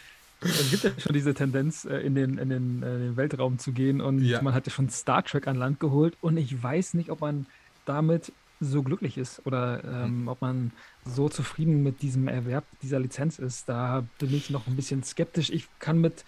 es 0.41 0.71
gibt 0.71 0.83
ja 0.83 0.91
schon 0.99 1.13
diese 1.13 1.33
Tendenz, 1.33 1.85
äh, 1.85 1.97
in 1.97 2.15
den, 2.15 2.37
in 2.37 2.49
den, 2.49 2.83
äh, 2.83 2.95
in 2.95 3.01
den 3.01 3.17
Weltraum 3.17 3.57
zu 3.57 3.71
gehen 3.71 4.01
und 4.01 4.21
ja. 4.21 4.41
man 4.41 4.53
hat 4.53 4.67
ja 4.67 4.71
schon 4.71 4.89
Star 4.89 5.23
Trek 5.23 5.47
an 5.47 5.55
Land 5.55 5.79
geholt 5.79 6.15
und 6.21 6.37
ich 6.37 6.61
weiß 6.61 6.93
nicht, 6.93 7.09
ob 7.09 7.21
man 7.21 7.47
damit 7.85 8.31
so 8.59 8.83
glücklich 8.83 9.17
ist 9.17 9.45
oder 9.45 9.83
ähm, 9.83 10.23
mhm. 10.23 10.27
ob 10.27 10.41
man 10.41 10.71
so 11.05 11.29
zufrieden 11.29 11.83
mit 11.83 12.01
diesem 12.01 12.27
Erwerb 12.27 12.65
dieser 12.81 12.99
Lizenz 12.99 13.39
ist. 13.39 13.69
Da 13.69 14.05
bin 14.19 14.33
ich 14.33 14.49
noch 14.49 14.67
ein 14.67 14.75
bisschen 14.75 15.03
skeptisch. 15.03 15.51
Ich 15.51 15.67
kann 15.79 15.99
mit 16.01 16.25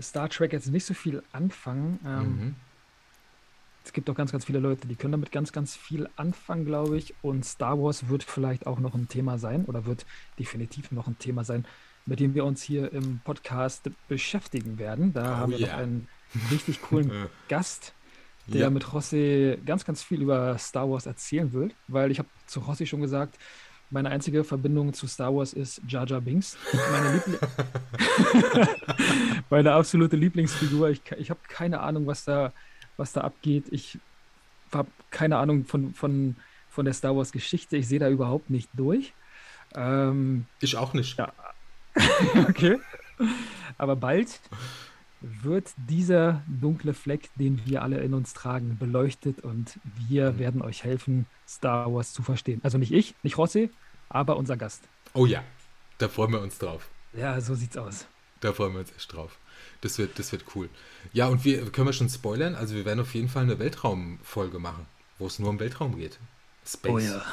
Star 0.00 0.28
Trek 0.28 0.52
jetzt 0.52 0.70
nicht 0.70 0.86
so 0.86 0.94
viel 0.94 1.22
anfangen. 1.32 2.00
Ähm, 2.04 2.22
mhm. 2.22 2.54
Es 3.84 3.92
gibt 3.92 4.10
auch 4.10 4.14
ganz, 4.14 4.32
ganz 4.32 4.46
viele 4.46 4.58
Leute, 4.58 4.88
die 4.88 4.96
können 4.96 5.12
damit 5.12 5.30
ganz, 5.32 5.52
ganz 5.52 5.76
viel 5.76 6.08
anfangen, 6.16 6.64
glaube 6.64 6.96
ich. 6.96 7.14
Und 7.22 7.44
Star 7.44 7.78
Wars 7.78 8.08
wird 8.08 8.24
vielleicht 8.24 8.66
auch 8.66 8.80
noch 8.80 8.94
ein 8.94 9.08
Thema 9.08 9.38
sein 9.38 9.64
oder 9.66 9.86
wird 9.86 10.06
definitiv 10.38 10.90
noch 10.92 11.06
ein 11.06 11.18
Thema 11.18 11.44
sein 11.44 11.66
mit 12.06 12.20
dem 12.20 12.34
wir 12.34 12.44
uns 12.44 12.62
hier 12.62 12.92
im 12.92 13.20
Podcast 13.24 13.90
beschäftigen 14.08 14.78
werden. 14.78 15.12
Da 15.12 15.22
oh, 15.22 15.36
haben 15.36 15.52
wir 15.52 15.60
yeah. 15.60 15.72
noch 15.72 15.82
einen 15.82 16.08
richtig 16.50 16.80
coolen 16.80 17.10
Gast, 17.48 17.92
der 18.46 18.62
ja. 18.62 18.70
mit 18.70 18.84
José 18.84 19.58
ganz, 19.64 19.84
ganz 19.84 20.02
viel 20.02 20.22
über 20.22 20.56
Star 20.58 20.88
Wars 20.88 21.06
erzählen 21.06 21.52
will, 21.52 21.72
weil 21.88 22.10
ich 22.10 22.18
habe 22.18 22.28
zu 22.46 22.60
José 22.60 22.86
schon 22.86 23.00
gesagt, 23.00 23.36
meine 23.90 24.10
einzige 24.10 24.42
Verbindung 24.42 24.92
zu 24.94 25.06
Star 25.06 25.34
Wars 25.34 25.52
ist 25.52 25.80
Jar 25.86 26.06
Jar 26.06 26.20
Binks. 26.20 26.56
Meine, 26.90 27.12
Liebl 27.14 27.38
meine 29.50 29.72
absolute 29.72 30.16
Lieblingsfigur. 30.16 30.90
Ich, 30.90 31.02
ich 31.18 31.30
habe 31.30 31.40
keine 31.48 31.80
Ahnung, 31.80 32.06
was 32.06 32.24
da, 32.24 32.52
was 32.96 33.12
da 33.12 33.20
abgeht. 33.20 33.66
Ich 33.70 33.98
habe 34.72 34.88
keine 35.10 35.38
Ahnung 35.38 35.66
von, 35.66 35.94
von, 35.94 36.34
von 36.68 36.84
der 36.84 36.94
Star 36.94 37.16
Wars 37.16 37.30
Geschichte. 37.30 37.76
Ich 37.76 37.86
sehe 37.86 38.00
da 38.00 38.08
überhaupt 38.08 38.50
nicht 38.50 38.68
durch. 38.72 39.12
Ähm, 39.76 40.46
ich 40.60 40.76
auch 40.76 40.92
nicht. 40.92 41.16
Ja, 41.18 41.32
okay. 42.48 42.78
Aber 43.78 43.96
bald 43.96 44.40
wird 45.20 45.70
dieser 45.76 46.42
dunkle 46.46 46.94
Fleck, 46.94 47.30
den 47.36 47.64
wir 47.64 47.82
alle 47.82 48.00
in 48.00 48.14
uns 48.14 48.34
tragen, 48.34 48.76
beleuchtet 48.78 49.40
und 49.40 49.78
wir 50.08 50.32
mhm. 50.32 50.38
werden 50.38 50.62
euch 50.62 50.84
helfen, 50.84 51.26
Star 51.48 51.92
Wars 51.92 52.12
zu 52.12 52.22
verstehen. 52.22 52.60
Also 52.62 52.78
nicht 52.78 52.92
ich, 52.92 53.14
nicht 53.22 53.38
Rossi, 53.38 53.70
aber 54.08 54.36
unser 54.36 54.56
Gast. 54.56 54.82
Oh 55.14 55.26
ja, 55.26 55.42
da 55.98 56.08
freuen 56.08 56.32
wir 56.32 56.40
uns 56.40 56.58
drauf. 56.58 56.88
Ja, 57.14 57.40
so 57.40 57.54
sieht's 57.54 57.76
aus. 57.76 58.06
Da 58.40 58.52
freuen 58.52 58.74
wir 58.74 58.80
uns 58.80 58.92
echt 58.92 59.12
drauf. 59.12 59.38
Das 59.80 59.98
wird, 59.98 60.18
das 60.18 60.32
wird 60.32 60.44
cool. 60.54 60.68
Ja, 61.12 61.28
und 61.28 61.44
wir 61.44 61.70
können 61.70 61.86
wir 61.86 61.92
schon 61.92 62.10
spoilern. 62.10 62.54
Also 62.54 62.74
wir 62.74 62.84
werden 62.84 63.00
auf 63.00 63.14
jeden 63.14 63.28
Fall 63.28 63.44
eine 63.44 63.58
Weltraumfolge 63.58 64.58
machen, 64.58 64.86
wo 65.18 65.26
es 65.26 65.38
nur 65.38 65.50
um 65.50 65.58
Weltraum 65.58 65.96
geht. 65.96 66.18
Space. 66.66 66.92
Oh 66.92 66.98
ja. 66.98 67.24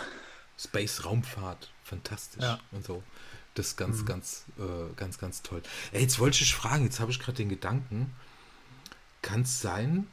Space, 0.57 1.03
Raumfahrt, 1.03 1.71
fantastisch 1.83 2.43
ja. 2.43 2.59
und 2.71 2.85
so. 2.85 3.03
Das 3.53 3.67
ist 3.67 3.77
ganz, 3.77 4.01
mhm. 4.01 4.05
ganz, 4.05 4.45
äh, 4.57 4.93
ganz, 4.95 5.17
ganz 5.17 5.41
toll. 5.41 5.61
Ey, 5.91 6.01
jetzt 6.01 6.19
wollte 6.19 6.41
ich 6.41 6.55
fragen, 6.55 6.83
jetzt 6.83 6.99
habe 6.99 7.11
ich 7.11 7.19
gerade 7.19 7.37
den 7.37 7.49
Gedanken, 7.49 8.13
kann 9.21 9.41
es 9.41 9.61
sein, 9.61 10.07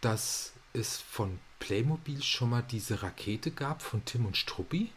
dass 0.00 0.52
es 0.72 0.98
von 0.98 1.38
Playmobil 1.58 2.22
schon 2.22 2.50
mal 2.50 2.62
diese 2.62 3.02
Rakete 3.02 3.50
gab 3.50 3.82
von 3.82 4.04
Tim 4.04 4.26
und 4.26 4.36
Struppi? 4.36 4.90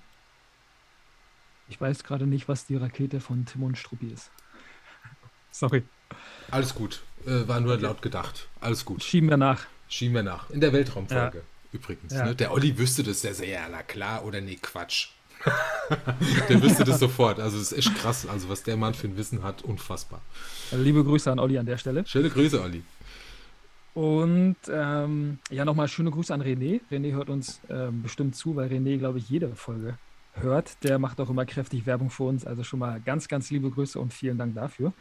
Ich 1.70 1.80
weiß 1.80 2.04
gerade 2.04 2.28
nicht, 2.28 2.48
was 2.48 2.66
die 2.66 2.76
Rakete 2.76 3.20
von 3.20 3.46
Tim 3.46 3.64
und 3.64 3.78
Struppi 3.78 4.08
ist. 4.08 4.32
Sorry. 5.52 5.84
Alles 6.52 6.74
gut. 6.76 7.04
Äh, 7.26 7.48
war 7.48 7.60
nur 7.60 7.74
okay. 7.74 7.84
laut 7.84 8.02
gedacht. 8.02 8.48
Alles 8.62 8.86
gut. 8.86 9.04
Schieben 9.04 9.30
wir 9.30 9.38
nach. 9.38 9.66
Schieben 9.90 10.16
wir 10.16 10.24
nach. 10.24 10.50
In 10.50 10.62
der 10.62 10.72
Weltraumfolge. 10.72 11.40
Ja. 11.40 11.44
Übrigens. 11.72 12.14
Ja. 12.14 12.26
Ne? 12.26 12.36
Der 12.36 12.52
Olli 12.52 12.78
wüsste 12.78 13.04
das, 13.04 13.22
der 13.22 13.34
sagt, 13.34 13.50
ja, 13.50 13.68
na 13.70 13.84
klar 13.84 14.24
oder 14.24 14.40
nee, 14.40 14.58
Quatsch. 14.62 15.10
der 16.50 16.62
wüsste 16.62 16.84
das 16.84 17.00
sofort. 17.00 17.40
Also 17.40 17.58
es 17.58 17.72
ist 17.72 17.78
echt 17.78 17.96
krass, 17.96 18.28
also 18.28 18.50
was 18.50 18.64
der 18.64 18.78
Mann 18.78 18.94
für 18.94 19.08
ein 19.08 19.18
Wissen 19.18 19.44
hat, 19.44 19.62
unfassbar. 19.62 20.22
Also 20.72 20.84
liebe 20.84 21.04
Grüße 21.04 21.32
an 21.32 21.40
Olli 21.40 21.58
an 21.58 21.66
der 21.66 21.78
Stelle. 21.78 22.06
Schöne 22.06 22.30
Grüße, 22.30 22.62
Olli. 22.62 22.84
Und 23.94 24.58
ähm, 24.70 25.40
ja, 25.50 25.66
nochmal 25.66 25.88
schöne 25.88 26.12
Grüße 26.12 26.32
an 26.34 26.44
René. 26.44 26.82
René 26.92 27.14
hört 27.14 27.30
uns 27.30 27.62
äh, 27.68 27.90
bestimmt 27.92 28.36
zu, 28.36 28.56
weil 28.56 28.70
René, 28.70 28.98
glaube 29.00 29.18
ich, 29.18 29.28
jede 29.28 29.56
Folge 29.56 29.98
hört. 30.34 30.84
Der 30.84 31.00
macht 31.00 31.20
auch 31.20 31.32
immer 31.32 31.46
kräftig 31.46 31.88
Werbung 31.88 32.12
für 32.12 32.24
uns. 32.24 32.46
Also 32.46 32.64
schon 32.64 32.78
mal 32.80 33.02
ganz, 33.02 33.28
ganz 33.28 33.50
liebe 33.50 33.72
Grüße 33.72 34.00
und 34.00 34.14
vielen 34.14 34.38
Dank 34.38 34.54
dafür. 34.54 34.94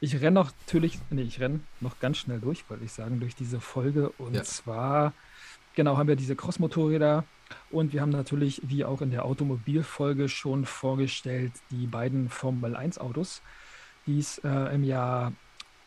Ich 0.00 0.20
renne 0.20 0.32
natürlich, 0.32 0.98
nee, 1.10 1.22
ich 1.22 1.40
renne 1.40 1.60
noch 1.80 1.98
ganz 2.00 2.18
schnell 2.18 2.40
durch, 2.40 2.68
wollte 2.68 2.84
ich 2.84 2.92
sagen, 2.92 3.20
durch 3.20 3.34
diese 3.34 3.60
Folge. 3.60 4.10
Und 4.18 4.34
ja. 4.34 4.42
zwar, 4.42 5.14
genau, 5.74 5.96
haben 5.96 6.08
wir 6.08 6.16
diese 6.16 6.36
Cross-Motorräder 6.36 7.24
und 7.70 7.92
wir 7.92 8.00
haben 8.00 8.10
natürlich, 8.10 8.60
wie 8.64 8.84
auch 8.84 9.02
in 9.02 9.10
der 9.10 9.24
Automobilfolge 9.24 10.28
schon 10.28 10.64
vorgestellt, 10.64 11.52
die 11.70 11.86
beiden 11.86 12.28
Formel 12.28 12.76
1 12.76 12.98
Autos, 12.98 13.42
die 14.06 14.18
es 14.18 14.38
äh, 14.38 14.74
im 14.74 14.84
Jahr 14.84 15.32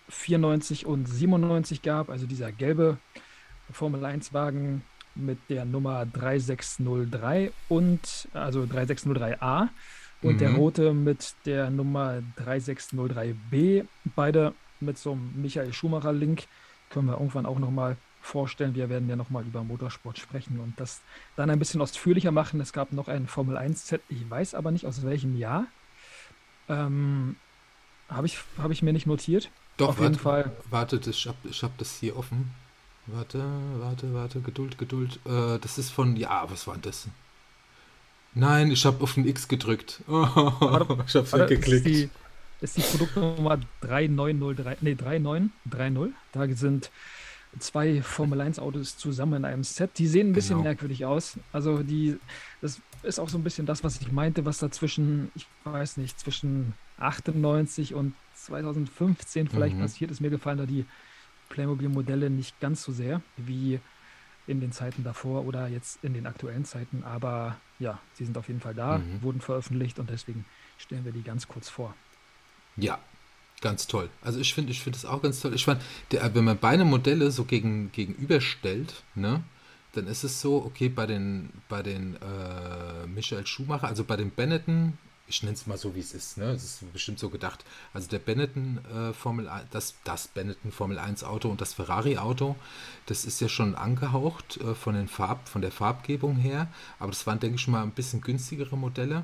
94 0.10 0.86
und 0.86 1.08
97 1.08 1.82
gab. 1.82 2.10
Also 2.10 2.26
dieser 2.28 2.52
gelbe 2.52 2.98
Formel 3.72 4.06
1 4.06 4.34
Wagen 4.34 4.84
mit 5.16 5.40
der 5.50 5.66
Nummer 5.66 6.06
3603 6.06 7.52
und 7.70 8.28
also 8.34 8.64
3603a 8.64 9.70
und 10.22 10.34
mhm. 10.34 10.38
der 10.38 10.52
rote 10.54 10.94
mit 10.94 11.36
der 11.46 11.70
Nummer 11.70 12.22
3603b. 12.38 13.86
Beide 14.16 14.54
mit 14.80 14.98
so 14.98 15.14
einem 15.14 15.42
Michael 15.42 15.74
Schumacher 15.74 16.14
Link 16.14 16.44
können 16.90 17.08
wir 17.08 17.14
irgendwann 17.14 17.46
auch 17.46 17.60
nochmal 17.60 17.98
vorstellen. 18.26 18.76
Wir 18.76 18.90
werden 18.90 19.08
ja 19.08 19.16
nochmal 19.16 19.44
über 19.44 19.64
Motorsport 19.64 20.18
sprechen 20.18 20.60
und 20.60 20.80
das 20.80 21.02
dann 21.36 21.50
ein 21.50 21.60
bisschen 21.60 21.82
ausführlicher 21.82 22.32
machen. 22.32 22.60
Es 22.60 22.74
gab 22.74 22.92
noch 22.92 23.08
ein 23.08 23.28
Formel 23.28 23.58
1 23.58 23.88
Set, 23.88 24.02
ich 24.10 24.30
weiß 24.30 24.56
aber 24.56 24.72
nicht 24.72 24.86
aus 24.86 25.04
welchem 25.04 25.38
Jahr. 25.38 25.66
Ähm, 26.68 27.36
habe 28.10 28.28
ich, 28.28 28.40
hab 28.58 28.72
ich 28.72 28.82
mir 28.82 28.94
nicht 28.94 29.08
notiert. 29.08 29.50
Doch, 29.78 29.90
Auf 29.90 30.00
warte, 30.00 30.12
jeden 30.12 30.22
Fall. 30.22 30.52
Warte, 30.70 31.00
ich 31.06 31.28
habe 31.28 31.38
ich 31.50 31.64
hab 31.64 31.78
das 31.78 32.00
hier 32.00 32.18
offen. 32.18 32.52
Warte, 33.08 33.44
warte, 33.78 34.14
warte, 34.14 34.42
Geduld, 34.42 34.78
Geduld. 34.78 35.20
Äh, 35.26 35.60
das 35.60 35.78
ist 35.78 35.92
von, 35.92 36.16
ja, 36.16 36.50
was 36.50 36.66
war 36.66 36.78
das? 36.78 37.08
Nein, 38.34 38.72
ich 38.72 38.86
habe 38.86 39.02
auf 39.04 39.14
den 39.14 39.28
X 39.28 39.48
gedrückt. 39.48 40.02
Oh, 40.08 40.98
ich 41.08 41.16
habe 41.16 41.32
weggeklickt. 41.32 41.86
Ist 41.86 41.86
die, 41.86 42.10
ist 42.62 42.78
die 42.78 42.82
Produktnummer 42.82 43.60
3903, 43.82 44.78
nee, 44.82 44.96
3930. 44.96 46.14
Da 46.32 46.48
sind 46.56 46.92
zwei 47.60 48.02
Formel 48.02 48.42
1 48.42 48.60
Autos 48.60 48.98
zusammen 48.98 49.36
in 49.36 49.46
einem 49.46 49.64
Set. 49.64 49.98
Die 49.98 50.08
sehen 50.08 50.30
ein 50.30 50.34
bisschen 50.34 50.58
genau. 50.58 50.64
merkwürdig 50.64 51.06
aus. 51.06 51.38
Also 51.54 51.84
die, 51.84 52.18
das 52.62 52.82
ist 53.04 53.20
auch 53.20 53.30
so 53.30 53.38
ein 53.38 53.44
bisschen 53.44 53.66
das, 53.66 53.84
was 53.84 54.02
ich 54.02 54.12
meinte, 54.12 54.46
was 54.46 54.60
da 54.60 54.72
zwischen, 54.72 55.32
ich 55.36 55.48
weiß 55.64 55.98
nicht, 55.98 56.20
zwischen 56.20 56.74
98 56.98 57.94
und 57.94 58.14
2015 58.36 59.48
vielleicht 59.48 59.76
mhm. 59.76 59.82
passiert 59.82 60.12
ist. 60.12 60.22
Mir 60.22 60.30
gefallen 60.30 60.58
da 60.58 60.66
die 60.66 60.86
Playmobil-Modelle 61.50 62.30
nicht 62.30 62.60
ganz 62.60 62.84
so 62.84 62.92
sehr 62.92 63.22
wie 63.38 63.80
in 64.48 64.60
den 64.60 64.72
Zeiten 64.72 65.04
davor 65.04 65.46
oder 65.46 65.68
jetzt 65.68 66.04
in 66.04 66.14
den 66.14 66.28
aktuellen 66.28 66.66
Zeiten. 66.66 67.04
Aber 67.04 67.58
ja, 67.80 68.00
sie 68.14 68.26
sind 68.26 68.38
auf 68.38 68.48
jeden 68.48 68.60
Fall 68.60 68.74
da, 68.74 69.00
mhm. 69.00 69.22
wurden 69.22 69.42
veröffentlicht 69.42 70.00
und 70.00 70.10
deswegen 70.10 70.46
stellen 70.78 71.06
wir 71.06 71.12
die 71.12 71.24
ganz 71.24 71.48
kurz 71.48 71.70
vor. 71.70 71.96
Ja, 72.78 73.00
ganz 73.62 73.88
toll. 73.88 74.10
Also 74.22 74.40
ich 74.40 74.54
finde, 74.54 74.72
ich 74.72 74.82
finde 74.82 74.98
es 74.98 75.06
auch 75.06 75.22
ganz 75.22 75.40
toll. 75.40 75.54
Ich 75.54 75.68
meine, 75.68 75.80
wenn 76.10 76.44
man 76.44 76.58
beide 76.58 76.86
Modelle 76.86 77.32
so 77.32 77.46
gegen, 77.46 77.92
gegenüberstellt, 77.92 79.04
ne, 79.16 79.44
dann 79.94 80.08
ist 80.08 80.24
es 80.24 80.42
so, 80.42 80.58
okay, 80.58 80.90
bei 80.90 81.06
den, 81.06 81.50
bei 81.70 81.82
den 81.82 82.16
äh, 82.16 83.08
Michael 83.08 83.48
Schumacher, 83.48 83.88
also 83.88 84.04
bei 84.04 84.18
den 84.18 84.30
Benetton 84.30 84.98
ich 85.28 85.42
nenne 85.42 85.56
es 85.56 85.66
mal 85.66 85.78
so, 85.78 85.96
wie 85.96 86.00
es 86.00 86.14
ist. 86.14 86.38
Ne? 86.38 86.52
Es 86.52 86.64
ist 86.64 86.94
bestimmt 86.94 87.20
so 87.20 87.30
gedacht. 87.30 87.66
Also 87.94 88.08
der 88.08 88.20
Benetton 88.20 88.80
äh, 88.86 89.14
Formel 89.14 89.50
das, 89.72 89.96
das 90.04 90.28
Benetton 90.28 90.72
Formel 90.72 91.00
1 91.00 91.24
Auto 91.24 91.50
und 91.50 91.62
das 91.62 91.74
Ferrari 91.74 92.18
Auto, 92.18 92.56
das 93.08 93.26
ist 93.26 93.42
ja 93.42 93.50
schon 93.50 93.76
angehaucht 93.76 94.58
äh, 94.58 94.76
von, 94.76 94.94
den 94.94 95.08
Farb, 95.08 95.48
von 95.48 95.62
der 95.62 95.72
Farbgebung 95.72 96.36
her. 96.36 96.68
Aber 97.00 97.12
das 97.12 97.26
waren, 97.26 97.40
denke 97.40 97.56
ich 97.56 97.68
mal, 97.68 97.82
ein 97.82 97.92
bisschen 97.92 98.22
günstigere 98.22 98.78
Modelle. 98.78 99.24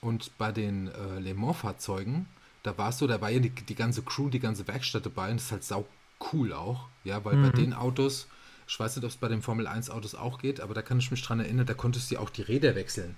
Und 0.00 0.36
bei 0.38 0.52
den 0.52 0.88
äh, 0.88 1.18
Le 1.20 1.34
Mans 1.34 1.58
Fahrzeugen, 1.58 2.26
da 2.62 2.76
war 2.76 2.90
es 2.90 2.98
so, 2.98 3.06
da 3.06 3.20
war 3.20 3.30
ja 3.30 3.38
die, 3.38 3.50
die 3.50 3.74
ganze 3.74 4.02
Crew, 4.02 4.28
die 4.28 4.40
ganze 4.40 4.66
Werkstatt 4.66 5.06
dabei. 5.06 5.30
Und 5.30 5.36
das 5.36 5.46
ist 5.46 5.52
halt 5.52 5.64
sau 5.64 5.86
cool 6.32 6.52
auch. 6.52 6.88
Ja, 7.04 7.24
weil 7.24 7.36
mhm. 7.36 7.42
bei 7.42 7.50
den 7.50 7.74
Autos, 7.74 8.28
ich 8.66 8.78
weiß 8.78 8.96
nicht, 8.96 9.04
ob 9.04 9.10
es 9.10 9.16
bei 9.16 9.28
den 9.28 9.42
Formel 9.42 9.66
1 9.66 9.90
Autos 9.90 10.14
auch 10.14 10.38
geht, 10.38 10.60
aber 10.60 10.74
da 10.74 10.82
kann 10.82 10.98
ich 10.98 11.10
mich 11.10 11.22
dran 11.22 11.40
erinnern, 11.40 11.66
da 11.66 11.74
konntest 11.74 12.10
du 12.10 12.18
auch 12.18 12.30
die 12.30 12.42
Räder 12.42 12.74
wechseln. 12.74 13.16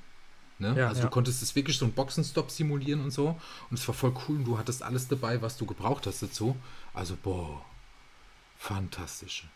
Ne? 0.59 0.75
Ja, 0.77 0.89
also 0.89 1.01
ja. 1.01 1.07
du 1.07 1.11
konntest 1.11 1.43
es 1.43 1.57
wirklich 1.57 1.79
so 1.79 1.87
einen 1.87 1.95
Boxenstopp 1.95 2.51
simulieren 2.51 3.01
und 3.01 3.11
so. 3.11 3.41
Und 3.71 3.79
es 3.79 3.89
war 3.89 3.95
voll 3.95 4.15
cool 4.29 4.37
und 4.37 4.45
du 4.45 4.59
hattest 4.59 4.83
alles 4.83 5.09
dabei, 5.09 5.41
was 5.41 5.57
du 5.57 5.65
gebraucht 5.65 6.07
hast 6.07 6.23
dazu. 6.23 6.55
Also, 6.93 7.17
boah, 7.17 7.65
fantastisch. 8.59 9.49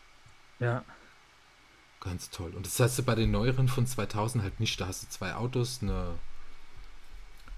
Ja. 0.59 0.83
Ganz 1.99 2.31
toll. 2.31 2.53
Und 2.55 2.65
das 2.65 2.79
hast 2.79 2.97
du 2.97 3.03
bei 3.03 3.13
den 3.13 3.29
neueren 3.29 3.67
von 3.67 3.85
2000 3.85 4.43
halt 4.43 4.59
nicht. 4.59 4.81
Da 4.81 4.87
hast 4.87 5.03
du 5.03 5.09
zwei 5.09 5.35
Autos, 5.35 5.79
eine, 5.81 6.15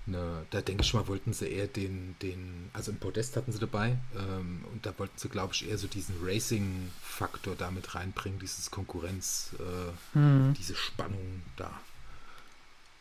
eine 0.07 0.45
da 0.49 0.61
denke 0.61 0.83
ich 0.83 0.93
mal, 0.93 1.07
wollten 1.07 1.33
sie 1.33 1.47
eher 1.47 1.67
den, 1.67 2.15
den, 2.21 2.69
also 2.73 2.91
ein 2.91 2.97
Podest 2.97 3.35
hatten 3.35 3.51
sie 3.51 3.59
dabei. 3.59 3.97
Ähm, 4.17 4.63
und 4.71 4.85
da 4.85 4.93
wollten 4.97 5.17
sie, 5.17 5.29
glaube 5.29 5.53
ich, 5.53 5.69
eher 5.69 5.77
so 5.77 5.87
diesen 5.87 6.15
Racing-Faktor 6.23 7.55
damit 7.55 7.95
reinbringen, 7.95 8.39
dieses 8.39 8.71
Konkurrenz, 8.71 9.51
äh, 9.59 10.17
mhm. 10.17 10.53
diese 10.57 10.75
Spannung 10.75 11.41
da. 11.57 11.71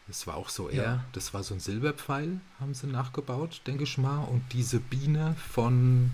Das 0.08 0.26
war 0.26 0.36
auch 0.36 0.48
so 0.48 0.68
eher, 0.68 0.82
ja. 0.82 1.04
das 1.12 1.34
war 1.34 1.42
so 1.42 1.54
ein 1.54 1.60
Silberpfeil, 1.60 2.40
haben 2.60 2.74
sie 2.74 2.86
nachgebaut, 2.86 3.62
denke 3.66 3.84
ich 3.84 3.98
mal. 3.98 4.22
Und 4.24 4.42
diese 4.52 4.78
Biene 4.78 5.34
von, 5.52 6.12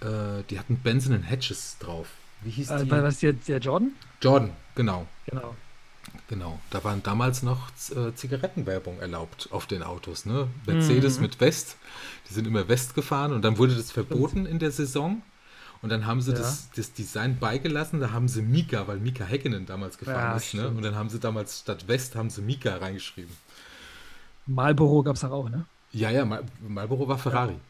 äh, 0.00 0.42
die 0.48 0.58
hatten 0.58 0.76
Benson 0.76 1.22
Hedges 1.22 1.76
drauf. 1.78 2.08
Wie 2.40 2.50
hieß 2.50 2.70
äh, 2.70 2.84
die? 2.84 2.90
War 2.90 3.02
das 3.02 3.20
der, 3.20 3.34
der 3.34 3.58
Jordan? 3.58 3.92
Jordan, 4.20 4.50
genau. 4.74 5.06
Genau. 5.26 5.54
Genau, 6.28 6.58
da 6.70 6.82
waren 6.84 7.02
damals 7.02 7.42
noch 7.42 7.68
äh, 7.94 8.14
Zigarettenwerbung 8.14 9.00
erlaubt 9.00 9.48
auf 9.50 9.66
den 9.66 9.82
Autos. 9.82 10.24
Ne? 10.24 10.48
Mercedes 10.66 11.16
mhm. 11.16 11.22
mit 11.22 11.40
West, 11.40 11.76
die 12.28 12.34
sind 12.34 12.46
immer 12.46 12.68
West 12.68 12.94
gefahren 12.94 13.32
und 13.32 13.42
dann 13.42 13.58
wurde 13.58 13.74
das 13.74 13.90
verboten 13.90 14.46
in 14.46 14.58
der 14.58 14.70
Saison. 14.70 15.22
Und 15.82 15.88
dann 15.88 16.06
haben 16.06 16.20
sie 16.20 16.30
ja. 16.30 16.38
das, 16.38 16.70
das, 16.76 16.92
Design 16.92 17.38
beigelassen, 17.40 17.98
da 17.98 18.12
haben 18.12 18.28
sie 18.28 18.40
Mika, 18.40 18.86
weil 18.86 18.98
Mika 18.98 19.24
Häkkinen 19.24 19.66
damals 19.66 19.98
gefahren 19.98 20.30
ja, 20.30 20.36
ist. 20.36 20.54
Ne? 20.54 20.68
Und 20.68 20.82
dann 20.82 20.94
haben 20.94 21.08
sie 21.08 21.18
damals 21.18 21.60
statt 21.60 21.88
West 21.88 22.14
haben 22.14 22.30
sie 22.30 22.40
Mika 22.40 22.76
reingeschrieben. 22.76 23.36
Marlboro 24.46 25.02
gab 25.02 25.16
es 25.16 25.24
auch, 25.24 25.48
ne? 25.48 25.66
Ja, 25.90 26.10
ja, 26.10 26.24
Mal 26.24 26.44
Marlboro 26.66 27.08
war 27.08 27.18
Ferrari. 27.18 27.52
Ja. 27.52 27.60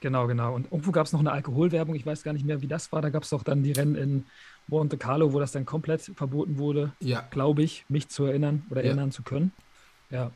Genau, 0.00 0.26
genau. 0.26 0.54
Und 0.54 0.70
irgendwo 0.70 0.92
gab 0.92 1.06
es 1.06 1.12
noch 1.12 1.20
eine 1.20 1.32
Alkoholwerbung, 1.32 1.94
ich 1.94 2.06
weiß 2.06 2.22
gar 2.22 2.32
nicht 2.32 2.44
mehr, 2.44 2.62
wie 2.62 2.68
das 2.68 2.92
war. 2.92 3.02
Da 3.02 3.10
gab 3.10 3.24
es 3.24 3.30
doch 3.30 3.42
dann 3.42 3.62
die 3.62 3.72
Rennen 3.72 3.96
in 3.96 4.26
Monte 4.68 4.98
Carlo, 4.98 5.32
wo 5.32 5.38
das 5.38 5.52
dann 5.52 5.64
komplett 5.64 6.02
verboten 6.02 6.58
wurde, 6.58 6.92
ja. 7.00 7.20
glaube 7.30 7.62
ich, 7.62 7.84
mich 7.88 8.08
zu 8.08 8.24
erinnern 8.24 8.64
oder 8.70 8.82
ja. 8.82 8.88
erinnern 8.88 9.12
zu 9.12 9.22
können. 9.22 9.52
Ja. 10.10 10.30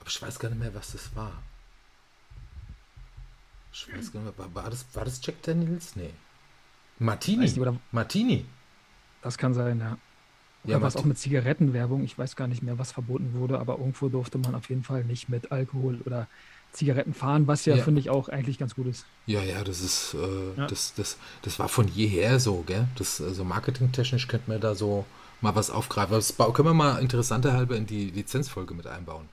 Aber 0.00 0.08
ich 0.08 0.22
weiß 0.22 0.38
gar 0.38 0.48
nicht 0.50 0.58
mehr, 0.58 0.74
was 0.74 0.92
das 0.92 1.14
war. 1.14 1.42
Ich 3.72 3.86
weiß 3.92 4.12
gar 4.12 4.20
nicht 4.20 4.38
mehr, 4.38 4.54
war, 4.54 4.70
das, 4.70 4.86
war 4.94 5.04
das 5.04 5.20
Jack 5.24 5.42
Daniels? 5.42 5.96
Nee. 5.96 6.10
Martini. 6.98 7.44
Nicht, 7.44 7.58
oder 7.58 7.76
Martini. 7.92 8.44
Das 9.22 9.36
kann 9.38 9.54
sein, 9.54 9.80
ja. 9.80 9.98
Oder 10.64 10.72
ja, 10.72 10.82
was 10.82 10.96
auch 10.96 11.04
mit 11.04 11.18
Zigarettenwerbung. 11.18 12.04
Ich 12.04 12.18
weiß 12.18 12.36
gar 12.36 12.46
nicht 12.46 12.62
mehr, 12.62 12.78
was 12.78 12.92
verboten 12.92 13.32
wurde, 13.34 13.58
aber 13.58 13.78
irgendwo 13.78 14.08
durfte 14.08 14.38
man 14.38 14.54
auf 14.54 14.68
jeden 14.68 14.82
Fall 14.82 15.04
nicht 15.04 15.28
mit 15.28 15.52
Alkohol 15.52 16.00
oder 16.04 16.28
Zigaretten 16.72 17.14
fahren, 17.14 17.46
was 17.46 17.64
ja, 17.64 17.76
ja. 17.76 17.82
finde 17.82 18.00
ich, 18.00 18.10
auch 18.10 18.28
eigentlich 18.28 18.58
ganz 18.58 18.74
gut 18.74 18.86
ist. 18.86 19.04
Ja, 19.26 19.42
ja, 19.42 19.62
das 19.64 19.80
ist, 19.80 20.14
äh, 20.14 20.60
ja. 20.60 20.66
Das, 20.66 20.94
das, 20.94 21.16
das 21.42 21.58
war 21.58 21.68
von 21.68 21.88
jeher 21.88 22.38
so, 22.40 22.62
gell? 22.66 22.86
Das, 22.96 23.20
also 23.20 23.44
marketingtechnisch 23.44 24.28
könnte 24.28 24.50
man 24.50 24.60
da 24.60 24.74
so 24.74 25.04
mal 25.40 25.54
was 25.54 25.70
aufgreifen. 25.70 26.14
Das 26.14 26.36
können 26.36 26.68
wir 26.68 26.74
mal 26.74 26.98
interessanter 26.98 27.52
halber 27.52 27.76
in 27.76 27.86
die 27.86 28.10
Lizenzfolge 28.10 28.74
mit 28.74 28.86
einbauen. 28.86 29.28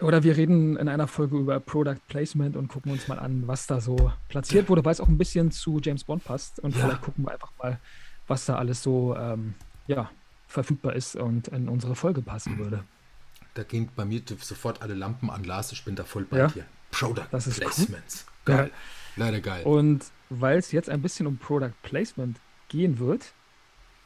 Oder 0.00 0.24
wir 0.24 0.36
reden 0.36 0.76
in 0.76 0.88
einer 0.88 1.06
Folge 1.06 1.38
über 1.38 1.60
Product 1.60 2.00
Placement 2.08 2.56
und 2.56 2.68
gucken 2.68 2.92
uns 2.92 3.06
mal 3.06 3.18
an, 3.18 3.44
was 3.46 3.66
da 3.66 3.80
so 3.80 4.10
platziert 4.28 4.68
wurde, 4.68 4.84
weil 4.84 4.92
es 4.92 5.00
auch 5.00 5.08
ein 5.08 5.18
bisschen 5.18 5.52
zu 5.52 5.80
James 5.80 6.04
Bond 6.04 6.24
passt. 6.24 6.58
Und 6.58 6.74
ja. 6.74 6.82
vielleicht 6.82 7.02
gucken 7.02 7.24
wir 7.24 7.32
einfach 7.32 7.52
mal, 7.62 7.78
was 8.26 8.46
da 8.46 8.56
alles 8.56 8.82
so 8.82 9.14
ähm, 9.16 9.54
ja, 9.86 10.10
verfügbar 10.48 10.94
ist 10.94 11.14
und 11.14 11.48
in 11.48 11.68
unsere 11.68 11.94
Folge 11.94 12.20
passen 12.20 12.58
würde. 12.58 12.84
Da 13.54 13.62
gehen 13.62 13.90
bei 13.94 14.04
mir 14.04 14.22
sofort 14.40 14.82
alle 14.82 14.94
Lampen 14.94 15.30
an, 15.30 15.44
Lars. 15.44 15.72
Ich 15.72 15.84
bin 15.84 15.94
da 15.94 16.04
voll 16.04 16.24
bei 16.24 16.38
ja. 16.38 16.46
dir. 16.48 16.64
Product 16.90 17.26
das 17.30 17.46
ist 17.46 17.60
Placements. 17.60 18.26
Cool. 18.46 18.56
Geil. 18.56 18.70
Ja. 18.70 19.24
Leider 19.24 19.40
geil. 19.40 19.64
Und 19.64 20.04
weil 20.30 20.58
es 20.58 20.72
jetzt 20.72 20.88
ein 20.88 21.02
bisschen 21.02 21.26
um 21.26 21.36
Product 21.38 21.72
Placement 21.82 22.38
gehen 22.68 22.98
wird, 22.98 23.32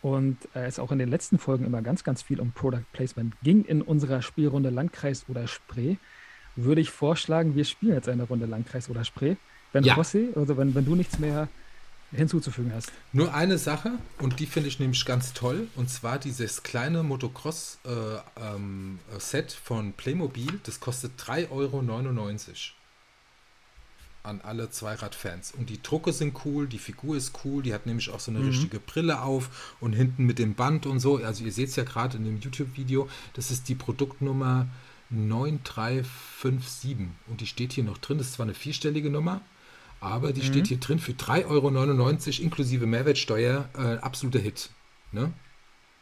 und 0.07 0.37
äh, 0.55 0.67
es 0.67 0.79
auch 0.79 0.93
in 0.93 0.99
den 0.99 1.09
letzten 1.09 1.37
Folgen 1.37 1.65
immer 1.65 1.83
ganz, 1.83 2.05
ganz 2.05 2.23
viel 2.23 2.41
um 2.41 2.53
Product 2.53 2.85
Placement 2.93 3.35
ging 3.43 3.65
in 3.65 3.83
unserer 3.83 4.23
Spielrunde 4.23 4.71
Landkreis 4.71 5.25
oder 5.29 5.49
Spree, 5.49 5.97
würde 6.55 6.81
ich 6.81 6.91
vorschlagen, 6.91 7.57
wir 7.57 7.65
spielen 7.65 7.95
jetzt 7.95 8.09
eine 8.09 8.23
Runde 8.23 8.47
Landkreis 8.47 8.89
oder 8.89 9.05
Spree. 9.05 9.35
Wenn 9.73 9.83
ja. 9.83 9.97
José, 9.97 10.37
also 10.37 10.57
wenn, 10.57 10.77
wenn 10.77 10.85
du 10.85 10.95
nichts 10.95 11.19
mehr 11.19 11.49
hinzuzufügen 12.13 12.73
hast. 12.75 12.93
Nur 13.13 13.35
eine 13.35 13.59
Sache, 13.59 13.93
und 14.19 14.41
die 14.41 14.47
finde 14.47 14.69
ich 14.69 14.79
nämlich 14.79 15.05
ganz 15.05 15.33
toll, 15.33 15.69
und 15.77 15.91
zwar 15.91 16.19
dieses 16.19 16.63
kleine 16.63 17.03
Motocross-Set 17.03 17.85
äh, 17.85 18.51
ähm, 18.55 18.99
von 19.65 19.93
Playmobil, 19.93 20.61
das 20.63 20.81
kostet 20.81 21.21
3,99 21.21 21.51
Euro. 21.51 21.85
an 24.23 24.41
alle 24.43 24.71
Zweiradfans. 24.71 25.53
Und 25.53 25.71
die 25.71 25.83
Drucke 25.83 26.13
sind 26.13 26.45
cool, 26.45 26.67
die 26.67 26.79
Figur 26.79 27.17
ist 27.17 27.33
cool, 27.45 27.63
die 27.63 27.73
hat 27.73 27.87
nämlich 27.87 28.11
auch 28.11 28.21
so 28.21 28.31
eine 28.31 28.41
mhm. 28.41 28.49
richtige 28.49 28.81
Brille 28.81 29.23
auf 29.23 29.77
und 29.81 29.93
hinten 29.93 30.25
mit 30.25 30.39
dem 30.39 30.55
Band 30.55 30.87
und 30.87 31.01
so. 31.01 31.17
Also 31.17 31.45
ihr 31.45 31.53
seht 31.53 31.69
es 31.71 31.77
ja 31.77 31.85
gerade 31.85 32.17
in 32.17 32.25
dem 32.25 32.41
YouTube-Video, 32.41 33.09
das 33.35 33.51
ist 33.51 33.69
die 33.69 33.75
Produktnummer 33.77 34.67
9357 35.11 37.09
und 37.29 37.41
die 37.41 37.47
steht 37.47 37.73
hier 37.73 37.85
noch 37.85 37.99
drin. 37.99 38.19
Das 38.19 38.29
ist 38.29 38.35
zwar 38.35 38.47
eine 38.47 38.55
vierstellige 38.55 39.11
Nummer, 39.11 39.41
aber 40.01 40.33
die 40.33 40.43
mhm. 40.43 40.47
steht 40.47 40.67
hier 40.69 40.79
drin 40.79 40.99
für 40.99 41.13
3,99 41.13 41.47
Euro 41.47 42.43
inklusive 42.43 42.87
Mehrwertsteuer. 42.87 43.69
Äh, 43.77 43.97
absoluter 43.99 44.39
Hit. 44.39 44.71
Ne? 45.13 45.33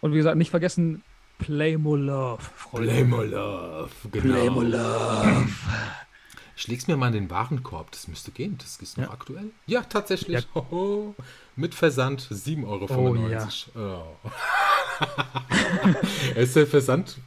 Und 0.01 0.13
wie 0.13 0.17
gesagt, 0.17 0.37
nicht 0.37 0.51
vergessen, 0.51 1.03
Play 1.39 1.77
more 1.77 1.99
love, 1.99 2.43
Freunde. 2.57 2.89
Play 2.89 3.05
more 3.05 3.27
love, 3.27 3.91
genau. 4.11 4.35
Play 4.35 4.51
more 4.51 4.67
love. 4.67 5.49
Ich 6.57 6.69
leg's 6.69 6.87
mir 6.87 6.97
mal 6.97 7.09
in 7.09 7.13
den 7.15 7.31
Warenkorb, 7.31 7.91
das 7.91 8.09
müsste 8.09 8.31
gehen. 8.31 8.57
Das 8.59 8.77
ist 8.77 8.97
noch 8.97 9.07
ja. 9.07 9.11
aktuell. 9.11 9.51
Ja, 9.67 9.83
tatsächlich. 9.83 10.47
Ja. 10.55 10.63
Oh, 10.71 11.15
mit 11.57 11.75
Versand 11.75 12.23
7,95 12.23 12.67
Euro. 12.67 12.87
Oh, 12.97 13.15
ja. 13.29 13.49
oh. 13.75 14.17
ist 16.41 16.57
der 16.57 16.67
Versand 16.67 17.19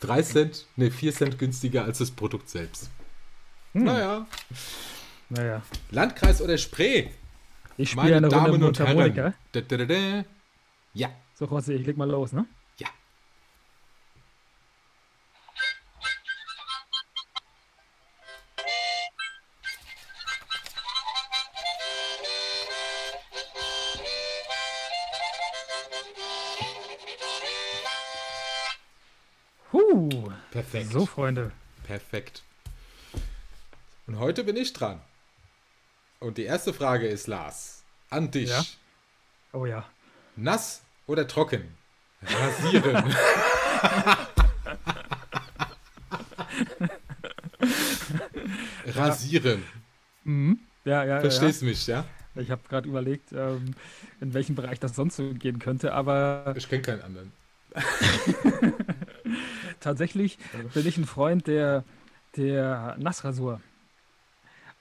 3 0.00 0.22
Cent, 0.22 0.66
ne, 0.76 0.90
4 0.90 1.12
Cent 1.12 1.38
günstiger 1.38 1.84
als 1.84 1.98
das 1.98 2.10
Produkt 2.10 2.48
selbst. 2.48 2.90
Hm. 3.72 3.84
Naja. 3.84 4.26
Naja. 5.30 5.62
Landkreis 5.90 6.40
oder 6.40 6.56
Spree? 6.56 7.10
Ich 7.76 7.90
spiele 7.90 8.16
eine 8.16 8.28
Damen 8.28 8.50
Runde 8.50 8.66
und 8.68 8.78
Herren. 8.78 9.34
Da, 9.52 9.60
da, 9.60 9.84
da, 9.84 10.24
ja. 10.94 11.10
So, 11.34 11.44
Rossi, 11.44 11.74
ich 11.74 11.86
leg 11.86 11.96
mal 11.96 12.10
los, 12.10 12.32
ne? 12.32 12.46
Ja. 12.78 12.88
Huh. 29.72 30.32
Perfekt. 30.50 30.90
So, 30.90 31.06
Freunde. 31.06 31.52
Perfekt. 31.84 32.42
Und 34.06 34.18
heute 34.18 34.42
bin 34.42 34.56
ich 34.56 34.72
dran. 34.72 35.00
Und 36.20 36.36
die 36.36 36.44
erste 36.44 36.72
Frage 36.74 37.06
ist, 37.06 37.28
Lars, 37.28 37.84
an 38.10 38.30
dich. 38.32 38.50
Ja? 38.50 38.64
Oh 39.52 39.66
ja. 39.66 39.88
Nass 40.36 40.82
oder 41.06 41.28
trocken? 41.28 41.76
Rasieren. 42.22 42.96
Rasieren. 48.86 49.62
Mhm. 50.24 50.58
Ja, 50.84 51.04
ja, 51.04 51.20
Verstehst 51.20 51.62
ja. 51.62 51.68
mich, 51.68 51.86
ja? 51.86 52.04
Ich 52.34 52.50
habe 52.50 52.62
gerade 52.68 52.88
überlegt, 52.88 53.30
ähm, 53.32 53.74
in 54.20 54.34
welchem 54.34 54.56
Bereich 54.56 54.80
das 54.80 54.96
sonst 54.96 55.16
so 55.16 55.32
gehen 55.34 55.60
könnte, 55.60 55.92
aber. 55.92 56.54
Ich 56.56 56.68
kenne 56.68 56.82
keinen 56.82 57.02
anderen. 57.02 57.32
Tatsächlich 59.80 60.38
bin 60.74 60.86
ich 60.86 60.96
ein 60.96 61.04
Freund 61.04 61.46
der, 61.46 61.84
der 62.36 62.96
Nassrasur. 62.98 63.60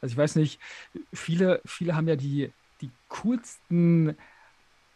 Also 0.01 0.13
ich 0.13 0.17
weiß 0.17 0.35
nicht, 0.35 0.59
viele, 1.13 1.61
viele 1.65 1.95
haben 1.95 2.07
ja 2.07 2.15
die, 2.15 2.51
die 2.81 2.89
coolsten 3.09 4.15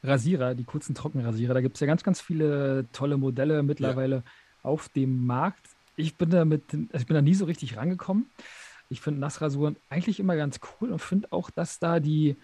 Rasierer, 0.03 0.56
die 0.56 0.64
kurzen 0.64 0.95
Trockenrasierer. 0.95 1.53
Da 1.53 1.61
gibt 1.61 1.76
es 1.76 1.80
ja 1.80 1.88
ganz, 1.88 2.03
ganz 2.03 2.22
viele 2.22 2.86
tolle 2.91 3.18
Modelle 3.18 3.64
mittlerweile 3.64 4.18
ja. 4.18 4.23
auf 4.64 4.90
dem 4.90 5.26
Markt. 5.26 5.65
Ich 5.95 6.15
bin 6.15 6.30
da 6.30 6.45
mit, 6.45 6.64
also 6.73 6.98
ich 6.98 7.06
bin 7.06 7.15
da 7.15 7.22
nie 7.22 7.36
so 7.36 7.45
richtig 7.45 7.78
rangekommen. 7.78 8.26
Ich 8.90 9.02
finde 9.02 9.19
Nassrasuren 9.19 9.76
eigentlich 9.90 10.19
immer 10.19 10.36
ganz 10.36 10.60
cool 10.82 10.91
und 10.91 10.99
finde 10.99 11.28
auch, 11.32 11.49
dass 11.49 11.80
da 11.80 11.99
die, 11.99 12.36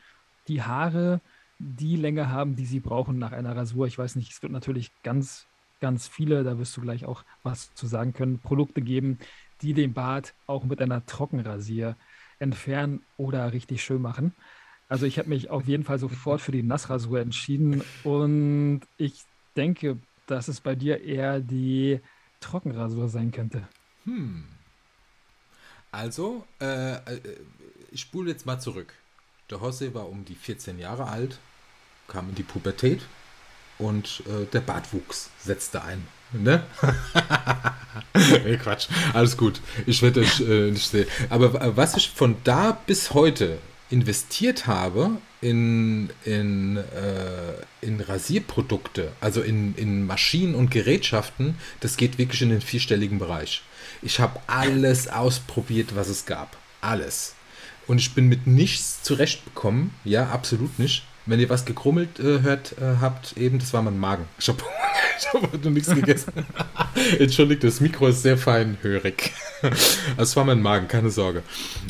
die 0.48 0.62
Haare 0.62 1.20
die 1.60 1.96
Länge 1.96 2.30
haben, 2.30 2.56
die 2.56 2.66
sie 2.66 2.80
brauchen 2.80 3.18
nach 3.18 3.32
einer 3.32 3.56
Rasur. 3.56 3.88
Ich 3.88 3.98
weiß 3.98 4.16
nicht, 4.16 4.32
es 4.32 4.42
wird 4.42 4.54
natürlich 4.54 4.92
ganz, 5.04 5.48
ganz 5.82 6.08
viele, 6.08 6.44
da 6.44 6.60
wirst 6.60 6.78
du 6.78 6.82
gleich 6.82 7.06
auch 7.06 7.24
was 7.44 7.74
zu 7.74 7.88
sagen 7.88 8.14
können, 8.14 8.40
Produkte 8.40 8.82
geben, 8.82 9.18
die 9.62 9.74
den 9.74 9.94
Bart 9.94 10.36
auch 10.46 10.64
mit 10.64 10.82
einer 10.82 11.06
Trockenrasier 11.06 11.96
entfernen 12.40 13.02
oder 13.18 13.54
richtig 13.54 13.84
schön 13.84 14.02
machen. 14.02 14.34
Also 14.90 15.06
ich 15.06 15.20
habe 15.20 15.30
mich 15.30 15.50
auf 15.50 15.66
jeden 15.66 15.84
Fall 15.84 16.00
sofort 16.00 16.42
für 16.42 16.52
die 16.52 16.64
Nassrasur 16.64 17.20
entschieden 17.20 17.84
und 18.04 18.82
ich 18.98 19.24
denke, 19.56 19.98
dass 20.28 20.48
es 20.48 20.62
bei 20.62 20.76
dir 20.76 21.02
eher 21.02 21.40
die 21.40 22.00
Trockenrasur 22.40 23.10
sein 23.10 23.32
könnte. 23.32 23.68
Hm. 24.06 24.46
Also, 25.92 26.46
äh, 26.62 26.96
äh, 26.96 27.20
ich 27.92 28.02
spule 28.02 28.32
jetzt 28.32 28.46
mal 28.46 28.60
zurück. 28.60 28.94
Der 29.50 29.62
Hosse 29.62 29.94
war 29.94 30.10
um 30.10 30.26
die 30.26 30.36
14 30.36 30.80
Jahre 30.80 31.08
alt, 31.08 31.40
kam 32.08 32.30
in 32.30 32.36
die 32.36 32.44
Pubertät 32.44 33.02
und 33.78 34.24
äh, 34.28 34.46
der 34.46 34.62
Bartwuchs 34.62 35.32
setzte 35.40 35.84
ein. 35.84 36.06
Ne? 36.34 36.64
nee, 38.46 38.58
Quatsch. 38.58 38.88
Alles 39.14 39.38
gut. 39.38 39.62
Ich 39.86 40.02
werde 40.02 40.22
euch 40.22 40.40
äh, 40.42 40.72
nicht 40.72 40.90
sehen. 40.90 41.08
Aber 41.30 41.62
äh, 41.62 41.76
was 41.76 41.96
ich 41.96 42.10
von 42.10 42.36
da 42.44 42.78
bis 42.86 43.14
heute 43.14 43.60
investiert 43.90 44.68
habe 44.68 45.12
in, 45.40 46.10
in, 46.26 46.78
äh, 46.78 47.86
in 47.86 48.02
Rasierprodukte, 48.02 49.12
also 49.22 49.42
in, 49.42 49.76
in 49.76 50.06
Maschinen 50.06 50.56
und 50.56 50.72
Gerätschaften, 50.72 51.56
das 51.80 51.96
geht 51.96 52.18
wirklich 52.18 52.42
in 52.42 52.50
den 52.50 52.62
vierstelligen 52.62 53.20
Bereich. 53.20 53.62
Ich 54.02 54.20
habe 54.20 54.40
alles 54.48 55.08
ausprobiert, 55.08 55.96
was 55.96 56.10
es 56.10 56.26
gab. 56.26 56.58
Alles. 56.82 57.36
Und 57.88 58.00
ich 58.00 58.14
bin 58.14 58.28
mit 58.28 58.48
nichts 58.48 59.02
zurechtbekommen. 59.04 59.94
Ja, 60.04 60.30
absolut 60.30 60.78
nicht. 60.78 61.04
Wenn 61.26 61.40
ihr 61.40 61.50
was 61.50 61.66
gekrummelt 61.66 62.20
äh, 62.20 62.42
hört 62.42 62.74
äh, 62.80 62.98
habt, 63.02 63.38
eben, 63.38 63.60
das 63.60 63.74
war 63.74 63.82
mein 63.82 63.98
Magen. 63.98 64.26
Ich 64.40 64.48
habe 64.48 64.64
ich 65.20 65.34
habe 65.34 65.52
heute 65.52 65.72
nichts 65.72 65.94
gegessen. 65.94 66.32
Entschuldigt, 67.20 67.64
das 67.64 67.80
Mikro 67.80 68.08
ist 68.08 68.22
sehr 68.22 68.38
feinhörig. 68.38 69.32
Das 70.18 70.36
war 70.36 70.44
mein 70.44 70.62
Magen, 70.62 70.88
keine 70.88 71.10
Sorge. 71.10 71.42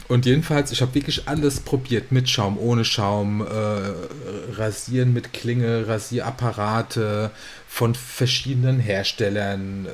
Und 0.08 0.26
jedenfalls, 0.26 0.72
ich 0.72 0.82
habe 0.82 0.96
wirklich 0.96 1.28
alles 1.28 1.60
probiert. 1.60 2.14
Mit 2.14 2.30
Schaum, 2.30 2.58
ohne 2.58 2.86
Schaum, 2.86 3.42
äh, 3.42 4.56
Rasieren 4.56 5.12
mit 5.12 5.34
Klinge, 5.34 5.86
Rasierapparate 5.86 7.32
von 7.68 7.94
verschiedenen 7.94 8.80
Herstellern. 8.80 9.86
Äh, 9.86 9.90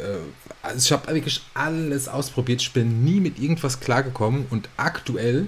also 0.62 0.78
ich 0.78 0.92
habe 0.92 1.14
wirklich 1.16 1.42
alles 1.56 2.08
ausprobiert. 2.08 2.62
Ich 2.62 2.74
bin 2.74 3.04
nie 3.04 3.20
mit 3.20 3.40
irgendwas 3.40 3.80
klargekommen. 3.80 4.46
Und 4.52 4.70
aktuell 4.78 5.48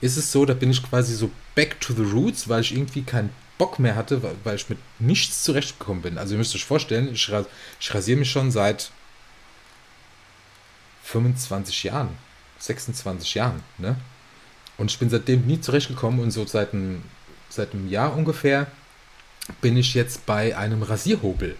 ist 0.00 0.16
es 0.16 0.32
so, 0.32 0.46
da 0.46 0.54
bin 0.54 0.70
ich 0.70 0.82
quasi 0.82 1.14
so 1.14 1.30
back 1.54 1.78
to 1.80 1.92
the 1.92 2.02
roots, 2.02 2.48
weil 2.48 2.62
ich 2.62 2.74
irgendwie 2.74 3.02
kein 3.02 3.28
Bock 3.58 3.78
mehr 3.78 3.96
hatte, 3.96 4.22
weil 4.44 4.56
ich 4.56 4.68
mit 4.68 4.78
nichts 4.98 5.42
zurechtgekommen 5.42 6.02
bin. 6.02 6.18
Also 6.18 6.34
ihr 6.34 6.38
müsst 6.38 6.54
euch 6.54 6.64
vorstellen, 6.64 7.12
ich, 7.12 7.30
ras 7.30 7.46
ich 7.80 7.92
rasiere 7.92 8.18
mich 8.18 8.30
schon 8.30 8.50
seit 8.50 8.90
25 11.02 11.84
Jahren, 11.84 12.10
26 12.60 13.34
Jahren, 13.34 13.62
ne? 13.78 13.96
Und 14.76 14.92
ich 14.92 14.98
bin 14.98 15.10
seitdem 15.10 15.44
nie 15.46 15.60
zurechtgekommen 15.60 16.20
und 16.20 16.30
so 16.30 16.46
seit 16.46 16.72
einem, 16.72 17.02
seit 17.48 17.74
einem 17.74 17.88
Jahr 17.88 18.16
ungefähr 18.16 18.68
bin 19.60 19.76
ich 19.76 19.94
jetzt 19.94 20.24
bei 20.24 20.56
einem 20.56 20.82
Rasierhobel 20.82 21.56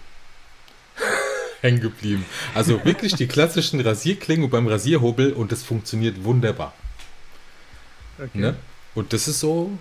hängen 1.63 1.81
geblieben. 1.81 2.25
Also 2.55 2.85
wirklich 2.85 3.15
die 3.15 3.27
klassischen 3.27 3.81
Rasierklingen 3.81 4.49
beim 4.51 4.69
Rasierhobel 4.69 5.33
und 5.33 5.51
das 5.51 5.65
funktioniert 5.65 6.23
wunderbar. 6.23 6.75
Okay. 8.19 8.39
Ne? 8.39 8.57
Und 8.95 9.13
das 9.13 9.27
ist 9.27 9.41
so 9.41 9.77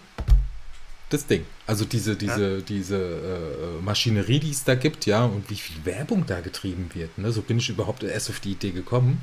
das 1.10 1.27
Ding. 1.27 1.45
Also 1.68 1.84
diese, 1.84 2.15
diese, 2.15 2.56
ja. 2.56 2.61
diese 2.61 2.95
äh, 2.98 3.84
Maschinerie, 3.84 4.39
die 4.39 4.52
es 4.52 4.64
da 4.64 4.76
gibt, 4.76 5.06
ja, 5.06 5.26
und 5.26 5.49
wie 5.49 5.57
viel 5.57 5.84
Werbung 5.84 6.26
da 6.26 6.39
getrieben 6.39 6.89
wird. 6.94 7.18
Ne? 7.18 7.31
So 7.34 7.41
bin 7.41 7.57
ich 7.57 7.69
überhaupt 7.69 8.03
erst 8.03 8.30
auf 8.30 8.39
die 8.39 8.53
Idee 8.53 8.72
gekommen, 8.72 9.22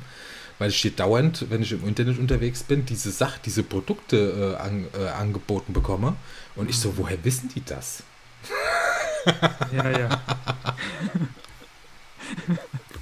weil 0.59 0.69
ich 0.69 0.77
hier 0.77 0.91
dauernd, 0.91 1.47
wenn 1.49 1.63
ich 1.63 1.71
im 1.71 1.87
Internet 1.87 2.19
unterwegs 2.19 2.61
bin, 2.61 2.85
diese 2.85 3.11
Sachen, 3.11 3.39
diese 3.45 3.63
Produkte 3.63 4.57
äh, 4.59 4.61
an, 4.61 4.85
äh, 4.95 5.07
angeboten 5.07 5.73
bekomme. 5.73 6.15
Und 6.55 6.69
ich 6.69 6.77
so, 6.77 6.91
mhm. 6.91 6.97
woher 6.97 7.23
wissen 7.25 7.49
die 7.53 7.65
das? 7.65 8.03
Ja, 9.75 9.89
ja. 9.97 10.21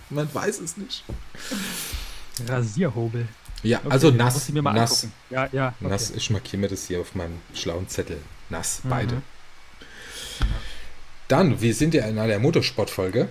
Man 0.09 0.33
weiß 0.33 0.61
es 0.61 0.77
nicht. 0.77 1.03
Rasierhobel. 2.47 3.27
Ja, 3.61 3.79
okay, 3.79 3.89
also 3.89 4.11
nass. 4.11 4.49
nass. 4.49 5.07
Ja, 5.29 5.49
ja. 5.51 5.73
Okay. 5.79 5.89
Nass, 5.89 6.11
ich 6.11 6.29
markiere 6.29 6.61
mir 6.61 6.69
das 6.69 6.87
hier 6.87 7.01
auf 7.01 7.13
meinem 7.13 7.39
schlauen 7.53 7.89
Zettel. 7.89 8.19
Nass, 8.49 8.83
mhm. 8.83 8.89
Dann, 11.27 11.61
wir 11.61 11.73
sind 11.73 11.93
ja 11.93 12.05
in 12.05 12.19
einer 12.19 12.39
Motorsportfolge. 12.39 13.27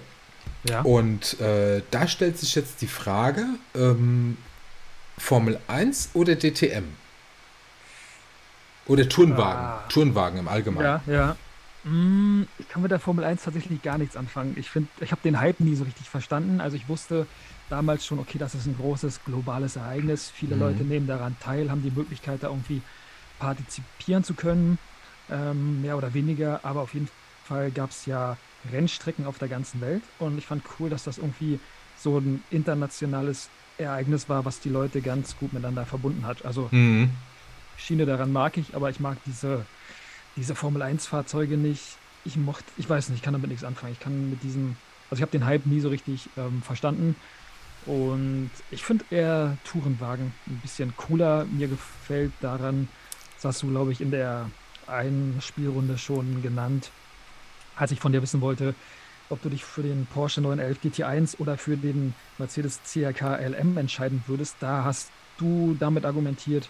Ja. 0.69 0.83
Und 0.83 1.41
äh, 1.41 1.83
da 1.91 2.07
stellt 2.09 2.39
sich 2.39 2.55
jetzt 2.55 2.81
die 2.81 2.87
Frage: 2.87 3.45
ähm, 3.75 4.37
Formel 5.19 5.59
1 5.69 6.11
oder 6.15 6.37
DTM? 6.37 6.85
Oder 8.87 9.09
Turnwagen? 9.09 9.65
Ah. 9.65 9.85
Turnwagen 9.89 10.39
im 10.39 10.49
Allgemeinen. 10.49 11.01
Ja, 11.07 11.13
ja. 11.13 11.37
Hm, 11.85 12.47
ich 12.59 12.69
kann 12.69 12.83
mit 12.83 12.91
der 12.91 13.01
Formel 13.01 13.25
1 13.25 13.43
tatsächlich 13.43 13.83
gar 13.83 13.99
nichts 13.99 14.17
anfangen. 14.17 14.55
Ich 14.57 14.71
finde, 14.71 14.89
ich 15.01 15.11
habe 15.11 15.21
den 15.23 15.41
Hype 15.41 15.61
nie 15.61 15.75
so 15.75 15.85
richtig 15.85 16.09
verstanden. 16.09 16.61
Also 16.61 16.77
ich 16.77 16.89
wusste 16.89 17.27
damals 17.71 18.07
schon, 18.07 18.19
okay, 18.19 18.39
das 18.39 18.55
ist 18.55 18.67
ein 18.67 18.77
großes 18.77 19.25
globales 19.25 19.77
Ereignis. 19.77 20.31
Viele 20.33 20.55
mhm. 20.55 20.61
Leute 20.61 20.85
nehmen 20.85 21.07
daran 21.07 21.37
teil, 21.41 21.71
haben 21.71 21.83
die 21.83 21.91
Möglichkeit, 21.91 22.43
da 22.43 22.49
irgendwie 22.49 22.83
partizipieren 23.39 24.23
zu 24.23 24.35
können, 24.35 24.79
ähm, 25.33 25.83
mehr 25.83 25.97
oder 25.97 26.15
weniger. 26.15 26.61
Aber 26.63 26.81
auf 26.81 26.95
jeden 26.95 27.09
Fall 27.45 27.71
gab 27.71 27.91
es 27.91 28.07
ja 28.07 28.37
Rennstrecken 28.71 29.27
auf 29.27 29.39
der 29.39 29.49
ganzen 29.49 29.81
Welt. 29.81 30.03
Und 30.19 30.39
ich 30.39 30.47
fand 30.47 30.63
cool, 30.79 30.91
dass 30.91 31.05
das 31.05 31.19
irgendwie 31.19 31.59
so 31.99 32.19
ein 32.19 32.43
internationales 32.51 33.49
Ereignis 33.79 34.29
war, 34.29 34.45
was 34.45 34.61
die 34.61 34.69
Leute 34.69 35.01
ganz 35.01 35.37
gut 35.37 35.53
miteinander 35.53 35.87
verbunden 35.87 36.27
hat. 36.27 36.45
Also 36.45 36.69
mhm. 36.71 37.11
Schiene 37.77 38.07
daran 38.07 38.33
mag 38.33 38.57
ich, 38.57 38.75
aber 38.75 38.91
ich 38.91 39.01
mag 39.01 39.19
diese, 39.27 39.65
diese 40.37 40.55
Formel 40.55 40.83
1-Fahrzeuge 40.83 41.57
nicht. 41.57 41.97
Ich 42.25 42.37
mochte, 42.37 42.65
ich 42.77 42.89
weiß 42.89 43.09
nicht, 43.09 43.19
ich 43.19 43.23
kann 43.23 43.33
damit 43.33 43.51
nichts 43.51 43.65
anfangen. 43.65 43.93
Ich 43.93 44.01
kann 44.01 44.31
mit 44.31 44.43
diesem, 44.43 44.77
also 45.11 45.19
ich 45.19 45.23
habe 45.23 45.33
den 45.33 45.45
Hype 45.45 45.67
nie 45.67 45.81
so 45.81 45.89
richtig 45.89 46.29
ähm, 46.37 46.63
verstanden. 46.63 47.17
Und 47.85 48.51
ich 48.71 48.85
finde 48.85 49.05
eher 49.11 49.57
Tourenwagen 49.65 50.33
ein 50.47 50.61
bisschen 50.63 50.97
cooler. 50.97 51.47
Mir 51.47 51.67
gefällt 51.67 52.33
daran, 52.41 52.89
das 53.35 53.45
hast 53.45 53.63
du, 53.63 53.71
glaube 53.71 53.91
ich, 53.91 54.01
in 54.01 54.13
der 54.13 54.49
einen 54.87 55.41
Spielrunde 55.41 55.99
schon 55.99 56.43
genannt, 56.43 56.91
als 57.77 57.91
ich 57.91 58.01
von 58.01 58.13
dir 58.13 58.23
wissen 58.23 58.41
wollte, 58.41 58.75
ob 59.31 59.43
du 59.43 59.49
dich 59.49 59.65
für 59.65 59.83
den 59.83 60.07
Porsche 60.07 60.41
911 60.41 60.79
GT1 60.85 61.41
oder 61.41 61.57
für 61.57 61.77
den 61.77 62.15
Mercedes 62.39 62.81
CRK 62.85 63.37
LM 63.37 63.79
entscheiden 63.79 64.23
würdest. 64.27 64.57
Da 64.61 64.85
hast 64.85 65.11
du 65.39 65.75
damit 65.79 66.05
argumentiert, 66.05 66.69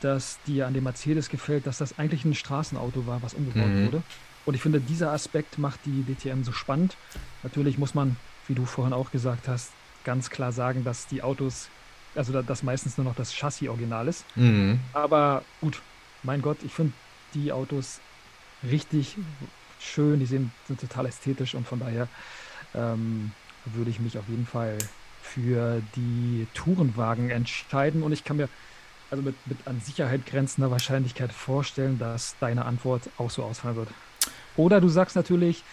dass 0.00 0.38
dir 0.46 0.66
an 0.66 0.74
dem 0.74 0.84
Mercedes 0.84 1.28
gefällt, 1.28 1.66
dass 1.66 1.78
das 1.78 1.98
eigentlich 1.98 2.24
ein 2.24 2.34
Straßenauto 2.34 3.06
war, 3.06 3.22
was 3.22 3.34
umgebaut 3.34 3.68
mhm. 3.68 3.86
wurde. 3.86 4.02
Und 4.46 4.54
ich 4.54 4.62
finde, 4.62 4.80
dieser 4.80 5.12
Aspekt 5.12 5.58
macht 5.58 5.80
die 5.84 6.02
DTM 6.02 6.42
so 6.42 6.52
spannend. 6.52 6.96
Natürlich 7.42 7.76
muss 7.76 7.94
man, 7.94 8.16
wie 8.46 8.54
du 8.54 8.64
vorhin 8.64 8.94
auch 8.94 9.10
gesagt 9.10 9.48
hast, 9.48 9.72
ganz 10.04 10.30
klar 10.30 10.52
sagen, 10.52 10.84
dass 10.84 11.06
die 11.06 11.22
Autos, 11.22 11.68
also 12.14 12.40
dass 12.40 12.62
meistens 12.62 12.96
nur 12.96 13.04
noch 13.04 13.14
das 13.14 13.34
Chassis 13.34 13.68
original 13.68 14.08
ist. 14.08 14.24
Mhm. 14.36 14.80
Aber 14.94 15.44
gut, 15.60 15.82
mein 16.22 16.40
Gott, 16.40 16.58
ich 16.64 16.72
finde 16.72 16.94
die 17.34 17.52
Autos 17.52 18.00
richtig 18.62 19.16
schön, 19.80 20.18
die 20.18 20.26
sind, 20.26 20.50
sind 20.66 20.80
total 20.80 21.06
ästhetisch 21.06 21.54
und 21.54 21.66
von 21.66 21.80
daher 21.80 22.08
ähm, 22.74 23.32
würde 23.64 23.90
ich 23.90 24.00
mich 24.00 24.18
auf 24.18 24.28
jeden 24.28 24.46
Fall 24.46 24.78
für 25.22 25.82
die 25.94 26.46
Tourenwagen 26.54 27.30
entscheiden 27.30 28.02
und 28.02 28.12
ich 28.12 28.24
kann 28.24 28.38
mir 28.38 28.48
also 29.10 29.22
mit, 29.22 29.34
mit 29.46 29.58
an 29.66 29.80
Sicherheit 29.80 30.26
grenzender 30.26 30.70
Wahrscheinlichkeit 30.70 31.32
vorstellen, 31.32 31.98
dass 31.98 32.36
deine 32.40 32.64
Antwort 32.64 33.08
auch 33.16 33.30
so 33.30 33.42
ausfallen 33.42 33.76
wird. 33.76 33.88
Oder 34.56 34.80
du 34.80 34.88
sagst 34.88 35.16
natürlich, 35.16 35.64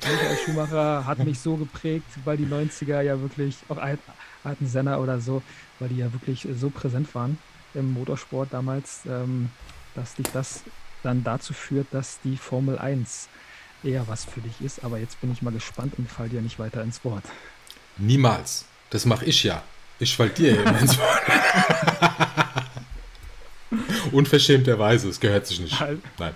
Michael 0.00 0.36
Schumacher 0.44 1.06
hat 1.06 1.18
mich 1.18 1.38
so 1.38 1.56
geprägt, 1.56 2.06
weil 2.24 2.36
die 2.36 2.46
90er 2.46 3.00
ja 3.00 3.20
wirklich, 3.20 3.58
auch 3.68 3.78
alten 3.78 4.66
Senna 4.66 4.98
oder 4.98 5.20
so, 5.20 5.42
weil 5.78 5.88
die 5.88 5.98
ja 5.98 6.12
wirklich 6.12 6.46
so 6.54 6.68
präsent 6.68 7.14
waren 7.14 7.38
im 7.74 7.92
Motorsport 7.92 8.52
damals, 8.52 9.02
ähm, 9.06 9.50
dass 9.94 10.14
dich 10.14 10.26
das 10.32 10.62
dann 11.04 11.24
dazu 11.24 11.52
führt, 11.52 11.86
dass 11.92 12.18
die 12.24 12.36
Formel 12.36 12.78
1 12.78 13.28
eher 13.82 14.08
was 14.08 14.24
für 14.24 14.40
dich 14.40 14.60
ist. 14.60 14.84
Aber 14.84 14.98
jetzt 14.98 15.20
bin 15.20 15.32
ich 15.32 15.42
mal 15.42 15.52
gespannt 15.52 15.94
und 15.98 16.10
fall 16.10 16.28
dir 16.28 16.40
nicht 16.40 16.58
weiter 16.58 16.82
ins 16.82 17.04
Wort. 17.04 17.24
Niemals. 17.96 18.64
Das 18.90 19.04
mache 19.04 19.24
ich 19.24 19.44
ja. 19.44 19.62
Ich 19.98 20.16
fall 20.16 20.30
dir 20.30 20.60
eben 20.60 20.76
ins 20.76 20.98
Wort. 20.98 21.22
Unverschämterweise, 24.12 25.08
es 25.08 25.20
gehört 25.20 25.46
sich 25.46 25.60
nicht. 25.60 25.80
Nein. 26.18 26.34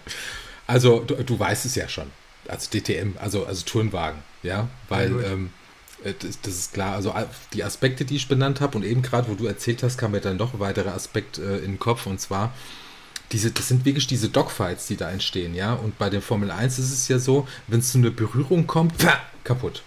Also, 0.67 1.01
du, 1.01 1.15
du, 1.23 1.39
weißt 1.39 1.67
es 1.67 1.75
ja 1.75 1.89
schon. 1.89 2.11
Also 2.47 2.71
DTM, 2.71 3.17
also, 3.19 3.47
also 3.47 3.65
Tourenwagen, 3.65 4.23
ja, 4.43 4.69
weil 4.89 5.21
ja, 5.21 5.29
ähm, 5.29 5.51
äh, 6.03 6.15
das, 6.19 6.41
das, 6.41 6.55
ist 6.55 6.75
klar. 6.75 6.95
Also 6.95 7.15
die 7.53 7.65
Aspekte, 7.65 8.05
die 8.05 8.17
ich 8.17 8.29
benannt 8.29 8.61
habe 8.61 8.79
und 8.79 8.85
eben 8.85 9.03
gerade, 9.03 9.29
wo 9.29 9.35
du 9.35 9.47
erzählt 9.47 9.83
hast, 9.83 9.99
kam 9.99 10.13
mir 10.13 10.21
dann 10.21 10.37
noch 10.37 10.55
ein 10.55 10.61
weiterer 10.61 10.95
Aspekt 10.95 11.39
äh, 11.39 11.59
in 11.59 11.73
den 11.73 11.79
Kopf 11.79 12.07
und 12.07 12.21
zwar 12.21 12.53
diese, 13.33 13.51
das 13.51 13.69
sind 13.69 13.85
wirklich 13.85 14.07
diese 14.07 14.29
Dogfights, 14.29 14.87
die 14.87 14.97
da 14.97 15.11
entstehen, 15.11 15.55
ja. 15.55 15.75
Und 15.75 15.99
bei 15.99 16.11
den 16.11 16.23
Formel 16.23 16.51
1 16.51 16.79
ist 16.79 16.93
es 16.93 17.09
ja 17.09 17.19
so, 17.19 17.47
wenn 17.67 17.81
es 17.81 17.93
zu 17.93 17.99
einer 17.99 18.11
Berührung 18.11 18.67
kommt, 18.67 18.99
pah, 18.99 19.19
kaputt. 19.45 19.83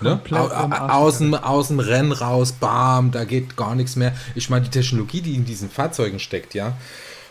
Ne? 0.00 0.20
Aus, 0.30 1.18
dem, 1.18 1.34
aus 1.34 1.68
dem 1.68 1.80
Rennen 1.80 2.12
raus, 2.12 2.52
bam, 2.52 3.12
da 3.12 3.24
geht 3.24 3.56
gar 3.56 3.74
nichts 3.74 3.96
mehr. 3.96 4.14
Ich 4.34 4.50
meine, 4.50 4.66
die 4.66 4.70
Technologie, 4.70 5.22
die 5.22 5.34
in 5.34 5.46
diesen 5.46 5.70
Fahrzeugen 5.70 6.18
steckt, 6.18 6.54
ja. 6.54 6.76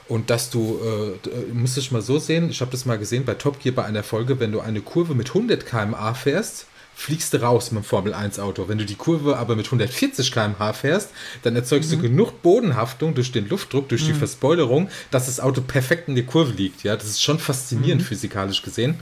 Und 0.07 0.29
dass 0.29 0.49
du, 0.49 0.79
äh, 0.83 1.29
äh 1.29 1.53
musst 1.53 1.77
es 1.77 1.91
mal 1.91 2.01
so 2.01 2.17
sehen, 2.17 2.49
ich 2.49 2.61
habe 2.61 2.71
das 2.71 2.85
mal 2.85 2.97
gesehen 2.97 3.25
bei 3.25 3.35
Top 3.35 3.59
Gear 3.59 3.75
bei 3.75 3.85
einer 3.85 4.03
Folge, 4.03 4.39
wenn 4.39 4.51
du 4.51 4.61
eine 4.61 4.81
Kurve 4.81 5.13
mit 5.13 5.29
100 5.29 5.65
km/h 5.65 6.13
fährst, 6.15 6.65
fliegst 6.95 7.33
du 7.33 7.41
raus 7.41 7.71
mit 7.71 7.83
dem 7.83 7.85
Formel 7.85 8.13
1 8.13 8.39
Auto. 8.39 8.67
Wenn 8.67 8.77
du 8.77 8.85
die 8.85 8.95
Kurve 8.95 9.37
aber 9.37 9.55
mit 9.55 9.65
140 9.65 10.31
km/h 10.31 10.73
fährst, 10.73 11.11
dann 11.43 11.55
erzeugst 11.55 11.91
mhm. 11.91 11.95
du 11.97 12.01
genug 12.03 12.41
Bodenhaftung 12.41 13.13
durch 13.13 13.31
den 13.31 13.47
Luftdruck, 13.49 13.89
durch 13.89 14.03
mhm. 14.03 14.07
die 14.07 14.13
Verspoilerung, 14.13 14.89
dass 15.11 15.25
das 15.27 15.39
Auto 15.39 15.61
perfekt 15.61 16.07
in 16.07 16.15
der 16.15 16.25
Kurve 16.25 16.53
liegt. 16.53 16.83
Ja, 16.83 16.95
das 16.95 17.05
ist 17.05 17.21
schon 17.21 17.37
faszinierend 17.37 18.01
mhm. 18.01 18.07
physikalisch 18.07 18.61
gesehen. 18.61 18.95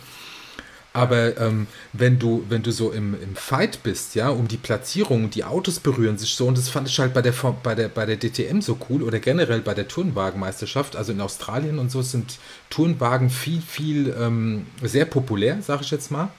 Aber 0.95 1.37
ähm, 1.39 1.65
wenn 1.91 2.19
du, 2.19 2.45
wenn 2.49 2.61
du 2.61 2.71
so 2.71 2.91
im, 2.91 3.19
im 3.19 3.35
Fight 3.35 3.81
bist, 3.81 4.13
ja, 4.13 4.29
um 4.29 4.47
die 4.47 4.57
Platzierung, 4.57 5.31
die 5.31 5.43
Autos 5.43 5.79
berühren 5.79 6.19
sich 6.19 6.35
so, 6.35 6.45
und 6.47 6.55
das 6.55 6.69
fand 6.69 6.87
ich 6.87 6.99
halt 6.99 7.15
bei 7.15 7.23
der, 7.23 7.33
bei 7.63 7.73
der, 7.73 7.87
bei 7.87 8.05
der 8.05 8.17
DTM 8.17 8.61
so 8.61 8.77
cool 8.89 9.01
oder 9.01 9.19
generell 9.19 9.61
bei 9.61 9.73
der 9.73 9.87
Turnwagenmeisterschaft, 9.87 10.95
also 10.95 11.11
in 11.11 11.19
Australien 11.19 11.79
und 11.79 11.89
so 11.89 12.03
sind 12.03 12.37
Turnwagen 12.69 13.31
viel, 13.31 13.61
viel 13.61 14.15
ähm, 14.19 14.67
sehr 14.83 15.05
populär, 15.05 15.57
sag 15.61 15.81
ich 15.81 15.89
jetzt 15.89 16.11
mal. 16.11 16.29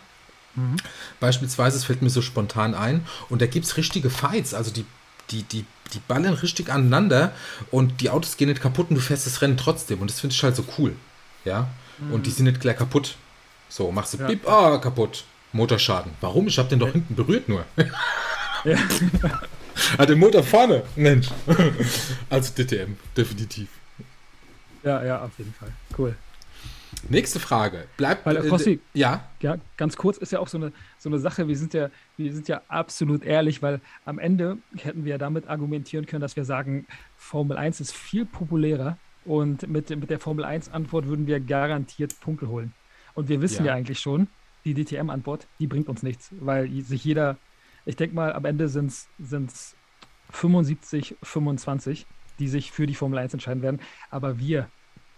Mhm. 0.56 0.76
Beispielsweise, 1.20 1.76
es 1.76 1.84
fällt 1.84 2.02
mir 2.02 2.10
so 2.10 2.22
spontan 2.22 2.74
ein, 2.74 3.06
und 3.28 3.42
da 3.42 3.46
gibt 3.46 3.66
es 3.66 3.76
richtige 3.76 4.10
Fights, 4.10 4.54
also 4.54 4.70
die, 4.70 4.86
die, 5.30 5.42
die, 5.42 5.64
die 5.92 6.00
ballen 6.06 6.34
richtig 6.34 6.70
aneinander 6.70 7.32
und 7.70 8.00
die 8.00 8.10
Autos 8.10 8.36
gehen 8.36 8.48
nicht 8.48 8.60
kaputt 8.60 8.90
und 8.90 8.96
du 8.96 9.00
fährst 9.00 9.26
das 9.26 9.42
Rennen 9.42 9.56
trotzdem. 9.56 10.00
Und 10.00 10.10
das 10.10 10.20
finde 10.20 10.34
ich 10.34 10.42
halt 10.42 10.56
so 10.56 10.64
cool. 10.78 10.94
Ja. 11.44 11.68
Mhm. 11.98 12.12
Und 12.12 12.26
die 12.26 12.30
mhm. 12.30 12.34
sind 12.34 12.44
nicht 12.46 12.60
gleich 12.60 12.76
kaputt. 12.76 13.16
So, 13.68 13.90
machst 13.90 14.14
du 14.14 14.18
ja. 14.18 14.26
Bip, 14.26 14.48
ah, 14.48 14.78
kaputt. 14.78 15.24
Motorschaden. 15.52 16.12
Warum? 16.20 16.48
Ich 16.48 16.58
habe 16.58 16.68
den 16.68 16.80
doch 16.80 16.90
hinten 16.90 17.14
berührt 17.14 17.48
nur. 17.48 17.64
ja. 18.64 18.76
Hat 19.98 20.08
den 20.08 20.18
Motor 20.18 20.42
vorne. 20.42 20.82
Mensch. 20.96 21.28
also 22.30 22.52
DTM, 22.52 22.96
definitiv. 23.16 23.68
Ja, 24.82 25.02
ja, 25.04 25.22
auf 25.22 25.30
jeden 25.38 25.54
Fall. 25.54 25.72
Cool. 25.96 26.16
Nächste 27.08 27.40
Frage. 27.40 27.86
Bleibt. 27.96 28.24
Weil, 28.26 28.38
Rossi, 28.48 28.80
äh, 28.94 28.98
ja? 28.98 29.28
ja, 29.40 29.56
ganz 29.76 29.96
kurz 29.96 30.16
ist 30.18 30.32
ja 30.32 30.38
auch 30.38 30.48
so 30.48 30.58
eine, 30.58 30.72
so 30.98 31.08
eine 31.08 31.18
Sache. 31.18 31.48
Wir 31.48 31.56
sind 31.56 31.74
ja, 31.74 31.90
wir 32.16 32.32
sind 32.32 32.48
ja 32.48 32.62
absolut 32.68 33.24
ehrlich, 33.24 33.62
weil 33.62 33.80
am 34.04 34.18
Ende 34.18 34.58
hätten 34.76 35.04
wir 35.04 35.12
ja 35.12 35.18
damit 35.18 35.48
argumentieren 35.48 36.06
können, 36.06 36.22
dass 36.22 36.36
wir 36.36 36.44
sagen, 36.44 36.86
Formel 37.16 37.56
1 37.56 37.80
ist 37.80 37.92
viel 37.92 38.24
populärer 38.24 38.98
und 39.24 39.68
mit, 39.68 39.90
mit 39.90 40.10
der 40.10 40.18
Formel 40.18 40.44
1-Antwort 40.44 41.06
würden 41.06 41.26
wir 41.26 41.40
garantiert 41.40 42.18
Punkte 42.20 42.48
holen. 42.48 42.72
Und 43.14 43.28
wir 43.28 43.40
wissen 43.40 43.64
ja, 43.64 43.72
ja 43.72 43.78
eigentlich 43.78 44.00
schon, 44.00 44.28
die 44.64 44.74
DTM-Antwort, 44.74 45.46
die 45.58 45.66
bringt 45.66 45.88
uns 45.88 46.02
nichts, 46.02 46.30
weil 46.40 46.70
sich 46.82 47.04
jeder, 47.04 47.36
ich 47.84 47.96
denke 47.96 48.14
mal, 48.14 48.32
am 48.32 48.44
Ende 48.44 48.68
sind 48.68 48.90
es 49.20 49.76
75, 50.30 51.16
25, 51.22 52.06
die 52.38 52.48
sich 52.48 52.72
für 52.72 52.86
die 52.86 52.94
Formel 52.94 53.18
1 53.18 53.34
entscheiden 53.34 53.62
werden. 53.62 53.80
Aber 54.10 54.38
wir, 54.38 54.68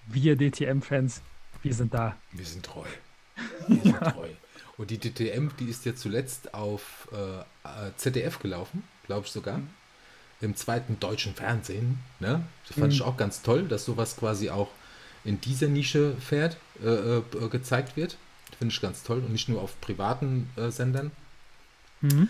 wir 0.06 0.36
DTM-Fans, 0.36 1.22
wir 1.62 1.74
sind 1.74 1.94
da. 1.94 2.16
Wir 2.32 2.44
sind 2.44 2.64
treu. 2.64 2.86
Wir 3.68 3.82
sind 3.82 4.00
treu. 4.00 4.28
Und 4.78 4.90
die 4.90 4.98
DTM, 4.98 5.48
die 5.58 5.68
ist 5.68 5.84
ja 5.84 5.94
zuletzt 5.94 6.54
auf 6.54 7.08
äh, 7.12 7.90
ZDF 7.96 8.38
gelaufen, 8.38 8.82
glaube 9.06 9.26
ich 9.26 9.32
sogar. 9.32 9.58
Mhm. 9.58 9.68
Im 10.40 10.56
zweiten 10.56 11.00
deutschen 11.00 11.34
Fernsehen. 11.34 11.98
Ne? 12.20 12.42
Das 12.66 12.78
fand 12.78 12.88
mhm. 12.88 12.92
ich 12.92 13.02
auch 13.02 13.16
ganz 13.16 13.42
toll, 13.42 13.68
dass 13.68 13.84
sowas 13.84 14.16
quasi 14.16 14.50
auch 14.50 14.68
in 15.24 15.40
dieser 15.40 15.68
Nische 15.68 16.14
fährt, 16.18 16.56
äh, 16.82 17.18
äh, 17.18 17.22
gezeigt 17.50 17.96
wird. 17.96 18.16
Finde 18.58 18.72
ich 18.72 18.80
ganz 18.80 19.02
toll 19.02 19.18
und 19.18 19.32
nicht 19.32 19.48
nur 19.48 19.60
auf 19.60 19.80
privaten 19.80 20.48
äh, 20.56 20.70
Sendern. 20.70 21.10
Mhm. 22.00 22.28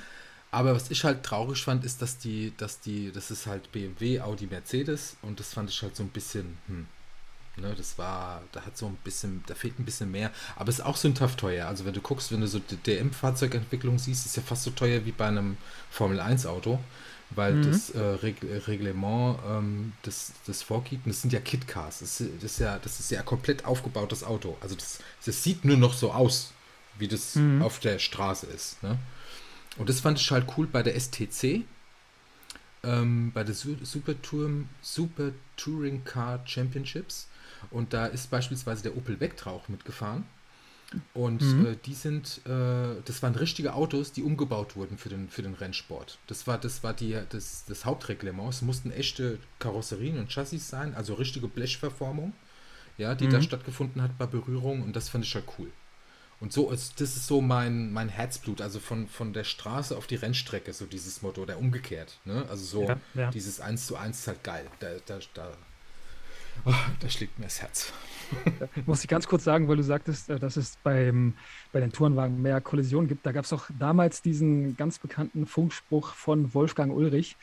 Aber 0.51 0.75
was 0.75 0.91
ich 0.91 1.05
halt 1.05 1.23
traurig 1.23 1.63
fand, 1.63 1.85
ist, 1.85 2.01
dass 2.01 2.19
die, 2.19 2.53
dass 2.57 2.81
die, 2.81 3.13
das 3.13 3.31
ist 3.31 3.47
halt 3.47 3.71
BMW, 3.73 4.21
Audi, 4.21 4.47
Mercedes 4.47 5.17
und 5.23 5.39
das 5.41 5.53
fand 5.53 5.69
ich 5.69 5.83
halt 5.83 5.97
so 5.97 6.03
ein 6.03 6.09
bisschen, 6.09 6.57
hm, 6.69 6.87
Ne, 7.59 7.75
das 7.75 7.97
war, 7.97 8.43
da 8.53 8.67
hat 8.67 8.77
so 8.77 8.87
ein 8.87 8.99
bisschen, 9.03 9.43
da 9.47 9.55
fehlt 9.55 9.79
ein 9.79 9.87
bisschen 9.87 10.11
mehr. 10.11 10.31
Aber 10.57 10.69
es 10.69 10.79
ist 10.79 10.85
auch 10.85 10.97
sündhaft 10.97 11.41
teuer. 11.41 11.67
Also 11.67 11.87
wenn 11.87 11.95
du 11.95 12.03
guckst, 12.03 12.31
wenn 12.31 12.43
du 12.43 12.47
so 12.47 12.59
die 12.59 12.77
DM-Fahrzeugentwicklung 12.77 13.99
siehst, 13.99 14.27
ist 14.27 14.37
ja 14.37 14.43
fast 14.43 14.65
so 14.65 14.71
teuer 14.71 15.07
wie 15.07 15.13
bei 15.13 15.27
einem 15.27 15.57
Formel 15.91 16.21
1-Auto, 16.21 16.79
weil 17.31 17.55
mhm. 17.55 17.71
das 17.71 17.91
äh, 17.91 17.99
Reg 17.99 18.37
Reglement 18.69 19.39
ähm, 19.49 19.95
das, 20.03 20.33
das 20.47 20.63
vorgibt. 20.63 21.07
Und 21.07 21.15
das 21.15 21.23
sind 21.23 21.33
ja 21.33 21.41
Kit-Cars. 21.41 22.01
Das, 22.01 22.19
das, 22.19 22.53
ist 22.53 22.61
ja, 22.61 22.79
das 22.79 23.01
ist 23.01 23.11
ja 23.11 23.23
komplett 23.23 23.65
aufgebautes 23.65 24.23
Auto. 24.23 24.59
Also 24.61 24.75
das, 24.75 24.99
das 25.25 25.43
sieht 25.43 25.65
nur 25.65 25.79
noch 25.79 25.95
so 25.95 26.13
aus, 26.13 26.53
wie 26.99 27.09
das 27.09 27.37
mhm. 27.37 27.63
auf 27.63 27.81
der 27.81 27.99
Straße 27.99 28.47
ist. 28.49 28.83
Ne? 28.83 28.99
Und 29.79 29.89
das 29.89 30.01
fand 30.01 30.21
ich 30.21 30.31
halt 30.31 30.47
cool 30.59 30.67
bei 30.67 30.83
der 30.83 30.95
STC. 31.01 31.65
Ähm, 32.83 33.33
bei 33.33 33.45
der 33.45 33.55
Super, 33.55 34.21
Tour, 34.21 34.51
Super 34.83 35.31
Touring 35.57 36.05
Car 36.05 36.43
Championships 36.45 37.29
und 37.71 37.93
da 37.93 38.07
ist 38.07 38.31
beispielsweise 38.31 38.83
der 38.83 38.97
Opel 38.97 39.21
Vectra 39.21 39.51
auch 39.51 39.69
mitgefahren. 39.69 40.25
Und 41.15 41.43
mhm. 41.43 41.67
äh, 41.67 41.77
die 41.85 41.95
sind, 41.95 42.41
äh, 42.47 43.03
das 43.05 43.23
waren 43.23 43.35
richtige 43.35 43.75
Autos, 43.75 44.13
die 44.13 44.23
umgebaut 44.23 44.77
wurden 44.77 44.99
für 44.99 45.09
den, 45.09 45.29
für 45.29 45.43
den 45.43 45.55
Rennsport. 45.55 46.19
Das 46.29 46.47
war, 46.47 46.59
das 46.59 46.85
war 46.85 46.95
die, 46.95 47.19
das, 47.29 47.65
das 47.67 47.85
Hauptreglement. 47.85 48.51
Es 48.51 48.63
mussten 48.63 48.93
echte 48.93 49.39
Karosserien 49.59 50.19
und 50.19 50.31
Chassis 50.31 50.69
sein, 50.69 50.95
also 50.95 51.15
richtige 51.15 51.49
Blechverformung. 51.49 52.35
ja, 52.99 53.15
die 53.15 53.27
mhm. 53.27 53.31
da 53.33 53.43
stattgefunden 53.43 54.01
hat 54.01 54.17
bei 54.17 54.27
Berührung 54.27 54.83
und 54.83 54.95
das 54.95 55.09
fand 55.09 55.25
ich 55.25 55.35
halt 55.35 55.47
cool. 55.59 55.71
Und 56.39 56.53
so 56.53 56.71
ist, 56.71 57.01
das 57.01 57.17
ist 57.17 57.27
so 57.27 57.41
mein, 57.41 57.93
mein 57.93 58.11
Herzblut, 58.11 58.61
also 58.61 58.79
von, 58.79 59.09
von 59.09 59.33
der 59.33 59.45
Straße 59.45 59.97
auf 59.97 60.07
die 60.07 60.17
Rennstrecke, 60.17 60.73
so 60.73 60.85
dieses 60.85 61.23
Motto, 61.23 61.43
oder 61.43 61.59
umgekehrt. 61.59 62.19
Ne? 62.27 62.45
Also 62.51 62.65
so 62.65 62.89
ja, 62.89 63.01
ja. 63.15 63.31
dieses 63.31 63.61
1 63.61 63.87
zu 63.87 63.97
1 63.97 64.19
ist 64.19 64.29
halt 64.29 64.45
geil. 64.45 64.67
Da, 64.81 64.89
da, 65.07 65.19
da, 65.33 65.53
oh, 66.65 66.75
da 67.01 67.09
schlägt 67.09 67.39
mir 67.39 67.45
das 67.45 67.61
Herz. 67.61 67.93
Muss 68.87 69.03
ich 69.03 69.09
ganz 69.09 69.29
kurz 69.29 69.45
sagen, 69.45 69.69
weil 69.69 69.77
du 69.77 69.83
sagtest, 69.83 70.31
äh, 70.31 70.39
dass 70.39 70.57
es 70.57 70.77
beim, 70.83 71.35
bei 71.73 71.81
den 71.81 71.93
Tourenwagen 71.93 72.43
mehr 72.43 72.61
Kollisionen 72.61 73.09
gibt. 73.09 73.25
Da 73.25 73.33
gab 73.33 73.45
es 73.45 73.53
auch 73.53 73.67
damals 73.79 74.23
diesen 74.23 74.77
ganz 74.77 74.99
bekannten 74.99 75.47
Funkspruch 75.47 76.15
von 76.15 76.53
Wolfgang 76.55 76.93
Ulrich, 76.93 77.37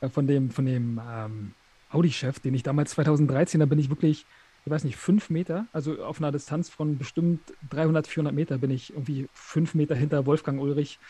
äh, 0.00 0.08
von 0.08 0.26
dem, 0.26 0.50
von 0.50 0.66
dem 0.66 1.00
ähm, 1.06 1.54
Audi-Chef, 1.90 2.40
den 2.40 2.54
ich 2.54 2.62
damals 2.62 2.92
2013, 2.92 3.60
da 3.60 3.66
bin 3.66 3.78
ich 3.78 3.90
wirklich 3.90 4.24
ich 4.64 4.70
weiß 4.70 4.84
nicht, 4.84 4.96
fünf 4.96 5.28
Meter, 5.28 5.66
also 5.72 6.04
auf 6.04 6.18
einer 6.18 6.30
Distanz 6.30 6.68
von 6.68 6.96
bestimmt 6.96 7.40
300, 7.70 8.06
400 8.06 8.34
Meter 8.34 8.58
bin 8.58 8.70
ich 8.70 8.92
irgendwie 8.92 9.28
fünf 9.32 9.74
Meter 9.74 9.96
hinter 9.96 10.24
Wolfgang 10.24 10.60
Ulrich 10.60 11.00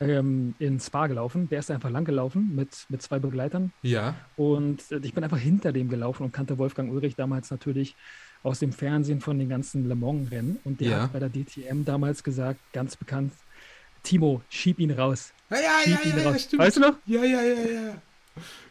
ähm, 0.00 0.54
in 0.58 0.80
Spa 0.80 1.06
gelaufen. 1.06 1.48
Der 1.48 1.60
ist 1.60 1.70
einfach 1.70 1.90
lang 1.90 2.04
gelaufen 2.04 2.54
mit, 2.54 2.86
mit 2.88 3.02
zwei 3.02 3.18
Begleitern. 3.18 3.72
Ja. 3.82 4.14
Und 4.36 4.90
äh, 4.90 5.00
ich 5.02 5.14
bin 5.14 5.24
einfach 5.24 5.38
hinter 5.38 5.72
dem 5.72 5.88
gelaufen 5.88 6.24
und 6.24 6.32
kannte 6.32 6.58
Wolfgang 6.58 6.92
Ulrich 6.92 7.16
damals 7.16 7.50
natürlich 7.50 7.94
aus 8.42 8.58
dem 8.58 8.72
Fernsehen 8.72 9.20
von 9.20 9.38
den 9.38 9.48
ganzen 9.48 9.88
Le 9.88 9.94
Mans-Rennen. 9.94 10.58
Und 10.64 10.80
der 10.80 10.88
ja. 10.88 11.02
hat 11.02 11.12
bei 11.12 11.18
der 11.18 11.30
DTM 11.30 11.84
damals 11.84 12.24
gesagt, 12.24 12.60
ganz 12.72 12.96
bekannt, 12.96 13.32
Timo, 14.02 14.42
schieb 14.48 14.80
ihn 14.80 14.90
raus. 14.90 15.32
Ja, 15.50 15.56
ja, 15.56 15.62
schieb 15.84 16.04
ja, 16.04 16.10
ihn 16.10 16.18
ja, 16.18 16.30
raus. 16.30 16.48
Ja, 16.50 16.58
weißt 16.58 16.76
du 16.76 16.80
noch? 16.80 16.94
Ja, 17.06 17.24
ja, 17.24 17.42
ja, 17.42 17.54
ja. 17.54 17.94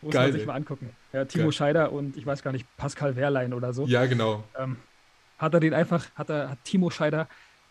Muss 0.02 0.14
Geil, 0.14 0.30
man 0.30 0.38
sich 0.40 0.48
mal 0.48 0.56
angucken. 0.56 0.90
Ja, 1.14 1.26
Timo 1.26 1.46
Geil. 1.46 1.52
Scheider 1.54 1.92
und 1.92 2.18
ich 2.18 2.26
weiß 2.26 2.44
gar 2.44 2.52
nicht, 2.52 2.66
Pascal 2.78 3.16
Wehrlein 3.16 3.54
oder 3.54 3.74
so. 3.74 3.86
Ja, 3.86 4.06
genau. 4.06 4.44
Ähm, 4.58 4.78
hat 5.38 5.54
er 5.54 5.60
den 5.60 5.74
einfach, 5.74 6.08
hat 6.16 6.30
er, 6.30 6.50
hat 6.50 6.64
Timo 6.64 6.90
Scheider 6.90 7.28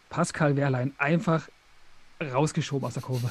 Pascal 0.09 0.56
Wehrlein 0.56 0.93
einfach 0.98 1.48
rausgeschoben 2.20 2.86
aus 2.86 2.94
der 2.94 3.02
Kurve. 3.02 3.30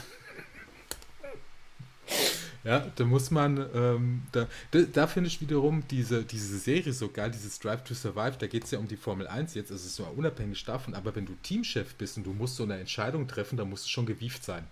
Ja, 2.63 2.85
da 2.95 3.05
muss 3.05 3.31
man, 3.31 3.57
ähm, 3.73 4.23
da, 4.33 4.47
da, 4.71 4.81
da 4.81 5.07
finde 5.07 5.29
ich 5.29 5.39
wiederum 5.39 5.83
diese, 5.89 6.23
diese 6.23 6.57
Serie 6.57 6.91
so 6.91 7.09
geil, 7.09 7.31
dieses 7.31 7.57
Drive 7.59 7.85
to 7.85 7.93
Survive, 7.93 8.33
da 8.37 8.47
geht 8.47 8.65
es 8.65 8.71
ja 8.71 8.79
um 8.79 8.87
die 8.87 8.97
Formel 8.97 9.27
1 9.27 9.53
jetzt, 9.53 9.71
also 9.71 9.81
es 9.81 9.91
ist 9.91 9.95
so 9.95 10.03
unabhängig 10.03 10.65
davon, 10.65 10.93
aber 10.93 11.15
wenn 11.15 11.25
du 11.25 11.35
Teamchef 11.41 11.95
bist 11.95 12.17
und 12.17 12.25
du 12.25 12.33
musst 12.33 12.57
so 12.57 12.63
eine 12.63 12.77
Entscheidung 12.77 13.29
treffen, 13.29 13.57
dann 13.57 13.69
musst 13.69 13.85
du 13.85 13.89
schon 13.89 14.05
gewieft 14.05 14.43
sein. 14.43 14.67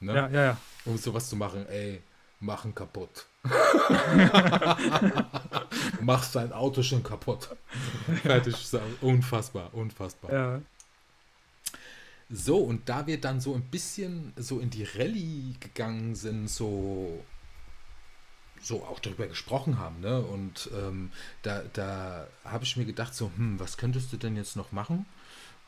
Ne? 0.00 0.14
Ja, 0.14 0.28
ja, 0.28 0.42
ja. 0.42 0.56
Um 0.84 0.98
sowas 0.98 1.28
zu 1.28 1.36
machen, 1.36 1.64
ey, 1.68 2.02
machen 2.40 2.74
kaputt. 2.74 3.26
Machst 6.00 6.34
dein 6.34 6.52
Auto 6.52 6.82
schon 6.82 7.04
kaputt. 7.04 7.50
Fertig. 8.22 8.56
Unfassbar, 9.00 9.72
unfassbar. 9.72 10.32
Ja. 10.32 10.60
So, 12.34 12.56
und 12.56 12.88
da 12.88 13.06
wir 13.06 13.20
dann 13.20 13.42
so 13.42 13.54
ein 13.54 13.62
bisschen 13.62 14.32
so 14.36 14.58
in 14.58 14.70
die 14.70 14.84
Rallye 14.84 15.54
gegangen 15.60 16.14
sind, 16.14 16.48
so, 16.48 17.22
so 18.62 18.84
auch 18.84 19.00
darüber 19.00 19.26
gesprochen 19.26 19.78
haben, 19.78 20.00
ne? 20.00 20.22
Und 20.22 20.70
ähm, 20.74 21.10
da, 21.42 21.62
da 21.74 22.26
habe 22.44 22.64
ich 22.64 22.78
mir 22.78 22.86
gedacht, 22.86 23.14
so, 23.14 23.30
hm, 23.36 23.60
was 23.60 23.76
könntest 23.76 24.14
du 24.14 24.16
denn 24.16 24.34
jetzt 24.34 24.56
noch 24.56 24.72
machen? 24.72 25.04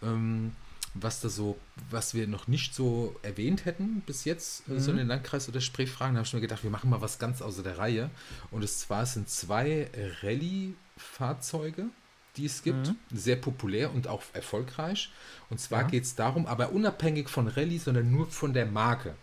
Ähm, 0.03 0.53
was 0.95 1.21
da 1.21 1.29
so, 1.29 1.59
was 1.91 2.15
wir 2.15 2.27
noch 2.27 2.49
nicht 2.49 2.75
so 2.75 3.15
erwähnt 3.23 3.67
hätten 3.67 4.01
bis 4.07 4.25
jetzt, 4.25 4.67
mhm. 4.67 4.81
so 4.81 4.91
in 4.91 4.97
den 4.97 5.09
Landkreis 5.09 5.49
oder 5.49 5.61
Sprechfragen, 5.61 6.15
da 6.15 6.21
habe 6.21 6.27
ich 6.27 6.33
mir 6.33 6.41
gedacht, 6.41 6.63
wir 6.63 6.71
machen 6.71 6.89
mal 6.89 7.03
was 7.03 7.19
ganz 7.19 7.43
außer 7.43 7.63
der 7.63 7.77
Reihe. 7.77 8.11
Und 8.51 8.65
es 8.65 8.79
zwar 8.79 9.05
sind 9.05 9.29
zwei 9.29 9.91
Rallye-Fahrzeuge, 10.23 11.91
die 12.37 12.47
es 12.47 12.63
gibt, 12.63 12.89
mhm. 12.89 12.97
sehr 13.13 13.37
populär 13.37 13.93
und 13.95 14.09
auch 14.09 14.23
erfolgreich. 14.33 15.11
Und 15.51 15.61
zwar 15.61 15.83
ja. 15.83 15.89
geht 15.89 16.05
es 16.05 16.15
darum, 16.15 16.47
aber 16.47 16.73
unabhängig 16.73 17.29
von 17.29 17.49
Rallye, 17.49 17.79
sondern 17.79 18.11
nur 18.11 18.27
von 18.27 18.53
der 18.53 18.67
Marke. 18.67 19.15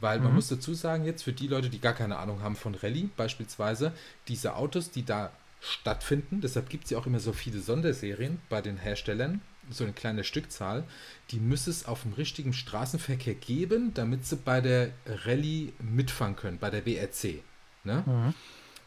Weil 0.00 0.18
mhm. 0.18 0.24
man 0.24 0.34
muss 0.34 0.48
dazu 0.48 0.74
sagen, 0.74 1.04
jetzt 1.04 1.22
für 1.22 1.32
die 1.32 1.48
Leute, 1.48 1.70
die 1.70 1.80
gar 1.80 1.94
keine 1.94 2.18
Ahnung 2.18 2.42
haben 2.42 2.56
von 2.56 2.74
Rallye, 2.74 3.08
beispielsweise, 3.16 3.92
diese 4.28 4.56
Autos, 4.56 4.90
die 4.90 5.04
da 5.04 5.32
stattfinden, 5.60 6.40
deshalb 6.40 6.68
gibt 6.68 6.84
es 6.84 6.90
ja 6.90 6.98
auch 6.98 7.06
immer 7.06 7.20
so 7.20 7.32
viele 7.32 7.60
Sonderserien 7.60 8.40
bei 8.48 8.60
den 8.60 8.76
Herstellern, 8.76 9.40
so 9.70 9.84
eine 9.84 9.92
kleine 9.92 10.24
Stückzahl, 10.24 10.84
die 11.30 11.38
müsste 11.38 11.70
es 11.70 11.86
auf 11.86 12.02
dem 12.02 12.14
richtigen 12.14 12.52
Straßenverkehr 12.52 13.34
geben, 13.34 13.94
damit 13.94 14.26
sie 14.26 14.36
bei 14.36 14.60
der 14.60 14.90
Rallye 15.06 15.72
mitfahren 15.78 16.34
können, 16.34 16.58
bei 16.58 16.70
der 16.70 16.84
WRC. 16.84 17.42
Ne? 17.84 18.02
Mhm. 18.04 18.34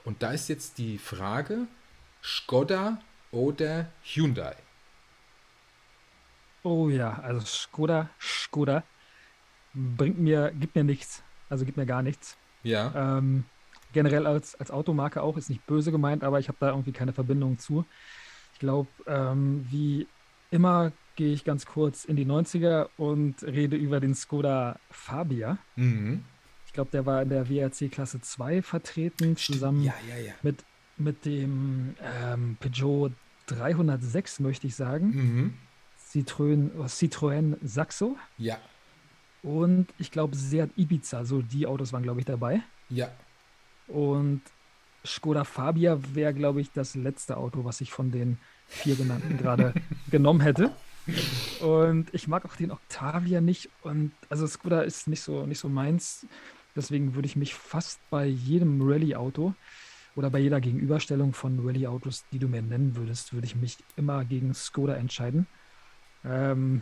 Und 0.03 0.21
da 0.21 0.31
ist 0.31 0.49
jetzt 0.49 0.77
die 0.77 0.97
Frage, 0.97 1.59
Skoda 2.21 2.99
oder 3.35 3.87
Hyundai? 4.03 4.55
Oh 6.63 6.89
ja, 6.89 7.19
also 7.21 7.45
Skoda, 7.45 8.09
Skoda 8.19 8.83
bringt 9.73 10.17
mir, 10.17 10.51
gibt 10.59 10.75
mir 10.75 10.83
nichts. 10.83 11.21
Also 11.49 11.63
gibt 11.65 11.77
mir 11.77 11.85
gar 11.85 12.01
nichts. 12.01 12.37
Ja. 12.63 13.17
Ähm, 13.17 13.43
generell 13.93 14.25
als, 14.25 14.55
als 14.55 14.71
Automarke 14.71 15.21
auch, 15.21 15.37
ist 15.37 15.49
nicht 15.49 15.65
böse 15.67 15.91
gemeint, 15.91 16.23
aber 16.23 16.39
ich 16.39 16.47
habe 16.47 16.57
da 16.59 16.69
irgendwie 16.69 16.91
keine 16.91 17.13
Verbindung 17.13 17.59
zu. 17.59 17.85
Ich 18.53 18.59
glaube, 18.59 18.89
ähm, 19.05 19.67
wie 19.69 20.07
immer 20.49 20.91
gehe 21.15 21.33
ich 21.33 21.43
ganz 21.43 21.65
kurz 21.65 22.03
in 22.05 22.15
die 22.15 22.25
90er 22.25 22.89
und 22.97 23.43
rede 23.43 23.75
über 23.75 23.99
den 23.99 24.15
Skoda 24.15 24.79
Fabia. 24.89 25.57
Mhm. 25.75 26.23
Ich 26.65 26.73
glaube, 26.73 26.89
der 26.91 27.05
war 27.05 27.21
in 27.21 27.29
der 27.29 27.49
WRC 27.49 27.91
Klasse 27.91 28.21
2 28.21 28.61
vertreten, 28.61 29.37
zusammen 29.37 29.83
ja, 29.83 29.93
ja, 30.09 30.17
ja. 30.17 30.33
Mit, 30.41 30.63
mit 30.97 31.25
dem 31.25 31.95
ähm, 32.01 32.57
Peugeot 32.59 33.11
306, 33.47 34.39
möchte 34.39 34.67
ich 34.67 34.75
sagen. 34.75 35.07
Mhm. 35.07 35.53
Citroën, 36.11 36.71
Citroën 36.87 37.57
Saxo. 37.63 38.17
Ja. 38.37 38.57
Und 39.43 39.87
ich 39.99 40.11
glaube, 40.11 40.35
Seat 40.35 40.71
Ibiza, 40.75 41.25
so 41.25 41.41
die 41.41 41.67
Autos 41.67 41.93
waren, 41.93 42.03
glaube 42.03 42.19
ich, 42.19 42.25
dabei. 42.25 42.61
Ja. 42.89 43.11
Und 43.87 44.41
Skoda 45.05 45.43
Fabia 45.43 45.99
wäre, 46.13 46.33
glaube 46.33 46.61
ich, 46.61 46.71
das 46.71 46.95
letzte 46.95 47.37
Auto, 47.37 47.63
was 47.63 47.81
ich 47.81 47.91
von 47.91 48.11
den 48.11 48.39
vier 48.67 48.95
genannten 48.95 49.37
gerade 49.37 49.73
genommen 50.09 50.41
hätte. 50.41 50.71
Und 51.61 52.11
ich 52.13 52.27
mag 52.27 52.45
auch 52.45 52.55
den 52.55 52.71
Octavia 52.71 53.41
nicht. 53.41 53.69
Und 53.83 54.11
also 54.29 54.47
Skoda 54.47 54.81
ist 54.81 55.07
nicht 55.07 55.21
so, 55.21 55.45
nicht 55.45 55.59
so 55.59 55.69
meins. 55.69 56.25
Deswegen 56.75 57.15
würde 57.15 57.27
ich 57.27 57.35
mich 57.35 57.53
fast 57.53 57.99
bei 58.09 58.25
jedem 58.25 58.81
Rallye-Auto 58.81 59.53
oder 60.15 60.29
bei 60.29 60.39
jeder 60.39 60.61
Gegenüberstellung 60.61 61.33
von 61.33 61.59
Rallye-Autos, 61.65 62.23
die 62.31 62.39
du 62.39 62.47
mir 62.47 62.61
nennen 62.61 62.95
würdest, 62.95 63.33
würde 63.33 63.45
ich 63.45 63.55
mich 63.55 63.77
immer 63.97 64.23
gegen 64.23 64.53
Skoda 64.53 64.95
entscheiden. 64.95 65.47
Ähm, 66.23 66.81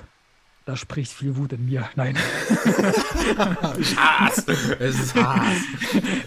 da 0.65 0.77
spricht 0.77 1.11
viel 1.11 1.35
Wut 1.35 1.51
in 1.51 1.65
mir. 1.65 1.89
Nein. 1.95 2.15
ich 3.79 3.97
hasse. 3.97 4.77
Es 4.79 4.99
ist 4.99 5.15
Hass. 5.15 5.57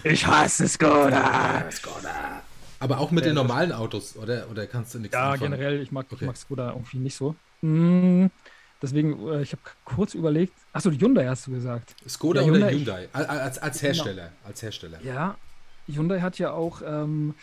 Ich 0.03 0.27
hasse 0.27 0.67
Skoda. 0.67 1.65
Skoda. 1.71 2.43
Aber 2.79 2.99
auch 2.99 3.09
mit 3.09 3.23
ja, 3.23 3.31
den 3.31 3.35
normalen 3.35 3.71
Autos, 3.71 4.15
oder? 4.15 4.47
Oder 4.51 4.67
kannst 4.67 4.93
du 4.93 4.99
nichts 4.99 5.15
Ja, 5.15 5.31
anfangen? 5.31 5.53
generell, 5.53 5.81
ich 5.81 5.91
mag, 5.91 6.05
okay. 6.11 6.25
mag 6.25 6.37
Skoda 6.37 6.69
irgendwie 6.69 6.99
nicht 6.99 7.15
so. 7.15 7.35
Hm, 7.61 8.29
deswegen, 8.79 9.27
äh, 9.29 9.41
ich 9.41 9.53
habe 9.53 9.61
kurz 9.83 10.13
überlegt. 10.13 10.53
Achso, 10.73 10.91
Hyundai 10.91 11.25
hast 11.25 11.47
du 11.47 11.51
gesagt. 11.51 11.95
Skoda 12.07 12.41
ja, 12.41 12.51
oder 12.51 12.69
Hyundai? 12.69 13.05
Ich, 13.05 13.15
als, 13.15 13.57
als 13.57 13.79
genau. 13.79 13.87
Hersteller. 13.87 14.31
Als 14.43 14.61
Hersteller. 14.61 14.99
Ja, 15.03 15.35
Hyundai 15.87 16.21
hat 16.21 16.39
ja 16.39 16.51
auch 16.51 16.81
ähm, 16.85 17.33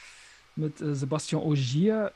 mit 0.56 0.80
äh, 0.80 0.94
Sebastian 0.94 1.42
Ogier, 1.42 2.12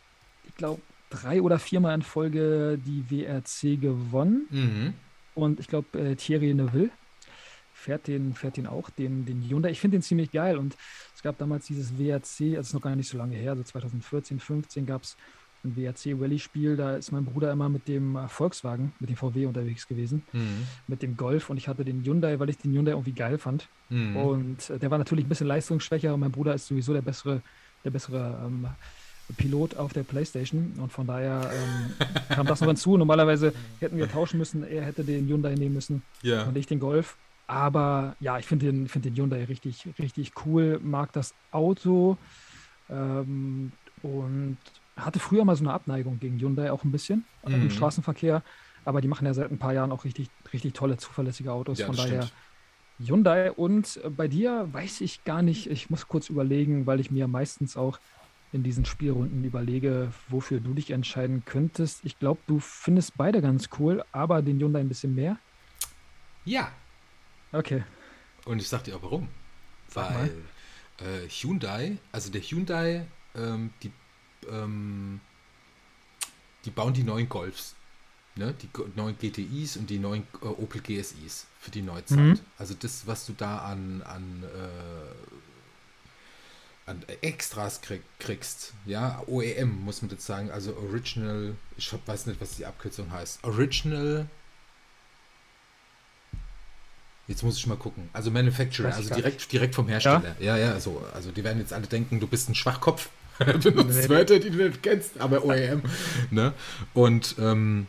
ich 0.46 0.54
glaube, 0.56 0.80
drei 1.10 1.40
oder 1.40 1.58
viermal 1.58 1.94
in 1.94 2.02
Folge 2.02 2.78
die 2.84 3.04
WRC 3.10 3.80
gewonnen. 3.80 4.46
Mhm. 4.50 4.94
Und 5.34 5.60
ich 5.60 5.68
glaube, 5.68 5.98
äh, 5.98 6.16
Thierry 6.16 6.52
Neuville 6.54 6.90
fährt 7.72 8.08
den, 8.08 8.34
fährt 8.34 8.56
den 8.56 8.66
auch, 8.66 8.90
den, 8.90 9.24
den 9.24 9.42
Hyundai. 9.48 9.70
Ich 9.70 9.80
finde 9.80 9.96
den 9.96 10.02
ziemlich 10.02 10.32
geil. 10.32 10.58
Und 10.58 10.76
es 11.14 11.22
gab 11.22 11.38
damals 11.38 11.66
dieses 11.66 11.96
WRC, 11.98 12.56
also 12.56 12.60
ist 12.60 12.74
noch 12.74 12.82
gar 12.82 12.96
nicht 12.96 13.08
so 13.08 13.16
lange 13.16 13.36
her, 13.36 13.56
so 13.56 13.62
2014, 13.62 14.40
15 14.40 14.86
gab 14.86 15.02
es 15.02 15.16
ein 15.64 15.76
WRC-Rallye-Spiel. 15.76 16.76
Da 16.76 16.96
ist 16.96 17.12
mein 17.12 17.24
Bruder 17.24 17.52
immer 17.52 17.68
mit 17.68 17.88
dem 17.88 18.16
äh, 18.16 18.28
Volkswagen, 18.28 18.92
mit 19.00 19.10
dem 19.10 19.16
VW 19.16 19.46
unterwegs 19.46 19.86
gewesen, 19.86 20.22
mhm. 20.32 20.66
mit 20.86 21.02
dem 21.02 21.16
Golf. 21.16 21.50
Und 21.50 21.56
ich 21.56 21.68
hatte 21.68 21.84
den 21.84 22.04
Hyundai, 22.04 22.38
weil 22.38 22.50
ich 22.50 22.58
den 22.58 22.72
Hyundai 22.72 22.92
irgendwie 22.92 23.12
geil 23.12 23.38
fand. 23.38 23.68
Mhm. 23.88 24.16
Und 24.16 24.70
äh, 24.70 24.78
der 24.78 24.90
war 24.90 24.98
natürlich 24.98 25.26
ein 25.26 25.28
bisschen 25.28 25.46
leistungsschwächer. 25.46 26.14
Und 26.14 26.20
mein 26.20 26.32
Bruder 26.32 26.54
ist 26.54 26.66
sowieso 26.66 26.92
der 26.92 27.02
bessere, 27.02 27.42
der 27.84 27.90
bessere 27.90 28.40
ähm, 28.44 28.66
Pilot 29.36 29.76
auf 29.76 29.92
der 29.92 30.02
Playstation. 30.02 30.74
Und 30.78 30.92
von 30.92 31.06
daher 31.06 31.50
ähm, 31.52 32.06
kam 32.28 32.46
das 32.46 32.60
noch 32.60 32.68
hinzu. 32.68 32.96
Normalerweise 32.96 33.52
hätten 33.80 33.96
wir 33.96 34.10
tauschen 34.10 34.38
müssen. 34.38 34.62
Er 34.64 34.84
hätte 34.84 35.04
den 35.04 35.28
Hyundai 35.28 35.54
nehmen 35.54 35.74
müssen 35.74 36.02
ja. 36.22 36.44
und 36.44 36.56
ich 36.56 36.66
den 36.66 36.80
Golf. 36.80 37.16
Aber 37.48 38.14
ja, 38.20 38.38
ich 38.38 38.46
finde 38.46 38.66
den, 38.66 38.88
find 38.88 39.06
den 39.06 39.16
Hyundai 39.16 39.44
richtig, 39.44 39.88
richtig 39.98 40.32
cool, 40.44 40.78
mag 40.82 41.12
das 41.14 41.34
Auto 41.50 42.18
ähm, 42.90 43.72
und 44.02 44.58
hatte 44.98 45.18
früher 45.18 45.44
mal 45.44 45.56
so 45.56 45.64
eine 45.64 45.72
Abneigung 45.72 46.18
gegen 46.18 46.38
Hyundai 46.38 46.70
auch 46.70 46.84
ein 46.84 46.92
bisschen 46.92 47.24
mhm. 47.46 47.54
im 47.54 47.70
Straßenverkehr. 47.70 48.42
Aber 48.84 49.00
die 49.00 49.08
machen 49.08 49.26
ja 49.26 49.34
seit 49.34 49.50
ein 49.50 49.58
paar 49.58 49.74
Jahren 49.74 49.92
auch 49.92 50.04
richtig, 50.04 50.28
richtig 50.52 50.74
tolle, 50.74 50.96
zuverlässige 50.96 51.52
Autos. 51.52 51.78
Ja, 51.78 51.86
Von 51.86 51.96
daher 51.96 52.22
stimmt. 52.22 53.08
Hyundai. 53.08 53.52
Und 53.52 54.00
bei 54.16 54.28
dir 54.28 54.68
weiß 54.72 55.00
ich 55.02 55.24
gar 55.24 55.42
nicht, 55.42 55.70
ich 55.70 55.90
muss 55.90 56.08
kurz 56.08 56.30
überlegen, 56.30 56.86
weil 56.86 57.00
ich 57.00 57.10
mir 57.10 57.28
meistens 57.28 57.76
auch 57.76 57.98
in 58.52 58.62
diesen 58.62 58.84
Spielrunden 58.84 59.44
überlege, 59.44 60.10
wofür 60.28 60.60
du 60.60 60.72
dich 60.72 60.90
entscheiden 60.90 61.42
könntest. 61.44 62.00
Ich 62.04 62.18
glaube, 62.18 62.40
du 62.46 62.60
findest 62.60 63.16
beide 63.16 63.42
ganz 63.42 63.68
cool, 63.78 64.04
aber 64.12 64.42
den 64.42 64.58
Hyundai 64.58 64.80
ein 64.80 64.88
bisschen 64.88 65.14
mehr. 65.14 65.36
Ja. 66.44 66.72
Okay. 67.52 67.84
Und 68.46 68.60
ich 68.60 68.68
sag 68.68 68.84
dir 68.84 68.96
auch 68.96 69.02
warum. 69.02 69.28
Weil 69.92 70.30
äh, 70.98 71.28
Hyundai, 71.28 71.98
also 72.10 72.30
der 72.30 72.40
Hyundai, 72.40 73.06
ähm, 73.34 73.70
die, 73.82 73.92
ähm, 74.50 75.20
die 76.64 76.70
bauen 76.70 76.92
die 76.92 77.04
neuen 77.04 77.28
Golfs. 77.28 77.74
Ne? 78.36 78.54
Die 78.62 78.68
neuen 78.94 79.18
GTIs 79.18 79.76
und 79.76 79.90
die 79.90 79.98
neuen 79.98 80.22
äh, 80.42 80.46
Opel 80.46 80.80
GSIs 80.80 81.46
für 81.60 81.70
die 81.70 81.82
Neuzeit. 81.82 82.18
Mhm. 82.18 82.40
Also 82.56 82.74
das, 82.78 83.06
was 83.06 83.26
du 83.26 83.32
da 83.32 83.58
an, 83.58 84.02
an 84.02 84.44
äh, 84.44 85.38
an 86.88 87.04
Extras 87.20 87.80
krieg, 87.80 88.02
kriegst. 88.18 88.72
Ja, 88.86 89.22
OEM 89.26 89.84
muss 89.84 90.02
man 90.02 90.10
jetzt 90.10 90.24
sagen, 90.24 90.50
also 90.50 90.74
Original, 90.76 91.54
ich 91.76 91.92
weiß 92.06 92.26
nicht, 92.26 92.40
was 92.40 92.56
die 92.56 92.64
Abkürzung 92.64 93.12
heißt. 93.12 93.44
Original. 93.44 94.26
Jetzt 97.26 97.42
muss 97.42 97.58
ich 97.58 97.66
mal 97.66 97.76
gucken. 97.76 98.08
Also 98.14 98.30
Manufacturer, 98.30 98.94
also 98.94 99.14
direkt, 99.14 99.52
direkt 99.52 99.74
vom 99.74 99.86
Hersteller. 99.86 100.34
Ja, 100.40 100.56
ja, 100.56 100.72
ja 100.72 100.80
so. 100.80 101.04
Also 101.12 101.30
die 101.30 101.44
werden 101.44 101.58
jetzt 101.58 101.74
alle 101.74 101.86
denken, 101.86 102.20
du 102.20 102.26
bist 102.26 102.48
ein 102.48 102.54
Schwachkopf. 102.54 103.10
du 103.62 103.70
nutzt 103.70 104.08
Wörter, 104.08 104.38
die 104.38 104.50
du 104.50 104.68
nicht 104.68 104.82
kennst, 104.82 105.20
aber 105.20 105.44
OEM. 105.44 105.82
ne? 106.30 106.52
Und 106.94 107.36
ähm, 107.38 107.86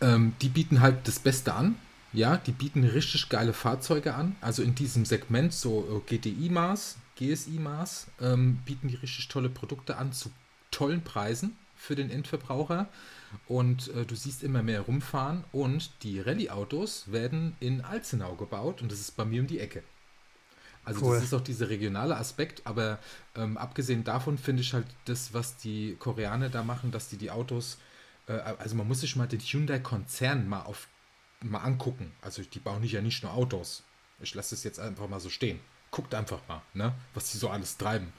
ähm, 0.00 0.34
die 0.40 0.48
bieten 0.48 0.80
halt 0.80 1.08
das 1.08 1.18
Beste 1.18 1.54
an. 1.54 1.76
Ja, 2.12 2.36
die 2.38 2.52
bieten 2.52 2.84
richtig 2.84 3.28
geile 3.28 3.52
Fahrzeuge 3.52 4.14
an. 4.14 4.36
Also 4.40 4.62
in 4.62 4.74
diesem 4.74 5.04
Segment, 5.04 5.52
so 5.52 6.02
äh, 6.08 6.16
GTI-Maß, 6.16 6.96
GSI-Maß 7.16 8.06
ähm, 8.20 8.58
bieten 8.64 8.88
die 8.88 8.94
richtig 8.94 9.28
tolle 9.28 9.48
Produkte 9.48 9.96
an 9.96 10.12
zu 10.12 10.30
tollen 10.70 11.02
Preisen 11.02 11.56
für 11.76 11.96
den 11.96 12.10
Endverbraucher. 12.10 12.88
Und 13.46 13.88
äh, 13.94 14.06
du 14.06 14.14
siehst 14.14 14.42
immer 14.42 14.62
mehr 14.62 14.82
rumfahren 14.82 15.44
und 15.52 15.90
die 16.02 16.20
Rallye-Autos 16.20 17.12
werden 17.12 17.56
in 17.60 17.82
Alzenau 17.82 18.36
gebaut 18.36 18.80
und 18.80 18.90
das 18.90 19.00
ist 19.00 19.16
bei 19.16 19.24
mir 19.24 19.42
um 19.42 19.46
die 19.46 19.60
Ecke. 19.60 19.82
Also 20.88 21.04
cool. 21.04 21.16
das 21.16 21.24
ist 21.24 21.34
auch 21.34 21.42
dieser 21.42 21.68
regionale 21.68 22.16
Aspekt, 22.16 22.62
aber 22.64 22.98
ähm, 23.36 23.58
abgesehen 23.58 24.04
davon 24.04 24.38
finde 24.38 24.62
ich 24.62 24.72
halt 24.72 24.86
das, 25.04 25.34
was 25.34 25.58
die 25.58 25.96
Koreaner 25.98 26.48
da 26.48 26.62
machen, 26.62 26.90
dass 26.92 27.10
die 27.10 27.18
die 27.18 27.30
Autos, 27.30 27.76
äh, 28.26 28.32
also 28.32 28.74
man 28.74 28.88
muss 28.88 29.00
sich 29.00 29.14
mal 29.14 29.28
den 29.28 29.40
Hyundai-Konzern 29.40 30.48
mal 30.48 30.62
auf 30.62 30.88
mal 31.42 31.58
angucken. 31.58 32.10
Also 32.22 32.42
die 32.42 32.58
bauen 32.58 32.80
nicht 32.80 32.92
ja 32.92 33.02
nicht 33.02 33.22
nur 33.22 33.34
Autos. 33.34 33.82
Ich 34.20 34.34
lasse 34.34 34.54
es 34.54 34.64
jetzt 34.64 34.80
einfach 34.80 35.08
mal 35.08 35.20
so 35.20 35.28
stehen 35.28 35.60
guckt 35.90 36.14
einfach 36.14 36.40
mal, 36.48 36.60
ne, 36.74 36.92
was 37.14 37.32
die 37.32 37.38
so 37.38 37.48
alles 37.48 37.78
treiben. 37.78 38.12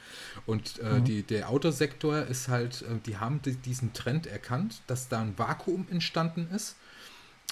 Und 0.47 0.79
äh, 0.79 0.93
mhm. 0.93 1.05
die, 1.05 1.21
der 1.21 1.49
Autosektor 1.49 2.23
ist 2.23 2.47
halt, 2.47 2.81
äh, 2.81 2.97
die 3.05 3.17
haben 3.17 3.43
die, 3.43 3.55
diesen 3.55 3.93
Trend 3.93 4.25
erkannt, 4.25 4.81
dass 4.87 5.07
da 5.07 5.21
ein 5.21 5.37
Vakuum 5.37 5.87
entstanden 5.91 6.49
ist 6.49 6.77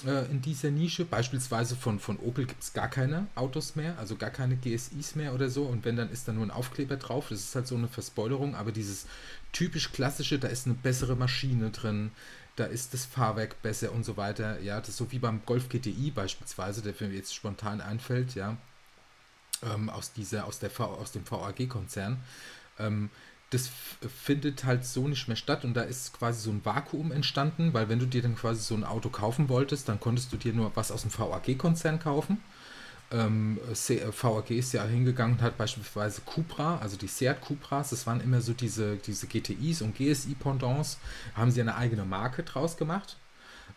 äh, 0.06 0.30
in 0.30 0.40
dieser 0.40 0.70
Nische. 0.70 1.04
Beispielsweise 1.04 1.76
von, 1.76 1.98
von 1.98 2.18
Opel 2.18 2.46
gibt 2.46 2.62
es 2.62 2.72
gar 2.72 2.88
keine 2.88 3.26
Autos 3.34 3.76
mehr, 3.76 3.98
also 3.98 4.16
gar 4.16 4.30
keine 4.30 4.56
GSIs 4.56 5.14
mehr 5.14 5.34
oder 5.34 5.48
so. 5.48 5.64
Und 5.64 5.84
wenn, 5.84 5.96
dann 5.96 6.10
ist 6.10 6.28
da 6.28 6.32
nur 6.32 6.46
ein 6.46 6.50
Aufkleber 6.50 6.96
drauf. 6.96 7.28
Das 7.30 7.40
ist 7.40 7.54
halt 7.54 7.66
so 7.66 7.76
eine 7.76 7.88
Verspoilerung, 7.88 8.54
aber 8.54 8.72
dieses 8.72 9.06
typisch 9.52 9.92
klassische, 9.92 10.38
da 10.38 10.48
ist 10.48 10.66
eine 10.66 10.74
bessere 10.74 11.16
Maschine 11.16 11.70
drin, 11.70 12.10
da 12.56 12.64
ist 12.64 12.92
das 12.92 13.06
Fahrwerk 13.06 13.62
besser 13.62 13.92
und 13.92 14.04
so 14.04 14.16
weiter. 14.16 14.60
Ja, 14.60 14.80
das 14.80 14.90
ist 14.90 14.96
so 14.96 15.10
wie 15.12 15.18
beim 15.18 15.42
Golf 15.46 15.68
GTI 15.68 16.10
beispielsweise, 16.10 16.82
der 16.82 16.94
mir 17.00 17.14
jetzt 17.14 17.34
spontan 17.34 17.80
einfällt, 17.80 18.34
ja 18.34 18.56
ähm, 19.62 19.90
aus, 19.90 20.12
dieser, 20.12 20.44
aus, 20.44 20.58
der 20.58 20.70
v, 20.70 20.84
aus 20.84 21.12
dem 21.12 21.28
VAG-Konzern. 21.28 22.18
Ähm, 22.78 23.10
das 23.50 23.70
findet 24.24 24.64
halt 24.64 24.84
so 24.84 25.08
nicht 25.08 25.26
mehr 25.26 25.36
statt 25.36 25.64
und 25.64 25.74
da 25.74 25.82
ist 25.82 26.12
quasi 26.12 26.42
so 26.42 26.50
ein 26.50 26.64
Vakuum 26.64 27.12
entstanden, 27.12 27.72
weil 27.72 27.88
wenn 27.88 27.98
du 27.98 28.06
dir 28.06 28.20
dann 28.20 28.36
quasi 28.36 28.62
so 28.62 28.74
ein 28.74 28.84
Auto 28.84 29.08
kaufen 29.08 29.48
wolltest, 29.48 29.88
dann 29.88 30.00
konntest 30.00 30.32
du 30.32 30.36
dir 30.36 30.52
nur 30.52 30.72
was 30.74 30.92
aus 30.92 31.02
dem 31.02 31.10
VAG-Konzern 31.16 31.98
kaufen. 31.98 32.42
Ähm, 33.10 33.58
VAG 33.66 34.50
ist 34.50 34.74
ja 34.74 34.84
hingegangen 34.84 35.36
und 35.38 35.42
hat 35.42 35.56
beispielsweise 35.56 36.20
Cupra, 36.26 36.76
also 36.78 36.98
die 36.98 37.08
Seat 37.08 37.40
Cupras, 37.40 37.88
das 37.88 38.06
waren 38.06 38.20
immer 38.20 38.42
so 38.42 38.52
diese, 38.52 38.96
diese 38.96 39.26
GTIs 39.26 39.80
und 39.80 39.96
GSI-Pendants, 39.96 40.98
haben 41.34 41.50
sie 41.50 41.62
eine 41.62 41.76
eigene 41.76 42.04
Marke 42.04 42.42
draus 42.42 42.76
gemacht. 42.76 43.16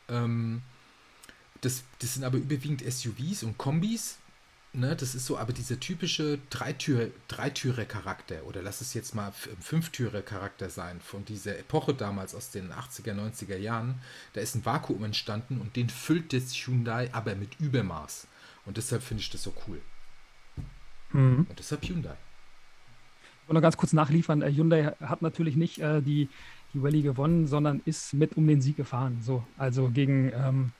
Ähm, 0.09 0.61
das, 1.61 1.83
das 1.99 2.15
sind 2.15 2.25
aber 2.25 2.37
überwiegend 2.39 2.83
SUVs 2.83 3.43
und 3.43 3.57
Kombis, 3.57 4.17
Ne, 4.73 4.95
das 4.95 5.15
ist 5.15 5.25
so, 5.25 5.37
aber 5.37 5.51
dieser 5.51 5.81
typische 5.81 6.39
Dreitür, 6.49 7.11
Dreitürer-Charakter 7.27 8.45
oder 8.45 8.61
lass 8.61 8.79
es 8.79 8.93
jetzt 8.93 9.13
mal 9.13 9.33
Fünftürer-Charakter 9.59 10.69
sein 10.69 11.01
von 11.01 11.25
dieser 11.25 11.59
Epoche 11.59 11.93
damals 11.93 12.33
aus 12.33 12.51
den 12.51 12.71
80er, 12.71 13.13
90er 13.13 13.57
Jahren, 13.57 13.95
da 14.31 14.39
ist 14.39 14.55
ein 14.55 14.65
Vakuum 14.65 15.03
entstanden 15.03 15.59
und 15.59 15.75
den 15.75 15.89
füllt 15.89 16.31
das 16.31 16.53
Hyundai 16.53 17.09
aber 17.11 17.35
mit 17.35 17.59
Übermaß. 17.59 18.27
Und 18.65 18.77
deshalb 18.77 19.03
finde 19.03 19.19
ich 19.21 19.29
das 19.29 19.43
so 19.43 19.53
cool. 19.67 19.81
Mhm. 21.11 21.47
Und 21.49 21.59
deshalb 21.59 21.83
Hyundai. 21.83 22.15
Ich 23.41 23.49
wollte 23.49 23.55
noch 23.55 23.61
ganz 23.61 23.75
kurz 23.75 23.91
nachliefern. 23.91 24.41
Äh, 24.41 24.53
Hyundai 24.53 24.93
hat 25.01 25.21
natürlich 25.21 25.57
nicht 25.57 25.79
äh, 25.79 26.01
die, 26.01 26.29
die 26.73 26.79
Rallye 26.79 27.01
gewonnen, 27.01 27.45
sondern 27.45 27.81
ist 27.83 28.13
mit 28.13 28.37
um 28.37 28.47
den 28.47 28.61
Sieg 28.61 28.77
gefahren. 28.77 29.19
So, 29.21 29.45
also 29.57 29.89
gegen 29.89 30.31
ähm, 30.33 30.71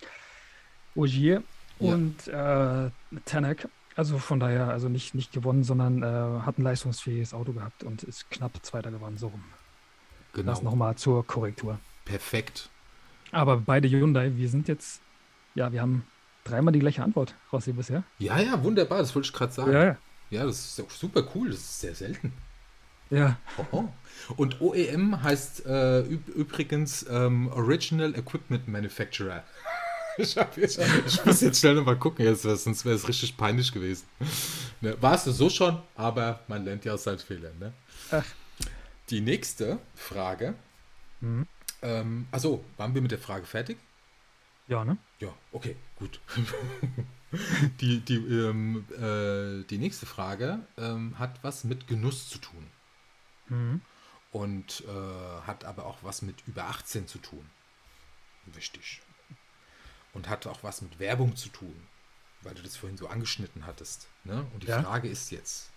Ogier 0.95 1.43
ja. 1.79 1.93
und 1.93 2.27
äh, 2.29 2.89
Tanak. 3.25 3.67
Also 3.95 4.17
von 4.17 4.39
daher, 4.39 4.69
also 4.69 4.87
nicht, 4.89 5.15
nicht 5.15 5.33
gewonnen, 5.33 5.63
sondern 5.63 6.01
äh, 6.01 6.41
hat 6.45 6.57
ein 6.57 6.63
leistungsfähiges 6.63 7.33
Auto 7.33 7.53
gehabt 7.53 7.83
und 7.83 8.03
ist 8.03 8.29
knapp 8.31 8.51
Zweiter 8.63 8.91
geworden, 8.91 9.17
so 9.17 9.27
rum. 9.27 9.43
Genau. 10.33 10.51
Das 10.51 10.61
nochmal 10.61 10.95
zur 10.95 11.25
Korrektur. 11.27 11.79
Perfekt. 12.05 12.69
Aber 13.31 13.57
beide 13.57 13.89
Hyundai, 13.89 14.31
wir 14.35 14.49
sind 14.49 14.67
jetzt, 14.67 15.01
ja, 15.55 15.71
wir 15.71 15.81
haben 15.81 16.05
dreimal 16.43 16.71
die 16.71 16.79
gleiche 16.79 17.03
Antwort, 17.03 17.35
Rossi, 17.51 17.73
bisher. 17.73 18.03
Ja, 18.19 18.39
ja, 18.39 18.63
wunderbar, 18.63 18.99
das 18.99 19.13
wollte 19.13 19.27
ich 19.27 19.33
gerade 19.33 19.53
sagen. 19.53 19.71
Ja, 19.71 19.83
ja. 19.83 19.97
ja, 20.29 20.45
das 20.45 20.65
ist 20.65 20.81
auch 20.81 20.89
super 20.89 21.23
cool, 21.35 21.49
das 21.49 21.59
ist 21.59 21.79
sehr 21.81 21.95
selten. 21.95 22.33
Ja. 23.09 23.37
Oh, 23.71 23.89
Und 24.37 24.61
OEM 24.61 25.21
heißt 25.21 25.65
äh, 25.65 25.99
übrigens 26.01 27.05
ähm, 27.09 27.49
Original 27.49 28.15
Equipment 28.15 28.69
Manufacturer. 28.69 29.43
Ich, 30.17 30.35
jetzt, 30.35 30.79
ich, 31.07 31.25
muss 31.25 31.41
jetzt 31.41 31.59
schnell 31.59 31.75
nochmal 31.75 31.97
gucken, 31.97 32.25
jetzt, 32.25 32.43
sonst 32.43 32.85
wäre 32.85 32.95
es 32.95 33.07
richtig 33.07 33.37
peinlich 33.37 33.71
gewesen. 33.71 34.05
Ne, 34.81 34.97
warst 35.01 35.27
du 35.27 35.31
so 35.31 35.49
schon, 35.49 35.81
aber 35.95 36.41
man 36.47 36.65
lernt 36.65 36.85
ja 36.85 36.93
aus 36.93 37.03
seinen 37.03 37.19
Fehlern. 37.19 37.57
Ne? 37.59 37.73
Die 39.09 39.21
nächste 39.21 39.79
Frage. 39.95 40.55
Mhm. 41.19 41.47
Ähm, 41.81 42.27
achso, 42.31 42.63
waren 42.77 42.93
wir 42.93 43.01
mit 43.01 43.11
der 43.11 43.19
Frage 43.19 43.45
fertig? 43.45 43.77
Ja, 44.67 44.85
ne? 44.85 44.97
Ja, 45.19 45.33
okay, 45.51 45.75
gut. 45.97 46.19
die, 47.81 47.99
die, 47.99 48.15
ähm, 48.15 48.85
äh, 48.91 49.63
die 49.67 49.77
nächste 49.77 50.05
Frage 50.05 50.59
ähm, 50.77 51.17
hat 51.19 51.43
was 51.43 51.63
mit 51.63 51.87
Genuss 51.87 52.29
zu 52.29 52.37
tun. 52.39 52.67
Mhm. 53.49 53.81
Und 54.31 54.83
äh, 54.87 55.41
hat 55.45 55.65
aber 55.65 55.85
auch 55.85 55.99
was 56.03 56.21
mit 56.21 56.35
über 56.47 56.65
18 56.65 57.07
zu 57.07 57.17
tun. 57.17 57.49
Wichtig 58.45 59.01
und 60.13 60.29
hat 60.29 60.47
auch 60.47 60.63
was 60.63 60.81
mit 60.81 60.99
Werbung 60.99 61.35
zu 61.35 61.49
tun, 61.49 61.75
weil 62.41 62.53
du 62.53 62.61
das 62.61 62.75
vorhin 62.75 62.97
so 62.97 63.07
angeschnitten 63.07 63.65
hattest. 63.65 64.07
Ne? 64.23 64.45
Und 64.53 64.63
die 64.63 64.67
ja? 64.67 64.81
Frage 64.81 65.07
ist 65.07 65.31
jetzt, 65.31 65.69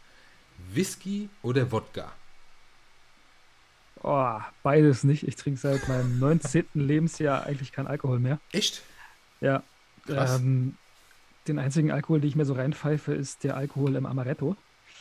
Whisky 0.73 1.29
oder 1.43 1.71
Wodka? 1.73 2.13
Oh, 4.03 4.39
beides 4.63 5.03
nicht. 5.05 5.27
Ich 5.27 5.37
trinke 5.37 5.59
seit 5.59 5.89
meinem 5.89 6.19
19. 6.21 6.67
Lebensjahr 6.75 7.45
eigentlich 7.45 7.73
keinen 7.73 7.87
Alkohol 7.87 8.19
mehr. 8.19 8.39
Echt? 8.53 8.83
Ja. 9.41 9.63
Ähm, 10.09 10.77
den 11.49 11.59
einzigen 11.59 11.91
Alkohol, 11.91 12.21
den 12.21 12.29
ich 12.29 12.37
mir 12.37 12.45
so 12.45 12.55
reinpfeife, 12.55 13.15
ist 13.15 13.45
der 13.45 13.57
Alkohol 13.57 13.97
im 13.97 14.07
Amaretto. 14.07 14.57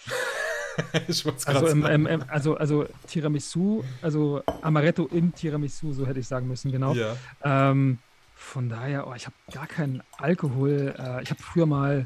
ich 1.07 1.25
also, 1.25 1.67
im, 1.67 1.85
im, 1.85 2.07
im, 2.07 2.23
also, 2.27 2.55
also 2.55 2.87
Tiramisu, 3.07 3.83
also 4.01 4.41
Amaretto 4.61 5.07
im 5.07 5.33
Tiramisu, 5.33 5.93
so 5.93 6.07
hätte 6.07 6.19
ich 6.19 6.27
sagen 6.27 6.47
müssen, 6.47 6.71
genau. 6.71 6.93
Ja. 6.93 7.15
Ähm, 7.43 7.99
von 8.35 8.69
daher, 8.69 9.07
oh, 9.07 9.13
ich 9.13 9.25
habe 9.25 9.35
gar 9.51 9.67
keinen 9.67 10.03
Alkohol. 10.17 10.95
Äh, 10.97 11.23
ich 11.23 11.29
habe 11.29 11.41
früher 11.41 11.65
mal 11.65 12.05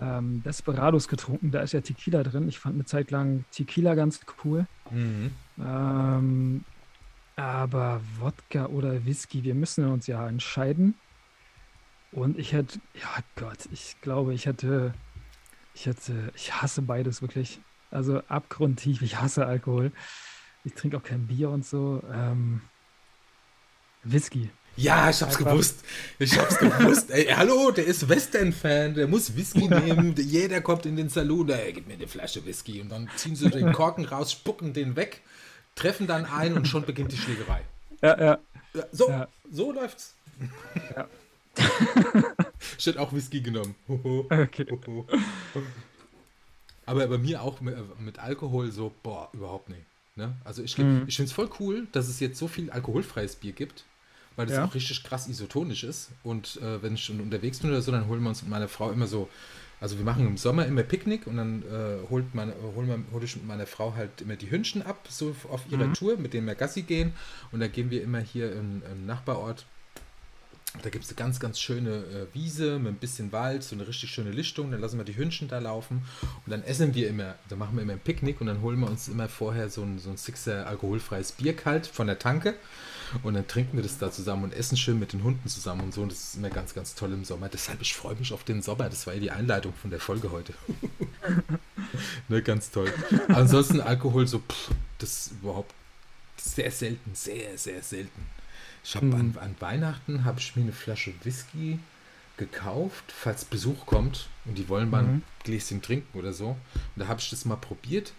ähm, 0.00 0.42
Desperados 0.42 1.08
getrunken, 1.08 1.50
da 1.50 1.60
ist 1.60 1.72
ja 1.72 1.80
Tequila 1.80 2.22
drin. 2.22 2.48
Ich 2.48 2.58
fand 2.58 2.74
eine 2.74 2.84
Zeit 2.84 3.10
lang 3.10 3.44
Tequila 3.50 3.94
ganz 3.94 4.20
cool. 4.44 4.66
Mhm. 4.90 5.30
Ähm, 5.58 6.64
aber 7.36 8.00
Wodka 8.18 8.66
oder 8.66 9.04
Whisky, 9.04 9.44
wir 9.44 9.54
müssen 9.54 9.88
uns 9.88 10.06
ja 10.06 10.26
entscheiden. 10.28 10.94
Und 12.12 12.38
ich 12.38 12.52
hätte, 12.52 12.78
ja 12.94 13.08
Gott, 13.36 13.68
ich 13.72 13.96
glaube, 14.00 14.34
ich 14.34 14.46
hätte, 14.46 14.94
ich 15.74 15.86
hätte, 15.86 16.32
ich 16.36 16.52
hasse 16.54 16.82
beides 16.82 17.22
wirklich. 17.22 17.60
Also 17.90 18.22
abgrundtief, 18.28 19.02
ich 19.02 19.20
hasse 19.20 19.46
Alkohol. 19.46 19.92
Ich 20.64 20.74
trinke 20.74 20.96
auch 20.96 21.02
kein 21.02 21.26
Bier 21.26 21.50
und 21.50 21.64
so. 21.64 22.02
Ähm, 22.12 22.60
Whisky. 24.04 24.50
Ja, 24.76 25.10
ich 25.10 25.22
hab's 25.22 25.36
Einfach. 25.36 25.52
gewusst. 25.52 25.84
Ich 26.18 26.38
hab's 26.38 26.58
gewusst. 26.58 27.10
Ey, 27.10 27.26
hallo, 27.26 27.70
der 27.70 27.86
ist 27.86 28.08
Western-Fan, 28.08 28.94
der 28.94 29.06
muss 29.06 29.36
Whisky 29.36 29.68
nehmen. 29.68 30.14
Jeder 30.16 30.60
kommt 30.60 30.86
in 30.86 30.96
den 30.96 31.08
Saloon, 31.08 31.50
ey, 31.50 31.72
gib 31.72 31.86
mir 31.86 31.94
eine 31.94 32.08
Flasche 32.08 32.44
Whisky. 32.44 32.80
Und 32.80 32.88
dann 32.90 33.08
ziehen 33.16 33.36
sie 33.36 33.50
den 33.50 33.72
Korken 33.72 34.04
raus, 34.04 34.32
spucken 34.32 34.72
den 34.72 34.96
weg, 34.96 35.22
treffen 35.74 36.06
dann 36.06 36.24
ein 36.24 36.54
und 36.54 36.66
schon 36.66 36.84
beginnt 36.84 37.12
die 37.12 37.16
Schlägerei. 37.16 37.62
Ja, 38.02 38.20
ja. 38.20 38.38
so, 38.90 39.08
ja. 39.08 39.28
so 39.50 39.72
läuft's. 39.72 40.14
Ja. 40.96 41.08
ich 42.78 42.86
hätte 42.86 43.00
auch 43.00 43.12
Whisky 43.12 43.40
genommen. 43.40 43.76
okay. 43.88 44.66
Aber 46.86 47.06
bei 47.06 47.18
mir 47.18 47.42
auch 47.42 47.60
mit, 47.60 47.76
mit 48.00 48.18
Alkohol 48.18 48.72
so, 48.72 48.92
boah, 49.02 49.30
überhaupt 49.32 49.68
nicht. 49.68 49.84
Ne? 50.16 50.36
Also 50.44 50.62
ich, 50.62 50.76
mhm. 50.78 51.04
ich 51.06 51.16
finde 51.16 51.28
es 51.28 51.32
voll 51.32 51.50
cool, 51.58 51.86
dass 51.92 52.08
es 52.08 52.20
jetzt 52.20 52.38
so 52.38 52.46
viel 52.46 52.70
alkoholfreies 52.70 53.36
Bier 53.36 53.52
gibt, 53.52 53.84
weil 54.36 54.46
das 54.46 54.56
ja. 54.56 54.64
auch 54.64 54.74
richtig 54.74 55.02
krass 55.04 55.28
isotonisch 55.28 55.84
ist. 55.84 56.10
Und 56.22 56.60
äh, 56.62 56.82
wenn 56.82 56.94
ich 56.94 57.04
schon 57.04 57.20
unterwegs 57.20 57.60
bin 57.60 57.70
oder 57.70 57.82
so, 57.82 57.92
dann 57.92 58.08
holen 58.08 58.22
wir 58.22 58.28
uns 58.28 58.42
mit 58.42 58.50
meiner 58.50 58.68
Frau 58.68 58.90
immer 58.90 59.06
so, 59.06 59.28
also 59.80 59.98
wir 59.98 60.04
machen 60.04 60.26
im 60.26 60.36
Sommer 60.36 60.66
immer 60.66 60.82
Picknick 60.82 61.26
und 61.26 61.36
dann 61.36 61.62
äh, 61.62 62.08
holt 62.08 62.34
meine, 62.34 62.54
hol, 62.74 62.86
man, 62.86 63.04
hol 63.12 63.22
ich 63.22 63.36
mit 63.36 63.46
meiner 63.46 63.66
Frau 63.66 63.94
halt 63.94 64.20
immer 64.20 64.36
die 64.36 64.50
Hündchen 64.50 64.82
ab, 64.82 65.06
so 65.08 65.34
auf 65.50 65.62
ihrer 65.70 65.86
mhm. 65.86 65.94
Tour, 65.94 66.16
mit 66.16 66.32
denen 66.32 66.46
wir 66.46 66.54
Gassi 66.54 66.82
gehen. 66.82 67.12
Und 67.52 67.60
dann 67.60 67.70
gehen 67.70 67.90
wir 67.90 68.02
immer 68.02 68.20
hier 68.20 68.52
im, 68.52 68.82
im 68.90 69.06
Nachbarort 69.06 69.66
da 70.82 70.90
gibt 70.90 71.04
es 71.04 71.10
eine 71.10 71.16
ganz, 71.16 71.38
ganz 71.38 71.60
schöne 71.60 71.90
äh, 71.90 72.34
Wiese 72.34 72.78
mit 72.78 72.94
ein 72.94 72.96
bisschen 72.96 73.30
Wald, 73.32 73.62
so 73.62 73.76
eine 73.76 73.86
richtig 73.86 74.10
schöne 74.10 74.32
Lichtung. 74.32 74.72
Dann 74.72 74.80
lassen 74.80 74.98
wir 74.98 75.04
die 75.04 75.16
Hündchen 75.16 75.46
da 75.48 75.58
laufen 75.58 76.02
und 76.44 76.50
dann 76.50 76.64
essen 76.64 76.94
wir 76.94 77.08
immer, 77.08 77.36
da 77.48 77.56
machen 77.56 77.76
wir 77.76 77.82
immer 77.82 77.92
ein 77.92 78.00
Picknick 78.00 78.40
und 78.40 78.48
dann 78.48 78.60
holen 78.60 78.80
wir 78.80 78.88
uns 78.88 79.08
immer 79.08 79.28
vorher 79.28 79.70
so 79.70 79.82
ein, 79.82 79.98
so 79.98 80.10
ein 80.10 80.16
Sixer 80.16 80.66
alkoholfreies 80.66 81.32
Bier 81.32 81.54
kalt 81.54 81.86
von 81.86 82.08
der 82.08 82.18
Tanke 82.18 82.54
und 83.22 83.34
dann 83.34 83.46
trinken 83.46 83.76
wir 83.76 83.82
das 83.82 83.98
da 83.98 84.10
zusammen 84.10 84.44
und 84.44 84.54
essen 84.54 84.76
schön 84.76 84.98
mit 84.98 85.12
den 85.12 85.22
Hunden 85.22 85.48
zusammen 85.48 85.82
und 85.82 85.94
so. 85.94 86.02
Und 86.02 86.12
das 86.12 86.18
ist 86.18 86.36
immer 86.36 86.50
ganz, 86.50 86.74
ganz 86.74 86.94
toll 86.94 87.12
im 87.12 87.24
Sommer. 87.24 87.48
Deshalb, 87.48 87.80
ich 87.80 87.94
freue 87.94 88.14
mich 88.16 88.32
auf 88.32 88.44
den 88.44 88.62
Sommer. 88.62 88.88
Das 88.88 89.06
war 89.06 89.14
ja 89.14 89.20
die 89.20 89.30
Einleitung 89.30 89.72
von 89.74 89.90
der 89.90 90.00
Folge 90.00 90.30
heute. 90.30 90.54
ne, 92.28 92.42
ganz 92.42 92.70
toll. 92.70 92.92
ansonsten 93.28 93.80
Alkohol 93.80 94.26
so, 94.26 94.40
pff, 94.40 94.70
das 94.98 95.26
ist 95.26 95.32
überhaupt 95.40 95.72
sehr 96.36 96.70
selten, 96.70 97.14
sehr, 97.14 97.56
sehr 97.56 97.82
selten. 97.82 98.26
Ich 98.82 98.96
habe 98.96 99.06
an, 99.14 99.36
an, 99.40 99.54
Weihnachten 99.60 100.24
habe 100.24 100.40
ich 100.40 100.56
mir 100.56 100.62
eine 100.62 100.72
Flasche 100.72 101.14
Whisky 101.22 101.78
gekauft, 102.36 103.04
falls 103.08 103.44
Besuch 103.44 103.86
kommt 103.86 104.28
und 104.44 104.58
die 104.58 104.68
wollen 104.68 104.90
mal 104.90 105.02
mhm. 105.04 105.08
ein 105.08 105.22
Gläschen 105.42 105.80
trinken 105.80 106.18
oder 106.18 106.32
so. 106.32 106.48
Und 106.48 106.58
da 106.96 107.08
habe 107.08 107.20
ich 107.20 107.30
das 107.30 107.46
mal 107.46 107.56
probiert 107.56 108.12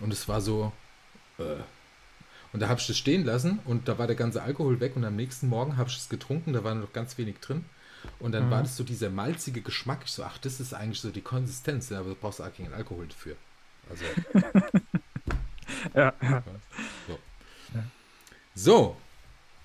und 0.00 0.12
es 0.12 0.28
war 0.28 0.40
so. 0.40 0.72
Äh, 1.38 1.56
und 2.54 2.60
da 2.60 2.68
habe 2.68 2.78
ich 2.78 2.86
das 2.86 2.96
stehen 2.96 3.24
lassen 3.24 3.58
und 3.64 3.88
da 3.88 3.98
war 3.98 4.06
der 4.06 4.14
ganze 4.14 4.40
Alkohol 4.40 4.78
weg 4.78 4.94
und 4.94 5.04
am 5.04 5.16
nächsten 5.16 5.48
Morgen 5.48 5.76
habe 5.76 5.90
ich 5.90 5.96
es 5.96 6.08
getrunken, 6.08 6.52
da 6.52 6.62
war 6.62 6.72
noch 6.76 6.92
ganz 6.92 7.18
wenig 7.18 7.40
drin. 7.40 7.64
Und 8.20 8.30
dann 8.30 8.46
mhm. 8.46 8.50
war 8.50 8.62
das 8.62 8.76
so 8.76 8.84
dieser 8.84 9.10
malzige 9.10 9.60
Geschmack. 9.60 10.02
Ich 10.04 10.12
so, 10.12 10.22
ach, 10.22 10.38
das 10.38 10.60
ist 10.60 10.72
eigentlich 10.72 11.00
so 11.00 11.10
die 11.10 11.20
Konsistenz, 11.20 11.90
aber 11.90 12.10
du 12.10 12.14
brauchst 12.14 12.40
auch 12.40 12.54
keinen 12.54 12.72
Alkohol 12.72 13.08
dafür. 13.08 13.34
Also. 13.90 14.04
ja, 15.94 16.12
ja. 16.22 16.42
So. 17.08 17.18
ja. 17.74 17.84
so. 18.54 18.96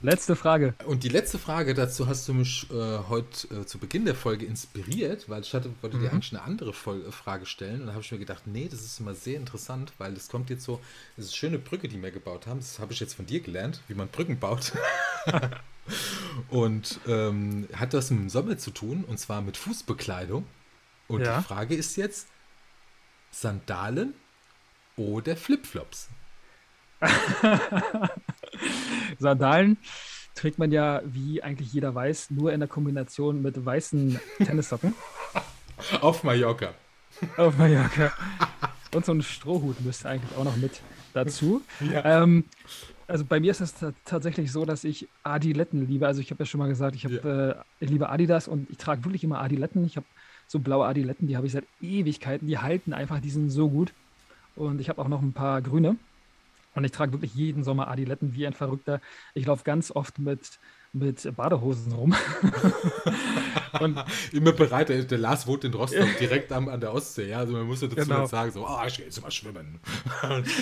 Letzte 0.02 0.38
Frage. 0.38 0.76
Und 0.86 1.04
die 1.04 1.10
letzte 1.10 1.38
Frage 1.38 1.74
dazu 1.74 2.08
hast 2.08 2.26
du 2.30 2.34
mich 2.34 2.72
äh, 2.72 3.00
heute 3.10 3.48
äh, 3.54 3.66
zu 3.66 3.80
Beginn 3.80 4.06
der 4.06 4.16
Folge 4.16 4.46
inspiriert, 4.46 5.28
weil 5.28 5.42
ich 5.42 5.54
hatte, 5.54 5.74
wollte 5.82 5.98
mhm. 5.98 6.02
dir 6.02 6.12
eigentlich 6.14 6.32
eine 6.32 6.42
andere 6.42 6.72
Vol 6.72 7.06
äh, 7.06 7.12
Frage 7.12 7.46
stellen 7.46 7.82
und 7.82 7.88
da 7.88 7.94
habe 7.94 8.04
ich 8.04 8.12
mir 8.12 8.18
gedacht, 8.18 8.44
nee, 8.48 8.70
das 8.72 8.80
ist 8.80 9.02
immer 9.02 9.14
sehr 9.14 9.36
interessant, 9.36 9.92
weil 9.98 10.14
das 10.14 10.30
kommt 10.30 10.50
jetzt 10.50 10.64
so, 10.64 10.80
das 11.18 11.26
ist 11.26 11.32
eine 11.32 11.38
schöne 11.38 11.60
Brücke, 11.60 11.90
die 11.90 12.02
wir 12.02 12.12
gebaut 12.12 12.48
haben. 12.48 12.62
Das 12.62 12.80
habe 12.80 12.94
ich 12.94 13.02
jetzt 13.02 13.14
von 13.14 13.26
dir 13.26 13.42
gelernt, 13.42 13.82
wie 13.90 13.94
man 13.94 14.08
Brücken 14.08 14.40
baut. 14.40 14.72
und 16.50 17.02
ähm, 17.06 17.68
hat 17.74 17.94
das 17.94 18.10
mit 18.10 18.22
dem 18.22 18.30
Sommer 18.30 18.58
zu 18.58 18.72
tun 18.72 19.04
und 19.06 19.20
zwar 19.20 19.42
mit 19.42 19.58
Fußbekleidung. 19.58 20.48
Und 21.10 21.22
ja. 21.22 21.40
die 21.40 21.44
Frage 21.44 21.76
ist 21.76 21.98
jetzt: 21.98 22.28
Sandalen 23.32 24.14
oder 24.96 25.36
Flipflops? 25.36 26.08
Sandalen 29.20 29.78
trägt 30.36 30.58
man 30.58 30.72
ja, 30.72 31.02
wie 31.06 31.44
eigentlich 31.44 31.74
jeder 31.74 31.94
weiß, 31.94 32.32
nur 32.32 32.54
in 32.54 32.60
der 32.60 32.70
Kombination 32.70 33.42
mit 33.42 33.66
weißen 33.66 34.20
Tennissocken. 34.38 34.94
Auf 36.02 36.24
Mallorca. 36.24 36.74
Auf 37.38 37.58
Mallorca. 37.58 38.12
Und 38.94 39.06
so 39.06 39.14
ein 39.14 39.22
Strohhut 39.22 39.82
müsste 39.82 40.10
eigentlich 40.10 40.38
auch 40.38 40.44
noch 40.44 40.56
mit 40.56 40.82
dazu. 41.14 41.62
Ja. 41.80 42.24
Ähm, 42.24 42.46
also 43.08 43.26
bei 43.26 43.40
mir 43.40 43.52
ist 43.52 43.62
es 43.62 43.74
tatsächlich 44.06 44.52
so, 44.52 44.66
dass 44.66 44.84
ich 44.84 45.08
Adiletten 45.24 45.88
liebe. 45.88 46.06
Also 46.06 46.22
ich 46.22 46.30
habe 46.30 46.44
ja 46.44 46.46
schon 46.46 46.60
mal 46.60 46.68
gesagt, 46.68 46.96
ich, 46.96 47.06
hab, 47.06 47.12
ja. 47.12 47.50
äh, 47.50 47.56
ich 47.80 47.90
liebe 47.90 48.10
Adidas 48.10 48.48
und 48.48 48.70
ich 48.70 48.78
trage 48.78 49.04
wirklich 49.04 49.24
immer 49.24 49.42
Adiletten. 49.42 49.84
Ich 49.86 49.96
habe 49.96 50.06
so 50.48 50.60
blaue 50.60 50.86
Adiletten, 50.86 51.28
die 51.28 51.36
habe 51.36 51.48
ich 51.48 51.54
seit 51.54 51.66
Ewigkeiten. 51.82 52.48
Die 52.48 52.60
halten 52.60 52.94
einfach, 52.94 53.20
die 53.20 53.32
sind 53.32 53.50
so 53.50 53.70
gut. 53.70 53.94
Und 54.56 54.80
ich 54.80 54.90
habe 54.90 55.02
auch 55.02 55.08
noch 55.08 55.22
ein 55.22 55.34
paar 55.34 55.62
grüne. 55.62 55.96
Und 56.76 56.84
ich 56.84 56.92
trage 56.92 57.14
wirklich 57.14 57.34
jeden 57.34 57.64
Sommer 57.64 57.88
Adiletten 57.88 58.34
wie 58.34 58.46
ein 58.46 58.54
Verrückter. 58.54 59.02
Ich 59.34 59.46
laufe 59.46 59.64
ganz 59.64 59.92
oft 59.92 60.20
mit, 60.20 60.60
mit 60.94 61.36
Badehosen 61.36 61.92
rum. 61.92 62.16
Immer 64.32 64.54
bereit, 64.54 64.90
der, 64.90 65.04
der 65.04 65.18
Lars 65.18 65.48
wohnt 65.48 65.64
in 65.64 65.74
Rostock, 65.74 66.18
direkt 66.20 66.52
am, 66.52 66.70
an 66.70 66.80
der 66.80 66.94
Ostsee. 66.94 67.30
Ja? 67.30 67.40
Also 67.40 67.54
man 67.54 67.68
muss 67.68 67.82
ja 67.82 67.88
dazu 67.88 68.08
genau. 68.08 68.26
sagen, 68.26 68.52
so, 68.52 68.66
oh, 68.68 68.80
ich 68.88 68.98
gehe 68.98 69.06
jetzt 69.06 69.22
mal 69.22 69.32
schwimmen. 69.32 69.80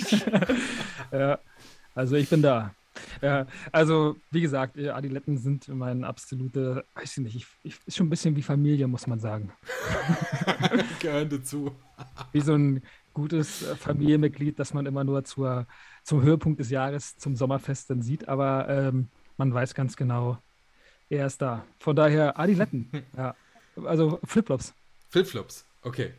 ja, 1.11 1.39
also 1.93 2.15
ich 2.15 2.29
bin 2.29 2.41
da. 2.41 2.71
Ja, 3.21 3.47
also 3.71 4.15
wie 4.31 4.41
gesagt, 4.41 4.77
äh, 4.77 4.89
Adiletten 4.89 5.37
sind 5.37 5.67
mein 5.67 6.03
absolute, 6.03 6.85
weiß 6.95 7.17
ich 7.17 7.23
nicht, 7.23 7.35
ich, 7.35 7.45
ich, 7.63 7.75
ist 7.85 7.97
schon 7.97 8.07
ein 8.07 8.09
bisschen 8.09 8.35
wie 8.35 8.41
Familie, 8.41 8.87
muss 8.87 9.07
man 9.07 9.19
sagen. 9.19 9.51
Gehören 10.99 11.29
dazu. 11.29 11.75
Wie 12.31 12.41
so 12.41 12.53
ein 12.53 12.83
gutes 13.13 13.63
äh, 13.63 13.75
Familienmitglied, 13.75 14.59
das 14.59 14.73
man 14.73 14.85
immer 14.85 15.03
nur 15.03 15.23
zur, 15.23 15.67
zum 16.07 16.21
Höhepunkt 16.21 16.61
des 16.61 16.69
Jahres, 16.69 17.17
zum 17.17 17.35
Sommerfest 17.35 17.89
dann 17.89 18.01
sieht, 18.01 18.29
aber 18.29 18.69
ähm, 18.69 19.09
man 19.35 19.53
weiß 19.53 19.73
ganz 19.73 19.97
genau, 19.97 20.41
er 21.09 21.27
ist 21.27 21.41
da. 21.41 21.65
Von 21.79 21.97
daher 21.97 22.39
Adiletten, 22.39 22.89
ja. 23.17 23.35
Also 23.83 24.17
Flipflops. 24.23 24.73
Flipflops, 25.09 25.65
okay. 25.83 26.13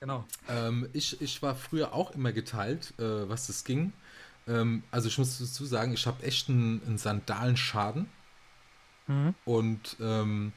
Genau. 0.00 0.24
Ähm, 0.48 0.88
ich, 0.92 1.20
ich 1.22 1.40
war 1.40 1.54
früher 1.54 1.94
auch 1.94 2.10
immer 2.10 2.32
geteilt, 2.32 2.94
äh, 2.98 3.28
was 3.28 3.46
das 3.46 3.62
ging. 3.62 3.92
Ähm, 4.48 4.82
also 4.90 5.06
ich 5.06 5.16
muss 5.16 5.38
dazu 5.38 5.64
sagen, 5.66 5.92
ich 5.94 6.04
habe 6.08 6.24
echt 6.24 6.48
einen, 6.48 6.82
einen 6.84 6.98
Sandalenschaden. 6.98 8.08
Mhm. 9.06 9.34
Und 9.44 9.96
ähm, 10.00 10.52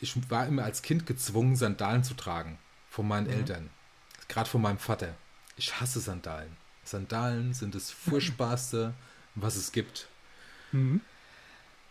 ich 0.00 0.30
war 0.30 0.46
immer 0.46 0.64
als 0.64 0.82
Kind 0.82 1.06
gezwungen, 1.06 1.56
Sandalen 1.56 2.04
zu 2.04 2.12
tragen 2.12 2.58
von 2.90 3.08
meinen 3.08 3.26
mhm. 3.26 3.32
Eltern. 3.32 3.70
Gerade 4.28 4.50
von 4.50 4.60
meinem 4.60 4.78
Vater. 4.78 5.14
Ich 5.56 5.80
hasse 5.80 6.00
Sandalen. 6.00 6.54
Sandalen 6.90 7.54
sind 7.54 7.74
das 7.74 7.90
Furchtbarste, 8.08 8.94
was 9.34 9.56
es 9.56 9.72
gibt. 9.72 10.08
Mhm. 10.72 11.00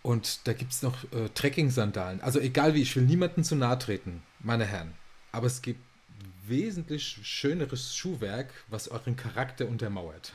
Und 0.04 0.48
da 0.48 0.54
gibt 0.54 0.72
es 0.72 0.82
noch 0.84 1.04
äh, 1.12 1.30
Trekking-Sandalen. 1.34 2.22
Also 2.22 2.40
egal 2.40 2.74
wie, 2.74 2.82
ich 2.82 2.96
will 2.96 3.04
niemanden 3.04 3.44
zu 3.44 3.56
nahe 3.56 3.78
treten, 3.78 4.24
meine 4.40 4.66
Herren. 4.66 4.94
Aber 5.32 5.48
es 5.48 5.62
gibt 5.62 5.82
wesentlich 6.50 7.20
schöneres 7.24 7.96
Schuhwerk, 7.96 8.54
was 8.68 8.90
euren 8.90 9.16
Charakter 9.16 9.68
untermauert. 9.68 10.34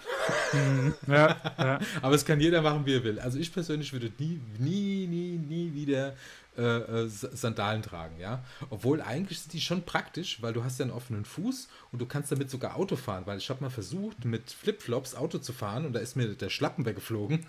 Mhm. 0.53 0.95
Ja, 1.07 1.37
ja. 1.59 1.81
Aber 2.01 2.15
es 2.15 2.25
kann 2.25 2.41
jeder 2.41 2.63
machen, 2.63 2.87
wie 2.87 2.95
er 2.95 3.05
will. 3.05 3.19
Also 3.19 3.39
ich 3.39 3.53
persönlich 3.53 3.93
würde 3.93 4.11
nie, 4.19 4.41
nie, 4.59 5.07
nie, 5.07 5.37
nie 5.37 5.75
wieder 5.75 6.15
äh, 6.57 6.63
äh 6.63 7.09
Sandalen 7.09 7.83
tragen, 7.83 8.19
ja. 8.19 8.45
Obwohl 8.71 9.01
eigentlich 9.03 9.41
sind 9.41 9.53
die 9.53 9.61
schon 9.61 9.85
praktisch, 9.85 10.43
weil 10.43 10.53
du 10.53 10.65
hast 10.65 10.79
ja 10.79 10.85
einen 10.85 10.93
offenen 10.93 11.25
Fuß 11.25 11.69
und 11.91 12.01
du 12.01 12.07
kannst 12.07 12.33
damit 12.33 12.51
sogar 12.51 12.77
Auto 12.77 12.97
fahren, 12.97 13.25
weil 13.27 13.39
ich 13.39 13.51
habe 13.51 13.63
mal 13.63 13.71
versucht, 13.71 14.25
mit 14.25 14.51
Flipflops 14.51 15.15
Auto 15.15 15.39
zu 15.39 15.53
fahren 15.53 15.87
und 15.87 15.93
da 15.93 16.01
ist 16.01 16.17
mir 16.17 16.29
der 16.29 16.51
Schlappen 16.51 16.85
weggeflogen. 16.85 17.47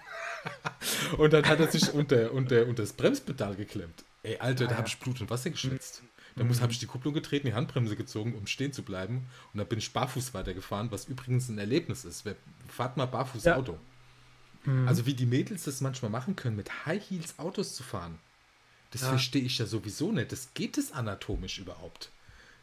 und 1.18 1.34
dann 1.34 1.46
hat 1.46 1.60
er 1.60 1.72
sich 1.72 1.94
unter, 1.94 2.32
unter, 2.32 2.66
unter 2.68 2.84
das 2.84 2.94
Bremspedal 2.94 3.56
geklemmt. 3.56 4.04
Ey, 4.24 4.38
Alter, 4.38 4.66
ah, 4.66 4.68
da 4.70 4.78
habe 4.78 4.88
ich 4.88 4.98
Blut 5.00 5.20
und 5.20 5.30
Wasser 5.30 5.50
geschwitzt. 5.50 6.02
Dann 6.36 6.48
mhm. 6.48 6.60
habe 6.62 6.72
ich 6.72 6.80
die 6.80 6.86
Kupplung 6.86 7.14
getreten, 7.14 7.48
die 7.48 7.54
Handbremse 7.54 7.96
gezogen, 7.96 8.34
um 8.34 8.48
stehen 8.48 8.74
zu 8.74 8.84
bleiben. 8.84 9.28
Und 9.54 9.60
dann 9.60 9.68
bin 9.68 9.80
ich 9.80 9.94
barfuß 9.94 10.34
weitergefahren, 10.34 10.92
was 10.92 11.06
übrigens 11.06 11.50
ein 11.50 11.58
Erlebnis 11.58 12.06
ist. 12.06 12.24
Fahrt 12.68 12.98
mal 12.98 13.06
barfuß 13.06 13.44
ja. 13.44 13.56
Auto. 13.56 13.78
Mhm. 14.66 14.88
Also 14.88 15.06
wie 15.06 15.14
die 15.14 15.26
Mädels 15.26 15.64
das 15.64 15.82
manchmal 15.82 16.12
machen 16.12 16.36
können, 16.36 16.56
mit 16.56 16.86
High 16.86 17.04
Heels 17.10 17.38
Autos 17.38 17.76
zu 17.76 17.84
fahren. 17.84 18.20
Das 18.92 19.02
ja. 19.02 19.10
verstehe 19.10 19.42
ich 19.42 19.58
ja 19.58 19.66
sowieso 19.66 20.12
nicht. 20.12 20.32
Das 20.32 20.54
geht 20.54 20.78
es 20.78 20.92
anatomisch 20.92 21.60
überhaupt. 21.60 22.12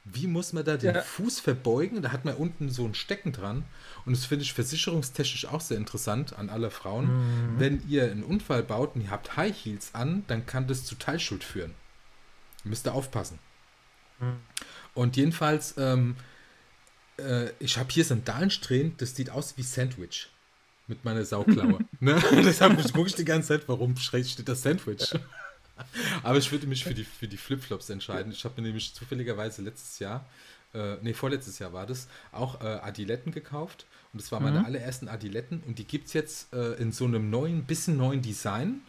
Wie 0.05 0.27
muss 0.27 0.53
man 0.53 0.65
da 0.65 0.77
den 0.77 0.95
ja. 0.95 1.03
Fuß 1.03 1.41
verbeugen? 1.41 2.01
Da 2.03 2.11
hat 2.11 2.25
man 2.25 2.35
unten 2.35 2.71
so 2.71 2.87
ein 2.87 2.95
Stecken 2.95 3.33
dran. 3.33 3.65
Und 4.07 4.17
das 4.17 4.25
finde 4.25 4.45
ich 4.45 4.55
versicherungstechnisch 4.55 5.47
auch 5.47 5.61
sehr 5.61 5.77
interessant 5.77 6.39
an 6.39 6.49
alle 6.49 6.71
Frauen. 6.71 7.07
Mhm. 7.07 7.61
Wenn 7.61 7.89
ihr 7.89 8.11
einen 8.11 8.25
Unfall 8.25 8.63
baut 8.63 8.95
und 8.95 9.03
ihr 9.03 9.11
habt 9.11 9.37
High 9.37 9.55
Heels 9.55 9.91
an, 9.95 10.25
dann 10.27 10.47
kann 10.47 10.67
das 10.67 10.85
zu 10.85 10.95
Teilschuld 10.95 11.45
führen. 11.45 11.75
Müsst 12.65 12.87
ihr 12.87 12.95
aufpassen. 12.95 13.39
Und 14.95 15.17
jedenfalls, 15.17 15.75
ähm, 15.79 16.17
äh, 17.19 17.51
ich 17.59 17.79
habe 17.79 17.91
hier 17.91 18.05
Sandalensträhnen, 18.05 18.95
das 18.99 19.15
sieht 19.15 19.31
aus 19.31 19.57
wie 19.57 19.63
Sandwich. 19.63 20.29
mit 20.87 21.05
meiner 21.05 21.25
Sauklaue. 21.25 21.79
ne? 22.01 22.21
Deshalb 22.33 22.93
gucke 22.93 23.09
ich 23.09 23.15
die 23.15 23.25
ganze 23.25 23.49
Zeit, 23.49 23.69
warum 23.69 23.97
steht 23.97 24.49
das 24.49 24.63
Sandwich. 24.63 25.15
Aber 26.23 26.39
ich 26.39 26.51
würde 26.53 26.67
mich 26.67 26.85
für 26.85 26.95
die, 26.95 27.05
für 27.05 27.29
die 27.29 27.37
Flipflops 27.37 27.89
entscheiden. 27.91 28.33
Ich 28.33 28.45
habe 28.45 28.61
mir 28.61 28.67
nämlich 28.67 28.93
zufälligerweise 28.95 29.63
letztes 29.63 29.99
Jahr, 29.99 30.27
äh, 30.75 30.97
nee, 31.03 31.15
vorletztes 31.15 31.59
Jahr 31.59 31.73
war 31.73 31.87
das, 31.87 32.09
auch 32.33 32.61
äh, 32.61 32.65
Adiletten 32.65 33.33
gekauft. 33.33 33.87
Und 34.13 34.21
das 34.21 34.31
waren 34.33 34.43
meine 34.43 34.61
mhm. 34.61 34.65
allerersten 34.67 35.09
Adiletten. 35.09 35.63
Und 35.67 35.79
die 35.79 35.85
gibt 35.85 36.09
es 36.09 36.13
jetzt 36.13 36.53
äh, 36.53 36.75
in 36.75 36.93
so 36.93 37.05
einem 37.05 37.31
neuen, 37.31 37.65
bisschen 37.65 37.97
neuen 37.97 38.23
Design. 38.23 38.83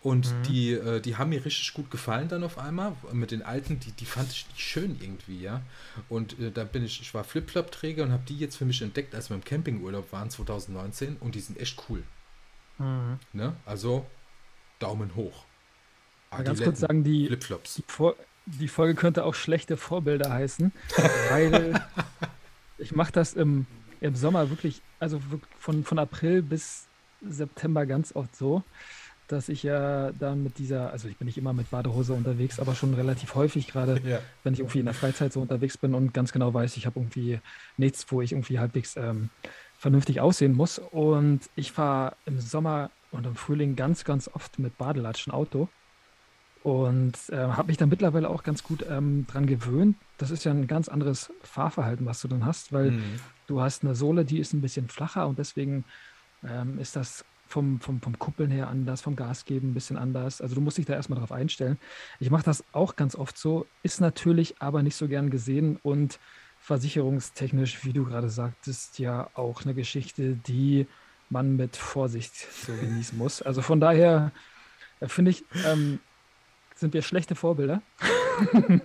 Und 0.00 0.32
mhm. 0.32 0.42
die, 0.44 0.72
äh, 0.72 1.00
die 1.00 1.16
haben 1.16 1.30
mir 1.30 1.44
richtig 1.44 1.74
gut 1.74 1.90
gefallen 1.90 2.28
dann 2.28 2.44
auf 2.44 2.58
einmal. 2.58 2.94
Mit 3.12 3.32
den 3.32 3.42
alten, 3.42 3.80
die, 3.80 3.90
die 3.92 4.04
fand 4.04 4.30
ich 4.30 4.46
nicht 4.48 4.60
schön 4.60 4.96
irgendwie, 5.00 5.40
ja. 5.42 5.62
Und 6.08 6.38
äh, 6.38 6.52
da 6.52 6.64
bin 6.64 6.84
ich, 6.84 7.00
ich 7.00 7.12
war 7.14 7.24
Flip-Flop-Träger 7.24 8.04
und 8.04 8.12
habe 8.12 8.22
die 8.28 8.38
jetzt 8.38 8.56
für 8.56 8.64
mich 8.64 8.80
entdeckt, 8.80 9.14
als 9.14 9.28
wir 9.28 9.34
im 9.34 9.44
Campingurlaub 9.44 10.12
waren 10.12 10.30
2019 10.30 11.16
und 11.16 11.34
die 11.34 11.40
sind 11.40 11.58
echt 11.58 11.82
cool. 11.88 12.04
Mhm. 12.78 13.18
Ne? 13.32 13.56
Also 13.66 14.06
Daumen 14.78 15.16
hoch. 15.16 15.44
Mal 16.30 16.44
ganz 16.44 16.62
kurz 16.62 16.80
sagen, 16.80 17.02
die, 17.02 17.26
Flipflops. 17.26 17.74
Die, 17.74 17.84
die 18.46 18.68
Folge 18.68 18.94
könnte 18.94 19.24
auch 19.24 19.34
schlechte 19.34 19.76
Vorbilder 19.76 20.32
heißen, 20.32 20.72
weil 21.30 21.82
ich 22.78 22.94
mache 22.94 23.12
das 23.12 23.34
im, 23.34 23.66
im 24.00 24.14
Sommer 24.14 24.50
wirklich, 24.50 24.80
also 25.00 25.20
von, 25.58 25.84
von 25.84 25.98
April 25.98 26.42
bis 26.42 26.86
September 27.20 27.86
ganz 27.86 28.14
oft 28.14 28.36
so, 28.36 28.62
dass 29.28 29.48
ich 29.48 29.62
ja 29.62 30.10
dann 30.12 30.42
mit 30.42 30.58
dieser, 30.58 30.90
also 30.90 31.06
ich 31.06 31.16
bin 31.16 31.26
nicht 31.26 31.38
immer 31.38 31.52
mit 31.52 31.70
Badehose 31.70 32.14
unterwegs, 32.14 32.58
aber 32.58 32.74
schon 32.74 32.94
relativ 32.94 33.34
häufig, 33.34 33.68
gerade 33.68 34.00
ja. 34.04 34.20
wenn 34.42 34.54
ich 34.54 34.60
irgendwie 34.60 34.80
in 34.80 34.86
der 34.86 34.94
Freizeit 34.94 35.32
so 35.32 35.40
unterwegs 35.40 35.76
bin 35.78 35.94
und 35.94 36.14
ganz 36.14 36.32
genau 36.32 36.52
weiß, 36.52 36.76
ich 36.76 36.86
habe 36.86 36.98
irgendwie 36.98 37.38
nichts, 37.76 38.06
wo 38.10 38.22
ich 38.22 38.32
irgendwie 38.32 38.58
halbwegs 38.58 38.96
ähm, 38.96 39.30
vernünftig 39.78 40.20
aussehen 40.20 40.54
muss. 40.54 40.78
Und 40.78 41.40
ich 41.54 41.72
fahre 41.72 42.16
im 42.26 42.40
Sommer 42.40 42.90
und 43.10 43.26
im 43.26 43.36
Frühling 43.36 43.76
ganz, 43.76 44.04
ganz 44.04 44.28
oft 44.28 44.58
mit 44.58 44.76
Badelatschen 44.76 45.32
Auto. 45.32 45.68
Und 46.64 47.16
äh, 47.28 47.36
habe 47.36 47.68
mich 47.68 47.76
dann 47.76 47.88
mittlerweile 47.88 48.28
auch 48.28 48.42
ganz 48.42 48.64
gut 48.64 48.84
ähm, 48.90 49.26
dran 49.30 49.46
gewöhnt. 49.46 49.96
Das 50.18 50.30
ist 50.30 50.44
ja 50.44 50.50
ein 50.50 50.66
ganz 50.66 50.88
anderes 50.88 51.32
Fahrverhalten, 51.42 52.04
was 52.04 52.20
du 52.20 52.28
dann 52.28 52.44
hast, 52.44 52.72
weil 52.72 52.90
mhm. 52.90 53.20
du 53.46 53.60
hast 53.60 53.84
eine 53.84 53.94
Sohle, 53.94 54.24
die 54.24 54.38
ist 54.38 54.52
ein 54.52 54.60
bisschen 54.60 54.88
flacher 54.88 55.28
und 55.28 55.38
deswegen 55.38 55.84
ähm, 56.46 56.78
ist 56.78 56.96
das 56.96 57.24
vom, 57.48 57.80
vom, 57.80 58.00
vom 58.00 58.18
Kuppeln 58.18 58.50
her 58.50 58.68
anders, 58.68 59.00
vom 59.00 59.16
Gas 59.16 59.46
geben 59.46 59.70
ein 59.70 59.74
bisschen 59.74 59.96
anders. 59.96 60.40
Also 60.40 60.54
du 60.54 60.60
musst 60.60 60.78
dich 60.78 60.86
da 60.86 60.92
erstmal 60.94 61.18
drauf 61.18 61.32
einstellen. 61.32 61.78
Ich 62.20 62.30
mache 62.30 62.44
das 62.44 62.62
auch 62.72 62.94
ganz 62.94 63.16
oft 63.16 63.38
so, 63.38 63.66
ist 63.82 64.00
natürlich 64.00 64.60
aber 64.60 64.82
nicht 64.82 64.96
so 64.96 65.08
gern 65.08 65.30
gesehen 65.30 65.78
und 65.82 66.20
versicherungstechnisch, 66.60 67.84
wie 67.84 67.92
du 67.92 68.04
gerade 68.04 68.28
sagtest, 68.28 68.98
ja 68.98 69.30
auch 69.34 69.64
eine 69.64 69.74
Geschichte, 69.74 70.34
die 70.34 70.86
man 71.30 71.56
mit 71.56 71.76
Vorsicht 71.76 72.34
so 72.34 72.72
genießen 72.72 73.16
muss. 73.16 73.40
Also 73.40 73.62
von 73.62 73.80
daher 73.80 74.32
äh, 75.00 75.08
finde 75.08 75.30
ich, 75.30 75.44
ähm, 75.66 76.00
sind 76.74 76.92
wir 76.92 77.02
schlechte 77.02 77.34
Vorbilder. 77.34 77.80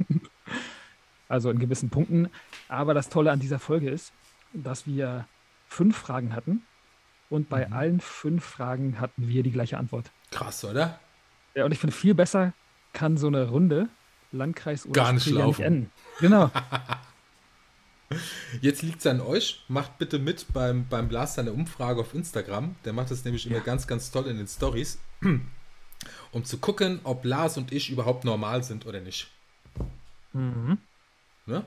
also 1.28 1.50
in 1.50 1.60
gewissen 1.60 1.90
Punkten. 1.90 2.30
Aber 2.70 2.94
das 2.94 3.10
Tolle 3.10 3.32
an 3.32 3.40
dieser 3.40 3.60
Folge 3.60 3.90
ist, 3.90 4.14
dass 4.54 4.88
wir 4.88 5.28
fünf 5.68 5.98
Fragen 5.98 6.34
hatten 6.34 6.64
und 7.34 7.50
bei 7.50 7.66
mhm. 7.66 7.74
allen 7.74 8.00
fünf 8.00 8.46
Fragen 8.46 9.00
hatten 9.00 9.28
wir 9.28 9.42
die 9.42 9.52
gleiche 9.52 9.80
Antwort. 9.80 10.12
Krass, 10.30 10.64
oder? 10.64 11.00
Ja, 11.56 11.66
und 11.66 11.72
ich 11.72 11.80
finde, 11.80 11.96
viel 11.96 12.14
besser 12.14 12.54
kann 12.94 13.18
so 13.18 13.26
eine 13.26 13.50
Runde 13.50 13.90
Landkreis 14.32 14.86
oder 14.86 14.94
Gar 14.94 15.14
nicht 15.14 15.26
laufen. 15.28 15.48
Nicht 15.48 15.60
enden. 15.60 15.92
Genau. 16.20 16.52
Jetzt 18.62 18.84
liegt 18.84 19.00
es 19.00 19.08
an 19.08 19.20
euch. 19.20 19.64
Macht 19.68 19.98
bitte 19.98 20.20
mit 20.20 20.46
beim, 20.54 20.88
beim 20.88 21.08
Blast 21.08 21.40
eine 21.40 21.54
Umfrage 21.54 22.02
auf 22.02 22.14
Instagram. 22.14 22.76
Der 22.86 22.94
macht 22.94 23.10
das 23.10 23.26
nämlich 23.26 23.48
immer 23.48 23.58
ja. 23.58 23.64
ganz, 23.64 23.88
ganz 23.88 24.12
toll 24.12 24.28
in 24.28 24.38
den 24.38 24.48
Stories. 24.48 25.00
Um 26.34 26.44
zu 26.44 26.58
gucken, 26.58 27.00
ob 27.04 27.24
Lars 27.24 27.58
und 27.58 27.72
ich 27.72 27.90
überhaupt 27.90 28.26
normal 28.26 28.62
sind 28.64 28.86
oder 28.86 29.00
nicht. 29.00 29.30
Mhm. 30.34 30.78
Ne? 31.46 31.66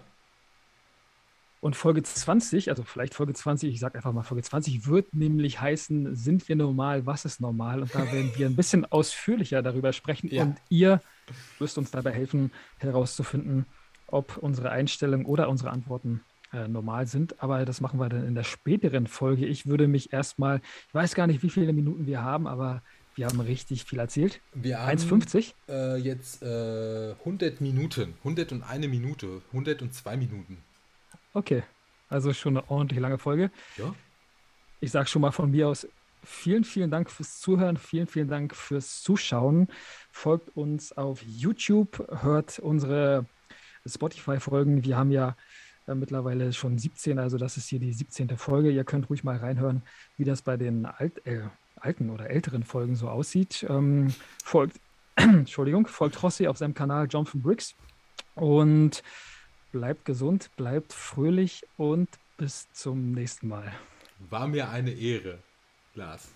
Und 1.60 1.74
Folge 1.74 2.02
20, 2.02 2.70
also 2.70 2.82
vielleicht 2.82 3.14
Folge 3.14 3.32
20, 3.32 3.72
ich 3.72 3.80
sage 3.80 3.96
einfach 3.96 4.12
mal 4.12 4.22
Folge 4.22 4.42
20, 4.42 4.86
wird 4.86 5.14
nämlich 5.14 5.60
heißen, 5.60 6.14
sind 6.14 6.48
wir 6.48 6.56
normal, 6.56 7.06
was 7.06 7.24
ist 7.24 7.40
normal? 7.40 7.82
Und 7.82 7.94
da 7.94 8.12
werden 8.12 8.30
wir 8.36 8.46
ein 8.46 8.56
bisschen 8.56 8.84
ausführlicher 8.92 9.62
darüber 9.62 9.92
sprechen 9.92 10.28
ja. 10.30 10.42
und 10.42 10.58
ihr 10.68 11.00
müsst 11.58 11.78
uns 11.78 11.90
dabei 11.90 12.12
helfen, 12.12 12.52
herauszufinden, 12.78 13.66
ob 14.06 14.36
unsere 14.36 14.70
Einstellungen 14.70 15.26
oder 15.26 15.48
unsere 15.48 15.70
Antworten 15.70 16.20
äh, 16.52 16.68
normal 16.68 17.06
sind. 17.06 17.42
Aber 17.42 17.64
das 17.64 17.80
machen 17.80 17.98
wir 17.98 18.08
dann 18.08 18.26
in 18.26 18.34
der 18.34 18.44
späteren 18.44 19.06
Folge. 19.06 19.46
Ich 19.46 19.66
würde 19.66 19.88
mich 19.88 20.12
erstmal, 20.12 20.60
ich 20.88 20.94
weiß 20.94 21.14
gar 21.14 21.26
nicht, 21.26 21.42
wie 21.42 21.50
viele 21.50 21.72
Minuten 21.72 22.06
wir 22.06 22.22
haben, 22.22 22.46
aber 22.46 22.82
wir 23.16 23.26
haben 23.26 23.40
richtig 23.40 23.84
viel 23.84 23.98
erzählt. 23.98 24.40
Wir 24.54 24.78
haben 24.78 24.98
1,50? 24.98 25.54
Äh, 25.68 25.96
jetzt 25.96 26.42
äh, 26.42 27.14
100 27.18 27.60
Minuten, 27.62 28.14
101 28.18 28.86
Minute, 28.88 29.40
102 29.52 30.16
Minuten. 30.18 30.58
Okay, 31.36 31.64
also 32.08 32.32
schon 32.32 32.56
eine 32.56 32.70
ordentlich 32.70 32.98
lange 32.98 33.18
Folge. 33.18 33.50
Ja. 33.76 33.94
Ich 34.80 34.90
sage 34.90 35.06
schon 35.06 35.20
mal 35.20 35.32
von 35.32 35.50
mir 35.50 35.68
aus 35.68 35.86
vielen, 36.24 36.64
vielen 36.64 36.90
Dank 36.90 37.10
fürs 37.10 37.40
Zuhören, 37.40 37.76
vielen, 37.76 38.06
vielen 38.06 38.28
Dank 38.28 38.56
fürs 38.56 39.02
Zuschauen. 39.02 39.68
Folgt 40.10 40.56
uns 40.56 40.96
auf 40.96 41.22
YouTube, 41.22 42.02
hört 42.22 42.58
unsere 42.58 43.26
Spotify-Folgen. 43.84 44.82
Wir 44.82 44.96
haben 44.96 45.10
ja 45.10 45.36
äh, 45.86 45.94
mittlerweile 45.94 46.54
schon 46.54 46.78
17, 46.78 47.18
also 47.18 47.36
das 47.36 47.58
ist 47.58 47.68
hier 47.68 47.80
die 47.80 47.92
17. 47.92 48.38
Folge. 48.38 48.70
Ihr 48.70 48.84
könnt 48.84 49.10
ruhig 49.10 49.22
mal 49.22 49.36
reinhören, 49.36 49.82
wie 50.16 50.24
das 50.24 50.40
bei 50.40 50.56
den 50.56 50.86
Alt, 50.86 51.26
äh, 51.26 51.42
alten 51.76 52.08
oder 52.08 52.30
älteren 52.30 52.62
Folgen 52.62 52.96
so 52.96 53.10
aussieht. 53.10 53.66
Ähm, 53.68 54.08
folgt, 54.42 54.80
Entschuldigung, 55.16 55.86
folgt 55.86 56.22
Rossi 56.22 56.46
auf 56.46 56.56
seinem 56.56 56.72
Kanal 56.72 57.08
Jonathan 57.10 57.42
Briggs 57.42 57.74
und 58.36 59.02
bleibt 59.76 60.06
gesund, 60.06 60.50
bleibt 60.56 60.94
fröhlich 60.94 61.66
und 61.76 62.08
bis 62.38 62.66
zum 62.72 63.12
nächsten 63.12 63.48
Mal. 63.48 63.70
War 64.30 64.46
mir 64.48 64.70
eine 64.70 64.90
Ehre, 64.90 65.38
Lars. 65.94 66.32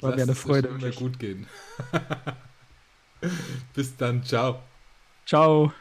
War 0.00 0.16
mir 0.16 0.22
eine 0.22 0.34
Freude. 0.34 0.68
Es 0.68 0.82
mir 0.82 0.92
gut 0.92 1.18
gehen. 1.18 1.46
bis 3.74 3.94
dann, 3.98 4.24
ciao. 4.24 4.62
Ciao. 5.26 5.74